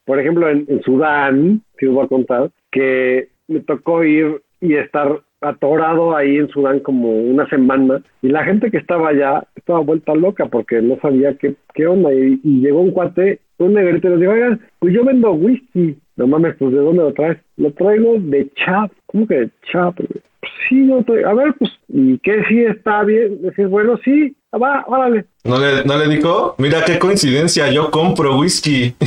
Por 0.05 0.19
ejemplo, 0.21 0.49
en, 0.49 0.65
en 0.69 0.83
Sudán, 0.83 1.63
si 1.79 1.87
os 1.87 1.95
voy 1.95 2.05
a 2.05 2.09
contar, 2.09 2.51
que 2.71 3.29
me 3.49 3.61
tocó 3.61 4.03
ir 4.05 4.41
y 4.61 4.75
estar 4.75 5.21
atorado 5.41 6.17
ahí 6.17 6.37
en 6.37 6.49
Sudán 6.49 6.81
como 6.81 7.11
una 7.11 7.49
semana 7.49 8.03
y 8.23 8.29
la 8.29 8.45
gente 8.45 8.71
que 8.71 8.77
estaba 8.77 9.09
allá 9.09 9.45
estaba 9.57 9.81
vuelta 9.81 10.15
loca 10.15 10.47
porque 10.47 10.83
no 10.83 10.99
sabía 11.01 11.37
qué, 11.39 11.55
qué 11.75 11.87
onda 11.87 12.13
y, 12.13 12.41
llegó 12.43 12.81
un 12.81 12.91
cuate, 12.91 13.41
un 13.59 13.75
negrito 13.75 14.09
y 14.09 14.11
nos 14.11 14.21
dijo, 14.21 14.33
oigan, 14.33 14.61
pues 14.79 14.95
yo 14.95 15.05
vendo 15.05 15.33
whisky. 15.33 15.97
No 16.21 16.27
mames, 16.27 16.55
pues 16.59 16.71
¿de 16.71 16.81
dónde 16.81 17.03
lo 17.03 17.15
traes? 17.15 17.39
Lo 17.57 17.73
traigo 17.73 18.17
de 18.19 18.47
Chap. 18.55 18.93
¿Cómo 19.07 19.27
que 19.27 19.37
de 19.37 19.51
Chap? 19.73 19.97
güey? 19.97 20.21
Pues, 20.41 20.53
sí, 20.69 20.75
no 20.75 21.03
traigo. 21.03 21.31
A 21.31 21.33
ver, 21.33 21.55
pues, 21.59 21.71
¿y 21.89 22.19
qué 22.19 22.43
sí 22.47 22.61
está 22.63 23.05
bien? 23.05 23.41
Decís, 23.41 23.67
bueno, 23.67 23.99
sí, 24.05 24.37
va, 24.53 24.85
órale. 24.87 25.25
¿No 25.45 25.59
le, 25.59 25.83
¿No 25.85 25.97
le 25.97 26.15
dijo? 26.15 26.57
Mira 26.59 26.85
qué 26.85 26.99
coincidencia, 26.99 27.71
yo 27.73 27.91
compro 27.91 28.37
whisky. 28.39 28.95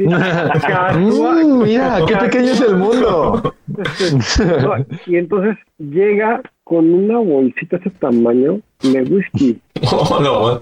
Mm, 0.00 1.62
mira, 1.62 2.00
qué 2.06 2.16
pequeño 2.16 2.52
es 2.52 2.60
el 2.60 2.76
mundo. 2.76 3.54
No, 3.68 4.86
y 5.06 5.16
entonces 5.16 5.56
llega 5.78 6.42
con 6.64 6.92
una 6.92 7.18
bolsita 7.18 7.78
de 7.78 7.88
ese 7.88 7.98
tamaño 7.98 8.60
de 8.82 9.02
whisky. 9.02 9.58
Oh, 9.92 10.20
no. 10.20 10.60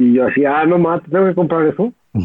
Y 0.00 0.14
yo 0.14 0.26
así, 0.26 0.44
ah, 0.46 0.64
no 0.66 0.78
más, 0.78 1.02
tengo 1.10 1.26
que 1.26 1.34
comprar 1.34 1.66
eso. 1.66 1.92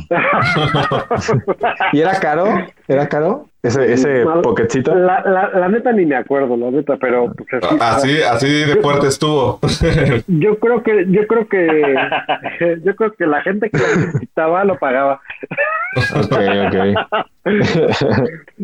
¿Y 1.91 1.99
era 1.99 2.19
caro? 2.19 2.45
¿Era 2.87 3.07
caro? 3.07 3.47
Ese, 3.61 3.91
ese 3.93 4.23
poquetcito. 4.43 4.93
La, 4.95 5.21
la, 5.25 5.49
la 5.49 5.67
neta 5.69 5.91
ni 5.91 6.05
me 6.05 6.15
acuerdo, 6.15 6.55
la 6.55 6.71
neta, 6.71 6.97
pero 6.97 7.31
pues 7.33 7.63
así. 7.63 7.77
Así, 7.81 8.21
así 8.21 8.47
de 8.63 8.75
fuerte 8.77 9.07
estuvo. 9.07 9.59
Yo 10.27 10.57
creo 10.59 10.83
que, 10.83 11.05
yo 11.09 11.25
creo 11.27 11.47
que, 11.47 11.95
yo 12.83 12.95
creo 12.95 13.11
que 13.13 13.25
la 13.25 13.41
gente 13.41 13.69
que 13.69 13.77
lo 13.77 13.87
necesitaba 14.05 14.63
lo 14.63 14.77
pagaba. 14.77 15.19
Ok, 16.15 16.31
ok. 16.67 16.75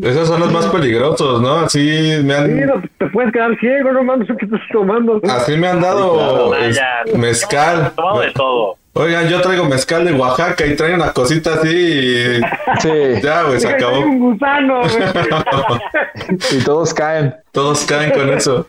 Esos 0.02 0.28
son 0.28 0.40
los 0.40 0.52
más 0.52 0.66
peligrosos, 0.66 1.40
¿no? 1.42 1.60
Así 1.66 1.78
me 2.24 2.34
Sí, 2.34 2.40
han, 2.40 2.66
no, 2.66 2.82
te 2.98 3.06
puedes 3.10 3.32
quedar 3.32 3.58
ciego, 3.58 3.92
no 3.92 4.02
mames, 4.04 4.28
¿qué 4.38 4.44
estás 4.44 4.60
tomando? 4.72 5.20
así 5.24 5.56
me 5.56 5.66
han 5.68 5.80
dado 5.80 6.54
es- 6.56 6.80
mezcal. 7.16 7.92
Tomado 7.96 8.20
de 8.20 8.30
todo. 8.32 8.76
Oigan, 8.94 9.28
yo 9.28 9.40
traigo 9.40 9.64
mezcal 9.64 10.04
de 10.04 10.12
Oaxaca 10.12 10.66
y 10.66 10.76
trae 10.76 10.94
una 10.94 11.12
cosita 11.12 11.54
así 11.54 11.68
y 11.68 12.40
Sí, 12.80 12.90
ya, 13.22 13.44
güey, 13.44 13.58
se 13.58 13.68
acabó. 13.68 14.00
un 14.00 14.18
gusano, 14.18 14.80
güey. 14.80 15.78
y 16.60 16.64
todos 16.64 16.92
caen. 16.92 17.34
Todos 17.52 17.84
caen 17.86 18.10
con 18.12 18.30
eso. 18.30 18.66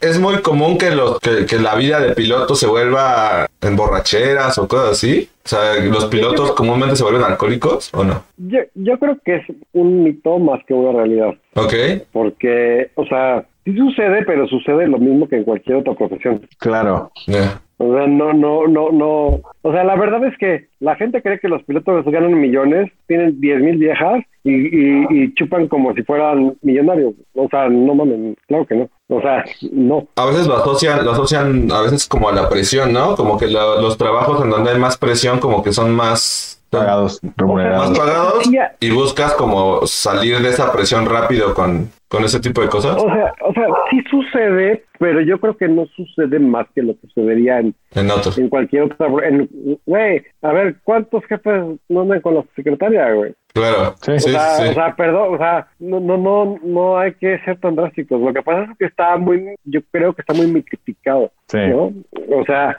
Es 0.00 0.18
muy 0.20 0.42
común 0.42 0.78
que, 0.78 0.90
los, 0.90 1.18
que, 1.18 1.46
que 1.46 1.58
la 1.58 1.74
vida 1.74 2.00
de 2.00 2.14
piloto 2.14 2.54
se 2.54 2.66
vuelva 2.66 3.46
en 3.60 3.76
borracheras 3.76 4.58
o 4.58 4.68
cosas 4.68 4.92
así. 4.92 5.28
O 5.44 5.48
sea, 5.48 5.74
los 5.82 6.06
pilotos 6.06 6.52
comúnmente 6.52 6.94
se 6.96 7.02
vuelven 7.02 7.24
alcohólicos 7.24 7.90
o 7.94 8.04
no. 8.04 8.22
Yo, 8.36 8.60
yo 8.74 8.98
creo 8.98 9.18
que 9.24 9.36
es 9.36 9.42
un 9.72 10.04
mito 10.04 10.38
más 10.38 10.60
que 10.66 10.74
una 10.74 10.96
realidad. 10.98 11.34
Ok. 11.54 11.74
porque, 12.12 12.90
o 12.94 13.04
sea, 13.06 13.44
sí 13.64 13.76
sucede, 13.76 14.24
pero 14.24 14.46
sucede 14.46 14.86
lo 14.86 14.98
mismo 14.98 15.28
que 15.28 15.36
en 15.36 15.44
cualquier 15.44 15.78
otra 15.78 15.94
profesión. 15.94 16.46
Claro. 16.58 17.10
ya. 17.26 17.60
O 17.84 17.94
sea, 17.96 18.06
no, 18.06 18.32
no, 18.32 18.68
no, 18.68 18.90
no. 18.92 19.40
O 19.62 19.72
sea, 19.72 19.82
la 19.84 19.96
verdad 19.96 20.24
es 20.24 20.36
que 20.38 20.66
la 20.80 20.94
gente 20.96 21.20
cree 21.20 21.40
que 21.40 21.48
los 21.48 21.62
pilotos 21.64 22.04
ganan 22.06 22.40
millones, 22.40 22.90
tienen 23.08 23.40
10 23.40 23.60
mil 23.60 23.76
viejas 23.78 24.22
y, 24.44 24.52
y, 24.52 25.06
y 25.10 25.34
chupan 25.34 25.66
como 25.68 25.92
si 25.94 26.02
fueran 26.04 26.54
millonarios. 26.62 27.14
O 27.34 27.48
sea, 27.48 27.68
no 27.68 27.94
mames, 27.94 28.36
claro 28.46 28.66
que 28.66 28.74
no. 28.76 28.88
O 29.08 29.20
sea, 29.20 29.44
no. 29.72 30.06
A 30.16 30.26
veces 30.26 30.46
lo 30.46 30.56
asocian, 30.56 31.04
lo 31.04 31.10
asocian 31.12 31.70
a 31.72 31.82
veces 31.82 32.06
como 32.06 32.28
a 32.28 32.32
la 32.32 32.48
presión, 32.48 32.92
¿no? 32.92 33.16
Como 33.16 33.36
que 33.38 33.48
lo- 33.48 33.80
los 33.80 33.98
trabajos 33.98 34.42
en 34.44 34.50
donde 34.50 34.70
hay 34.70 34.78
más 34.78 34.96
presión 34.96 35.38
como 35.40 35.62
que 35.62 35.72
son 35.72 35.92
más 35.94 36.58
Pagados, 36.70 37.22
más 37.22 37.34
remunerados. 37.36 37.98
pagados 37.98 38.50
Ya. 38.50 38.74
y 38.80 38.90
buscas 38.90 39.34
como 39.34 39.86
salir 39.86 40.38
de 40.38 40.48
esa 40.48 40.72
presión 40.72 41.04
rápido 41.06 41.52
con, 41.52 41.90
con 42.12 42.24
ese 42.24 42.40
tipo 42.40 42.60
de 42.60 42.68
cosas 42.68 42.94
O 43.02 43.06
sea, 43.10 43.32
o 43.40 43.54
sea, 43.54 43.66
sí 43.90 44.02
sucede, 44.10 44.84
pero 44.98 45.22
yo 45.22 45.40
creo 45.40 45.56
que 45.56 45.66
no 45.66 45.86
sucede 45.96 46.38
más 46.38 46.66
que 46.74 46.82
lo 46.82 46.92
que 46.92 47.06
sucedería 47.06 47.60
en, 47.60 47.74
en 47.94 48.10
otros. 48.10 48.36
en 48.36 48.50
cualquier 48.50 48.82
otra. 48.82 49.06
En, 49.26 49.48
güey, 49.86 50.22
a 50.42 50.52
ver, 50.52 50.76
¿cuántos 50.84 51.24
jefes 51.24 51.62
no 51.88 52.02
andan 52.02 52.20
con 52.20 52.34
la 52.34 52.44
secretaria, 52.54 53.10
güey? 53.14 53.32
Claro. 53.54 53.94
Sí. 54.02 54.18
Sí, 54.18 54.28
o, 54.28 54.32
sea, 54.32 54.56
sí, 54.56 54.62
sí. 54.62 54.68
o 54.68 54.74
sea, 54.74 54.94
perdón, 54.94 55.34
o 55.34 55.38
sea, 55.38 55.68
no, 55.78 56.00
no, 56.00 56.18
no, 56.18 56.58
no 56.62 56.98
hay 56.98 57.14
que 57.14 57.38
ser 57.46 57.58
tan 57.60 57.76
drásticos. 57.76 58.20
Lo 58.20 58.32
que 58.34 58.42
pasa 58.42 58.70
es 58.70 58.78
que 58.78 58.84
está 58.84 59.16
muy, 59.16 59.54
yo 59.64 59.80
creo 59.90 60.12
que 60.12 60.20
está 60.20 60.34
muy 60.34 60.62
criticado, 60.62 61.32
Sí. 61.48 61.58
¿no? 61.68 61.94
O 62.30 62.44
sea, 62.44 62.78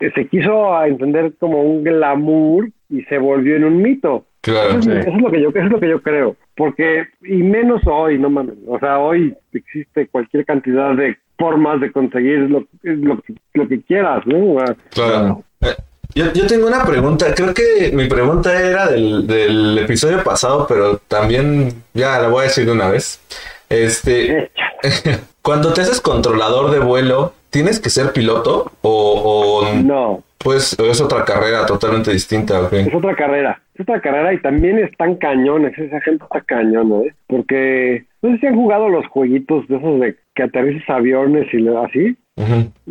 se 0.00 0.26
quiso 0.26 0.84
entender 0.84 1.32
como 1.38 1.62
un 1.62 1.84
glamour 1.84 2.68
y 2.90 3.02
se 3.04 3.18
volvió 3.18 3.54
en 3.54 3.64
un 3.64 3.80
mito. 3.80 4.26
Claro. 4.42 4.70
Eso, 4.70 4.78
es, 4.78 4.84
Sí. 4.84 4.90
eso 4.92 5.10
es 5.16 5.22
lo 5.22 5.30
que 5.30 5.40
yo, 5.40 5.48
eso 5.50 5.58
es 5.60 5.70
lo 5.70 5.80
que 5.80 5.88
yo 5.88 6.02
creo, 6.02 6.36
porque 6.56 7.04
y 7.22 7.36
menos 7.36 7.80
hoy, 7.86 8.18
no 8.18 8.28
mames. 8.28 8.54
O 8.66 8.78
sea, 8.78 8.98
hoy 8.98 9.34
existe 9.52 10.08
cualquier 10.08 10.44
cantidad 10.44 10.94
de 10.94 11.16
formas 11.38 11.80
de 11.80 11.90
conseguir 11.92 12.38
lo, 12.50 12.64
lo, 12.82 13.20
que- 13.22 13.34
lo 13.54 13.68
que 13.68 13.80
quieras, 13.82 14.26
¿no? 14.26 14.56
Claro. 14.90 15.42
Eh, 15.60 15.74
Yo, 16.14 16.30
yo 16.34 16.46
tengo 16.46 16.66
una 16.66 16.84
pregunta, 16.84 17.32
creo 17.34 17.54
que 17.54 17.90
mi 17.94 18.06
pregunta 18.06 18.60
era 18.60 18.86
del, 18.88 19.26
del 19.26 19.78
episodio 19.78 20.22
pasado, 20.22 20.66
pero 20.68 20.98
también 21.08 21.72
ya 21.94 22.18
la 22.20 22.28
voy 22.28 22.40
a 22.40 22.48
decir 22.48 22.66
de 22.66 22.72
una 22.72 22.88
vez. 22.90 23.18
Este, 23.70 24.50
cuando 25.42 25.72
te 25.72 25.80
haces 25.80 26.00
controlador 26.00 26.70
de 26.70 26.80
vuelo, 26.80 27.32
¿tienes 27.50 27.80
que 27.80 27.88
ser 27.90 28.12
piloto? 28.12 28.72
O, 28.82 29.62
o 29.70 29.74
No, 29.82 30.22
pues 30.42 30.78
es 30.78 31.00
otra 31.00 31.24
carrera 31.24 31.66
totalmente 31.66 32.12
distinta, 32.12 32.60
ok. 32.60 32.72
Es 32.72 32.94
otra 32.94 33.14
carrera, 33.14 33.60
es 33.74 33.80
otra 33.80 34.00
carrera 34.00 34.34
y 34.34 34.40
también 34.40 34.78
están 34.78 35.16
cañones, 35.16 35.76
esa 35.78 36.00
gente 36.00 36.24
está 36.24 36.40
cañón, 36.40 37.04
¿eh? 37.04 37.14
Porque 37.26 38.04
no 38.22 38.30
sé 38.30 38.38
si 38.38 38.46
han 38.46 38.56
jugado 38.56 38.88
los 38.88 39.06
jueguitos 39.08 39.66
de 39.68 39.76
esos 39.76 40.00
de 40.00 40.16
que 40.34 40.42
aterrices 40.42 40.88
aviones 40.88 41.46
y 41.52 41.66
así. 41.68 42.16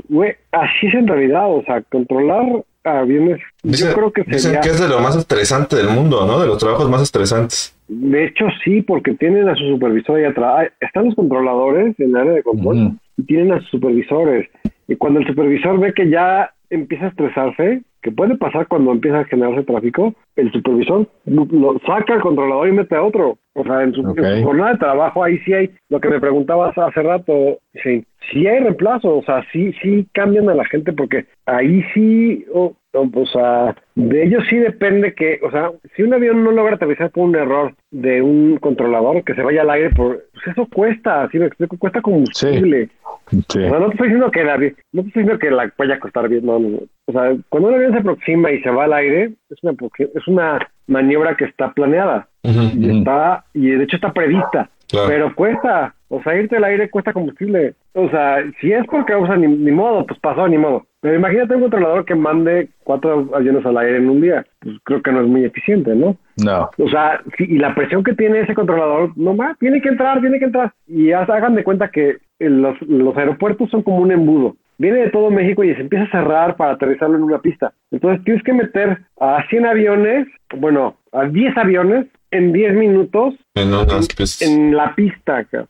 Güey, 0.09 0.35
así 0.51 0.87
es 0.87 0.93
en 0.93 1.07
realidad, 1.07 1.49
o 1.49 1.63
sea, 1.63 1.81
controlar 1.81 2.63
aviones, 2.83 3.39
Dicen, 3.63 3.89
yo 3.89 3.95
creo 3.95 4.11
que 4.11 4.23
dicen 4.23 4.39
sería... 4.39 4.61
que 4.61 4.69
es 4.69 4.79
de 4.79 4.87
lo 4.87 4.99
más 4.99 5.15
estresante 5.15 5.75
del 5.75 5.89
mundo, 5.89 6.25
¿no? 6.25 6.39
De 6.39 6.47
los 6.47 6.57
trabajos 6.57 6.89
más 6.89 7.01
estresantes. 7.01 7.75
De 7.87 8.25
hecho, 8.25 8.45
sí, 8.63 8.81
porque 8.81 9.13
tienen 9.13 9.49
a 9.49 9.55
su 9.55 9.67
supervisor 9.69 10.17
ahí 10.17 10.25
atrás. 10.25 10.71
Están 10.79 11.05
los 11.05 11.15
controladores 11.15 11.99
en 11.99 12.09
el 12.09 12.15
área 12.15 12.33
de 12.33 12.43
control 12.43 12.93
y 13.17 13.23
tienen 13.23 13.51
a 13.51 13.59
sus 13.59 13.69
supervisores. 13.71 14.49
Y 14.87 14.95
cuando 14.95 15.19
el 15.19 15.27
supervisor 15.27 15.79
ve 15.79 15.93
que 15.93 16.09
ya 16.09 16.51
empieza 16.71 17.05
a 17.05 17.09
estresarse, 17.09 17.81
que 18.01 18.11
puede 18.11 18.35
pasar 18.37 18.67
cuando 18.67 18.91
empieza 18.91 19.19
a 19.19 19.25
generarse 19.25 19.63
tráfico, 19.63 20.15
el 20.35 20.51
supervisor 20.51 21.07
lo, 21.25 21.79
saca 21.85 22.15
al 22.15 22.21
controlador 22.21 22.67
y 22.67 22.71
mete 22.71 22.95
a 22.95 23.03
otro. 23.03 23.37
O 23.53 23.63
sea, 23.63 23.83
en 23.83 23.93
su, 23.93 24.01
Ok. 24.01 24.17
en 24.17 24.39
su 24.39 24.45
jornada 24.45 24.71
de 24.71 24.77
trabajo 24.79 25.23
ahí 25.23 25.37
sí 25.39 25.53
hay, 25.53 25.69
lo 25.89 25.99
que 25.99 26.09
me 26.09 26.19
preguntabas 26.19 26.75
hace 26.77 27.03
rato, 27.03 27.59
sí, 27.83 28.03
sí 28.31 28.47
hay 28.47 28.59
reemplazo, 28.59 29.17
o 29.17 29.23
sea, 29.23 29.43
sí, 29.51 29.73
sí 29.81 30.07
cambian 30.13 30.49
a 30.49 30.55
la 30.55 30.65
gente 30.65 30.93
porque 30.93 31.25
ahí 31.45 31.83
sí, 31.93 32.45
o, 32.53 32.73
o, 32.93 33.09
o 33.13 33.25
sea, 33.25 33.75
de 33.95 34.23
ellos 34.23 34.43
sí 34.49 34.55
depende 34.55 35.13
que, 35.13 35.39
o 35.43 35.51
sea, 35.51 35.71
si 35.95 36.03
un 36.03 36.13
avión 36.13 36.43
no 36.43 36.51
logra 36.51 36.75
aterrizar 36.75 37.11
por 37.11 37.25
un 37.25 37.35
error 37.35 37.73
de 37.91 38.21
un 38.21 38.57
controlador 38.57 39.23
que 39.23 39.35
se 39.35 39.43
vaya 39.43 39.61
al 39.61 39.69
aire, 39.69 39.89
por, 39.91 40.23
pues 40.33 40.47
eso 40.47 40.65
cuesta, 40.73 41.23
así 41.23 41.37
me 41.37 41.47
explico, 41.47 41.77
cuesta 41.77 42.01
combustible. 42.01 42.85
Sí. 42.85 42.91
O 43.31 43.51
sea, 43.51 43.69
no 43.79 43.87
te 43.87 43.91
estoy 43.93 44.07
diciendo 44.07 44.31
que 44.31 44.43
la, 44.43 44.57
no 44.57 45.01
te 45.01 45.07
estoy 45.07 45.23
diciendo 45.23 45.39
que 45.39 45.51
la 45.51 45.71
vaya 45.77 45.95
a 45.95 45.99
costar 45.99 46.27
bien, 46.27 46.45
no, 46.45 46.59
no. 46.59 46.79
O 47.05 47.11
sea, 47.11 47.35
cuando 47.49 47.69
un 47.69 47.75
avión 47.75 47.93
se 47.93 47.99
aproxima 47.99 48.51
y 48.51 48.61
se 48.61 48.69
va 48.69 48.85
al 48.85 48.93
aire, 48.93 49.33
es 49.49 49.63
una, 49.63 49.75
es 49.97 50.27
una 50.27 50.59
maniobra 50.87 51.35
que 51.35 51.45
está 51.45 51.71
planeada 51.73 52.27
y 52.43 52.99
está, 52.99 53.45
y 53.53 53.69
de 53.69 53.83
hecho 53.83 53.95
está 53.95 54.11
prevista. 54.11 54.69
Claro. 54.89 55.07
Pero 55.07 55.35
cuesta, 55.35 55.95
o 56.09 56.21
sea, 56.21 56.35
irte 56.35 56.57
al 56.57 56.65
aire 56.65 56.89
cuesta 56.89 57.13
combustible. 57.13 57.75
O 57.93 58.09
sea, 58.09 58.43
si 58.59 58.73
es 58.73 58.85
porque 58.87 59.15
usa 59.15 59.37
ni, 59.37 59.47
ni 59.47 59.71
modo, 59.71 60.05
pues 60.05 60.19
pasó, 60.19 60.47
ni 60.49 60.57
modo. 60.57 60.85
Pero 60.99 61.15
imagínate 61.15 61.55
un 61.55 61.61
controlador 61.61 62.05
que 62.05 62.13
mande 62.13 62.69
cuatro 62.83 63.29
aviones 63.33 63.65
al 63.65 63.77
aire 63.77 63.97
en 63.97 64.09
un 64.09 64.21
día. 64.21 64.45
Pues 64.59 64.75
creo 64.83 65.01
que 65.01 65.11
no 65.11 65.21
es 65.21 65.27
muy 65.27 65.45
eficiente, 65.45 65.95
¿no? 65.95 66.17
No. 66.43 66.69
O 66.77 66.89
sea, 66.89 67.21
sí, 67.37 67.45
y 67.47 67.57
la 67.57 67.73
presión 67.73 68.03
que 68.03 68.13
tiene 68.13 68.41
ese 68.41 68.53
controlador, 68.53 69.17
no 69.17 69.33
más, 69.33 69.57
tiene 69.57 69.81
que 69.81 69.89
entrar, 69.89 70.19
tiene 70.19 70.37
que 70.37 70.45
entrar. 70.45 70.73
Y 70.87 71.11
hagan 71.11 71.55
de 71.55 71.63
cuenta 71.63 71.89
que 71.89 72.17
los, 72.49 72.79
los 72.81 73.15
aeropuertos 73.17 73.69
son 73.69 73.83
como 73.83 73.97
un 73.97 74.11
embudo. 74.11 74.55
Viene 74.77 74.99
de 74.99 75.09
todo 75.11 75.29
México 75.29 75.63
y 75.63 75.75
se 75.75 75.81
empieza 75.81 76.05
a 76.05 76.11
cerrar 76.11 76.55
para 76.55 76.71
aterrizarlo 76.73 77.15
en 77.15 77.23
una 77.23 77.39
pista. 77.39 77.71
Entonces 77.91 78.23
tienes 78.23 78.43
que 78.43 78.53
meter 78.53 78.97
a 79.19 79.43
100 79.49 79.65
aviones, 79.67 80.27
bueno, 80.55 80.95
a 81.11 81.25
10 81.25 81.55
aviones 81.57 82.07
en 82.31 82.51
10 82.51 82.73
minutos 82.73 83.35
En 83.53 83.67
unas 83.73 84.07
en 84.41 84.75
la 84.75 84.95
pista. 84.95 85.43
claro. 85.45 85.67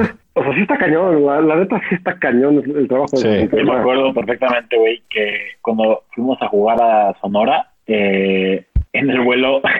Entonces, 0.00 0.14
o 0.34 0.42
sea, 0.42 0.54
sí 0.54 0.60
está 0.62 0.76
cañón, 0.78 1.24
la, 1.26 1.40
la 1.42 1.56
neta 1.56 1.80
sí 1.88 1.94
está 1.94 2.18
cañón 2.18 2.62
el, 2.64 2.76
el 2.76 2.88
trabajo. 2.88 3.16
Sí. 3.16 3.28
de- 3.28 3.48
Yo 3.52 3.64
me 3.64 3.78
acuerdo 3.78 4.12
perfectamente, 4.14 4.76
güey, 4.76 5.02
que 5.08 5.34
cuando 5.62 6.02
fuimos 6.14 6.40
a 6.42 6.48
jugar 6.48 6.78
a 6.82 7.14
Sonora, 7.20 7.68
eh, 7.86 8.66
en 8.92 9.10
el 9.10 9.20
vuelo... 9.20 9.62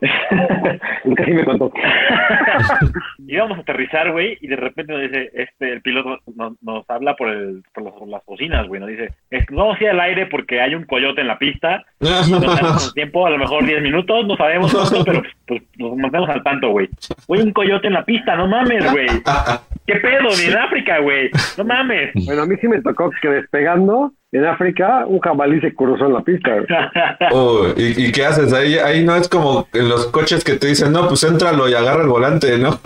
Sí 1.24 1.32
me 1.32 1.44
contó. 1.44 1.72
Íbamos 3.26 3.58
a 3.58 3.60
aterrizar, 3.62 4.12
güey, 4.12 4.36
y 4.40 4.48
de 4.48 4.56
repente 4.56 4.92
nos 4.92 5.02
dice, 5.02 5.30
este, 5.34 5.72
el 5.72 5.80
piloto 5.82 6.18
nos, 6.34 6.52
nos 6.62 6.88
habla 6.90 7.14
por, 7.16 7.28
el, 7.28 7.62
por 7.74 7.84
las, 7.84 7.92
por 7.94 8.08
las 8.08 8.24
bocinas, 8.26 8.66
güey, 8.68 8.80
nos 8.80 8.90
dice, 8.90 9.12
"Es- 9.30 9.46
vamos 9.50 9.78
a 9.80 9.84
ir 9.84 9.90
al 9.90 10.00
aire 10.00 10.26
porque 10.26 10.60
hay 10.60 10.74
un 10.74 10.84
coyote 10.84 11.20
en 11.20 11.28
la 11.28 11.38
pista, 11.38 11.84
no 12.00 12.08
sabemos 12.08 12.86
el 12.88 12.94
tiempo, 12.94 13.26
a 13.26 13.30
lo 13.30 13.38
mejor 13.38 13.64
10 13.64 13.82
minutos, 13.82 14.26
no 14.26 14.36
sabemos 14.36 14.72
cuánto, 14.74 15.04
pero 15.04 15.22
pues 15.46 15.62
nos 15.78 15.96
mantenemos 15.96 16.30
al 16.30 16.42
tanto, 16.42 16.70
güey. 16.70 16.88
Güey, 17.28 17.42
un 17.42 17.52
coyote 17.52 17.86
en 17.86 17.94
la 17.94 18.04
pista, 18.04 18.36
no 18.36 18.46
mames, 18.48 18.90
güey. 18.92 19.06
¿Qué 19.86 19.94
pedo? 19.96 20.28
Ni 20.38 20.50
en 20.52 20.58
África, 20.58 20.98
güey. 20.98 21.30
No 21.56 21.64
mames. 21.64 22.10
Bueno, 22.26 22.42
a 22.42 22.46
mí 22.46 22.56
sí 22.60 22.66
me 22.68 22.82
tocó 22.82 23.10
que 23.22 23.28
despegando 23.28 24.12
en 24.32 24.44
África 24.44 25.04
un 25.06 25.20
jabalí 25.20 25.60
se 25.60 25.72
cruzó 25.72 26.06
en 26.06 26.12
la 26.14 26.20
pista. 26.22 26.50
güey. 26.54 26.66
Oh, 27.30 27.66
¿y, 27.76 28.06
y 28.06 28.12
qué 28.12 28.24
haces? 28.26 28.52
Ahí, 28.52 28.74
ahí 28.78 29.04
no 29.04 29.14
es 29.14 29.28
como 29.28 29.68
en 29.78 29.88
los 29.88 30.06
coches 30.08 30.44
que 30.44 30.54
te 30.54 30.68
dicen, 30.68 30.92
no, 30.92 31.08
pues 31.08 31.22
éntralo 31.24 31.68
y 31.68 31.74
agarra 31.74 32.02
el 32.02 32.08
volante, 32.08 32.58
¿no? 32.58 32.78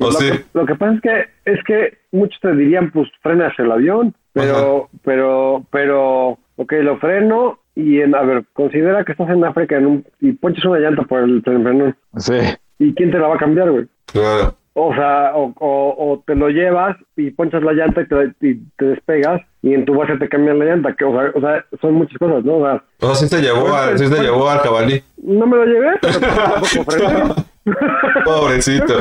¿O 0.00 0.06
lo, 0.06 0.12
sí? 0.12 0.30
que, 0.30 0.44
lo 0.52 0.66
que 0.66 0.74
pasa 0.74 0.94
es 0.94 1.00
que 1.00 1.52
es 1.52 1.64
que 1.64 1.98
muchos 2.10 2.40
te 2.40 2.54
dirían, 2.54 2.90
pues 2.90 3.08
frenas 3.22 3.52
el 3.58 3.70
avión, 3.70 4.14
pero, 4.32 4.90
pero, 5.04 5.64
pero, 5.70 6.38
ok, 6.56 6.72
lo 6.82 6.98
freno 6.98 7.60
y 7.76 8.00
en, 8.00 8.14
a 8.14 8.22
ver, 8.22 8.44
considera 8.52 9.04
que 9.04 9.12
estás 9.12 9.30
en 9.30 9.44
África 9.44 9.76
en 9.76 9.86
un, 9.86 10.06
y 10.20 10.32
ponches 10.32 10.64
una 10.64 10.80
llanta 10.80 11.02
por 11.02 11.22
el 11.22 11.42
frenón. 11.42 11.96
Sí. 12.16 12.38
¿Y 12.78 12.94
quién 12.94 13.10
te 13.10 13.18
la 13.18 13.28
va 13.28 13.36
a 13.36 13.38
cambiar, 13.38 13.70
güey? 13.70 13.86
Claro. 14.06 14.56
O 14.74 14.94
sea, 14.94 15.32
o, 15.34 15.54
o, 15.58 16.12
o 16.12 16.22
te 16.26 16.34
lo 16.34 16.50
llevas 16.50 16.96
y 17.16 17.30
ponchas 17.30 17.62
la 17.62 17.72
llanta 17.72 18.02
y 18.02 18.06
te, 18.06 18.46
y 18.46 18.54
te 18.76 18.84
despegas 18.84 19.40
y 19.66 19.74
en 19.74 19.84
tu 19.84 19.94
base 19.94 20.16
te 20.16 20.28
cambian 20.28 20.60
la 20.60 20.64
llanta. 20.64 20.94
Que, 20.94 21.04
o, 21.04 21.10
sea, 21.12 21.32
o 21.34 21.40
sea, 21.40 21.64
son 21.80 21.94
muchas 21.94 22.16
cosas, 22.18 22.44
¿no? 22.44 22.58
O 22.58 22.64
sea, 22.64 22.84
O 23.00 23.06
sea, 23.12 23.14
sí 23.16 23.28
te 23.28 23.42
llevó, 23.42 23.74
a, 23.74 23.98
sí 23.98 24.08
te 24.08 24.22
llevó 24.22 24.48
al 24.48 24.60
jabalí. 24.60 25.02
no 25.16 25.44
me 25.44 25.56
lo 25.56 25.64
llevé, 25.66 25.90
pero 26.00 26.20
tampoco 26.20 26.90
frené. 26.90 27.24
Pobrecito. 28.24 28.94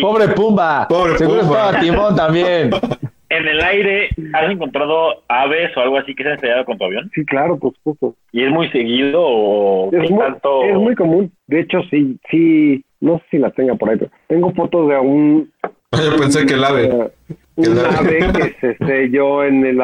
Pobre 0.00 0.28
Pumba. 0.28 0.88
Pobre 0.88 1.16
Seguro 1.16 1.42
Pumba. 1.42 1.66
estaba 1.66 1.80
Timón 1.80 2.16
también. 2.16 2.70
en 3.28 3.46
el 3.46 3.60
aire, 3.60 4.08
¿has 4.32 4.50
encontrado 4.50 5.22
aves 5.28 5.76
o 5.76 5.80
algo 5.80 5.98
así 5.98 6.12
que 6.16 6.24
se 6.24 6.30
han 6.30 6.34
estrellado 6.34 6.64
con 6.64 6.76
tu 6.76 6.84
avión? 6.84 7.08
Sí, 7.14 7.24
claro, 7.24 7.56
por 7.56 7.74
supuesto. 7.74 8.16
¿Y 8.32 8.42
es 8.42 8.50
muy 8.50 8.68
seguido 8.70 9.22
o 9.22 9.90
Es 9.92 10.10
muy, 10.10 10.18
tanto? 10.18 10.64
es 10.64 10.74
muy 10.74 10.96
común. 10.96 11.30
De 11.46 11.60
hecho, 11.60 11.82
sí, 11.88 12.18
sí, 12.32 12.84
no 13.00 13.18
sé 13.18 13.24
si 13.30 13.38
la 13.38 13.50
tenga 13.50 13.76
por 13.76 13.90
ahí, 13.90 13.96
pero 13.96 14.10
tengo 14.26 14.52
fotos 14.54 14.88
de 14.88 14.98
un, 14.98 15.52
Yo 15.92 16.16
pensé 16.18 16.44
que 16.46 16.54
el 16.54 16.64
ave. 16.64 17.12
Que 17.62 17.70
un 17.70 17.78
el 17.78 17.84
ave. 17.86 18.24
ave 18.24 18.32
que 18.32 18.56
se 18.60 18.70
estrelló 18.72 19.44
en 19.44 19.66
el 19.66 19.80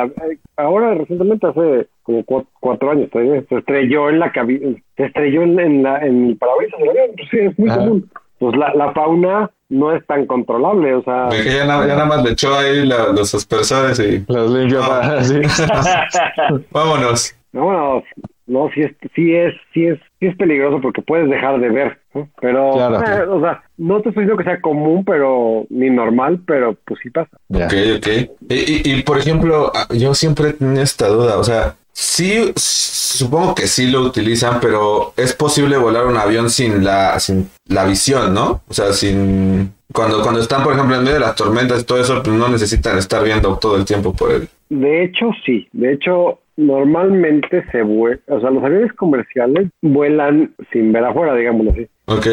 ahora 0.56 0.94
recientemente 0.94 1.46
hace 1.46 1.86
como 2.02 2.22
cua- 2.24 2.46
cuatro 2.60 2.90
años 2.90 3.10
todavía, 3.10 3.42
se 3.48 3.56
estrelló 3.56 4.08
en 4.10 4.18
la 4.20 4.30
cabina, 4.32 4.76
se 4.96 5.04
estrelló 5.04 5.42
en, 5.42 5.58
en 5.58 5.82
la 5.82 5.98
en 6.06 6.26
el 6.28 6.36
parabrisas 6.36 6.78
del 6.80 6.90
avión, 6.90 7.06
pues 7.16 7.28
sí, 7.30 7.38
es 7.38 7.58
muy 7.58 7.68
Ajá. 7.70 7.78
común. 7.78 8.10
Pues 8.38 8.56
la, 8.56 8.74
la 8.74 8.92
fauna 8.92 9.50
no 9.70 9.94
es 9.94 10.04
tan 10.06 10.26
controlable, 10.26 10.94
o 10.94 11.02
sea, 11.02 11.28
Que 11.30 11.44
ya, 11.44 11.64
na- 11.66 11.86
ya 11.86 11.94
nada 11.94 12.04
más 12.06 12.22
le 12.24 12.32
echó 12.32 12.54
ahí 12.54 12.84
la- 12.84 13.08
los 13.12 13.34
aspersores 13.34 13.98
y 14.00 14.24
Los 14.30 14.50
limpio 14.52 14.80
para 14.80 15.18
así. 15.20 15.40
vámonos. 16.70 17.34
no, 17.52 18.02
no, 18.46 18.70
sí 18.74 18.82
es, 18.82 18.92
sí 19.14 19.34
es, 19.34 19.54
sí 19.72 19.86
es, 19.86 19.98
sí 20.20 20.26
es 20.26 20.36
peligroso 20.36 20.80
porque 20.80 21.02
puedes 21.02 21.28
dejar 21.30 21.58
de 21.60 21.70
ver. 21.70 21.98
Pero, 22.40 22.72
Claro. 22.72 22.96
eh, 23.02 23.26
o 23.28 23.40
sea, 23.40 23.62
no 23.78 24.00
te 24.00 24.08
estoy 24.10 24.24
diciendo 24.24 24.36
que 24.42 24.48
sea 24.50 24.60
común, 24.60 25.04
pero 25.04 25.66
ni 25.70 25.90
normal, 25.90 26.40
pero 26.46 26.76
pues 26.84 27.00
sí 27.02 27.10
pasa. 27.10 27.36
Ok, 27.52 27.72
ok. 27.98 28.06
Y, 28.48 28.54
y, 28.54 28.82
y, 28.84 29.02
por 29.02 29.18
ejemplo, 29.18 29.70
ah, 29.74 29.86
yo 29.94 30.14
siempre 30.14 30.50
he 30.50 30.52
tenido 30.54 30.82
esta 30.82 31.08
duda, 31.08 31.38
o 31.38 31.44
sea, 31.44 31.74
sí, 31.92 32.52
supongo 32.56 33.54
que 33.54 33.66
sí 33.66 33.90
lo 33.90 34.02
utilizan, 34.02 34.58
pero 34.60 35.12
es 35.16 35.32
posible 35.34 35.76
volar 35.76 36.06
un 36.06 36.16
avión 36.16 36.50
sin 36.50 36.84
la, 36.84 37.18
sin 37.20 37.48
la 37.68 37.84
visión, 37.84 38.34
¿no? 38.34 38.62
O 38.68 38.74
sea, 38.74 38.92
sin... 38.92 39.72
Cuando, 39.92 40.22
cuando 40.22 40.40
están, 40.40 40.64
por 40.64 40.72
ejemplo, 40.72 40.96
en 40.96 41.02
medio 41.02 41.14
de 41.14 41.20
las 41.20 41.36
tormentas 41.36 41.82
y 41.82 41.84
todo 41.84 42.00
eso, 42.00 42.20
pues 42.20 42.34
no 42.36 42.48
necesitan 42.48 42.98
estar 42.98 43.22
viendo 43.22 43.56
todo 43.58 43.76
el 43.76 43.84
tiempo 43.84 44.12
por 44.12 44.32
él. 44.32 44.48
De 44.68 45.04
hecho, 45.04 45.30
sí. 45.46 45.68
De 45.70 45.92
hecho, 45.92 46.40
normalmente 46.56 47.64
se 47.70 47.82
vuelan, 47.82 48.18
o 48.28 48.40
sea, 48.40 48.50
los 48.50 48.64
aviones 48.64 48.92
comerciales 48.94 49.68
vuelan 49.82 50.52
sin 50.72 50.92
ver 50.92 51.04
afuera, 51.04 51.34
digámoslo 51.36 51.70
así, 51.72 51.86
Ok, 52.06 52.26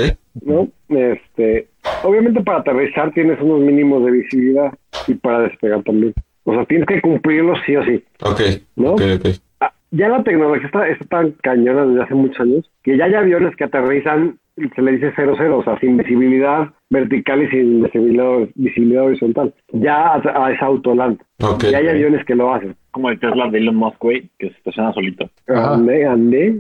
¿no? 0.45 0.67
Este, 0.89 1.67
obviamente 2.03 2.41
para 2.41 2.59
aterrizar 2.59 3.11
tienes 3.13 3.39
unos 3.41 3.59
mínimos 3.61 4.03
de 4.05 4.11
visibilidad 4.11 4.73
y 5.07 5.13
para 5.15 5.41
despegar 5.41 5.81
también. 5.83 6.13
O 6.43 6.53
sea, 6.53 6.65
tienes 6.65 6.87
que 6.87 7.01
cumplirlos 7.01 7.59
sí 7.65 7.75
o 7.75 7.83
sí. 7.85 8.03
ok, 8.23 8.41
¿No? 8.75 8.95
Ah, 9.59 9.71
Ya 9.91 10.09
la 10.09 10.23
tecnología 10.23 10.65
está, 10.65 10.87
está 10.89 11.05
tan 11.05 11.31
cañona 11.43 11.85
desde 11.85 12.03
hace 12.03 12.15
muchos 12.15 12.39
años 12.41 12.69
que 12.83 12.97
ya 12.97 13.05
hay 13.05 13.13
aviones 13.13 13.55
que 13.55 13.63
aterrizan, 13.65 14.37
se 14.75 14.81
le 14.81 14.91
dice 14.93 15.13
0-0, 15.13 15.53
o 15.53 15.63
sea, 15.63 15.79
sin 15.79 15.97
visibilidad 15.97 16.69
vertical 16.89 17.43
y 17.43 17.47
sin 17.49 17.83
visibilidad, 17.83 18.39
visibilidad 18.55 19.05
horizontal. 19.05 19.53
Ya 19.71 20.13
a, 20.15 20.45
a 20.45 20.51
esa 20.51 20.65
autoland. 20.65 21.19
Ok. 21.41 21.65
Ya 21.71 21.77
hay 21.77 21.87
aviones 21.87 22.25
que 22.25 22.35
lo 22.35 22.53
hacen. 22.53 22.75
Como 22.91 23.09
el 23.09 23.19
Tesla 23.19 23.49
de 23.49 23.59
Elon 23.59 23.75
Musk, 23.77 23.99
güey, 24.01 24.29
que 24.37 24.49
se 24.49 24.57
estaciona 24.57 24.91
solito. 24.93 25.29
Ajá. 25.47 25.75
Andé, 25.75 26.05
andé, 26.05 26.59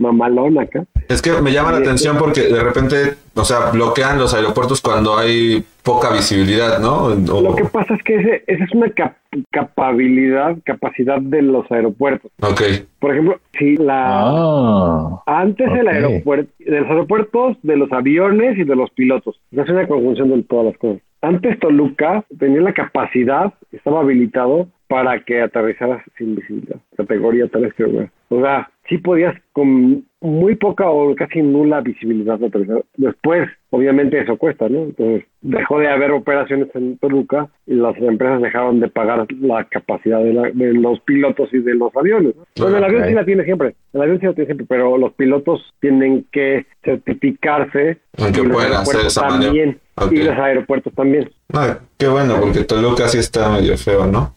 mamalón 0.00 0.58
acá. 0.58 0.84
Es 1.08 1.22
que 1.22 1.40
me 1.40 1.52
llama 1.52 1.72
la 1.72 1.78
atención 1.78 2.16
porque 2.18 2.42
de 2.42 2.60
repente, 2.60 3.16
o 3.34 3.44
sea, 3.44 3.70
bloquean 3.70 4.18
los 4.18 4.34
aeropuertos 4.34 4.80
cuando 4.80 5.16
hay 5.16 5.64
poca 5.82 6.12
visibilidad, 6.12 6.78
¿no? 6.80 7.04
O- 7.04 7.40
Lo 7.42 7.54
que 7.56 7.64
pasa 7.64 7.94
es 7.94 8.02
que 8.02 8.16
ese, 8.16 8.44
esa 8.46 8.64
es 8.64 8.72
una 8.74 8.90
cap- 8.90 9.16
capabilidad, 9.50 10.56
capacidad 10.64 11.20
de 11.20 11.42
los 11.42 11.70
aeropuertos. 11.70 12.30
Ok, 12.42 12.60
Por 12.98 13.12
ejemplo, 13.12 13.40
si 13.58 13.76
la 13.76 14.20
Ah. 14.22 15.22
antes 15.26 15.68
el 15.72 15.88
aeropuerto, 15.88 16.52
de 16.58 16.80
los 16.80 16.88
aeropuertos, 16.90 17.56
de 17.62 17.76
los 17.76 17.90
aviones 17.92 18.58
y 18.58 18.64
de 18.64 18.76
los 18.76 18.90
pilotos. 18.90 19.40
Es 19.52 19.68
una 19.68 19.86
conjunción 19.88 20.30
de 20.30 20.42
todas 20.42 20.66
las 20.66 20.78
cosas. 20.78 21.00
antes 21.22 21.58
Toluca 21.60 22.24
tenía 22.38 22.60
la 22.62 22.72
capacidad, 22.72 23.52
estaba 23.72 24.00
habilitado 24.00 24.68
para 24.88 25.22
que 25.22 25.42
aterrizaras 25.42 26.02
sin 26.18 26.34
visibilidad, 26.34 26.76
categoría 26.96 27.46
3 27.52 27.72
creo. 27.76 28.08
O 28.30 28.40
sea, 28.40 28.70
sí 28.88 28.98
podías 28.98 29.34
con 29.52 30.04
muy 30.20 30.54
poca 30.54 30.88
o 30.90 31.14
casi 31.14 31.40
nula 31.42 31.80
visibilidad 31.80 32.42
aterrizar. 32.42 32.82
Después, 32.96 33.48
obviamente 33.70 34.20
eso 34.20 34.36
cuesta, 34.36 34.68
¿no? 34.68 34.82
Entonces, 34.82 35.24
dejó 35.40 35.78
de 35.78 35.88
haber 35.88 36.10
operaciones 36.10 36.68
en 36.74 36.98
Toluca 36.98 37.48
y 37.66 37.74
las 37.74 37.96
empresas 37.96 38.42
dejaron 38.42 38.80
de 38.80 38.88
pagar 38.88 39.26
la 39.40 39.64
capacidad 39.64 40.22
de, 40.22 40.32
la- 40.34 40.50
de 40.50 40.74
los 40.74 41.00
pilotos 41.00 41.48
y 41.54 41.58
de 41.58 41.74
los 41.74 41.94
aviones. 41.96 42.34
¿no? 42.36 42.44
Bueno, 42.58 42.76
el 42.78 42.84
avión 42.84 43.02
Ok. 43.02 43.08
sí 43.08 43.14
la 43.14 43.24
tiene 43.24 43.44
siempre, 43.44 43.74
el 43.94 44.02
avión 44.02 44.20
sí 44.20 44.26
la 44.26 44.32
tiene 44.34 44.46
siempre, 44.46 44.66
pero 44.68 44.98
los 44.98 45.12
pilotos 45.14 45.72
tienen 45.80 46.26
que 46.30 46.66
certificarse 46.84 47.98
Aunque 48.18 48.40
hacer 48.40 49.06
esa 49.06 49.28
también 49.28 49.78
Ok. 50.00 50.12
y 50.12 50.22
los 50.22 50.36
aeropuertos 50.38 50.92
también. 50.94 51.30
Ah, 51.52 51.78
qué 51.98 52.08
bueno, 52.08 52.36
porque 52.40 52.64
Toluca 52.64 53.08
sí 53.08 53.18
está 53.18 53.48
medio 53.50 53.76
feo, 53.76 54.06
¿no? 54.06 54.34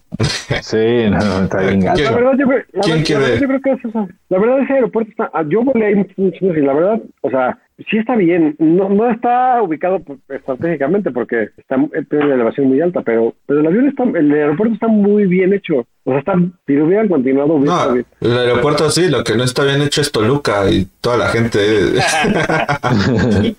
Sí, 0.62 1.06
no, 1.10 1.18
no, 1.20 1.44
está 1.44 1.62
bien 1.62 1.80
gacho. 1.80 1.96
¿Quién- 1.96 2.12
La 2.12 2.16
verdad, 2.18 2.32
yo, 2.40 2.48
creo- 2.48 2.64
la, 2.74 2.82
quién 2.82 2.84
verdad- 2.84 2.98
la 2.98 3.04
quiere? 3.04 3.22
verdad, 3.24 3.40
yo 3.42 3.48
creo 3.48 3.62
que 3.62 3.72
es 3.72 3.86
eso. 3.86 4.08
La 4.30 4.40
verdad, 4.40 4.60
ese 4.60 4.74
aeropuerto 4.74 5.12
está. 5.12 5.32
ah, 5.34 5.44
Yo 5.48 5.64
volé 5.64 5.86
ahí 5.88 5.96
muchos 5.96 6.18
años 6.18 6.58
y 6.58 6.62
la 6.62 6.74
verdad, 6.74 7.02
o 7.22 7.30
sea, 7.30 7.58
sí 7.90 7.98
está 7.98 8.16
bien. 8.16 8.56
No, 8.60 8.90
no 8.90 9.10
está 9.10 9.62
ubicado 9.62 10.02
estratégicamente 10.30 11.12
porque 11.12 11.50
está 11.58 11.76
tiene 12.10 12.26
una 12.26 12.36
elevación 12.36 12.68
muy 12.68 12.82
alta, 12.82 13.02
pero, 13.02 13.34
pero 13.46 13.60
el 13.62 13.68
avión 13.68 13.88
está, 13.88 14.04
el 14.04 14.32
aeropuerto 14.32 14.74
está 14.76 14.88
muy 14.88 15.26
bien 15.26 15.54
hecho. 15.54 15.86
O 16.06 16.12
sea, 16.12 16.20
está, 16.20 16.34
si 16.68 16.74
lo 16.74 16.86
hubieran 16.86 17.08
continuado, 17.08 17.54
hubiera 17.54 17.86
No, 17.86 17.94
bien. 17.94 18.06
el 18.22 18.38
aeropuerto 18.38 18.90
sí, 18.90 19.10
lo 19.10 19.24
que 19.24 19.36
no 19.38 19.44
está 19.44 19.64
bien 19.64 19.82
hecho 19.82 20.02
es 20.02 20.12
Toluca 20.12 20.70
y 20.70 20.86
toda 21.02 21.18
la 21.18 21.28
gente. 21.30 21.60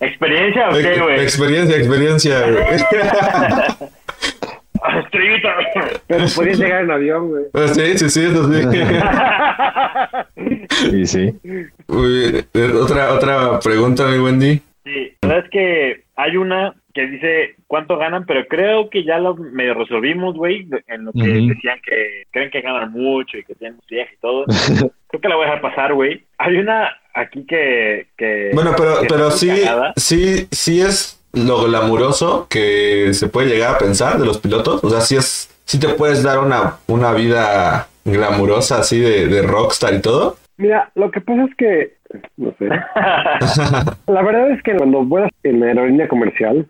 ¿Experiencia 0.01 0.69
o 0.69 0.73
qué, 0.75 1.01
güey? 1.01 1.21
experiencia, 1.21 1.77
experiencia. 1.77 2.41
güey. 2.43 2.65
Estrellita. 5.05 5.57
Pero 6.07 6.25
podías 6.35 6.59
llegar 6.59 6.85
en 6.85 6.91
avión, 6.91 7.29
güey. 7.29 7.45
Pues 7.53 7.75
sí, 7.75 7.99
sí, 7.99 8.11
sí, 8.11 8.25
eso 8.25 8.53
sí. 8.53 8.61
Y 10.93 11.07
sí. 11.07 11.35
Uy, 11.89 12.45
eh, 12.53 12.73
otra, 12.81 13.13
otra 13.13 13.59
pregunta, 13.61 14.07
mi 14.09 14.19
Wendy. 14.19 14.61
Sí, 14.85 15.17
la 15.23 15.29
verdad 15.29 15.45
es 15.45 15.51
que 15.51 16.05
hay 16.17 16.37
una 16.37 16.75
que 16.93 17.07
dice 17.07 17.57
cuánto 17.67 17.97
ganan, 17.97 18.25
pero 18.27 18.47
creo 18.47 18.89
que 18.91 19.03
ya 19.03 19.19
lo 19.19 19.35
medio 19.35 19.75
resolvimos, 19.75 20.37
güey, 20.37 20.69
en 20.87 21.07
lo 21.07 21.13
que 21.13 21.27
decían 21.27 21.81
que 21.85 22.25
creen 22.31 22.51
que 22.51 22.61
ganan 22.61 22.93
mucho 22.93 23.37
y 23.37 23.45
que 23.45 23.55
tienen 23.55 23.81
viaje 23.91 24.15
y 24.15 24.21
todo. 24.21 24.45
creo 25.09 25.21
que 25.21 25.29
la 25.29 25.37
voy 25.37 25.45
a 25.45 25.49
dejar 25.49 25.63
pasar, 25.63 25.95
güey. 25.95 26.25
Hay 26.39 26.57
una 26.57 26.91
aquí 27.15 27.45
que... 27.47 28.07
que 28.17 28.51
Bueno, 28.55 28.73
pero, 28.77 29.01
que 29.01 29.07
pero 29.09 29.31
sí, 29.31 29.51
sí, 29.97 30.47
sí 30.53 30.81
es 30.83 31.24
lo 31.37 31.65
glamuroso 31.65 32.47
que 32.49 33.13
se 33.15 33.29
puede 33.29 33.49
llegar 33.49 33.75
a 33.75 33.79
pensar 33.79 34.19
de 34.19 34.27
los 34.27 34.39
pilotos. 34.39 34.83
O 34.85 34.91
sea, 34.91 35.01
sí 35.01 35.17
es, 35.17 35.51
sí 35.65 35.79
te 35.79 35.89
puedes 35.89 36.23
dar 36.23 36.39
una, 36.41 36.77
una 36.89 37.13
vida 37.13 37.89
glamurosa 38.05 38.79
así 38.79 38.99
de, 39.01 39.27
de 39.29 39.43
rockstar 39.43 39.95
y 39.95 40.01
todo. 40.01 40.37
Mira, 40.57 40.91
lo 40.95 41.11
que 41.11 41.21
pasa 41.21 41.45
es 41.45 41.55
que, 41.57 41.95
no 42.37 42.55
sé. 42.59 42.67
La 44.07 44.23
verdad 44.23 44.51
es 44.51 44.63
que 44.63 44.75
cuando 44.77 45.05
vuelas 45.05 45.31
en 45.43 45.61
la 45.61 45.67
aerolínea 45.67 46.09
comercial, 46.09 46.67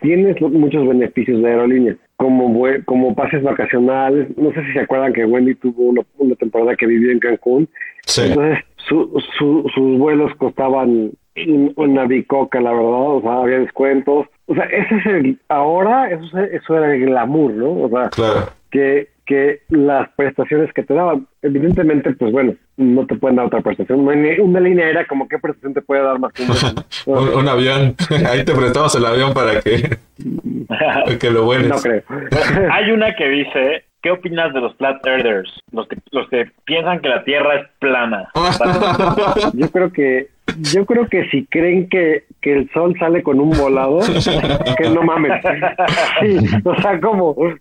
tienes 0.00 0.40
muchos 0.40 0.86
beneficios 0.88 1.40
de 1.42 1.48
aerolínea, 1.48 1.96
como, 2.16 2.60
como 2.84 3.14
pases 3.14 3.42
vacacionales. 3.42 4.28
No 4.36 4.52
sé 4.52 4.64
si 4.66 4.72
se 4.72 4.80
acuerdan 4.80 5.12
que 5.12 5.24
Wendy 5.24 5.54
tuvo 5.56 5.84
una, 5.84 6.02
una 6.18 6.34
temporada 6.36 6.74
que 6.76 6.86
vivió 6.86 7.12
en 7.12 7.20
Cancún. 7.20 7.68
Sí. 8.06 8.22
Entonces, 8.26 8.58
su- 8.88 9.22
su- 9.38 9.70
sus 9.74 9.98
vuelos 9.98 10.32
costaban 10.38 11.12
una 11.76 12.04
bicoca, 12.06 12.60
la 12.60 12.70
verdad. 12.72 12.86
O 13.16 13.20
sea, 13.22 13.32
había 13.42 13.58
descuentos. 13.60 14.26
O 14.46 14.54
sea, 14.54 14.64
ese 14.64 14.94
es 14.96 15.06
el. 15.06 15.38
Ahora, 15.48 16.10
eso, 16.10 16.38
es- 16.38 16.52
eso 16.62 16.76
era 16.76 16.94
el 16.94 17.06
glamour, 17.06 17.52
¿no? 17.52 17.70
O 17.82 17.88
sea, 17.88 18.08
Claro. 18.10 18.48
que, 18.70 19.08
que 19.26 19.60
las 19.68 20.08
prestaciones 20.16 20.72
que 20.72 20.82
te 20.82 20.94
daban, 20.94 21.26
evidentemente, 21.42 22.12
pues 22.14 22.32
bueno, 22.32 22.54
no 22.78 23.04
te 23.06 23.14
pueden 23.16 23.36
dar 23.36 23.46
otra 23.46 23.60
prestación. 23.60 24.00
Una 24.00 24.60
línea 24.60 24.86
aérea, 24.86 25.06
como 25.06 25.28
qué 25.28 25.38
prestación 25.38 25.74
te 25.74 25.82
puede 25.82 26.02
dar 26.02 26.18
más 26.18 26.32
que 26.32 26.44
un? 26.44 26.48
Un, 27.18 27.28
un 27.40 27.48
avión. 27.48 27.94
Ahí 28.30 28.44
te 28.44 28.54
prestamos 28.54 28.94
el 28.94 29.04
avión 29.04 29.34
para 29.34 29.60
que, 29.60 29.98
que 31.20 31.30
lo 31.30 31.44
vueles. 31.44 31.68
No 31.68 31.76
creo. 31.76 32.02
Hay 32.70 32.90
una 32.90 33.14
que 33.14 33.28
dice, 33.28 33.84
¿qué 34.02 34.10
opinas 34.10 34.52
de 34.54 34.60
los 34.60 34.74
flat 34.76 35.04
earthers? 35.06 35.50
Los 35.72 35.88
que, 35.88 35.96
los 36.10 36.28
que 36.28 36.50
piensan 36.64 37.00
que 37.00 37.08
la 37.08 37.24
Tierra 37.24 37.60
es 37.60 37.68
plana. 37.78 38.28
Yo 39.54 39.70
creo 39.70 39.92
que 39.92 40.28
yo 40.72 40.86
creo 40.86 41.06
que 41.08 41.28
si 41.28 41.44
creen 41.46 41.88
que, 41.88 42.24
que 42.40 42.54
el 42.54 42.70
sol 42.72 42.94
sale 42.98 43.22
con 43.22 43.38
un 43.38 43.50
volado, 43.50 44.00
que 44.78 44.90
no 44.90 45.02
mames. 45.02 45.32
Sí, 46.20 46.38
o 46.64 46.74
sea, 46.80 47.00
como, 47.00 47.30
o 47.30 47.54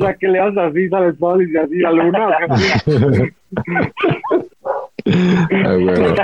sea, 0.00 0.14
que 0.14 0.28
le 0.28 0.40
vas 0.40 0.56
así, 0.56 0.88
sale 0.88 1.08
el 1.08 1.18
sol 1.18 1.46
y 1.48 1.56
así 1.56 1.76
la 1.76 1.92
luna. 1.92 2.28
o 2.48 2.56
sea, 2.56 2.78
Ay, 5.06 5.84
güey. 5.84 6.14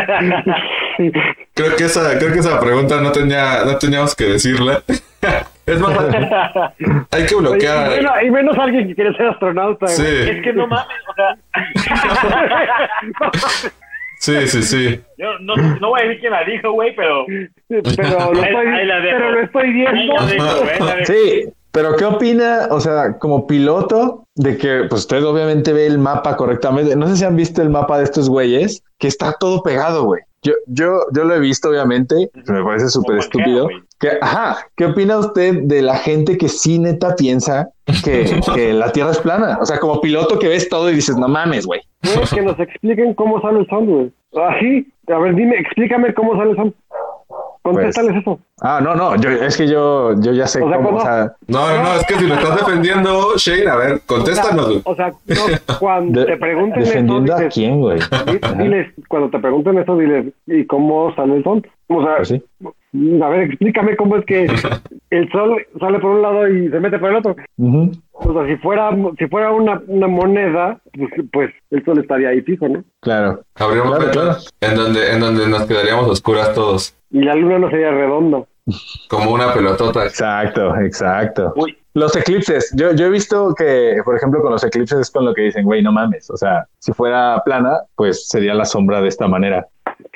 sí. 0.96 1.12
Creo 1.54 1.76
que 1.76 1.84
esa, 1.84 2.18
creo 2.18 2.32
que 2.32 2.40
esa 2.40 2.60
pregunta 2.60 3.00
no 3.00 3.12
tenía, 3.12 3.64
no 3.64 3.76
teníamos 3.78 4.14
que 4.14 4.24
decirla. 4.24 4.82
Es 5.66 5.80
más, 5.80 5.98
hay 7.10 7.26
que 7.26 7.34
Y 7.34 7.38
bloquear. 7.38 7.90
menos, 7.90 8.12
y 8.24 8.30
menos 8.30 8.56
alguien 8.58 8.86
que 8.88 8.94
quiere 8.94 9.16
ser 9.16 9.26
astronauta. 9.26 9.86
güey. 9.86 9.96
Sí, 9.96 10.30
Es 10.30 10.42
que 10.42 10.52
no 10.52 10.66
mames, 10.68 10.96
o 11.08 11.14
sea, 11.14 11.36
sí, 14.20 14.46
sí, 14.48 14.62
sí. 14.62 15.00
yo 15.18 15.38
no, 15.40 15.54
no 15.56 15.88
voy 15.88 16.00
a 16.00 16.04
decir 16.04 16.20
quién 16.20 16.32
la 16.32 16.44
dijo, 16.44 16.72
güey, 16.72 16.94
pero... 16.94 17.26
pero 17.68 18.32
lo 18.32 18.42
estoy, 18.42 18.66
ahí 18.66 18.88
pero 19.02 19.30
lo 19.32 19.40
estoy 19.40 19.72
viendo. 19.72 20.14
dejo, 20.26 20.60
güey. 20.60 21.04
Sí, 21.04 21.44
pero 21.72 21.96
¿qué 21.96 22.04
opina, 22.04 22.68
o 22.70 22.80
sea, 22.80 23.18
como 23.18 23.46
piloto, 23.46 24.24
de 24.34 24.56
que 24.56 24.84
pues 24.88 25.02
usted 25.02 25.24
obviamente 25.24 25.72
ve 25.72 25.86
el 25.86 25.98
mapa 25.98 26.36
correctamente? 26.36 26.96
No 26.96 27.06
sé 27.08 27.16
si 27.16 27.24
han 27.24 27.36
visto 27.36 27.60
el 27.60 27.70
mapa 27.70 27.98
de 27.98 28.04
estos 28.04 28.30
güeyes, 28.30 28.82
que 28.98 29.08
está 29.08 29.34
todo 29.38 29.62
pegado, 29.62 30.04
güey. 30.04 30.22
Yo, 30.46 30.52
yo, 30.68 31.00
yo 31.12 31.24
lo 31.24 31.34
he 31.34 31.40
visto, 31.40 31.68
obviamente, 31.68 32.30
me 32.46 32.62
parece 32.62 32.88
súper 32.88 33.18
estúpido. 33.18 33.68
ajá, 34.20 34.58
¿qué 34.76 34.84
opina 34.84 35.18
usted 35.18 35.62
de 35.62 35.82
la 35.82 35.96
gente 35.96 36.38
que 36.38 36.48
sí 36.48 36.78
neta 36.78 37.16
piensa 37.16 37.68
que, 38.04 38.40
que 38.54 38.72
la 38.72 38.92
Tierra 38.92 39.10
es 39.10 39.18
plana? 39.18 39.58
O 39.60 39.66
sea, 39.66 39.80
como 39.80 40.00
piloto 40.00 40.38
que 40.38 40.46
ves 40.46 40.68
todo 40.68 40.88
y 40.88 40.94
dices, 40.94 41.16
no 41.16 41.26
mames, 41.26 41.66
güey. 41.66 41.80
Que 42.32 42.42
nos 42.42 42.60
expliquen 42.60 43.14
cómo 43.14 43.40
sale 43.40 43.58
el 43.58 43.66
sol, 43.66 43.86
güey. 43.86 44.12
Así, 44.48 44.86
a 45.08 45.18
ver, 45.18 45.34
dime, 45.34 45.56
explícame 45.58 46.14
cómo 46.14 46.36
sale 46.36 46.50
el 46.50 46.56
sol. 46.56 46.74
Contéstales 47.72 48.16
eso. 48.16 48.38
Ah, 48.60 48.80
no, 48.82 48.94
no, 48.94 49.16
yo, 49.16 49.30
es 49.30 49.56
que 49.56 49.66
yo, 49.68 50.12
yo 50.20 50.32
ya 50.32 50.46
sé 50.46 50.62
O 50.62 50.68
sea, 50.68 50.76
cómo, 50.78 50.90
cuando- 50.90 51.02
o 51.02 51.04
sea, 51.14 51.32
No, 51.48 51.68
no, 51.76 51.82
no, 51.82 51.94
es 51.94 52.06
que 52.06 52.14
si 52.18 52.26
lo 52.26 52.34
estás 52.34 52.56
defendiendo, 52.56 53.32
Shane, 53.36 53.68
a 53.68 53.76
ver, 53.76 54.00
contéstanos. 54.06 54.80
O 54.84 54.94
sea, 54.94 55.08
no, 55.26 55.76
cuando 55.80 56.20
de- 56.20 56.26
te 56.26 56.36
pregunten 56.36 56.82
defendiendo 56.82 57.32
esto, 57.32 57.36
a 57.36 57.38
dices, 57.40 57.54
quién, 57.54 57.80
güey. 57.80 57.98
di- 57.98 58.62
diles, 58.62 58.92
cuando 59.08 59.30
te 59.30 59.38
pregunten 59.38 59.78
eso, 59.78 59.96
diles, 59.96 60.26
¿y 60.46 60.64
cómo 60.66 61.14
sale 61.14 61.36
el 61.36 61.44
sol? 61.44 61.66
O 61.88 62.02
sea, 62.02 62.16
Pues 62.16 62.28
sí. 62.28 62.42
A 63.22 63.28
ver, 63.28 63.40
explícame 63.42 63.96
cómo 63.96 64.16
es 64.16 64.24
que 64.24 64.46
el 65.10 65.30
sol 65.30 65.64
sale 65.78 65.98
por 65.98 66.12
un 66.12 66.22
lado 66.22 66.48
y 66.48 66.68
se 66.70 66.80
mete 66.80 66.98
por 66.98 67.10
el 67.10 67.16
otro. 67.16 67.36
O 68.12 68.32
sea, 68.32 68.46
si 68.46 68.56
fuera, 68.56 68.90
si 69.18 69.26
fuera 69.26 69.52
una, 69.52 69.80
una 69.86 70.06
moneda, 70.08 70.80
pues, 70.92 71.10
pues 71.32 71.50
el 71.70 71.84
sol 71.84 71.98
estaría 71.98 72.30
ahí 72.30 72.40
fijo, 72.42 72.68
¿no? 72.68 72.82
Claro. 73.00 73.40
Abrimos 73.56 73.96
Claro, 73.98 74.10
claro. 74.12 74.36
en 74.60 74.74
donde, 74.74 75.12
en 75.12 75.20
donde 75.20 75.48
nos 75.48 75.64
quedaríamos 75.66 76.08
oscuras 76.08 76.54
todos. 76.54 76.96
Y 77.10 77.22
la 77.22 77.34
luna 77.34 77.58
no 77.58 77.70
sería 77.70 77.90
redonda. 77.90 78.44
Como 79.08 79.30
una 79.32 79.52
pelotota. 79.52 80.04
Exacto, 80.04 80.74
exacto. 80.80 81.52
Uy. 81.56 81.76
Los 81.94 82.14
eclipses, 82.14 82.74
yo, 82.76 82.92
yo 82.92 83.06
he 83.06 83.10
visto 83.10 83.54
que, 83.54 83.96
por 84.04 84.16
ejemplo, 84.16 84.42
con 84.42 84.52
los 84.52 84.62
eclipses 84.62 84.98
es 84.98 85.10
con 85.10 85.24
lo 85.24 85.32
que 85.32 85.42
dicen, 85.42 85.64
güey, 85.64 85.82
no 85.82 85.92
mames. 85.92 86.28
O 86.30 86.36
sea, 86.36 86.66
si 86.78 86.92
fuera 86.92 87.40
plana, 87.42 87.78
pues 87.94 88.28
sería 88.28 88.52
la 88.52 88.66
sombra 88.66 89.00
de 89.00 89.08
esta 89.08 89.28
manera. 89.28 89.66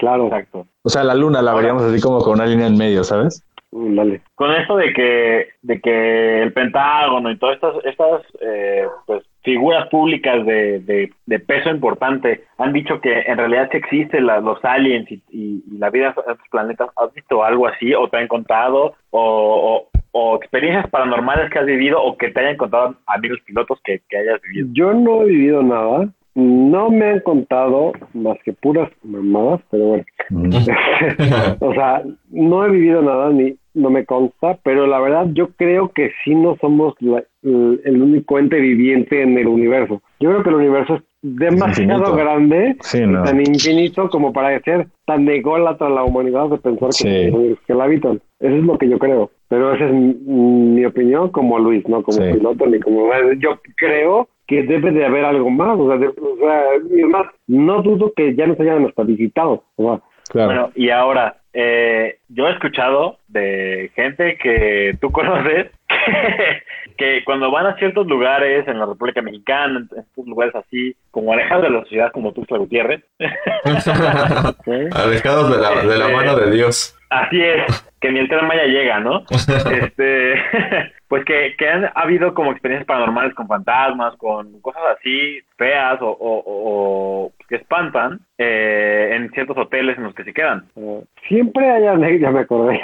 Claro. 0.01 0.25
Exacto. 0.27 0.67
O 0.83 0.89
sea, 0.89 1.05
la 1.05 1.15
luna 1.15 1.41
la 1.43 1.55
veríamos 1.55 1.83
así 1.85 2.01
como 2.01 2.19
con 2.21 2.33
una 2.35 2.47
línea 2.47 2.67
en 2.67 2.77
medio, 2.77 3.05
¿sabes? 3.05 3.45
Mm, 3.73 3.95
Dale. 3.95 4.21
Con 4.35 4.51
esto 4.51 4.77
de 4.77 4.93
que, 4.93 5.49
de 5.63 5.81
que 5.81 6.43
el 6.43 6.53
Pentágono 6.53 7.31
y 7.31 7.39
todas 7.39 7.55
estas, 7.55 7.75
estas 7.85 8.23
eh, 8.41 8.85
pues, 9.07 9.23
figuras 9.43 9.89
públicas 9.91 10.45
de, 10.45 10.81
de, 10.81 11.13
de 11.27 11.39
peso 11.39 11.71
importante 11.71 12.47
han 12.59 12.73
dicho 12.73 13.01
que 13.01 13.13
en 13.21 13.37
realidad 13.39 13.69
sí 13.71 13.77
existen 13.77 14.27
la- 14.27 14.41
los 14.41 14.59
aliens 14.65 15.09
y, 15.13 15.23
y- 15.31 15.63
y 15.71 15.79
la 15.79 15.91
vida 15.91 16.07
en 16.07 16.33
otros 16.33 16.49
planetas. 16.51 16.89
¿Has 16.97 17.13
visto 17.15 17.45
algo 17.45 17.69
así 17.69 17.95
o 17.95 18.09
te 18.09 18.17
han 18.17 18.27
contado 18.27 18.95
o, 19.11 19.21
o, 19.23 19.89
o 20.13 20.37
experiencias 20.37 20.89
paranormales 20.91 21.51
que 21.53 21.59
has 21.61 21.67
vivido 21.67 22.03
o 22.03 22.17
que 22.19 22.31
te 22.31 22.41
hayan 22.41 22.57
contado 22.57 22.97
amigos 23.07 23.39
pilotos 23.47 23.79
que, 23.85 24.01
que 24.09 24.17
hayas 24.17 24.41
vivido? 24.43 24.69
Yo 24.73 24.93
no 24.95 25.23
he 25.23 25.27
vivido 25.27 25.63
nada. 25.63 26.09
No 26.35 26.91
me 26.91 27.07
han 27.07 27.21
contado 27.21 27.93
más 28.15 28.39
que 28.45 28.53
puras 28.53 28.91
mamadas, 29.03 29.61
pero 29.71 29.85
bueno. 29.85 30.05
o 31.61 31.75
sea, 31.75 32.03
no 32.31 32.65
he 32.65 32.71
vivido 32.71 33.03
nada 33.03 33.31
ni 33.31 33.57
no 33.73 33.89
me 33.91 34.05
consta, 34.05 34.59
pero 34.65 34.87
la 34.87 34.99
verdad 35.01 35.27
yo 35.33 35.49
creo 35.57 35.91
que 35.93 36.11
sí 36.25 36.35
no 36.35 36.57
somos 36.61 36.95
la- 37.01 37.23
el, 37.43 37.81
el 37.85 38.03
único 38.03 38.39
ente 38.39 38.59
viviente 38.61 39.23
en 39.23 39.39
el 39.39 39.47
universo. 39.47 40.03
Yo 40.19 40.31
creo 40.31 40.43
que 40.43 40.49
el 40.51 40.57
universo 40.57 40.95
es 40.97 41.03
demasiado 41.23 41.99
infinito. 41.99 42.17
grande 42.17 42.77
Sí, 42.81 42.99
y 42.99 43.13
tan 43.25 43.41
infinito 43.41 44.09
como 44.11 44.33
para 44.33 44.59
ser 44.63 44.89
tan 45.07 45.29
ególatra 45.29 45.89
la 45.89 46.03
humanidad 46.05 46.49
de 46.49 46.59
pensar 46.59 46.91
que, 46.91 47.57
que 47.67 47.75
la 47.75 47.85
habitan. 47.85 48.21
Eso 48.41 48.57
es 48.57 48.63
lo 48.65 48.77
que 48.77 48.89
yo 48.89 48.99
creo. 48.99 49.31
Pero 49.49 49.73
esa 49.75 49.87
es 49.87 49.93
mi, 49.93 50.15
mi 50.15 50.85
opinión 50.85 51.31
como 51.31 51.59
Luis, 51.59 51.87
no 51.89 52.03
como 52.03 52.19
Sí. 52.19 52.33
piloto 52.33 52.67
ni 52.67 52.81
como... 52.81 53.09
Yo 53.39 53.61
creo 53.77 54.29
que 54.51 54.63
debe 54.65 54.91
de 54.91 55.07
haber 55.07 55.25
algo 55.25 55.49
más. 55.49 55.79
O 55.79 55.89
sea, 55.89 55.97
de- 55.97 56.09
o 56.09 56.37
sea, 56.39 56.65
y 56.95 57.01
es 57.01 57.07
más, 57.07 57.27
no 57.47 57.81
dudo 57.83 58.13
que 58.15 58.35
ya 58.35 58.47
nos 58.47 58.61
hayan 58.61 58.85
hasta 58.85 59.03
visitado. 59.05 59.65
O 59.77 59.85
sea, 59.95 60.01
Claro. 60.29 60.47
Bueno, 60.49 60.71
y 60.77 60.91
ahora, 60.91 61.39
eh, 61.53 62.19
yo 62.29 62.47
he 62.47 62.53
escuchado 62.53 63.17
de 63.27 63.91
gente 63.97 64.39
que 64.41 64.97
tú 65.01 65.11
conoces 65.13 65.71
que 66.97 67.25
cuando 67.25 67.51
van 67.51 67.67
a 67.67 67.77
ciertos 67.79 68.07
lugares 68.07 68.69
en 68.69 68.79
la 68.79 68.87
República 68.87 69.23
Mexicana, 69.23 69.79
en 69.81 69.99
estos 69.99 70.27
lugares 70.27 70.55
así, 70.55 70.95
como 71.11 71.33
alejados 71.33 71.65
de 71.65 71.71
la 71.71 71.81
sociedad, 71.81 72.13
como 72.13 72.33
tú, 72.33 72.47
Gutiérrez, 72.49 73.03
Alejados 74.95 75.51
de 75.51 75.61
la, 75.61 75.83
de 75.83 75.99
la 75.99 76.05
Este- 76.07 76.17
mano 76.17 76.37
de 76.37 76.51
Dios. 76.53 76.97
Así 77.11 77.41
es, 77.43 77.91
que 78.01 78.13
ni 78.13 78.21
el 78.21 78.29
tren 78.29 78.47
Maya 78.47 78.65
llega, 78.67 79.01
¿no? 79.01 79.23
Este, 79.83 80.35
pues 81.09 81.25
que, 81.25 81.55
que 81.59 81.69
han 81.69 81.91
habido 81.97 82.35
como 82.35 82.53
experiencias 82.53 82.87
paranormales 82.87 83.35
con 83.35 83.49
fantasmas, 83.49 84.15
con 84.17 84.61
cosas 84.61 84.83
así 84.97 85.41
feas 85.59 86.01
o, 86.01 86.09
o- 86.09 86.45
o 86.47 87.33
que 87.49 87.57
espantan 87.57 88.21
eh, 88.39 89.11
en 89.17 89.29
ciertos 89.33 89.59
hoteles 89.59 89.99
en 89.99 90.05
los 90.05 90.15
que 90.15 90.23
se 90.23 90.33
quedan. 90.33 90.67
siempre 91.29 91.69
hay 91.69 91.87
anécdotas, 91.87 92.21
ya 92.21 92.31
me 92.37 92.41
acordé. 92.41 92.81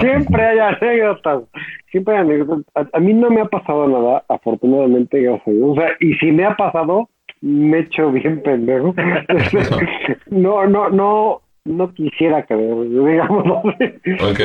siempre 0.00 0.42
hay 0.46 0.58
anécdotas. 0.58 1.42
Siempre 1.90 2.14
hay 2.14 2.20
anécdotas. 2.22 2.64
A, 2.74 2.96
a 2.96 3.00
mí 3.00 3.12
no 3.12 3.28
me 3.30 3.42
ha 3.42 3.44
pasado 3.46 3.86
nada, 3.86 4.24
afortunadamente, 4.28 5.20
gracias 5.20 5.46
a 5.46 5.50
Dios. 5.50 5.68
O 5.70 5.74
sea, 5.74 5.90
y 6.00 6.14
si 6.14 6.32
me 6.32 6.44
ha 6.46 6.56
pasado, 6.56 7.08
me 7.42 7.80
echo 7.80 8.10
bien 8.12 8.42
pendejo. 8.42 8.94
no, 10.30 10.66
no, 10.66 10.88
no, 10.88 11.42
no 11.66 11.92
quisiera 11.92 12.44
creer, 12.44 12.88
digamos. 12.88 13.44
Ok. 14.22 14.40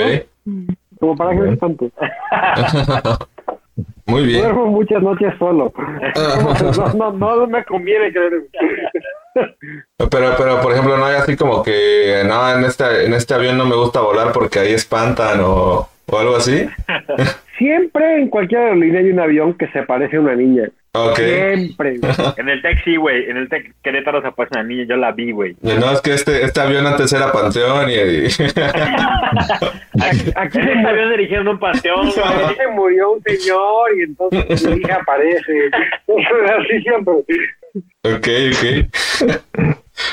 Como 1.00 1.16
para 1.16 1.32
que 1.32 1.40
me 1.40 1.54
espanto. 1.54 1.90
Muy 4.06 4.26
bien. 4.26 4.42
Duermo 4.42 4.68
muchas 4.68 5.02
noches 5.02 5.34
solo. 5.40 5.72
No, 6.96 7.12
no, 7.14 7.36
no 7.38 7.48
me 7.48 7.64
conviene 7.64 8.12
creer. 8.12 8.44
Pero, 10.10 10.34
pero, 10.38 10.62
por 10.62 10.74
ejemplo, 10.74 10.98
no 10.98 11.06
hay 11.06 11.16
así 11.16 11.38
como 11.38 11.64
que, 11.64 12.24
no, 12.28 12.54
en 12.54 12.66
este, 12.66 13.06
en 13.06 13.14
este 13.14 13.34
avión 13.34 13.58
no 13.58 13.66
me 13.66 13.76
gusta 13.76 14.02
volar 14.02 14.34
porque 14.34 14.60
ahí 14.60 14.74
espantan 14.74 15.40
o, 15.42 15.88
o 16.06 16.20
algo 16.20 16.36
así. 16.36 16.68
Siempre 17.58 18.22
en 18.22 18.30
cualquier 18.30 18.62
aerolínea 18.62 19.00
hay 19.00 19.12
un 19.12 19.20
avión 19.20 19.54
que 19.54 19.68
se 19.68 19.84
parece 19.84 20.18
a 20.18 20.22
una 20.22 20.36
niña. 20.36 20.70
Ok. 20.94 21.16
Siempre. 21.20 22.00
En 22.38 22.50
el 22.50 22.62
Tec 22.62 22.84
sí, 22.84 22.96
güey, 22.98 23.30
en 23.30 23.38
el 23.38 23.48
Tec 23.50 23.74
Querétaro 23.82 24.22
se 24.22 24.28
aparece 24.28 24.60
una 24.60 24.64
niña, 24.68 24.84
yo 24.90 24.98
la 24.98 25.12
vi, 25.12 25.32
güey. 25.32 25.56
No, 25.62 25.92
es 25.92 26.02
que 26.02 26.14
este, 26.14 26.44
este 26.44 26.60
avión 26.60 26.86
antes 26.86 27.12
era 27.14 27.32
Panteón 27.32 27.90
y... 27.90 27.94
Aquí, 30.02 30.32
aquí 30.36 30.60
este 30.60 30.88
avión 30.88 31.10
dirigiendo 31.12 31.52
un 31.52 31.60
panteón, 31.60 32.08
aquí 32.08 32.20
güey. 32.20 32.56
se 32.56 32.68
murió 32.68 33.12
un 33.12 33.24
señor 33.24 33.98
y 33.98 34.02
entonces 34.04 34.64
mi 34.68 34.82
hija 34.82 34.96
aparece. 35.02 35.70
Así 36.58 36.82
siempre. 36.84 37.14
Ok, 38.04 38.28
ok. 38.52 38.64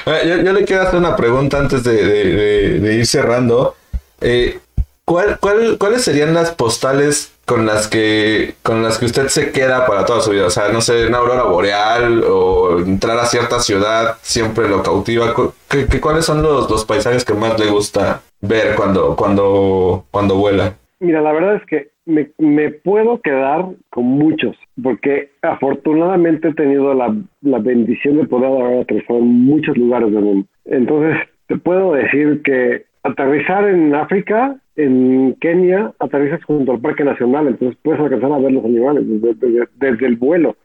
Eh, 0.06 0.22
yo, 0.28 0.42
yo 0.42 0.52
le 0.52 0.64
quiero 0.64 0.82
hacer 0.82 0.98
una 0.98 1.16
pregunta 1.16 1.58
antes 1.58 1.82
de, 1.84 2.04
de- 2.04 2.32
de- 2.34 2.80
de 2.80 2.94
ir 2.94 3.06
cerrando. 3.06 3.76
Eh, 4.20 4.58
¿cuál, 5.04 5.38
cuál, 5.40 5.76
¿Cuáles 5.78 6.02
serían 6.04 6.34
las 6.34 6.50
postales 6.52 7.32
con 7.48 7.64
las 7.64 7.88
que 7.88 8.54
con 8.62 8.82
las 8.82 8.98
que 8.98 9.06
usted 9.06 9.28
se 9.28 9.50
queda 9.50 9.86
para 9.86 10.04
toda 10.04 10.20
su 10.20 10.30
vida? 10.30 10.46
O 10.46 10.50
sea, 10.50 10.68
no 10.68 10.82
sé, 10.82 11.06
una 11.06 11.18
aurora 11.18 11.44
boreal 11.44 12.22
o 12.28 12.78
entrar 12.78 13.18
a 13.18 13.24
cierta 13.24 13.58
ciudad 13.58 14.16
siempre 14.20 14.68
lo 14.68 14.82
cautiva. 14.82 15.34
¿Qué, 15.68 16.00
cuáles 16.00 16.26
son 16.26 16.42
los, 16.42 16.70
los 16.70 16.84
paisajes 16.84 17.24
que 17.24 17.32
más 17.32 17.58
le 17.58 17.70
gusta 17.70 18.20
ver 18.42 18.76
cuando, 18.76 19.16
cuando, 19.16 20.04
cuando 20.10 20.36
vuela? 20.36 20.74
Mira, 21.00 21.22
la 21.22 21.32
verdad 21.32 21.56
es 21.56 21.64
que 21.66 21.88
me, 22.04 22.30
me 22.38 22.70
puedo 22.70 23.20
quedar 23.20 23.66
con 23.90 24.04
muchos, 24.04 24.56
porque 24.82 25.30
afortunadamente 25.42 26.48
he 26.48 26.54
tenido 26.54 26.92
la, 26.92 27.14
la 27.40 27.58
bendición 27.58 28.18
de 28.18 28.26
poder 28.26 28.50
haber 28.50 28.86
en 29.08 29.44
muchos 29.44 29.76
lugares 29.76 30.12
del 30.12 30.22
mundo. 30.22 30.46
Entonces, 30.66 31.16
te 31.46 31.56
puedo 31.56 31.92
decir 31.92 32.42
que 32.42 32.84
aterrizar 33.02 33.68
en 33.68 33.94
África, 33.94 34.56
en 34.78 35.34
Kenia, 35.40 35.92
aterrizas 35.98 36.42
junto 36.44 36.72
al 36.72 36.80
Parque 36.80 37.04
Nacional, 37.04 37.48
entonces 37.48 37.76
puedes 37.82 38.00
alcanzar 38.00 38.32
a 38.32 38.38
ver 38.38 38.52
los 38.52 38.64
animales 38.64 39.04
desde, 39.06 39.34
desde- 39.34 39.68
desde 39.76 40.06
el 40.06 40.16
vuelo. 40.16 40.56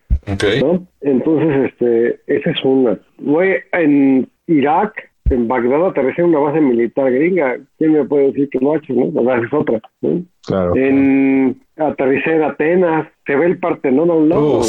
¿no? 0.62 0.88
Entonces, 1.02 1.72
este, 1.72 2.20
esa 2.28 2.52
es 2.52 2.64
una. 2.64 2.98
Güey, 3.20 3.56
en 3.74 4.28
Irak, 4.48 4.94
en 5.30 5.48
Bagdad, 5.50 5.88
aterricé 5.88 6.22
en 6.22 6.30
una 6.30 6.40
base 6.40 6.62
militar 6.62 7.12
gringa. 7.12 7.58
¿Quién 7.78 7.92
me 7.94 8.06
puede 8.06 8.28
decir 8.28 8.50
que 8.50 8.60
no 8.60 8.72
ha 8.74 8.78
hecho, 8.78 8.94
no? 8.94 9.12
La 9.14 9.22
verdad 9.22 9.46
es 9.46 9.54
otra, 9.54 9.82
¿no? 10.02 10.22
Claro. 10.46 10.76
En, 10.78 11.58
aterricé 11.78 12.36
en 12.36 12.44
Atenas, 12.44 13.08
se 13.26 13.36
ve 13.36 13.48
el 13.48 13.58
Partenón 13.58 14.10
a 14.12 14.14
un 14.14 14.30
lado. 14.30 14.62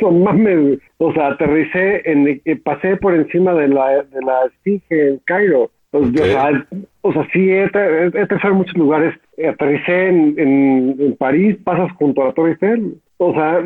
No 0.00 0.10
mames. 0.10 0.78
O 0.98 1.12
sea, 1.12 1.28
aterricé, 1.28 2.02
en, 2.10 2.40
eh, 2.44 2.56
pasé 2.56 2.96
por 2.96 3.14
encima 3.14 3.54
de 3.54 3.68
la, 3.68 4.02
de 4.04 4.20
la 4.24 4.46
Esfinge 4.46 5.08
en 5.08 5.20
Cairo. 5.24 5.70
O, 5.92 5.98
Ok. 5.98 6.16
sea, 6.16 6.66
o 7.02 7.12
sea, 7.12 7.26
sí, 7.32 7.50
he, 7.50 7.64
he, 7.64 8.10
he 8.14 8.20
aterrizado 8.22 8.52
en 8.52 8.58
muchos 8.58 8.76
lugares. 8.76 9.14
Eh, 9.36 9.48
Aterricé 9.48 10.08
en, 10.08 10.34
en, 10.38 10.96
en 10.98 11.16
París, 11.16 11.56
pasas 11.64 11.90
junto 11.92 12.22
a 12.22 12.26
la 12.26 12.32
Torre 12.32 12.50
Eiffel. 12.50 12.94
O 13.18 13.32
sea, 13.34 13.62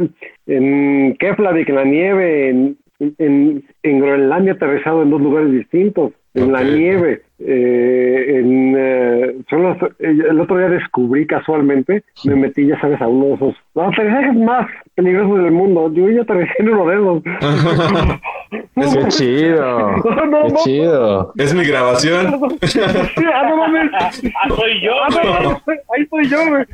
en 0.47 1.17
Keflavik, 1.19 1.69
en 1.69 1.75
la 1.77 1.85
nieve, 1.85 2.49
en, 2.51 2.77
en, 3.19 3.65
en 3.83 4.01
Groenlandia 4.01 4.53
he 4.53 4.57
aterrizado 4.57 5.03
en 5.03 5.11
dos 5.11 5.21
lugares 5.21 5.53
distintos, 5.53 6.13
en 6.35 6.53
la 6.53 6.63
nieve. 6.63 7.23
Eh, 7.39 8.39
en, 8.41 8.75
eh, 8.77 9.35
son 9.51 9.63
los- 9.63 9.77
eh, 9.83 10.17
el 10.31 10.41
otro 10.41 10.57
día 10.59 10.69
descubrí 10.69 11.27
casualmente, 11.27 12.03
me 12.25 12.35
metí, 12.37 12.67
ya 12.67 12.81
sabes, 12.81 13.01
a 13.01 13.07
uno 13.09 13.27
de 13.27 13.35
esos 13.35 13.55
los 13.75 13.93
aterrizajes 13.93 14.35
más 14.37 14.67
peligrosos 14.95 15.43
del 15.45 15.53
mundo. 15.53 15.93
Yo 15.93 16.09
ya 16.11 16.23
aterricé 16.23 16.53
en 16.59 16.69
uno 16.71 16.87
de 16.87 16.95
esos. 16.97 17.23
Qué 18.75 19.09
chido. 19.09 19.91
No, 20.05 20.27
no, 20.27 20.43
Qué 20.47 20.53
no. 20.53 20.59
chido. 20.65 21.33
Es 21.37 21.55
mi 21.55 21.65
grabación. 21.65 22.41
Sí, 22.63 22.81
ah, 22.83 23.47
no 23.49 23.57
mames. 23.57 23.91
Ah, 23.95 24.11
soy 24.49 24.81
yo, 24.83 24.93
Ah, 25.03 25.61
ahí 25.67 26.03
estoy 26.03 26.29
yo, 26.29 26.39
güey. 26.49 26.65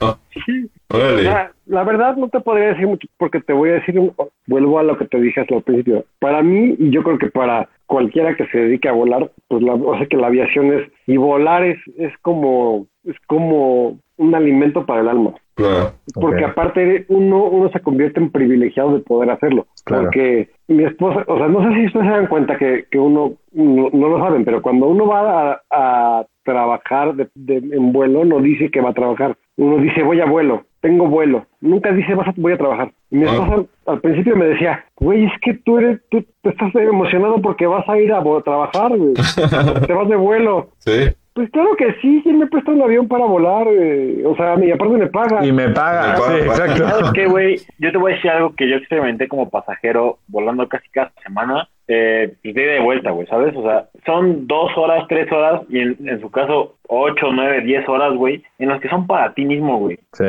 No, 0.00 0.18
sí. 0.46 0.68
Órale. 0.90 1.22
La, 1.24 1.52
la 1.66 1.84
verdad 1.84 2.16
no 2.16 2.28
te 2.28 2.40
podría 2.40 2.68
decir 2.68 2.86
mucho 2.86 3.08
porque 3.18 3.40
te 3.40 3.52
voy 3.52 3.70
a 3.70 3.74
decir, 3.74 3.98
un- 3.98 4.12
vuelvo 4.46 4.78
a 4.78 4.82
lo 4.82 4.96
que 4.98 5.06
te 5.06 5.20
dije 5.20 5.40
hasta 5.40 5.56
el 5.56 5.62
principio. 5.62 6.04
Para 6.20 6.42
mí, 6.42 6.76
y 6.78 6.90
yo 6.90 7.02
creo 7.02 7.18
que 7.18 7.28
para 7.28 7.68
cualquiera 7.86 8.36
que 8.36 8.46
se 8.48 8.58
dedique 8.58 8.88
a 8.88 8.92
volar, 8.92 9.30
pues 9.48 9.62
la, 9.62 9.74
o 9.74 9.96
sea 9.96 10.06
que 10.06 10.16
la 10.16 10.28
aviación 10.28 10.72
es, 10.72 10.88
y 11.06 11.16
volar 11.16 11.64
es, 11.64 11.78
es 11.98 12.12
como, 12.22 12.86
es 13.04 13.16
como 13.26 13.98
un 14.16 14.34
alimento 14.34 14.84
para 14.86 15.00
el 15.00 15.08
alma. 15.08 15.34
Claro. 15.54 15.92
Porque 16.14 16.44
aparte 16.44 17.04
uno, 17.08 17.44
uno 17.44 17.68
se 17.70 17.80
convierte 17.80 18.18
en 18.20 18.30
privilegiado 18.30 18.94
de 18.94 19.00
poder 19.00 19.30
hacerlo. 19.30 19.66
Claro. 19.84 20.04
Porque 20.04 20.48
mi 20.68 20.84
esposa, 20.84 21.24
o 21.28 21.36
sea, 21.38 21.46
no 21.48 21.62
sé 21.62 21.74
si 21.80 21.86
ustedes 21.86 22.06
se 22.06 22.12
dan 22.12 22.26
cuenta 22.26 22.56
que, 22.58 22.86
que 22.90 22.98
uno, 22.98 23.34
no, 23.52 23.88
no 23.92 24.08
lo 24.08 24.18
saben, 24.18 24.44
pero 24.44 24.62
cuando 24.62 24.86
uno 24.88 25.06
va 25.06 25.52
a, 25.52 25.60
a 25.70 26.26
trabajar 26.44 27.14
de, 27.14 27.28
de- 27.34 27.76
en 27.76 27.92
vuelo, 27.92 28.24
no 28.24 28.40
dice 28.40 28.70
que 28.70 28.80
va 28.80 28.90
a 28.90 28.94
trabajar. 28.94 29.36
Uno 29.56 29.76
dice 29.78 30.02
voy 30.02 30.20
a 30.20 30.26
vuelo, 30.26 30.64
tengo 30.80 31.06
vuelo. 31.06 31.46
Nunca 31.60 31.92
dice 31.92 32.14
vas 32.16 32.28
a, 32.28 32.34
voy 32.36 32.52
a 32.52 32.58
trabajar. 32.58 32.90
Mi 33.10 33.22
Ah. 33.24 33.32
esposa 33.32 33.64
al 33.86 34.00
principio 34.00 34.34
me 34.36 34.46
decía, 34.46 34.84
güey, 34.96 35.24
es 35.24 35.32
que 35.40 35.54
tú 35.54 35.78
eres, 35.78 36.00
tú, 36.10 36.24
tú 36.42 36.50
estás 36.50 36.74
emocionado 36.74 37.40
porque 37.40 37.66
vas 37.66 37.88
a 37.88 37.98
ir 37.98 38.12
a 38.12 38.20
vo- 38.20 38.42
trabajar, 38.42 38.96
güey. 38.96 39.14
Te 39.86 39.92
vas 39.92 40.08
de 40.08 40.16
vuelo. 40.16 40.70
Sí. 40.78 41.14
Pues 41.34 41.50
claro 41.50 41.74
que 41.76 41.92
sí, 42.00 42.20
sí 42.22 42.32
me 42.32 42.46
presta 42.46 42.70
un 42.70 42.80
avión 42.82 43.08
para 43.08 43.26
volar, 43.26 43.66
eh, 43.68 44.22
o 44.24 44.36
sea, 44.36 44.54
y 44.64 44.70
aparte 44.70 44.94
me 44.96 45.06
paga. 45.08 45.44
Y 45.44 45.50
me 45.52 45.68
paga. 45.70 46.12
Me 46.12 46.18
paga, 46.18 46.38
Sí, 46.38 46.48
paga. 46.48 46.64
exacto. 46.64 46.88
¿Sabes 46.88 47.10
qué, 47.12 47.26
güey? 47.30 47.56
Yo 47.78 47.90
te 47.92 47.98
voy 47.98 48.12
a 48.12 48.14
decir 48.14 48.30
algo 48.30 48.54
que 48.54 48.68
yo 48.70 48.76
experimenté 48.76 49.26
como 49.26 49.50
pasajero 49.50 50.18
volando 50.28 50.68
casi 50.68 50.88
cada 50.90 51.12
semana. 51.24 51.68
Eh, 51.86 52.32
pues 52.42 52.54
de 52.54 52.62
ida 52.62 52.70
y 52.72 52.74
de 52.76 52.80
vuelta, 52.80 53.10
güey, 53.10 53.26
¿sabes? 53.26 53.54
O 53.56 53.62
sea, 53.62 53.88
son 54.06 54.46
dos 54.46 54.70
horas, 54.76 55.04
tres 55.06 55.30
horas 55.30 55.60
y 55.68 55.80
en, 55.80 55.96
en 56.08 56.18
su 56.20 56.30
caso 56.30 56.76
ocho, 56.88 57.26
nueve, 57.30 57.60
diez 57.60 57.86
horas, 57.88 58.14
güey, 58.14 58.42
en 58.58 58.70
las 58.70 58.80
que 58.80 58.88
son 58.88 59.06
para 59.06 59.34
ti 59.34 59.44
mismo, 59.44 59.78
güey. 59.80 59.98
Sí. 60.14 60.24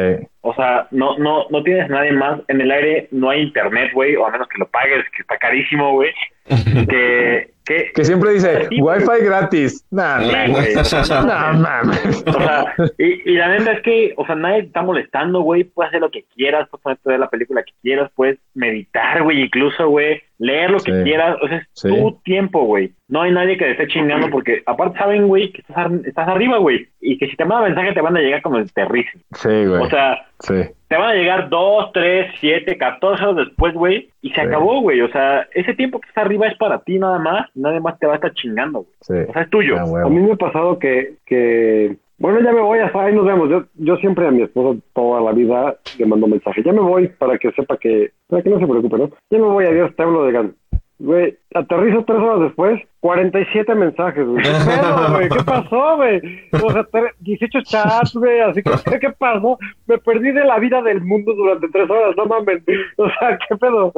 O 0.48 0.54
sea, 0.54 0.88
no, 0.92 1.18
no, 1.18 1.48
no 1.50 1.64
tienes 1.64 1.90
nadie 1.90 2.12
más. 2.12 2.40
En 2.48 2.62
el 2.62 2.70
aire 2.70 3.08
no 3.12 3.30
hay 3.32 3.42
internet, 3.42 3.92
güey, 3.94 4.16
o 4.16 4.26
a 4.28 4.32
menos 4.32 4.48
que 4.48 4.60
lo 4.60 4.68
pagues, 4.68 5.04
que 5.16 5.22
está 5.24 5.38
carísimo, 5.38 5.94
güey. 5.94 6.12
Que, 6.88 7.50
que, 7.66 7.92
Que 7.96 8.04
siempre 8.04 8.32
dice, 8.34 8.66
Sí. 8.70 8.80
Wi-Fi 8.80 9.26
gratis. 9.26 9.84
Nah, 9.90 10.20
Sí, 10.22 10.32
nah, 10.32 10.48
güey. 10.48 10.76
no 10.76 11.60
mames. 11.60 12.24
O 12.28 12.32
sea, 12.34 12.74
y, 13.00 13.32
y 13.32 13.34
la 13.36 13.50
neta 13.58 13.72
es 13.74 13.82
que, 13.82 14.14
o 14.18 14.26
sea, 14.28 14.36
nadie 14.36 14.62
te 14.62 14.68
está 14.68 14.84
molestando, 14.84 15.42
güey. 15.42 15.64
Puedes 15.64 15.90
hacer 15.90 16.02
lo 16.02 16.12
que 16.12 16.26
quieras, 16.36 16.68
puedes 16.70 16.84
ponerte 16.84 17.10
a 17.10 17.12
ver 17.12 17.20
la 17.20 17.30
película 17.30 17.64
que 17.64 17.74
quieras, 17.82 18.12
puedes 18.16 18.38
meditar, 18.54 19.24
güey, 19.24 19.42
incluso, 19.42 19.90
güey, 19.90 20.22
leer 20.38 20.70
lo 20.70 20.80
que 20.80 21.02
quieras. 21.04 21.38
O 21.42 21.48
sea, 21.48 21.58
es 21.58 21.68
Sí. 21.74 21.90
tu 21.90 22.20
tiempo, 22.24 22.66
güey. 22.66 22.92
No 23.08 23.24
hay 23.24 23.32
nadie 23.32 23.58
que 23.58 23.66
te 23.66 23.72
esté 23.72 23.88
chingando 23.88 24.30
porque, 24.30 24.62
aparte, 24.68 25.00
saben, 25.00 25.28
güey, 25.28 25.52
que 25.52 25.62
estás, 25.62 25.78
ar- 25.78 25.92
estás 26.06 26.28
arriba, 26.28 26.58
güey. 26.60 26.88
Y 27.02 27.18
que 27.18 27.28
si 27.28 27.36
te 27.36 27.46
mandan 27.46 27.74
mensaje 27.74 27.94
te 27.94 28.02
van 28.02 28.18
a 28.18 28.20
llegar 28.22 28.44
como 28.44 28.58
el 28.60 28.72
terrible. 28.72 29.10
Sí, 29.34 29.66
güey. 29.66 29.82
O 29.82 29.90
sea, 29.90 30.26
sí. 30.40 30.54
te 30.88 30.96
van 30.98 31.10
a 31.12 31.14
llegar 31.14 31.50
dos, 31.50 31.92
tres, 31.94 32.32
siete, 32.40 32.78
catorce 32.78 33.24
horas 33.24 33.48
después, 33.48 33.74
güey, 33.74 34.10
y 34.22 34.30
se 34.30 34.36
Sí. 34.42 34.48
acabó, 34.48 34.82
güey. 34.82 35.02
O 35.02 35.10
sea, 35.10 35.48
ese 35.54 35.74
tiempo 35.74 36.00
que 36.00 36.08
está 36.10 36.22
arriba 36.22 36.48
es 36.48 36.58
para 36.58 36.80
ti 36.80 36.98
nada 37.00 37.20
más, 37.20 37.50
nadie 37.56 37.80
más 37.80 37.98
te 38.00 38.08
va 38.08 38.14
a 38.14 38.16
estar 38.16 38.34
chingando, 38.34 38.80
güey. 38.80 38.94
Sí. 39.02 39.30
O 39.30 39.34
sea, 39.34 39.42
es 39.44 39.50
tuyo. 39.50 39.76
Ah, 39.78 40.06
A 40.06 40.10
mí 40.10 40.20
me 40.20 40.32
ha 40.34 40.36
pasado 40.36 40.78
que, 40.80 41.16
que 41.26 41.98
bueno, 42.18 42.40
ya 42.42 42.54
me 42.54 42.62
voy, 42.62 42.80
hasta 42.80 43.04
ahí 43.04 43.14
nos 43.14 43.26
vemos. 43.26 43.50
Yo, 43.50 43.64
yo 43.76 43.98
siempre 43.98 44.26
a 44.26 44.32
mi 44.32 44.42
esposa 44.44 44.80
toda 44.94 45.20
la 45.22 45.34
vida 45.34 45.76
le 46.00 46.06
mando 46.06 46.28
mensaje. 46.28 46.64
Ya 46.64 46.72
me 46.72 46.80
voy 46.80 47.10
para 47.10 47.38
que 47.38 47.52
sepa 47.52 47.76
que, 47.78 48.12
para 48.28 48.42
que 48.42 48.50
no 48.50 48.58
se 48.60 48.66
preocupe, 48.68 48.98
¿no? 48.98 49.10
Ya 49.30 49.38
me 49.38 49.44
voy, 49.46 49.66
adiós, 49.66 49.94
te 49.98 50.04
hablo 50.04 50.24
de 50.26 50.32
gan. 50.32 50.56
Güey, 50.98 51.38
aterrizo 51.54 52.06
tres 52.06 52.20
horas 52.20 52.40
después, 52.40 52.82
47 53.02 53.76
mensajes, 53.76 54.26
güey. 54.26 54.42
¿Qué 54.44 54.50
pedo, 54.66 55.12
güey? 55.14 55.30
¿Qué 55.30 55.44
pasó, 55.44 55.98
güey? 55.98 56.22
O 56.54 56.72
sea, 56.72 56.84
tre- 56.86 57.12
18 57.20 57.60
chats, 57.64 58.14
güey, 58.16 58.40
así 58.40 58.64
que, 58.64 58.72
¿qué 59.02 59.10
pasó? 59.12 59.58
Me 59.88 59.98
perdí 59.98 60.32
de 60.32 60.46
la 60.46 60.58
vida 60.58 60.82
del 60.82 61.02
mundo 61.02 61.34
durante 61.34 61.68
tres 61.68 61.90
horas, 61.90 62.16
no 62.16 62.26
mames. 62.26 62.64
O 62.98 63.10
sea, 63.10 63.38
¿qué 63.50 63.56
pedo? 63.58 63.92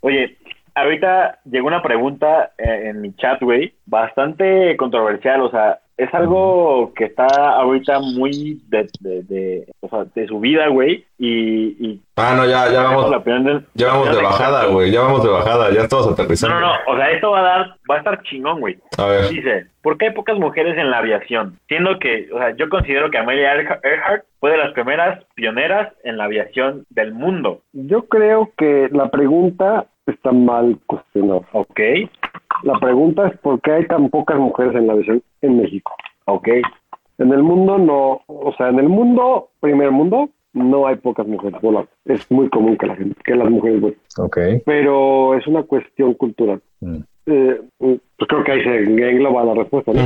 Oye, 0.00 0.36
ahorita 0.74 1.38
llegó 1.44 1.68
una 1.68 1.82
pregunta 1.82 2.50
eh, 2.58 2.88
en 2.90 3.00
mi 3.00 3.14
chat, 3.14 3.40
güey, 3.40 3.74
bastante 3.86 4.76
controversial, 4.76 5.40
o 5.42 5.50
sea, 5.50 5.78
es 5.96 6.12
algo 6.12 6.92
que 6.96 7.04
está 7.04 7.26
ahorita 7.26 8.00
muy 8.00 8.60
de, 8.68 8.88
de, 9.00 9.22
de, 9.22 9.66
o 9.80 9.88
sea, 9.88 10.04
de 10.14 10.26
su 10.26 10.40
vida, 10.40 10.66
güey, 10.68 11.04
y, 11.18 11.76
y 11.86 12.00
Ah, 12.16 12.34
no, 12.36 12.44
ya, 12.46 12.70
ya 12.70 12.82
vamos, 12.84 13.10
del- 13.24 13.64
ya 13.74 13.88
vamos 13.88 14.14
de 14.16 14.22
bajada, 14.22 14.66
güey. 14.66 14.90
Ya 14.92 15.00
vamos 15.02 15.22
de 15.24 15.30
bajada, 15.30 15.70
ya 15.72 15.82
estamos 15.82 16.06
No, 16.06 16.12
aterrizando. 16.12 16.60
no, 16.60 16.66
no, 16.66 16.74
o 16.88 16.96
sea, 16.96 17.10
esto 17.10 17.30
va 17.30 17.40
a 17.40 17.42
dar, 17.42 17.76
va 17.90 17.94
a 17.96 17.98
estar 17.98 18.22
chingón, 18.22 18.60
güey. 18.60 18.76
A 18.98 19.06
ver. 19.06 19.28
Dice, 19.30 19.66
¿por 19.82 19.98
qué 19.98 20.06
hay 20.06 20.12
pocas 20.14 20.38
mujeres 20.38 20.76
en 20.78 20.90
la 20.90 20.98
aviación? 20.98 21.58
Siendo 21.68 21.98
que, 21.98 22.28
o 22.32 22.38
sea, 22.38 22.54
yo 22.56 22.68
considero 22.68 23.10
que 23.10 23.18
Amelia 23.18 23.54
Earha- 23.54 23.80
Earhart 23.82 24.24
fue 24.40 24.50
de 24.52 24.58
las 24.58 24.72
primeras 24.72 25.24
pioneras 25.34 25.92
en 26.04 26.16
la 26.18 26.24
aviación 26.24 26.84
del 26.90 27.12
mundo. 27.14 27.60
Yo 27.72 28.04
creo 28.06 28.50
que 28.56 28.88
la 28.92 29.10
pregunta 29.10 29.86
está 30.06 30.30
mal 30.32 30.78
cuestionada. 30.86 31.40
¿Ok? 31.52 31.80
La 32.64 32.78
pregunta 32.78 33.28
es 33.28 33.38
por 33.38 33.60
qué 33.60 33.72
hay 33.72 33.86
tan 33.86 34.08
pocas 34.08 34.38
mujeres 34.38 34.74
en 34.74 34.86
la 34.86 34.94
aviación 34.94 35.22
en 35.42 35.58
México. 35.58 35.92
¿Ok? 36.24 36.48
En 37.18 37.32
el 37.32 37.42
mundo 37.42 37.78
no, 37.78 38.22
o 38.26 38.52
sea, 38.56 38.70
en 38.70 38.78
el 38.78 38.88
mundo, 38.88 39.50
primer 39.60 39.90
mundo, 39.90 40.30
no 40.54 40.86
hay 40.86 40.96
pocas 40.96 41.26
mujeres 41.26 41.60
volando. 41.60 41.90
Es 42.06 42.30
muy 42.30 42.48
común 42.48 42.78
que 42.78 42.86
la 42.86 42.96
gente, 42.96 43.20
que 43.22 43.34
las 43.34 43.50
mujeres 43.50 43.80
vuelen. 43.80 43.98
Ok. 44.18 44.38
Pero 44.64 45.34
es 45.36 45.46
una 45.46 45.64
cuestión 45.64 46.14
cultural. 46.14 46.62
Mm. 46.80 47.00
Eh, 47.26 47.58
pues 47.78 48.28
creo 48.28 48.44
que 48.44 48.52
ahí 48.52 48.62
se 48.62 48.84
engloba 48.84 49.44
la 49.44 49.54
respuesta, 49.54 49.92
¿no? 49.92 50.00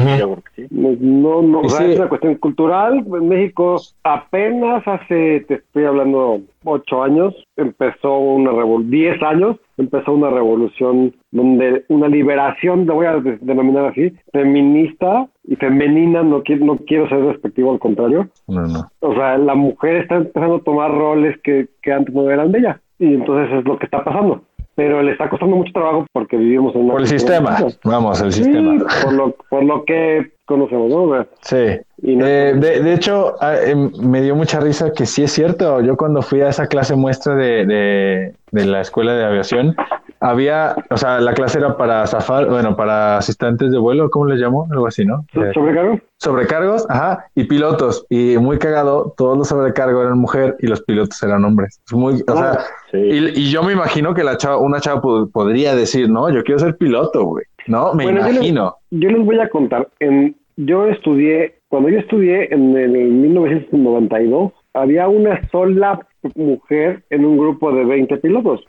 No, 0.70 0.96
no, 1.00 1.42
no, 1.42 1.60
o 1.60 1.68
sea, 1.68 1.86
sí. 1.86 1.92
es 1.92 1.98
una 1.98 2.08
cuestión 2.08 2.34
cultural. 2.36 3.04
En 3.06 3.28
México 3.28 3.80
apenas 4.04 4.86
hace, 4.86 5.40
te 5.48 5.54
estoy 5.54 5.84
hablando, 5.84 6.40
ocho 6.64 7.02
años, 7.02 7.34
empezó 7.56 8.18
una 8.18 8.50
revolución, 8.52 8.90
diez 8.90 9.22
años, 9.22 9.56
empezó 9.76 10.12
una 10.12 10.30
revolución 10.30 11.14
donde 11.32 11.84
una 11.88 12.08
liberación, 12.08 12.86
lo 12.86 12.94
voy 12.94 13.06
a 13.06 13.16
de- 13.16 13.38
denominar 13.40 13.86
así, 13.86 14.12
feminista 14.32 15.26
y 15.44 15.56
femenina, 15.56 16.22
no 16.22 16.42
quiero, 16.42 16.64
no 16.64 16.76
quiero 16.78 17.08
ser 17.08 17.22
despectivo, 17.22 17.72
al 17.72 17.78
contrario. 17.78 18.28
No, 18.46 18.62
no. 18.62 18.80
O 19.00 19.14
sea, 19.14 19.38
la 19.38 19.54
mujer 19.54 19.96
está 19.96 20.16
empezando 20.16 20.56
a 20.56 20.60
tomar 20.62 20.92
roles 20.92 21.36
que, 21.42 21.68
que 21.82 21.92
antes 21.92 22.14
no 22.14 22.30
eran 22.30 22.52
de 22.52 22.58
ella. 22.60 22.80
Y 23.00 23.14
entonces 23.14 23.58
es 23.58 23.64
lo 23.64 23.78
que 23.78 23.84
está 23.84 24.02
pasando. 24.02 24.42
Pero 24.78 25.02
le 25.02 25.10
está 25.10 25.28
costando 25.28 25.56
mucho 25.56 25.72
trabajo 25.72 26.06
porque 26.12 26.36
vivimos 26.36 26.72
en 26.76 26.82
una... 26.82 26.92
Por 26.92 27.00
el 27.00 27.08
sistema. 27.08 27.56
Vamos, 27.82 28.22
el 28.22 28.32
Sí, 28.32 28.44
sistema. 28.44 28.76
por 29.02 29.12
lo, 29.12 29.34
por 29.50 29.64
lo 29.64 29.84
que 29.84 30.30
conocemos, 30.44 30.88
¿no? 30.88 31.02
O 31.02 31.14
sea, 31.14 31.26
Sí. 31.42 31.80
Y 32.12 32.14
no- 32.14 32.24
Eh, 32.24 32.54
de, 32.54 32.80
de 32.82 32.94
hecho, 32.94 33.34
ah, 33.40 33.56
em, 33.60 33.90
me 34.00 34.22
dio 34.22 34.36
mucha 34.36 34.60
risa 34.60 34.92
que 34.92 35.04
sí 35.04 35.24
es 35.24 35.32
cierto. 35.32 35.80
Yo 35.80 35.96
cuando 35.96 36.22
fui 36.22 36.42
a 36.42 36.50
esa 36.50 36.68
clase 36.68 36.94
muestra 36.94 37.34
de, 37.34 37.66
de, 37.66 38.34
de 38.52 38.64
la 38.66 38.80
escuela 38.82 39.14
de 39.14 39.24
aviación, 39.24 39.74
había, 40.20 40.76
o 40.90 40.96
sea, 40.96 41.20
la 41.20 41.32
clase 41.34 41.58
era 41.58 41.76
para 41.76 42.06
zafar, 42.06 42.48
bueno, 42.48 42.74
para 42.76 43.18
asistentes 43.18 43.70
de 43.70 43.78
vuelo, 43.78 44.10
¿cómo 44.10 44.26
les 44.26 44.38
llamo? 44.40 44.66
Algo 44.70 44.86
así, 44.86 45.04
¿no? 45.04 45.24
Eh, 45.34 45.50
¿Sobrecargo? 45.54 45.98
sobrecargos, 46.16 46.84
ajá, 46.90 47.26
y 47.36 47.44
pilotos. 47.44 48.04
Y 48.10 48.36
muy 48.38 48.58
cagado, 48.58 49.14
todos 49.16 49.38
los 49.38 49.48
sobrecargos 49.48 50.04
eran 50.04 50.18
mujer 50.18 50.56
y 50.58 50.66
los 50.66 50.82
pilotos 50.82 51.22
eran 51.22 51.44
hombres. 51.44 51.80
Es 51.86 51.92
muy, 51.92 52.22
o 52.26 52.36
sea, 52.36 52.58
Sí. 52.90 52.98
y, 52.98 53.18
y 53.40 53.50
yo 53.50 53.62
me 53.62 53.72
imagino 53.72 54.14
que 54.14 54.24
la 54.24 54.36
chava, 54.36 54.56
una 54.58 54.80
chava 54.80 55.00
pod- 55.00 55.30
podría 55.30 55.74
decir, 55.76 56.08
no, 56.10 56.28
yo 56.30 56.42
quiero 56.42 56.58
ser 56.58 56.76
piloto, 56.76 57.24
güey. 57.24 57.44
No, 57.66 57.92
me 57.94 58.04
Bueno, 58.04 58.20
yo 58.20 58.26
les- 58.26 58.34
imagino. 58.36 58.76
Yo 58.90 59.10
les 59.10 59.24
voy 59.24 59.38
a 59.38 59.48
contar. 59.48 59.88
En, 60.00 60.34
yo 60.56 60.86
estudié, 60.86 61.54
cuando 61.68 61.88
yo 61.90 61.98
estudié 61.98 62.52
en 62.52 62.76
el 62.76 62.90
1992, 62.90 64.52
había 64.74 65.06
una 65.08 65.48
sola 65.50 66.00
mujer 66.34 67.02
en 67.10 67.24
un 67.24 67.38
grupo 67.38 67.70
de 67.72 67.84
20 67.84 68.16
pilotos. 68.18 68.64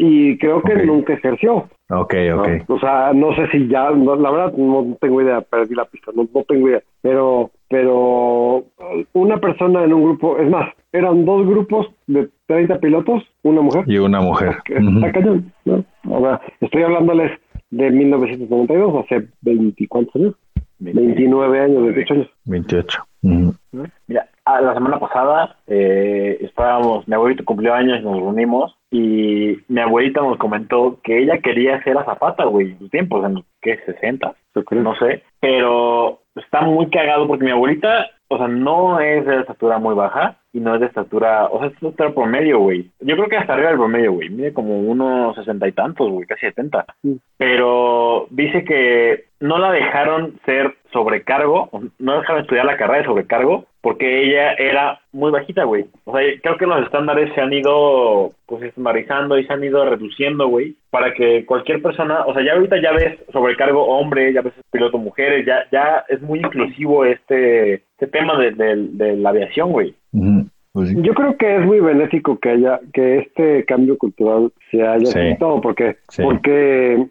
Y 0.00 0.38
creo 0.38 0.62
que 0.62 0.76
nunca 0.86 1.14
ejerció. 1.14 1.68
Ok, 1.90 2.14
¿no? 2.28 2.40
ok. 2.40 2.48
O 2.68 2.78
sea, 2.78 3.12
no 3.12 3.34
sé 3.34 3.48
si 3.50 3.66
ya, 3.66 3.90
no, 3.90 4.14
la 4.14 4.30
verdad 4.30 4.52
no 4.56 4.96
tengo 5.00 5.20
idea, 5.20 5.40
perdí 5.40 5.74
la 5.74 5.86
pista, 5.86 6.12
no, 6.14 6.28
no 6.32 6.44
tengo 6.44 6.68
idea. 6.68 6.80
Pero, 7.02 7.50
pero 7.68 8.64
una 9.12 9.38
persona 9.38 9.82
en 9.82 9.92
un 9.92 10.04
grupo, 10.04 10.38
es 10.38 10.48
más, 10.48 10.72
eran 10.92 11.24
dos 11.24 11.44
grupos 11.48 11.88
de 12.06 12.28
30 12.46 12.78
pilotos, 12.78 13.24
una 13.42 13.60
mujer. 13.60 13.82
Y 13.88 13.98
una 13.98 14.20
mujer. 14.20 14.58
que 14.64 14.74
Ujú. 14.74 14.98
Está 14.98 15.12
cañón, 15.12 15.52
¿no? 15.64 15.84
O 16.08 16.20
sea, 16.20 16.40
estoy 16.60 16.82
hablándoles 16.84 17.32
de 17.70 17.90
1992, 17.90 19.04
hace 19.04 19.26
24 19.42 20.12
años, 20.14 20.34
29 20.78 21.60
años, 21.60 21.82
28 21.82 22.14
años. 22.14 22.28
28. 22.44 22.98
Ujú. 23.22 23.54
Mira, 24.06 24.28
ah, 24.48 24.60
la 24.60 24.74
semana 24.74 24.98
pasada 24.98 25.56
eh, 25.66 26.38
estábamos, 26.40 27.06
mi 27.06 27.14
abuelito 27.14 27.44
cumplió 27.44 27.74
años 27.74 28.00
y 28.00 28.04
nos 28.04 28.16
reunimos 28.16 28.76
y 28.90 29.58
mi 29.68 29.80
abuelita 29.80 30.20
nos 30.20 30.38
comentó 30.38 30.98
que 31.02 31.22
ella 31.22 31.38
quería 31.38 31.82
ser 31.82 31.98
azafata, 31.98 32.44
güey, 32.44 32.72
en 32.72 32.78
sus 32.78 32.90
tiempos, 32.90 33.24
en 33.24 33.34
los, 33.34 33.44
¿qué? 33.60 33.78
60, 33.84 34.34
no 34.70 34.96
sé, 34.96 35.22
pero 35.40 36.20
está 36.34 36.62
muy 36.62 36.88
cagado 36.90 37.26
porque 37.26 37.44
mi 37.44 37.50
abuelita, 37.50 38.06
o 38.28 38.38
sea, 38.38 38.48
no 38.48 38.98
es 39.00 39.24
de 39.26 39.40
estatura 39.40 39.78
muy 39.78 39.94
baja 39.94 40.38
y 40.58 40.60
no 40.60 40.74
es 40.74 40.80
de 40.80 40.86
estatura, 40.86 41.46
o 41.46 41.58
sea, 41.58 41.68
es 41.68 41.80
de 41.80 41.88
estatura 41.88 42.14
promedio, 42.14 42.58
güey. 42.58 42.90
Yo 43.00 43.16
creo 43.16 43.28
que 43.28 43.36
hasta 43.36 43.54
arriba 43.54 43.68
del 43.68 43.78
promedio, 43.78 44.12
güey, 44.12 44.28
mide 44.28 44.52
como 44.52 44.78
unos 44.80 45.34
sesenta 45.36 45.68
y 45.68 45.72
tantos, 45.72 46.10
güey, 46.10 46.26
casi 46.26 46.46
setenta. 46.46 46.84
Pero 47.36 48.26
dice 48.30 48.64
que 48.64 49.24
no 49.40 49.58
la 49.58 49.70
dejaron 49.70 50.38
ser 50.44 50.74
sobrecargo, 50.92 51.70
no 51.98 52.18
dejaron 52.18 52.42
estudiar 52.42 52.64
la 52.64 52.76
carrera 52.76 52.98
de 52.98 53.04
sobrecargo 53.04 53.66
porque 53.80 54.24
ella 54.24 54.54
era 54.54 55.00
muy 55.12 55.30
bajita, 55.30 55.64
güey. 55.64 55.86
O 56.04 56.16
sea, 56.16 56.26
creo 56.42 56.56
que 56.56 56.66
los 56.66 56.82
estándares 56.82 57.32
se 57.34 57.40
han 57.40 57.52
ido 57.52 58.32
pues 58.46 58.62
estandarizando 58.64 59.38
y 59.38 59.46
se 59.46 59.52
han 59.52 59.62
ido 59.62 59.84
reduciendo, 59.84 60.48
güey, 60.48 60.74
para 60.90 61.14
que 61.14 61.46
cualquier 61.46 61.80
persona, 61.80 62.24
o 62.26 62.34
sea, 62.34 62.44
ya 62.44 62.54
ahorita 62.54 62.82
ya 62.82 62.92
ves 62.92 63.18
sobrecargo 63.32 63.86
hombre, 63.86 64.32
ya 64.32 64.42
ves 64.42 64.54
piloto 64.70 64.98
mujeres, 64.98 65.46
ya 65.46 65.66
ya 65.70 66.04
es 66.08 66.20
muy 66.20 66.40
inclusivo 66.40 67.04
este 67.04 67.84
este 67.98 68.06
tema 68.06 68.38
de, 68.38 68.52
de- 68.52 68.88
de 68.92 69.16
la 69.16 69.30
aviación, 69.30 69.72
güey. 69.72 69.94
Pues 70.72 70.90
sí. 70.90 70.96
Yo 71.02 71.14
creo 71.14 71.36
que 71.36 71.56
es 71.56 71.66
muy 71.66 71.80
benéfico 71.80 72.38
que 72.38 72.50
haya 72.50 72.78
que 72.92 73.18
este 73.18 73.64
cambio 73.64 73.96
cultural 73.98 74.52
se 74.70 74.86
haya 74.86 75.06
Sí. 75.06 75.36
porque 75.62 75.96
Sí. 76.08 76.22
porque 76.22 77.06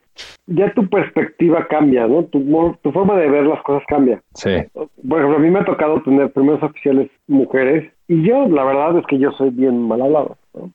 ya 0.45 0.71
tu 0.73 0.87
perspectiva 0.87 1.67
cambia, 1.67 2.07
¿no? 2.07 2.23
Tu, 2.25 2.39
tu 2.81 2.91
forma 2.91 3.17
de 3.17 3.29
ver 3.29 3.45
las 3.45 3.61
cosas 3.63 3.83
cambia. 3.87 4.21
Sí. 4.35 4.51
Por 4.73 5.17
ejemplo, 5.19 5.37
a 5.37 5.39
mí 5.39 5.49
me 5.49 5.59
ha 5.59 5.65
tocado 5.65 6.01
tener 6.03 6.31
primeros 6.31 6.63
oficiales 6.63 7.09
mujeres 7.27 7.91
y 8.07 8.21
yo 8.25 8.47
la 8.47 8.63
verdad 8.63 8.97
es 8.99 9.05
que 9.07 9.19
yo 9.19 9.31
soy 9.33 9.49
bien 9.49 9.81
mal 9.87 10.01
hablado. 10.01 10.37
¿no? 10.53 10.71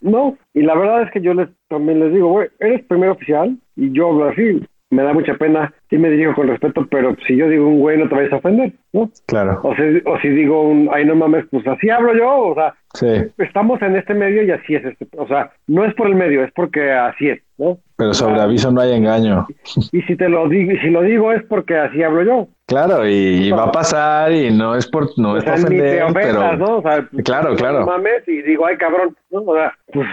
No, 0.00 0.36
y 0.54 0.62
la 0.62 0.74
verdad 0.76 1.02
es 1.02 1.10
que 1.12 1.20
yo 1.22 1.32
les 1.34 1.48
también 1.68 2.00
les 2.00 2.12
digo, 2.12 2.28
güey, 2.30 2.48
eres 2.60 2.84
primer 2.84 3.10
oficial 3.10 3.56
y 3.76 3.90
yo 3.92 4.08
hablo 4.08 4.28
así. 4.28 4.60
Me 4.90 5.02
da 5.02 5.12
mucha 5.12 5.34
pena, 5.34 5.72
sí 5.90 5.98
me 5.98 6.08
dirijo 6.08 6.34
con 6.34 6.48
respeto, 6.48 6.86
pero 6.90 7.14
si 7.26 7.36
yo 7.36 7.46
digo 7.48 7.68
un 7.68 7.78
güey 7.80 7.98
no 7.98 8.08
te 8.08 8.14
vayas 8.14 8.32
a 8.32 8.36
ofender, 8.36 8.72
¿no? 8.94 9.10
Claro. 9.26 9.60
O, 9.62 9.74
si, 9.76 9.82
o 10.06 10.18
si 10.20 10.28
digo 10.30 10.62
un, 10.62 10.88
ay 10.92 11.04
no 11.04 11.14
mames, 11.14 11.44
pues 11.50 11.66
así 11.66 11.90
hablo 11.90 12.14
yo, 12.14 12.30
o 12.48 12.54
sea, 12.54 12.74
Sí. 12.94 13.06
estamos 13.36 13.82
en 13.82 13.96
este 13.96 14.14
medio 14.14 14.42
y 14.44 14.50
así 14.50 14.74
es 14.74 14.82
este, 14.86 15.06
o 15.18 15.28
sea, 15.28 15.50
no 15.66 15.84
es 15.84 15.92
por 15.94 16.06
el 16.06 16.14
medio, 16.14 16.42
es 16.42 16.50
porque 16.52 16.90
así 16.90 17.28
es, 17.28 17.42
¿no? 17.58 17.76
Pero 17.98 18.14
sobre 18.14 18.40
aviso 18.40 18.72
no 18.72 18.80
hay 18.80 18.94
engaño. 18.94 19.46
Y 19.92 20.00
si 20.02 20.16
te 20.16 20.28
lo 20.30 20.48
digo, 20.48 20.72
y 20.72 20.78
si 20.78 20.88
lo 20.88 21.02
digo 21.02 21.32
es 21.32 21.42
porque 21.44 21.76
así 21.76 22.02
hablo 22.02 22.22
yo. 22.22 22.48
Claro, 22.66 23.06
y, 23.06 23.10
y 23.12 23.50
va 23.50 23.64
a 23.64 23.72
pasar 23.72 24.32
y 24.32 24.50
no 24.56 24.74
es 24.74 24.86
por 24.88 25.06
no 25.18 25.32
o 25.32 25.36
es 25.36 25.44
sea, 25.44 25.54
ofender, 25.54 26.02
ofendas, 26.04 26.22
pero 26.24 26.56
¿no? 26.56 26.76
O 26.78 26.82
sea, 26.82 27.06
pues, 27.12 27.24
Claro, 27.24 27.54
claro. 27.56 27.80
no 27.80 27.86
mames 27.86 28.26
y 28.26 28.40
digo, 28.40 28.64
ay 28.64 28.76
cabrón, 28.78 29.14
¿no? 29.30 29.42
O 29.42 29.54
sea, 29.54 29.74
pues 29.92 30.06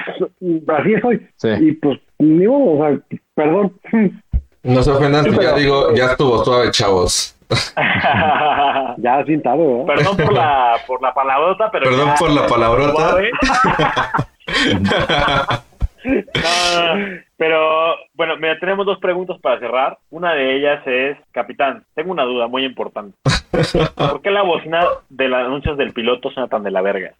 así 0.68 0.96
soy. 1.02 1.22
Sí. 1.38 1.50
Y 1.62 1.72
pues, 1.74 1.98
ni 2.20 2.46
modo, 2.48 2.72
o 2.72 2.88
sea, 2.90 3.00
perdón. 3.36 3.74
No 4.66 4.82
se 4.84 4.92
ofendan, 4.92 5.26
ya 5.40 5.54
digo, 5.54 5.94
ya 5.94 6.06
estuvo 6.12 6.44
suave, 6.44 6.72
chavos. 6.72 7.32
Ya 8.98 9.18
has 9.18 9.26
pintado, 9.26 9.86
¿verdad? 9.86 9.96
Perdón 10.04 10.18
por 10.18 10.34
la 10.34 10.78
por 10.88 11.02
la 11.02 11.14
palabrota, 11.14 11.70
pero 11.72 11.86
Perdón 11.90 12.08
ya- 12.08 12.16
por 12.16 12.32
la 12.32 12.48
palabrota. 12.48 13.16
No, 14.82 14.88
pero 17.38 17.68
bueno, 17.68 17.96
Bueno, 18.16 18.38
mira, 18.38 18.60
tenemos 18.60 18.86
dos 18.86 18.98
preguntas 19.00 19.38
para 19.42 19.60
cerrar. 19.60 19.98
Una 20.10 20.34
de 20.34 20.56
ellas 20.56 20.82
es, 20.88 21.18
capitán, 21.32 21.84
tengo 21.94 22.12
una 22.12 22.24
duda 22.24 22.48
muy 22.48 22.64
importante. 22.66 23.18
¿Por 23.96 24.22
qué 24.22 24.32
la 24.32 24.42
bocina 24.44 24.86
de 25.10 25.28
los 25.28 25.40
anuncios 25.40 25.78
del 25.78 25.92
piloto 25.94 26.30
suena 26.32 26.48
tan 26.48 26.64
de 26.64 26.72
la 26.72 26.82
verga? 26.82 27.14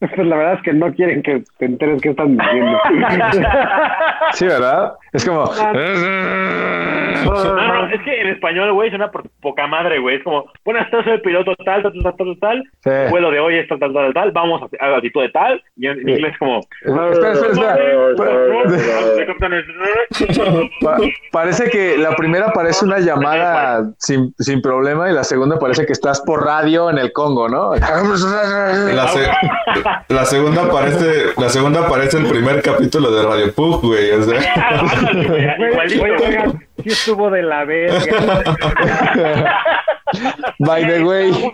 Pues 0.14 0.16
la 0.28 0.36
verdad 0.36 0.54
es 0.54 0.62
que 0.62 0.72
no 0.72 0.92
quieren 0.94 1.22
que 1.24 1.42
te 1.58 1.64
enteres 1.64 2.00
qué 2.00 2.10
están 2.10 2.36
diciendo. 2.36 2.78
Sí, 4.32 4.46
¿verdad? 4.46 4.92
Es 5.12 5.24
como. 5.28 5.50
No, 7.24 7.32
no, 7.34 7.86
es 7.92 8.00
que 8.02 8.20
en 8.20 8.28
español, 8.28 8.72
güey, 8.72 8.90
suena 8.90 9.10
por 9.10 9.28
poca 9.42 9.66
madre, 9.66 9.98
güey. 9.98 10.16
Es 10.16 10.22
como, 10.24 10.44
buenas 10.64 10.88
tardes, 10.90 11.04
soy 11.06 11.14
el 11.14 11.20
piloto 11.20 11.54
tal, 11.64 11.82
tal, 11.82 11.92
tal, 12.02 12.14
tal, 12.16 12.38
tal, 12.40 12.62
Sí. 12.84 12.90
El 12.90 13.10
vuelo 13.10 13.30
de 13.30 13.40
hoy 13.40 13.56
es 13.58 13.66
tal, 13.68 13.78
tal, 13.80 13.92
tal, 13.92 14.14
tal, 14.14 14.30
vamos 14.32 14.62
a 14.62 14.66
a 14.84 14.88
la 14.90 14.94
altitud 14.96 15.22
de 15.22 15.28
tal. 15.30 15.60
Y 15.76 15.86
en 15.88 15.98
en 16.00 16.08
inglés 16.08 16.32
es 16.32 16.38
como... 16.38 16.60
Espera, 16.60 17.32
espera, 17.32 17.50
espera. 17.50 17.76
Pa- 20.80 20.98
parece 21.32 21.68
que 21.70 21.98
la 21.98 22.14
primera 22.14 22.52
parece 22.52 22.84
una 22.84 22.98
llamada 23.00 23.90
sin, 23.98 24.32
sin 24.38 24.62
problema 24.62 25.10
y 25.10 25.12
la 25.14 25.24
segunda 25.24 25.58
parece 25.58 25.86
que 25.86 25.92
estás 25.92 26.20
por 26.22 26.44
radio 26.44 26.88
en 26.90 26.98
el 26.98 27.12
Congo, 27.12 27.48
¿no? 27.48 27.72
La, 29.88 30.04
se- 30.08 30.14
la 30.14 30.24
segunda 30.24 30.70
parece, 30.70 31.06
la 31.36 31.48
segunda 31.48 31.88
parece 31.88 32.18
el 32.18 32.26
primer 32.26 32.62
capítulo 32.62 33.10
de 33.10 33.22
Radio 33.26 33.54
Pug, 33.54 33.82
güey. 33.82 34.10
O 34.12 34.22
sea, 34.22 34.40
güey, 35.12 35.94
igualito, 35.94 36.58
sí 36.82 36.88
estuvo 36.88 37.30
de 37.30 37.42
la 37.42 37.64
verga. 37.64 38.56
By 40.60 40.86
the 40.86 41.04
way. 41.04 41.30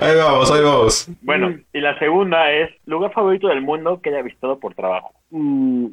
Ahí 0.00 0.16
vamos, 0.16 0.50
ahí 0.50 0.62
vamos. 0.62 1.08
Bueno, 1.22 1.54
y 1.72 1.80
la 1.80 1.98
segunda 1.98 2.50
es 2.50 2.70
lugar 2.86 3.12
favorito 3.12 3.48
del 3.48 3.62
mundo 3.62 4.00
que 4.02 4.10
haya 4.10 4.22
visitado 4.22 4.58
por 4.58 4.74
trabajo. 4.74 5.12
Mm, 5.30 5.86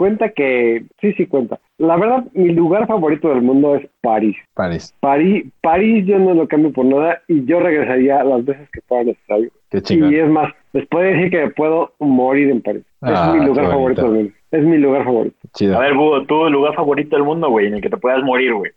cuenta 0.00 0.30
que, 0.30 0.86
sí, 0.98 1.12
sí 1.12 1.26
cuenta. 1.26 1.60
La 1.76 1.94
verdad, 1.98 2.24
mi 2.32 2.54
lugar 2.54 2.86
favorito 2.86 3.28
del 3.28 3.42
mundo 3.42 3.76
es 3.76 3.86
París. 4.00 4.34
París. 4.54 4.94
París, 4.98 5.44
París 5.60 6.06
yo 6.06 6.18
no 6.18 6.32
lo 6.32 6.48
cambio 6.48 6.72
por 6.72 6.86
nada 6.86 7.20
y 7.28 7.44
yo 7.44 7.60
regresaría 7.60 8.24
las 8.24 8.42
veces 8.42 8.66
que 8.70 8.80
fuera 8.80 9.04
necesario. 9.04 9.50
Qué 9.68 9.82
chingón. 9.82 10.10
Y 10.10 10.16
es 10.16 10.26
más, 10.30 10.54
les 10.72 10.88
puedo 10.88 11.04
decir 11.04 11.30
que 11.30 11.50
puedo 11.50 11.92
morir 11.98 12.48
en 12.48 12.62
París. 12.62 12.82
Ah, 13.02 13.10
es 13.12 13.34
mi 13.34 13.40
qué 13.40 13.46
lugar 13.48 13.66
favorito 13.66 14.02
del 14.04 14.12
mundo. 14.12 14.32
Es 14.52 14.62
mi 14.64 14.78
lugar 14.78 15.04
favorito. 15.04 15.36
Chido. 15.54 15.76
A 15.76 15.80
ver, 15.80 15.94
Búho, 15.94 16.24
tu 16.26 16.48
lugar 16.50 16.74
favorito 16.74 17.14
del 17.16 17.24
mundo, 17.24 17.48
güey, 17.50 17.66
en 17.68 17.74
el 17.74 17.80
que 17.82 17.88
te 17.88 17.96
puedas 17.96 18.20
morir, 18.22 18.52
güey. 18.54 18.72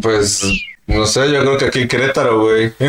Pues, 0.00 0.42
no 0.86 1.04
sé, 1.04 1.30
yo 1.30 1.40
creo 1.40 1.58
que 1.58 1.66
aquí 1.66 1.80
en 1.82 1.88
Querétaro, 1.88 2.40
güey. 2.40 2.72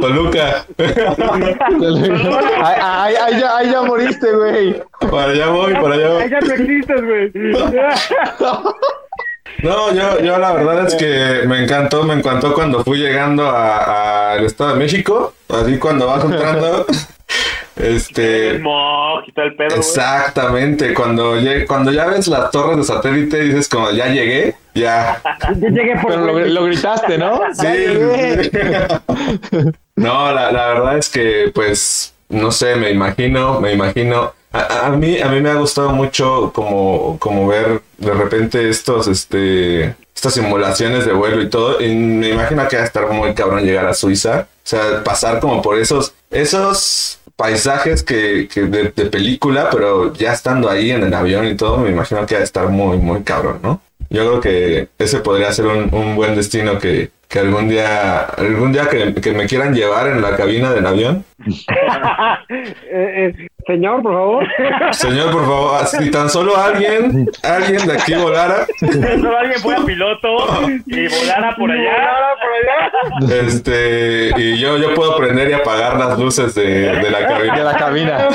Toluca. 0.00 0.64
Ay, 2.62 2.76
ay, 2.80 3.14
ay, 3.20 3.40
ya, 3.40 3.56
ay, 3.56 3.70
ya 3.70 3.82
moriste, 3.82 4.32
güey. 4.34 4.82
Para 5.10 5.32
allá 5.32 5.48
voy, 5.48 5.74
para 5.74 5.94
allá 5.94 6.08
voy. 6.12 6.30
ya 6.30 6.40
no 6.40 6.54
existes, 6.54 7.04
güey. 7.04 7.32
No, 9.62 9.92
yo, 9.94 10.18
yo 10.20 10.38
la 10.38 10.52
verdad 10.54 10.86
es 10.88 10.94
que 10.96 11.46
me 11.46 11.62
encantó, 11.62 12.02
me 12.04 12.14
encantó 12.14 12.52
cuando 12.52 12.82
fui 12.82 12.98
llegando 12.98 13.44
a- 13.48 14.32
al 14.32 14.44
Estado 14.46 14.72
de 14.72 14.78
México, 14.78 15.34
así 15.50 15.78
cuando 15.78 16.06
vas 16.08 16.24
entrando, 16.24 16.84
El 17.82 17.96
este, 17.96 18.58
smog 18.58 19.24
y 19.26 19.32
todo 19.32 19.44
el 19.46 19.56
pedo, 19.56 19.76
exactamente, 19.76 20.94
cuando, 20.94 21.34
cuando 21.66 21.90
ya 21.90 22.06
ves 22.06 22.28
las 22.28 22.50
torres 22.50 22.76
de 22.76 22.84
satélite 22.84 23.42
dices 23.42 23.68
como 23.68 23.90
ya 23.90 24.06
llegué, 24.06 24.54
ya, 24.74 25.20
Yo 25.56 25.68
llegué 25.68 25.96
por 25.96 26.12
Pero 26.12 26.26
lo, 26.26 26.38
lo 26.38 26.64
gritaste, 26.64 27.18
¿no? 27.18 27.40
sí. 27.54 27.66
No, 29.94 30.32
la, 30.32 30.50
la 30.50 30.68
verdad 30.68 30.98
es 30.98 31.10
que, 31.10 31.52
pues, 31.54 32.14
no 32.30 32.50
sé, 32.50 32.76
me 32.76 32.90
imagino, 32.90 33.60
me 33.60 33.72
imagino. 33.72 34.32
A, 34.50 34.86
a 34.86 34.90
mí, 34.90 35.20
a 35.20 35.28
mí 35.28 35.40
me 35.40 35.50
ha 35.50 35.54
gustado 35.54 35.90
mucho 35.90 36.50
como, 36.54 37.18
como 37.18 37.46
ver 37.46 37.82
de 37.98 38.12
repente 38.12 38.68
estos, 38.70 39.06
este, 39.06 39.94
estas 40.14 40.34
simulaciones 40.34 41.04
de 41.04 41.12
vuelo 41.12 41.42
y 41.42 41.50
todo. 41.50 41.80
Y 41.80 41.94
me 41.94 42.30
imagino 42.30 42.66
que 42.68 42.76
va 42.76 42.82
a 42.82 42.86
estar 42.86 43.06
muy 43.10 43.34
cabrón 43.34 43.64
llegar 43.64 43.86
a 43.86 43.94
Suiza. 43.94 44.48
O 44.64 44.66
sea, 44.66 45.04
pasar 45.04 45.40
como 45.40 45.60
por 45.60 45.78
esos, 45.78 46.14
esos 46.30 47.18
paisajes 47.42 48.04
que, 48.04 48.46
que 48.46 48.60
de, 48.62 48.92
de 48.94 49.06
película, 49.06 49.68
pero 49.68 50.14
ya 50.14 50.32
estando 50.32 50.70
ahí 50.70 50.92
en 50.92 51.02
el 51.02 51.12
avión 51.12 51.44
y 51.44 51.56
todo, 51.56 51.78
me 51.78 51.90
imagino 51.90 52.24
que 52.24 52.36
va 52.36 52.40
a 52.40 52.44
estar 52.44 52.68
muy, 52.68 52.98
muy 52.98 53.24
cabrón, 53.24 53.58
¿no? 53.64 53.80
Yo 54.10 54.20
creo 54.20 54.40
que 54.40 54.88
ese 54.96 55.18
podría 55.18 55.52
ser 55.52 55.66
un, 55.66 55.92
un 55.92 56.14
buen 56.14 56.36
destino 56.36 56.78
que, 56.78 57.10
que 57.26 57.40
algún 57.40 57.68
día, 57.68 58.20
algún 58.20 58.72
día 58.72 58.88
que, 58.88 59.14
que 59.14 59.32
me 59.32 59.46
quieran 59.46 59.74
llevar 59.74 60.06
en 60.06 60.22
la 60.22 60.36
cabina 60.36 60.72
del 60.72 60.86
avión. 60.86 61.24
Eh, 62.48 63.34
eh, 63.36 63.48
señor, 63.66 64.02
por 64.02 64.12
favor. 64.14 64.46
Señor, 64.92 65.30
por 65.32 65.42
favor, 65.44 65.86
si 65.86 66.10
tan 66.10 66.28
solo 66.28 66.56
alguien, 66.56 67.28
alguien 67.42 67.86
de 67.86 67.92
aquí 67.92 68.14
volara, 68.14 68.66
Solo 68.78 69.38
alguien 69.38 69.60
fuera 69.60 69.84
piloto 69.84 70.28
y 70.86 71.08
volara 71.08 71.54
por 71.56 71.70
allá. 71.70 72.92
este, 73.46 74.30
y 74.36 74.58
yo, 74.58 74.76
yo 74.78 74.94
puedo 74.94 75.16
prender 75.16 75.50
y 75.50 75.52
apagar 75.54 75.98
las 75.98 76.18
luces 76.18 76.54
de, 76.54 76.64
de 76.64 77.10
la 77.10 77.18
De 77.20 77.26
cabina. 77.26 77.64
la 77.64 77.76
cabina. 77.76 78.28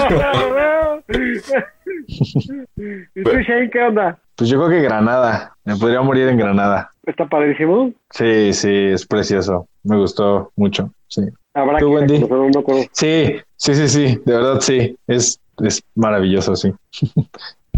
¿Y 3.16 3.24
tú, 3.24 3.32
Shane, 3.32 3.70
qué 3.72 3.82
onda? 3.84 4.18
Pues 4.36 4.50
yo 4.50 4.58
creo 4.58 4.70
que 4.70 4.82
Granada. 4.86 5.56
Me 5.66 5.76
podría 5.76 6.02
morir 6.02 6.28
en 6.28 6.38
Granada. 6.38 6.92
¿Está 7.06 7.26
padrísimo? 7.26 7.92
Sí, 8.12 8.54
sí, 8.54 8.72
es 8.94 9.06
precioso. 9.06 9.68
Me 9.84 9.98
gustó 9.98 10.52
mucho. 10.56 10.92
Sí. 11.08 11.22
Habrá 11.54 11.80
¿Tú, 11.80 11.90
que 11.90 11.96
Wendy? 11.96 12.20
no. 12.20 12.64
Sí, 12.92 13.36
sí, 13.56 13.74
sí, 13.74 13.88
sí. 13.88 14.20
De 14.26 14.34
verdad, 14.34 14.60
sí. 14.60 14.96
Es, 15.08 15.40
es 15.64 15.82
maravilloso, 15.96 16.56
sí. 16.56 16.72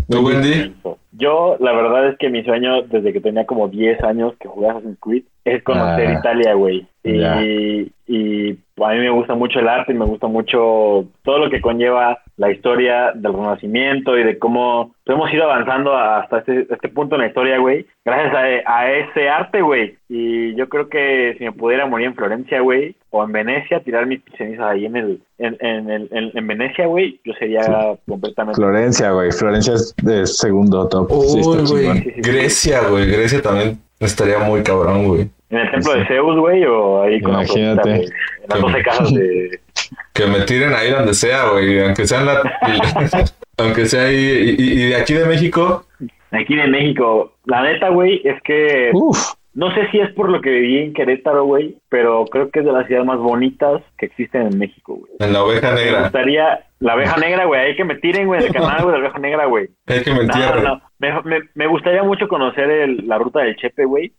¿Tú, 0.09 0.25
Wendy? 0.25 0.73
Yo, 1.11 1.57
la 1.59 1.73
verdad 1.73 2.09
es 2.09 2.17
que 2.17 2.29
mi 2.29 2.43
sueño, 2.43 2.83
desde 2.83 3.11
que 3.11 3.19
tenía 3.19 3.45
como 3.45 3.67
10 3.67 4.01
años 4.03 4.33
que 4.39 4.47
jugué 4.47 4.69
Assassin's 4.69 4.97
Creed, 5.01 5.23
es 5.43 5.61
conocer 5.63 6.07
Ah. 6.07 6.13
Italia, 6.19 6.53
güey. 6.53 6.87
Y, 7.03 7.91
y 8.07 8.51
a 8.83 8.89
mí 8.89 8.99
me 8.99 9.09
gusta 9.09 9.35
mucho 9.35 9.59
el 9.59 9.67
arte 9.67 9.91
y 9.91 9.95
me 9.95 10.05
gusta 10.05 10.27
mucho 10.27 11.05
todo 11.23 11.37
lo 11.39 11.49
que 11.49 11.59
conlleva 11.61 12.19
la 12.37 12.51
historia 12.51 13.11
del 13.15 13.33
Renacimiento 13.33 14.17
y 14.17 14.23
de 14.23 14.37
cómo 14.39 14.95
hemos 15.05 15.33
ido 15.33 15.43
avanzando 15.43 15.95
hasta 15.97 16.39
este, 16.39 16.67
este 16.71 16.89
punto 16.89 17.15
en 17.15 17.21
la 17.21 17.27
historia, 17.27 17.57
güey, 17.57 17.85
gracias 18.05 18.33
a, 18.33 18.77
a 18.77 18.91
ese 18.91 19.27
arte, 19.29 19.61
güey. 19.61 19.97
Y 20.07 20.55
yo 20.55 20.69
creo 20.69 20.87
que 20.89 21.35
si 21.37 21.43
me 21.43 21.51
pudiera 21.51 21.85
morir 21.87 22.07
en 22.07 22.15
Florencia, 22.15 22.61
güey, 22.61 22.95
o 23.11 23.23
en 23.23 23.31
Venecia, 23.31 23.79
tirar 23.83 24.05
mis 24.05 24.21
cenizas 24.37 24.65
ahí 24.67 24.85
en 24.85 24.95
el 24.95 25.21
en, 25.39 25.57
en, 25.61 25.89
el- 25.89 26.09
en, 26.11 26.31
en 26.37 26.47
Venecia, 26.47 26.85
güey, 26.85 27.19
yo 27.25 27.33
sería 27.39 27.61
completamente... 28.07 28.59
Florencia, 28.61 29.11
güey. 29.11 29.31
Florencia 29.31 29.73
es 29.73 29.95
de 30.03 30.25
segundo 30.27 30.87
top. 30.87 31.11
Uy, 31.11 31.41
güey, 31.69 32.13
Grecia, 32.17 32.81
güey, 32.89 33.05
Grecia 33.09 33.41
también 33.41 33.79
estaría 33.99 34.39
muy 34.39 34.61
cabrón, 34.63 35.07
güey. 35.07 35.29
¿En 35.49 35.57
el 35.57 35.71
templo 35.71 35.93
de 35.93 36.05
Zeus, 36.07 36.37
güey? 36.39 36.63
¿O 36.65 37.01
ahí 37.01 37.19
con 37.21 37.31
Imagínate. 37.33 37.89
Güey? 37.89 38.01
En 38.03 38.49
las 38.49 38.61
12 38.61 38.81
casas 38.83 39.13
de... 39.13 39.59
Que 40.13 40.27
me 40.27 40.41
tiren 40.41 40.73
ahí 40.73 40.91
donde 40.91 41.13
sea, 41.13 41.49
güey, 41.49 41.79
aunque 41.81 42.05
sea 42.05 42.19
en 42.19 42.25
la... 42.27 42.41
aunque 43.57 43.85
sea 43.85 44.03
ahí, 44.03 44.15
y, 44.59 44.61
y- 44.63 44.83
y 44.83 44.89
de 44.89 44.95
aquí 44.97 45.13
de 45.13 45.25
México, 45.25 45.85
Aquí 46.31 46.55
de 46.55 46.67
México. 46.67 47.33
La 47.45 47.63
neta, 47.63 47.89
güey, 47.89 48.21
es 48.23 48.39
que... 48.43 48.91
Uf. 48.93 49.33
No 49.59 49.73
sé 49.73 49.89
si 49.91 49.99
es 49.99 50.09
por 50.13 50.29
lo 50.29 50.39
que 50.41 50.49
viví 50.51 50.77
en 50.79 50.93
Querétaro, 50.93 51.43
güey, 51.43 51.75
pero 51.89 52.23
creo 52.25 52.49
que 52.49 52.59
es 52.59 52.65
de 52.65 52.71
las 52.71 52.87
ciudades 52.87 53.05
más 53.05 53.19
bonitas 53.19 53.81
que 53.97 54.05
existen 54.05 54.43
en 54.43 54.57
México, 54.57 54.95
güey. 54.95 55.11
en 55.19 55.33
la 55.33 55.43
oveja 55.43 55.71
Me 55.73 55.83
negra, 55.83 56.01
gustaría... 56.03 56.59
La 56.79 56.93
abeja 56.93 57.17
negra, 57.19 57.43
güey. 57.45 57.59
Hay 57.59 57.75
que 57.75 57.83
me 57.83 57.95
tiren, 57.95 58.25
güey, 58.27 58.41
del 58.41 58.53
canal, 58.53 58.83
güey, 58.83 58.93
de 58.95 58.99
la 59.01 59.05
abeja 59.07 59.19
negra, 59.19 59.45
güey. 59.47 59.67
hay 59.87 60.01
que 60.01 60.11
me 60.11 60.15
No, 60.17 60.21
entierren. 60.23 60.63
no, 60.63 60.81
me, 60.99 61.21
me, 61.23 61.39
me 61.55 61.67
gustaría 61.67 62.03
mucho 62.03 62.29
conocer 62.29 62.69
el- 62.69 63.05
la 63.05 63.17
ruta 63.17 63.41
del 63.41 63.57
Chepe, 63.57 63.83
güey, 63.83 64.13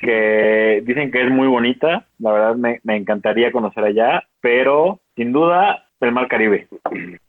que 0.00 0.82
dicen 0.84 1.10
que 1.10 1.22
es 1.24 1.30
muy 1.30 1.46
bonita. 1.48 2.06
La 2.18 2.32
verdad, 2.32 2.54
me, 2.56 2.80
me 2.84 2.96
encantaría 2.96 3.50
conocer 3.52 3.84
allá, 3.84 4.22
pero 4.40 5.00
sin 5.16 5.32
duda, 5.32 5.86
el 6.00 6.12
Mar 6.12 6.28
Caribe. 6.28 6.66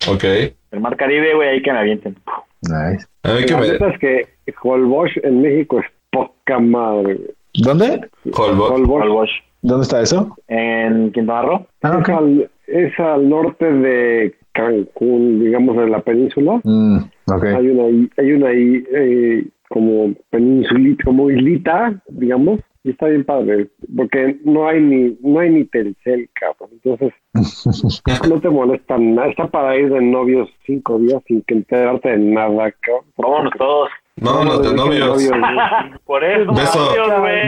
Ok. 0.09 0.23
El 0.71 0.79
Mar 0.81 0.97
Caribe, 0.97 1.33
güey, 1.35 1.49
ahí 1.49 1.61
que 1.61 1.71
me 1.71 1.79
avienten. 1.79 2.15
Nice. 2.63 3.07
A 3.23 3.33
mí 3.33 3.45
que 3.45 3.53
La 3.53 3.59
me... 3.59 3.67
es 3.93 3.99
que 3.99 4.27
Holbox 4.61 5.11
en 5.23 5.41
México 5.41 5.79
es 5.79 5.85
poca 6.11 6.59
madre. 6.59 7.13
güey. 7.15 7.29
¿Dónde? 7.53 8.09
Holbox. 8.33 9.29
¿Dónde 9.61 9.83
está 9.83 10.01
eso? 10.01 10.35
En 10.47 11.11
Quintana 11.11 11.43
Roo. 11.43 11.67
Ah, 11.83 11.89
es, 11.89 11.95
ok. 11.95 12.09
al, 12.09 12.51
es 12.67 12.99
al 12.99 13.29
norte 13.29 13.65
de 13.65 14.35
Cancún, 14.51 15.39
digamos, 15.39 15.77
de 15.77 15.87
la 15.87 16.01
península. 16.01 16.59
Mm, 16.63 16.97
ok. 17.33 17.43
Hay 17.43 17.69
una 17.69 17.83
ahí, 17.83 18.09
hay 18.17 18.31
una 18.33 18.47
ahí 18.49 18.83
eh, 18.93 19.47
como 19.69 20.13
peninsulita, 20.29 21.03
como 21.05 21.31
islita, 21.31 22.01
digamos, 22.09 22.59
y 22.83 22.89
está 22.89 23.07
bien 23.07 23.23
padre, 23.23 23.69
porque 23.95 24.37
no 24.43 24.67
hay 24.67 24.81
ni, 24.81 25.17
no 25.21 25.39
hay 25.39 25.49
ni 25.49 25.63
Telcel, 25.65 26.29
cabrón. 26.33 26.69
Entonces, 26.83 27.13
no 28.29 28.41
te 28.41 28.49
molestan 28.49 29.15
nada. 29.15 29.29
Está 29.29 29.47
para 29.47 29.77
ir 29.77 29.89
de 29.89 30.01
novios 30.01 30.49
cinco 30.65 30.99
días 30.99 31.23
sin 31.25 31.41
que 31.43 31.53
enterarte 31.53 32.09
de 32.09 32.17
nada, 32.17 32.73
cabrón. 32.81 33.05
Vámonos 33.17 33.53
todos. 33.57 33.89
Vámonos 34.15 34.61
de 34.61 34.73
novios. 34.73 35.23
Por 36.05 36.23
eso, 36.23 36.53
Beso, 36.53 36.95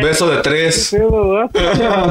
beso 0.01 0.29
de 0.29 0.41
tres. 0.41 0.89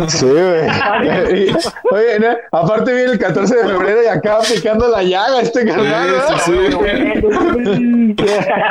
Sí, 0.08 0.26
güey. 0.26 0.68
Oye, 1.90 2.20
¿no? 2.20 2.28
aparte 2.52 2.94
viene 2.94 3.12
el 3.12 3.18
14 3.18 3.56
de 3.56 3.64
febrero 3.64 4.02
y 4.02 4.06
acaba 4.06 4.42
picando 4.42 4.88
la 4.88 5.02
llaga 5.02 5.40
este 5.40 5.66
carnal. 5.66 6.08
¿no? 6.08 6.38
Sí, 6.38 6.52
sí, 6.70 8.14
sí. 8.16 8.16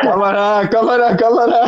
Cámara, 0.03 0.69
cámara, 0.69 1.17
cámara. 1.17 1.59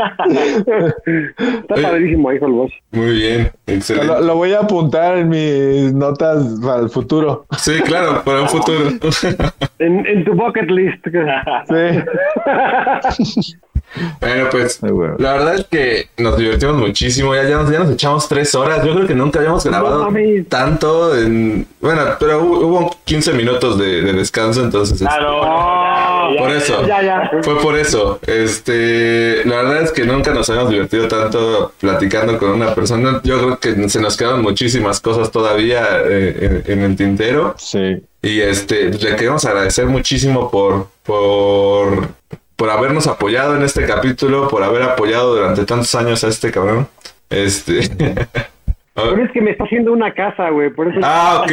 Está 0.00 1.74
Oye. 1.74 1.82
padrísimo 1.82 2.28
ahí 2.30 2.38
boss. 2.38 2.72
Muy 2.92 3.12
bien, 3.12 3.50
Lo, 3.66 3.74
excelente. 3.74 4.20
lo 4.22 4.34
voy 4.36 4.52
a 4.52 4.60
apuntar 4.60 5.18
en 5.18 5.28
mis 5.28 5.92
notas 5.92 6.58
para 6.62 6.80
el 6.82 6.90
futuro. 6.90 7.46
Sí, 7.58 7.80
claro, 7.84 8.22
para 8.24 8.42
un 8.42 8.48
futuro. 8.48 8.90
En, 9.78 10.06
en 10.06 10.24
tu 10.24 10.34
bucket 10.34 10.70
list. 10.70 11.04
Sí. 11.68 13.54
Bueno, 14.20 14.48
pues 14.50 14.78
Ay, 14.82 14.90
la 15.18 15.32
verdad 15.32 15.54
es 15.56 15.66
que 15.66 16.08
nos 16.16 16.36
divertimos 16.36 16.76
muchísimo. 16.76 17.34
Ya, 17.34 17.44
ya, 17.44 17.56
nos, 17.56 17.70
ya 17.70 17.80
nos 17.80 17.90
echamos 17.90 18.28
tres 18.28 18.54
horas. 18.54 18.84
Yo 18.84 18.94
creo 18.94 19.06
que 19.06 19.14
nunca 19.14 19.40
habíamos 19.40 19.64
grabado 19.64 20.10
No 20.10 20.44
tanto. 20.48 21.16
En, 21.16 21.66
bueno, 21.80 22.02
pero 22.18 22.42
hubo, 22.42 22.58
hubo 22.60 22.96
15 23.04 23.32
minutos 23.32 23.78
de, 23.78 24.02
de 24.02 24.12
descanso, 24.12 24.62
entonces. 24.62 25.00
Este, 25.00 25.04
ya, 25.04 26.38
Por 26.38 26.50
ya. 26.50 26.56
eso. 26.56 26.86
Ya, 26.86 27.02
ya. 27.02 27.30
Fue 27.42 27.60
por 27.60 27.76
eso. 27.76 28.20
Este, 28.26 29.44
la 29.44 29.56
verdad 29.56 29.82
es 29.82 29.92
que 29.92 30.04
nunca 30.04 30.32
nos 30.32 30.48
habíamos 30.50 30.70
divertido 30.70 31.08
tanto 31.08 31.72
platicando 31.80 32.38
con 32.38 32.50
una 32.50 32.74
persona. 32.74 33.20
Yo 33.24 33.38
creo 33.38 33.58
que 33.58 33.88
se 33.88 34.00
nos 34.00 34.16
quedaron 34.16 34.42
muchísimas 34.42 35.00
cosas 35.00 35.30
todavía 35.30 35.84
eh, 36.04 36.62
en, 36.66 36.78
en 36.78 36.84
el 36.84 36.96
tintero. 36.96 37.54
Sí. 37.58 38.02
Y 38.22 38.40
este, 38.40 38.90
le 38.90 39.16
queremos 39.16 39.44
agradecer 39.46 39.86
muchísimo 39.86 40.50
por, 40.50 40.88
por, 41.04 42.08
por 42.60 42.68
habernos 42.68 43.06
apoyado 43.06 43.56
en 43.56 43.62
este 43.62 43.86
capítulo, 43.86 44.46
por 44.48 44.62
haber 44.62 44.82
apoyado 44.82 45.34
durante 45.34 45.64
tantos 45.64 45.94
años 45.94 46.22
a 46.24 46.28
este 46.28 46.50
cabrón. 46.52 46.86
Este. 47.30 47.88
Pero 48.92 49.24
es 49.24 49.30
que 49.32 49.40
me 49.40 49.52
está 49.52 49.64
haciendo 49.64 49.92
una 49.94 50.12
casa, 50.12 50.50
güey. 50.50 50.68
Por 50.68 50.88
eso. 50.88 51.00
ah, 51.02 51.40
ok. 51.42 51.50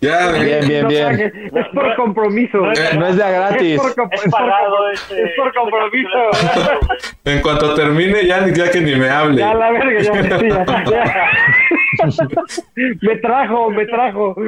Ya. 0.00 0.30
Bien, 0.30 0.68
bien, 0.68 0.86
bien. 0.86 1.32
Es 1.52 1.66
por 1.74 1.92
compromiso. 1.96 2.58
No 2.58 2.70
es 3.08 3.16
de 3.16 3.24
a 3.24 3.30
gratis. 3.30 3.74
Es 3.74 3.80
por, 3.80 3.94
com- 3.96 4.08
Es 4.12 4.24
es 4.24 4.30
por 4.30 4.40
pagado 4.40 4.76
com- 4.76 4.90
este- 4.92 5.22
es 5.24 5.30
por 5.36 5.52
compromiso. 5.54 6.18
En 7.24 7.40
cuanto 7.42 7.74
termine, 7.74 8.24
ya, 8.24 8.46
ya 8.46 8.70
que 8.70 8.80
ni 8.80 8.94
me 8.94 9.10
hable. 9.10 9.38
Ya, 9.40 9.54
la 9.54 9.72
verga, 9.72 10.02
ya, 10.02 10.38
sí, 10.38 10.48
ya, 10.48 10.64
ya. 10.84 11.30
Me 13.02 13.16
trajo, 13.16 13.70
me 13.70 13.86
trajo. 13.86 14.36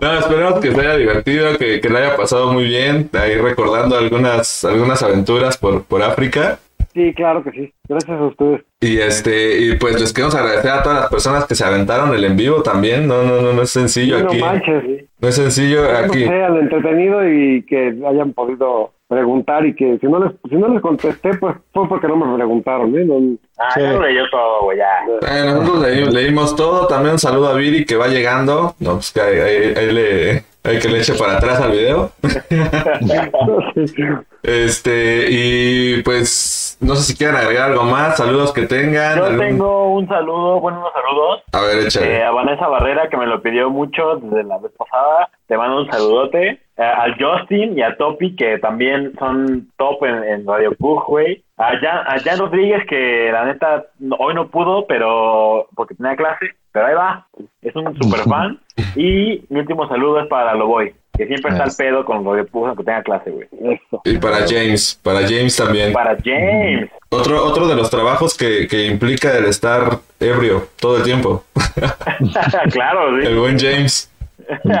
No, 0.00 0.18
esperemos 0.18 0.60
que 0.60 0.72
se 0.72 0.80
haya 0.80 0.96
divertido, 0.96 1.56
que, 1.58 1.80
que 1.80 1.88
le 1.88 1.98
haya 1.98 2.16
pasado 2.16 2.52
muy 2.52 2.64
bien, 2.64 3.08
ahí 3.14 3.36
recordando 3.36 3.96
algunas, 3.96 4.64
algunas 4.64 5.02
aventuras 5.02 5.56
por, 5.56 5.84
por 5.84 6.02
África. 6.02 6.58
Sí, 6.94 7.12
claro 7.14 7.44
que 7.44 7.50
sí. 7.50 7.72
Gracias 7.88 8.18
a 8.18 8.24
ustedes. 8.24 8.62
Y 8.80 8.98
este, 8.98 9.58
y 9.60 9.76
pues 9.76 10.00
les 10.00 10.12
queremos 10.14 10.34
agradecer 10.34 10.70
a 10.70 10.82
todas 10.82 11.00
las 11.00 11.10
personas 11.10 11.44
que 11.46 11.54
se 11.54 11.62
aventaron 11.64 12.14
el 12.14 12.24
en 12.24 12.36
vivo 12.36 12.62
también. 12.62 13.06
No, 13.06 13.22
no, 13.22 13.42
no, 13.42 13.52
no 13.52 13.62
es 13.62 13.70
sencillo 13.70 14.18
no 14.20 14.28
aquí. 14.30 14.38
manches. 14.38 15.04
No 15.20 15.28
es 15.28 15.34
sencillo 15.34 15.82
Que 15.86 15.92
aquí. 15.92 16.24
sean 16.24 16.56
entretenido 16.56 17.28
y 17.28 17.62
que 17.64 17.94
hayan 18.08 18.32
podido 18.32 18.92
preguntar 19.08 19.64
y 19.66 19.74
que 19.74 19.98
si 20.00 20.06
no 20.06 20.18
les 20.18 20.32
si 20.48 20.56
no 20.56 20.68
les 20.68 20.80
contesté 20.82 21.30
pues 21.38 21.54
fue 21.72 21.88
porque 21.88 22.08
no 22.08 22.16
me 22.16 22.34
preguntaron 22.36 22.96
¿eh? 22.98 23.04
No- 23.04 23.36
Ah, 23.58 23.70
Sí. 23.74 23.80
ya 23.80 23.92
lo 23.92 24.02
leyó 24.02 24.28
todo, 24.30 24.62
güey, 24.64 24.76
ya. 24.78 24.86
Eh, 25.22 25.44
nosotros 25.46 25.82
leí- 25.86 26.10
leímos 26.12 26.54
todo. 26.56 26.86
También 26.88 27.12
un 27.12 27.18
saludo 27.18 27.48
a 27.48 27.54
Viri 27.54 27.86
que 27.86 27.96
va 27.96 28.06
llegando. 28.08 28.74
No, 28.80 28.94
pues 28.96 29.10
que 29.12 29.20
ahí, 29.22 29.38
ahí- 29.38 29.74
ahí 29.74 29.92
le, 29.92 30.44
hay 30.62 30.78
que 30.78 30.88
le 30.88 30.98
eche 30.98 31.14
para 31.14 31.38
atrás 31.38 31.58
al 31.62 31.70
video. 31.72 32.10
Este, 34.42 35.26
y 35.28 36.02
pues 36.02 36.76
no 36.80 36.94
sé 36.94 37.02
si 37.02 37.16
quieren 37.16 37.36
agregar 37.36 37.70
algo 37.72 37.84
más. 37.84 38.16
Saludos 38.16 38.52
que 38.52 38.62
tengan. 38.66 39.18
Yo 39.18 39.24
algún- 39.24 39.40
tengo 39.40 39.88
un 39.94 40.06
saludo, 40.06 40.60
bueno, 40.60 40.78
unos 40.80 40.92
saludos. 40.92 41.42
A 41.52 41.60
ver, 41.62 41.78
Eh, 41.78 41.86
échale. 41.86 42.22
a 42.24 42.30
Vanessa 42.30 42.68
Barrera, 42.68 43.08
que 43.08 43.16
me 43.16 43.26
lo 43.26 43.42
pidió 43.42 43.70
mucho 43.70 44.16
desde 44.16 44.44
la 44.44 44.58
vez 44.58 44.70
pasada. 44.76 45.28
Te 45.48 45.56
mando 45.56 45.80
un 45.80 45.90
saludote. 45.90 46.60
Eh, 46.78 46.82
al 46.82 47.16
Justin 47.18 47.78
y 47.78 47.82
a 47.82 47.96
Topi, 47.96 48.36
que 48.36 48.58
también 48.58 49.14
son 49.18 49.68
top 49.78 50.04
en, 50.04 50.22
en 50.24 50.46
Radio 50.46 50.74
Pug, 50.74 51.04
güey. 51.06 51.42
A 51.56 51.70
Jan, 51.78 52.06
a 52.06 52.20
Jan 52.22 52.38
Rodríguez, 52.38 52.84
que 52.86 53.30
la 53.32 53.46
neta 53.46 53.86
hoy 54.18 54.34
no 54.34 54.48
pudo, 54.48 54.86
pero 54.86 55.68
porque 55.74 55.94
tenía 55.94 56.16
clase. 56.16 56.50
Pero 56.72 56.86
ahí 56.86 56.94
va. 56.94 57.26
Es 57.62 57.74
un 57.74 57.96
super 58.00 58.20
fan. 58.20 58.60
Y 58.94 59.42
mi 59.48 59.60
último 59.60 59.88
saludo 59.88 60.20
es 60.20 60.26
para 60.26 60.54
Loboy, 60.54 60.94
que 61.16 61.26
siempre 61.26 61.50
está 61.50 61.64
al 61.64 61.72
pedo 61.76 62.04
con 62.04 62.24
Radio 62.24 62.46
Pug, 62.46 62.66
aunque 62.66 62.84
tenga 62.84 63.02
clase, 63.02 63.30
güey. 63.30 63.46
eso 63.52 64.02
Y 64.04 64.18
para 64.18 64.46
James, 64.46 65.00
para 65.02 65.20
James 65.20 65.56
también. 65.56 65.94
Para 65.94 66.16
James. 66.22 66.90
Otro, 67.08 67.42
otro 67.42 67.68
de 67.68 67.74
los 67.74 67.88
trabajos 67.90 68.36
que, 68.36 68.66
que 68.66 68.86
implica 68.86 69.36
el 69.36 69.46
estar 69.46 70.00
ebrio 70.20 70.68
todo 70.78 70.98
el 70.98 71.04
tiempo. 71.04 71.44
claro, 72.72 73.18
sí. 73.18 73.26
El 73.26 73.38
buen 73.38 73.58
James. 73.58 74.10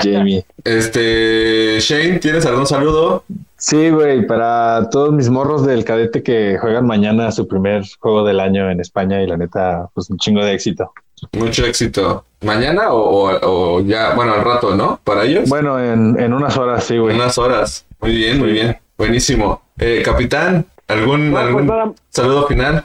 Jamie. 0.02 0.44
Este, 0.64 1.78
Shane, 1.80 2.18
¿tienes 2.18 2.46
algún 2.46 2.66
saludo? 2.66 3.24
Sí, 3.58 3.90
güey, 3.90 4.26
para 4.26 4.88
todos 4.90 5.12
mis 5.12 5.30
morros 5.30 5.66
del 5.66 5.84
cadete 5.84 6.22
que 6.22 6.58
juegan 6.58 6.86
mañana 6.86 7.32
su 7.32 7.48
primer 7.48 7.84
juego 7.98 8.24
del 8.24 8.40
año 8.40 8.70
en 8.70 8.80
España 8.80 9.22
y 9.22 9.26
la 9.26 9.36
neta, 9.36 9.88
pues 9.94 10.10
un 10.10 10.18
chingo 10.18 10.44
de 10.44 10.52
éxito. 10.52 10.92
Mucho 11.32 11.64
éxito. 11.64 12.24
¿Mañana 12.42 12.92
o, 12.92 13.30
o- 13.32 13.76
o 13.78 13.80
ya, 13.80 14.14
bueno, 14.14 14.34
al 14.34 14.44
rato, 14.44 14.76
¿no? 14.76 15.00
Para 15.02 15.24
ellos. 15.24 15.48
Bueno, 15.48 15.78
en, 15.82 16.20
en 16.20 16.32
unas 16.34 16.56
horas, 16.58 16.84
sí, 16.84 16.98
güey. 16.98 17.14
Unas 17.16 17.38
horas. 17.38 17.86
Muy 18.00 18.12
bien, 18.14 18.38
muy 18.38 18.52
bien. 18.52 18.76
Buenísimo. 18.98 19.62
Eh, 19.78 20.02
capitán, 20.04 20.66
¿algún, 20.88 21.30
No, 21.30 21.36
pues 21.36 21.46
algún 21.46 21.66
nada. 21.66 21.92
Saludo 22.16 22.46
final? 22.46 22.84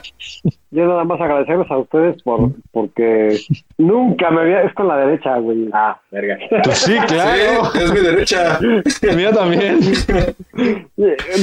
yo 0.70 0.86
nada 0.86 1.04
más 1.04 1.20
agradecerles 1.20 1.70
a 1.70 1.76
ustedes 1.78 2.22
por 2.22 2.50
porque 2.70 3.38
nunca 3.78 4.30
me 4.30 4.40
había 4.40 4.62
es 4.62 4.72
con 4.74 4.88
la 4.88 4.96
derecha 4.96 5.36
güey 5.38 5.68
Ah, 5.72 6.00
verga. 6.10 6.38
Pues 6.64 6.78
sí, 6.78 6.96
claro. 7.08 7.64
Sí, 7.72 7.78
es 7.78 7.92
mi 7.92 8.00
derecha. 8.00 8.58
Mira 9.16 9.32
también. 9.32 9.80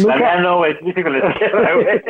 La 0.05 0.15
mía 0.15 0.35
nunca 0.35 0.39
no, 0.41 0.57
güey, 0.57 0.73
sí, 0.79 0.93
sí, 0.95 1.03
con 1.03 1.13
la 1.19 1.29
izquierda, 1.29 1.73
güey. 1.75 2.01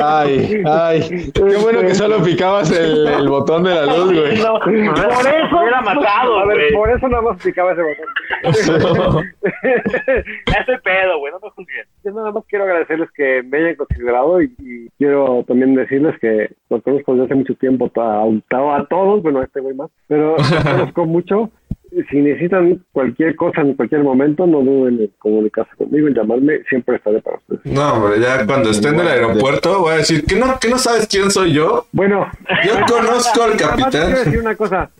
Ay, 0.00 0.62
ay. 0.64 1.32
Qué 1.34 1.56
bueno 1.56 1.80
que 1.80 1.94
solo 1.94 2.22
picabas 2.22 2.70
el, 2.70 3.06
el 3.06 3.28
botón 3.28 3.64
de 3.64 3.74
la 3.74 3.86
luz, 3.86 4.12
güey. 4.12 4.38
No, 4.40 4.58
por 4.60 4.72
eso. 4.72 5.60
hubiera 5.60 5.80
matado, 5.80 6.38
a 6.38 6.46
ver 6.46 6.58
güey. 6.58 6.72
por 6.72 6.90
eso 6.90 7.08
nada 7.08 7.22
más 7.22 7.42
picaba 7.42 7.72
ese 7.72 7.82
botón 7.82 8.06
Ese 9.62 10.78
pedo, 10.84 11.18
güey, 11.18 11.32
no 11.32 11.40
me 11.40 11.50
juzguen. 11.50 11.86
yo 12.04 12.12
nada 12.12 12.30
más 12.30 12.44
quiero 12.48 12.64
agradecerles 12.64 13.10
que 13.12 13.42
me 13.44 13.58
hayan 13.58 13.74
considerado 13.76 14.40
y, 14.42 14.54
y 14.60 14.71
quiero 14.98 15.44
también 15.46 15.74
decirles 15.74 16.18
que 16.20 16.50
los 16.70 16.82
conozco 16.82 17.12
desde 17.12 17.26
hace 17.26 17.34
mucho 17.34 17.54
tiempo 17.56 17.90
a, 17.96 18.22
a, 18.22 18.76
a 18.76 18.86
todos 18.86 19.22
bueno 19.22 19.40
a 19.40 19.44
este 19.44 19.60
güey 19.60 19.74
más 19.74 19.90
pero 20.08 20.36
los 20.38 20.64
conozco 20.64 21.04
mucho. 21.06 21.50
Si 22.10 22.16
necesitan 22.22 22.82
cualquier 22.92 23.36
cosa 23.36 23.60
en 23.60 23.74
cualquier 23.74 24.02
momento 24.02 24.46
no 24.46 24.62
duden 24.62 24.98
en 24.98 25.10
comunicarse 25.18 25.76
conmigo 25.76 26.08
en 26.08 26.14
llamarme 26.14 26.60
siempre 26.68 26.96
estaré 26.96 27.20
para 27.20 27.36
ustedes. 27.36 27.60
No, 27.66 27.92
hombre, 27.92 28.18
ya 28.18 28.46
cuando 28.46 28.70
esté 28.70 28.88
en 28.88 29.00
el 29.00 29.08
aeropuerto 29.08 29.80
voy 29.80 29.92
a 29.92 29.96
decir 29.98 30.24
que 30.24 30.36
no, 30.36 30.58
que 30.58 30.70
no 30.70 30.78
sabes 30.78 31.06
quién 31.06 31.30
soy 31.30 31.52
yo. 31.52 31.84
bueno. 31.92 32.26
Yo 32.64 32.72
conozco 32.88 33.42
al 33.42 33.50
más 33.50 33.56
quiero 33.58 33.76
capitán. 33.76 34.10
decir 34.14 34.40
una 34.40 34.56
cosa. 34.56 34.90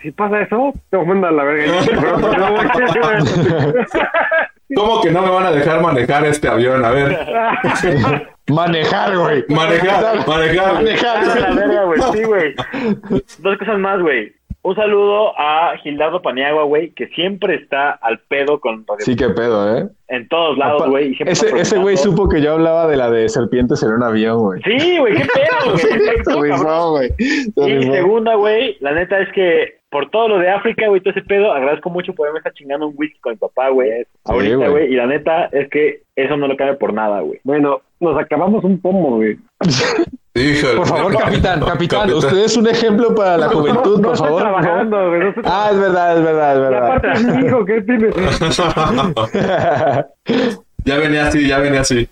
Si 0.00 0.10
pasa 0.12 0.40
eso 0.42 0.72
te 0.90 0.96
mando 0.96 1.26
a 1.26 1.30
la 1.30 1.44
verga 1.44 1.74
¿Cómo 4.74 5.00
que 5.02 5.10
no 5.10 5.22
me 5.22 5.30
van 5.30 5.46
a 5.46 5.52
dejar 5.52 5.80
manejar 5.80 6.24
este 6.26 6.48
avión? 6.48 6.84
A 6.84 6.90
ver, 6.90 7.18
Manejar, 8.50 9.16
güey. 9.16 9.44
manejar, 9.48 10.26
manejar. 10.26 10.76
Ah, 10.76 11.38
la 11.40 11.54
verga, 11.54 11.84
güey, 11.84 12.00
sí, 12.12 12.22
güey. 12.24 12.54
Dos 13.38 13.58
cosas 13.58 13.78
más, 13.78 14.00
güey. 14.00 14.34
Un 14.64 14.74
saludo 14.74 15.38
a 15.38 15.76
Gildardo 15.82 16.22
Paniagua, 16.22 16.64
güey, 16.64 16.90
que 16.92 17.08
siempre 17.08 17.56
está 17.56 17.90
al 17.90 18.18
pedo 18.20 18.60
con 18.60 18.86
Radio 18.86 19.04
Sí, 19.04 19.14
qué 19.14 19.28
pedo, 19.28 19.76
¿eh? 19.76 19.88
en 20.08 20.26
todos 20.28 20.56
lados, 20.56 20.88
güey. 20.88 21.14
Ese, 21.20 21.78
güey 21.78 21.98
supo 21.98 22.30
que 22.30 22.40
yo 22.40 22.52
hablaba 22.52 22.86
de 22.86 22.96
la 22.96 23.10
de 23.10 23.28
serpientes 23.28 23.82
en 23.82 23.90
un 23.90 24.02
avión, 24.02 24.38
güey. 24.38 24.62
Sí, 24.62 24.98
güey, 24.98 25.16
qué 25.16 25.26
pedo, 25.26 26.90
güey. 26.92 27.10
Y 27.18 27.82
segunda, 27.82 28.36
güey, 28.36 28.78
la 28.80 28.92
neta 28.92 29.20
es 29.20 29.30
que 29.34 29.80
por 29.90 30.08
todo 30.10 30.28
lo 30.28 30.38
de 30.38 30.48
África, 30.48 30.88
güey, 30.88 31.02
todo 31.02 31.10
ese 31.10 31.22
pedo, 31.22 31.52
agradezco 31.52 31.90
mucho 31.90 32.14
poderme 32.14 32.38
estar 32.38 32.54
chingando 32.54 32.88
un 32.88 32.94
whisky 32.96 33.20
con 33.20 33.32
mi 33.32 33.36
papá, 33.36 33.68
güey. 33.68 34.06
Ahorita, 34.24 34.68
güey. 34.68 34.90
y 34.90 34.96
la 34.96 35.06
neta 35.06 35.44
es 35.52 35.68
que 35.68 36.00
eso 36.16 36.38
no 36.38 36.48
lo 36.48 36.56
cambia 36.56 36.78
por 36.78 36.94
nada, 36.94 37.20
güey. 37.20 37.38
bueno 37.44 37.82
nos 38.00 38.18
acabamos 38.18 38.64
un 38.64 38.80
pomo 38.80 39.16
güey 39.16 39.36
Híjole. 40.36 40.74
Por 40.76 40.86
favor, 40.88 41.12
capitán, 41.16 41.60
capitán, 41.60 42.00
Capitán. 42.00 42.12
usted 42.14 42.38
es 42.38 42.56
un 42.56 42.66
ejemplo 42.66 43.14
para 43.14 43.36
la 43.38 43.48
juventud, 43.50 44.00
no 44.00 44.08
por 44.08 44.16
favor. 44.18 44.42
trabajando 44.42 44.96
Ah, 45.44 45.68
es 45.72 45.78
verdad, 45.78 46.18
es 46.18 46.24
verdad, 46.24 46.54
es 46.54 46.58
Y 46.72 46.74
aparte 46.74 47.06
verdad. 47.06 47.20
es 47.30 47.36
mi 47.36 47.46
hijo 47.46 47.64
que 47.64 47.80
tiene 47.82 48.08
ya 50.84 50.96
venía 50.96 51.28
así, 51.28 51.46
ya 51.46 51.58
venía 51.60 51.82
así. 51.82 52.08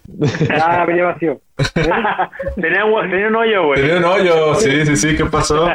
ah 0.50 0.84
venía 0.86 1.04
vacío 1.04 1.40
tenía, 2.56 2.84
un, 2.84 3.10
tenía 3.10 3.28
un 3.28 3.36
hoyo, 3.36 3.66
güey. 3.66 3.80
Tenía 3.80 3.96
un 3.98 4.04
hoyo, 4.04 4.54
sí, 4.56 4.84
sí, 4.86 4.96
sí, 4.96 5.16
¿qué 5.16 5.26
pasó? 5.26 5.68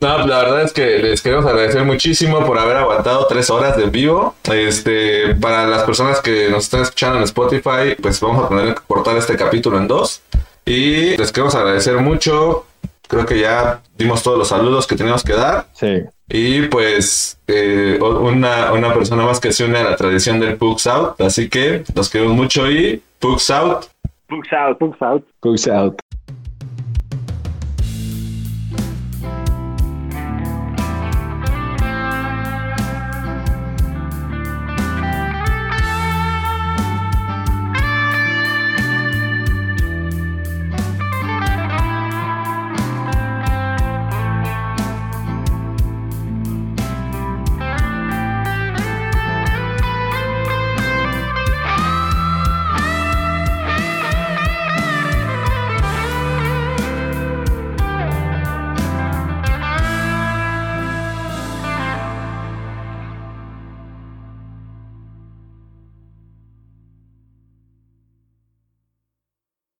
No, 0.00 0.26
la 0.26 0.38
verdad 0.42 0.62
es 0.62 0.72
que 0.72 0.98
les 0.98 1.22
queremos 1.22 1.46
agradecer 1.46 1.84
muchísimo 1.84 2.44
por 2.44 2.58
haber 2.58 2.76
aguantado 2.76 3.26
tres 3.26 3.48
horas 3.48 3.76
de 3.76 3.86
vivo. 3.86 4.34
Este, 4.52 5.34
para 5.36 5.66
las 5.66 5.84
personas 5.84 6.20
que 6.20 6.48
nos 6.50 6.64
están 6.64 6.82
escuchando 6.82 7.18
en 7.18 7.24
Spotify, 7.24 7.94
pues 8.02 8.20
vamos 8.20 8.44
a 8.44 8.48
tener 8.48 8.74
que 8.74 8.80
cortar 8.86 9.16
este 9.16 9.36
capítulo 9.36 9.78
en 9.78 9.88
dos. 9.88 10.22
Y 10.66 11.16
les 11.16 11.32
queremos 11.32 11.54
agradecer 11.54 11.96
mucho. 11.98 12.66
Creo 13.08 13.24
que 13.24 13.38
ya 13.38 13.82
dimos 13.96 14.22
todos 14.22 14.36
los 14.36 14.48
saludos 14.48 14.86
que 14.86 14.96
teníamos 14.96 15.22
que 15.22 15.34
dar. 15.34 15.68
Sí. 15.74 16.02
Y 16.28 16.62
pues 16.62 17.38
eh, 17.46 17.98
una, 18.00 18.72
una 18.72 18.92
persona 18.92 19.24
más 19.24 19.38
que 19.38 19.52
se 19.52 19.64
une 19.64 19.78
a 19.78 19.84
la 19.84 19.96
tradición 19.96 20.40
del 20.40 20.56
Pugs 20.56 20.88
Out. 20.88 21.20
Así 21.20 21.48
que 21.48 21.84
los 21.94 22.10
queremos 22.10 22.34
mucho 22.34 22.68
y 22.68 23.00
Pugs 23.20 23.48
Out. 23.50 23.86
Pugs 24.28 24.52
out. 24.52 24.78
Pugs 24.78 25.02
out. 25.02 25.24
Pugs 25.40 25.68
out. 25.68 25.96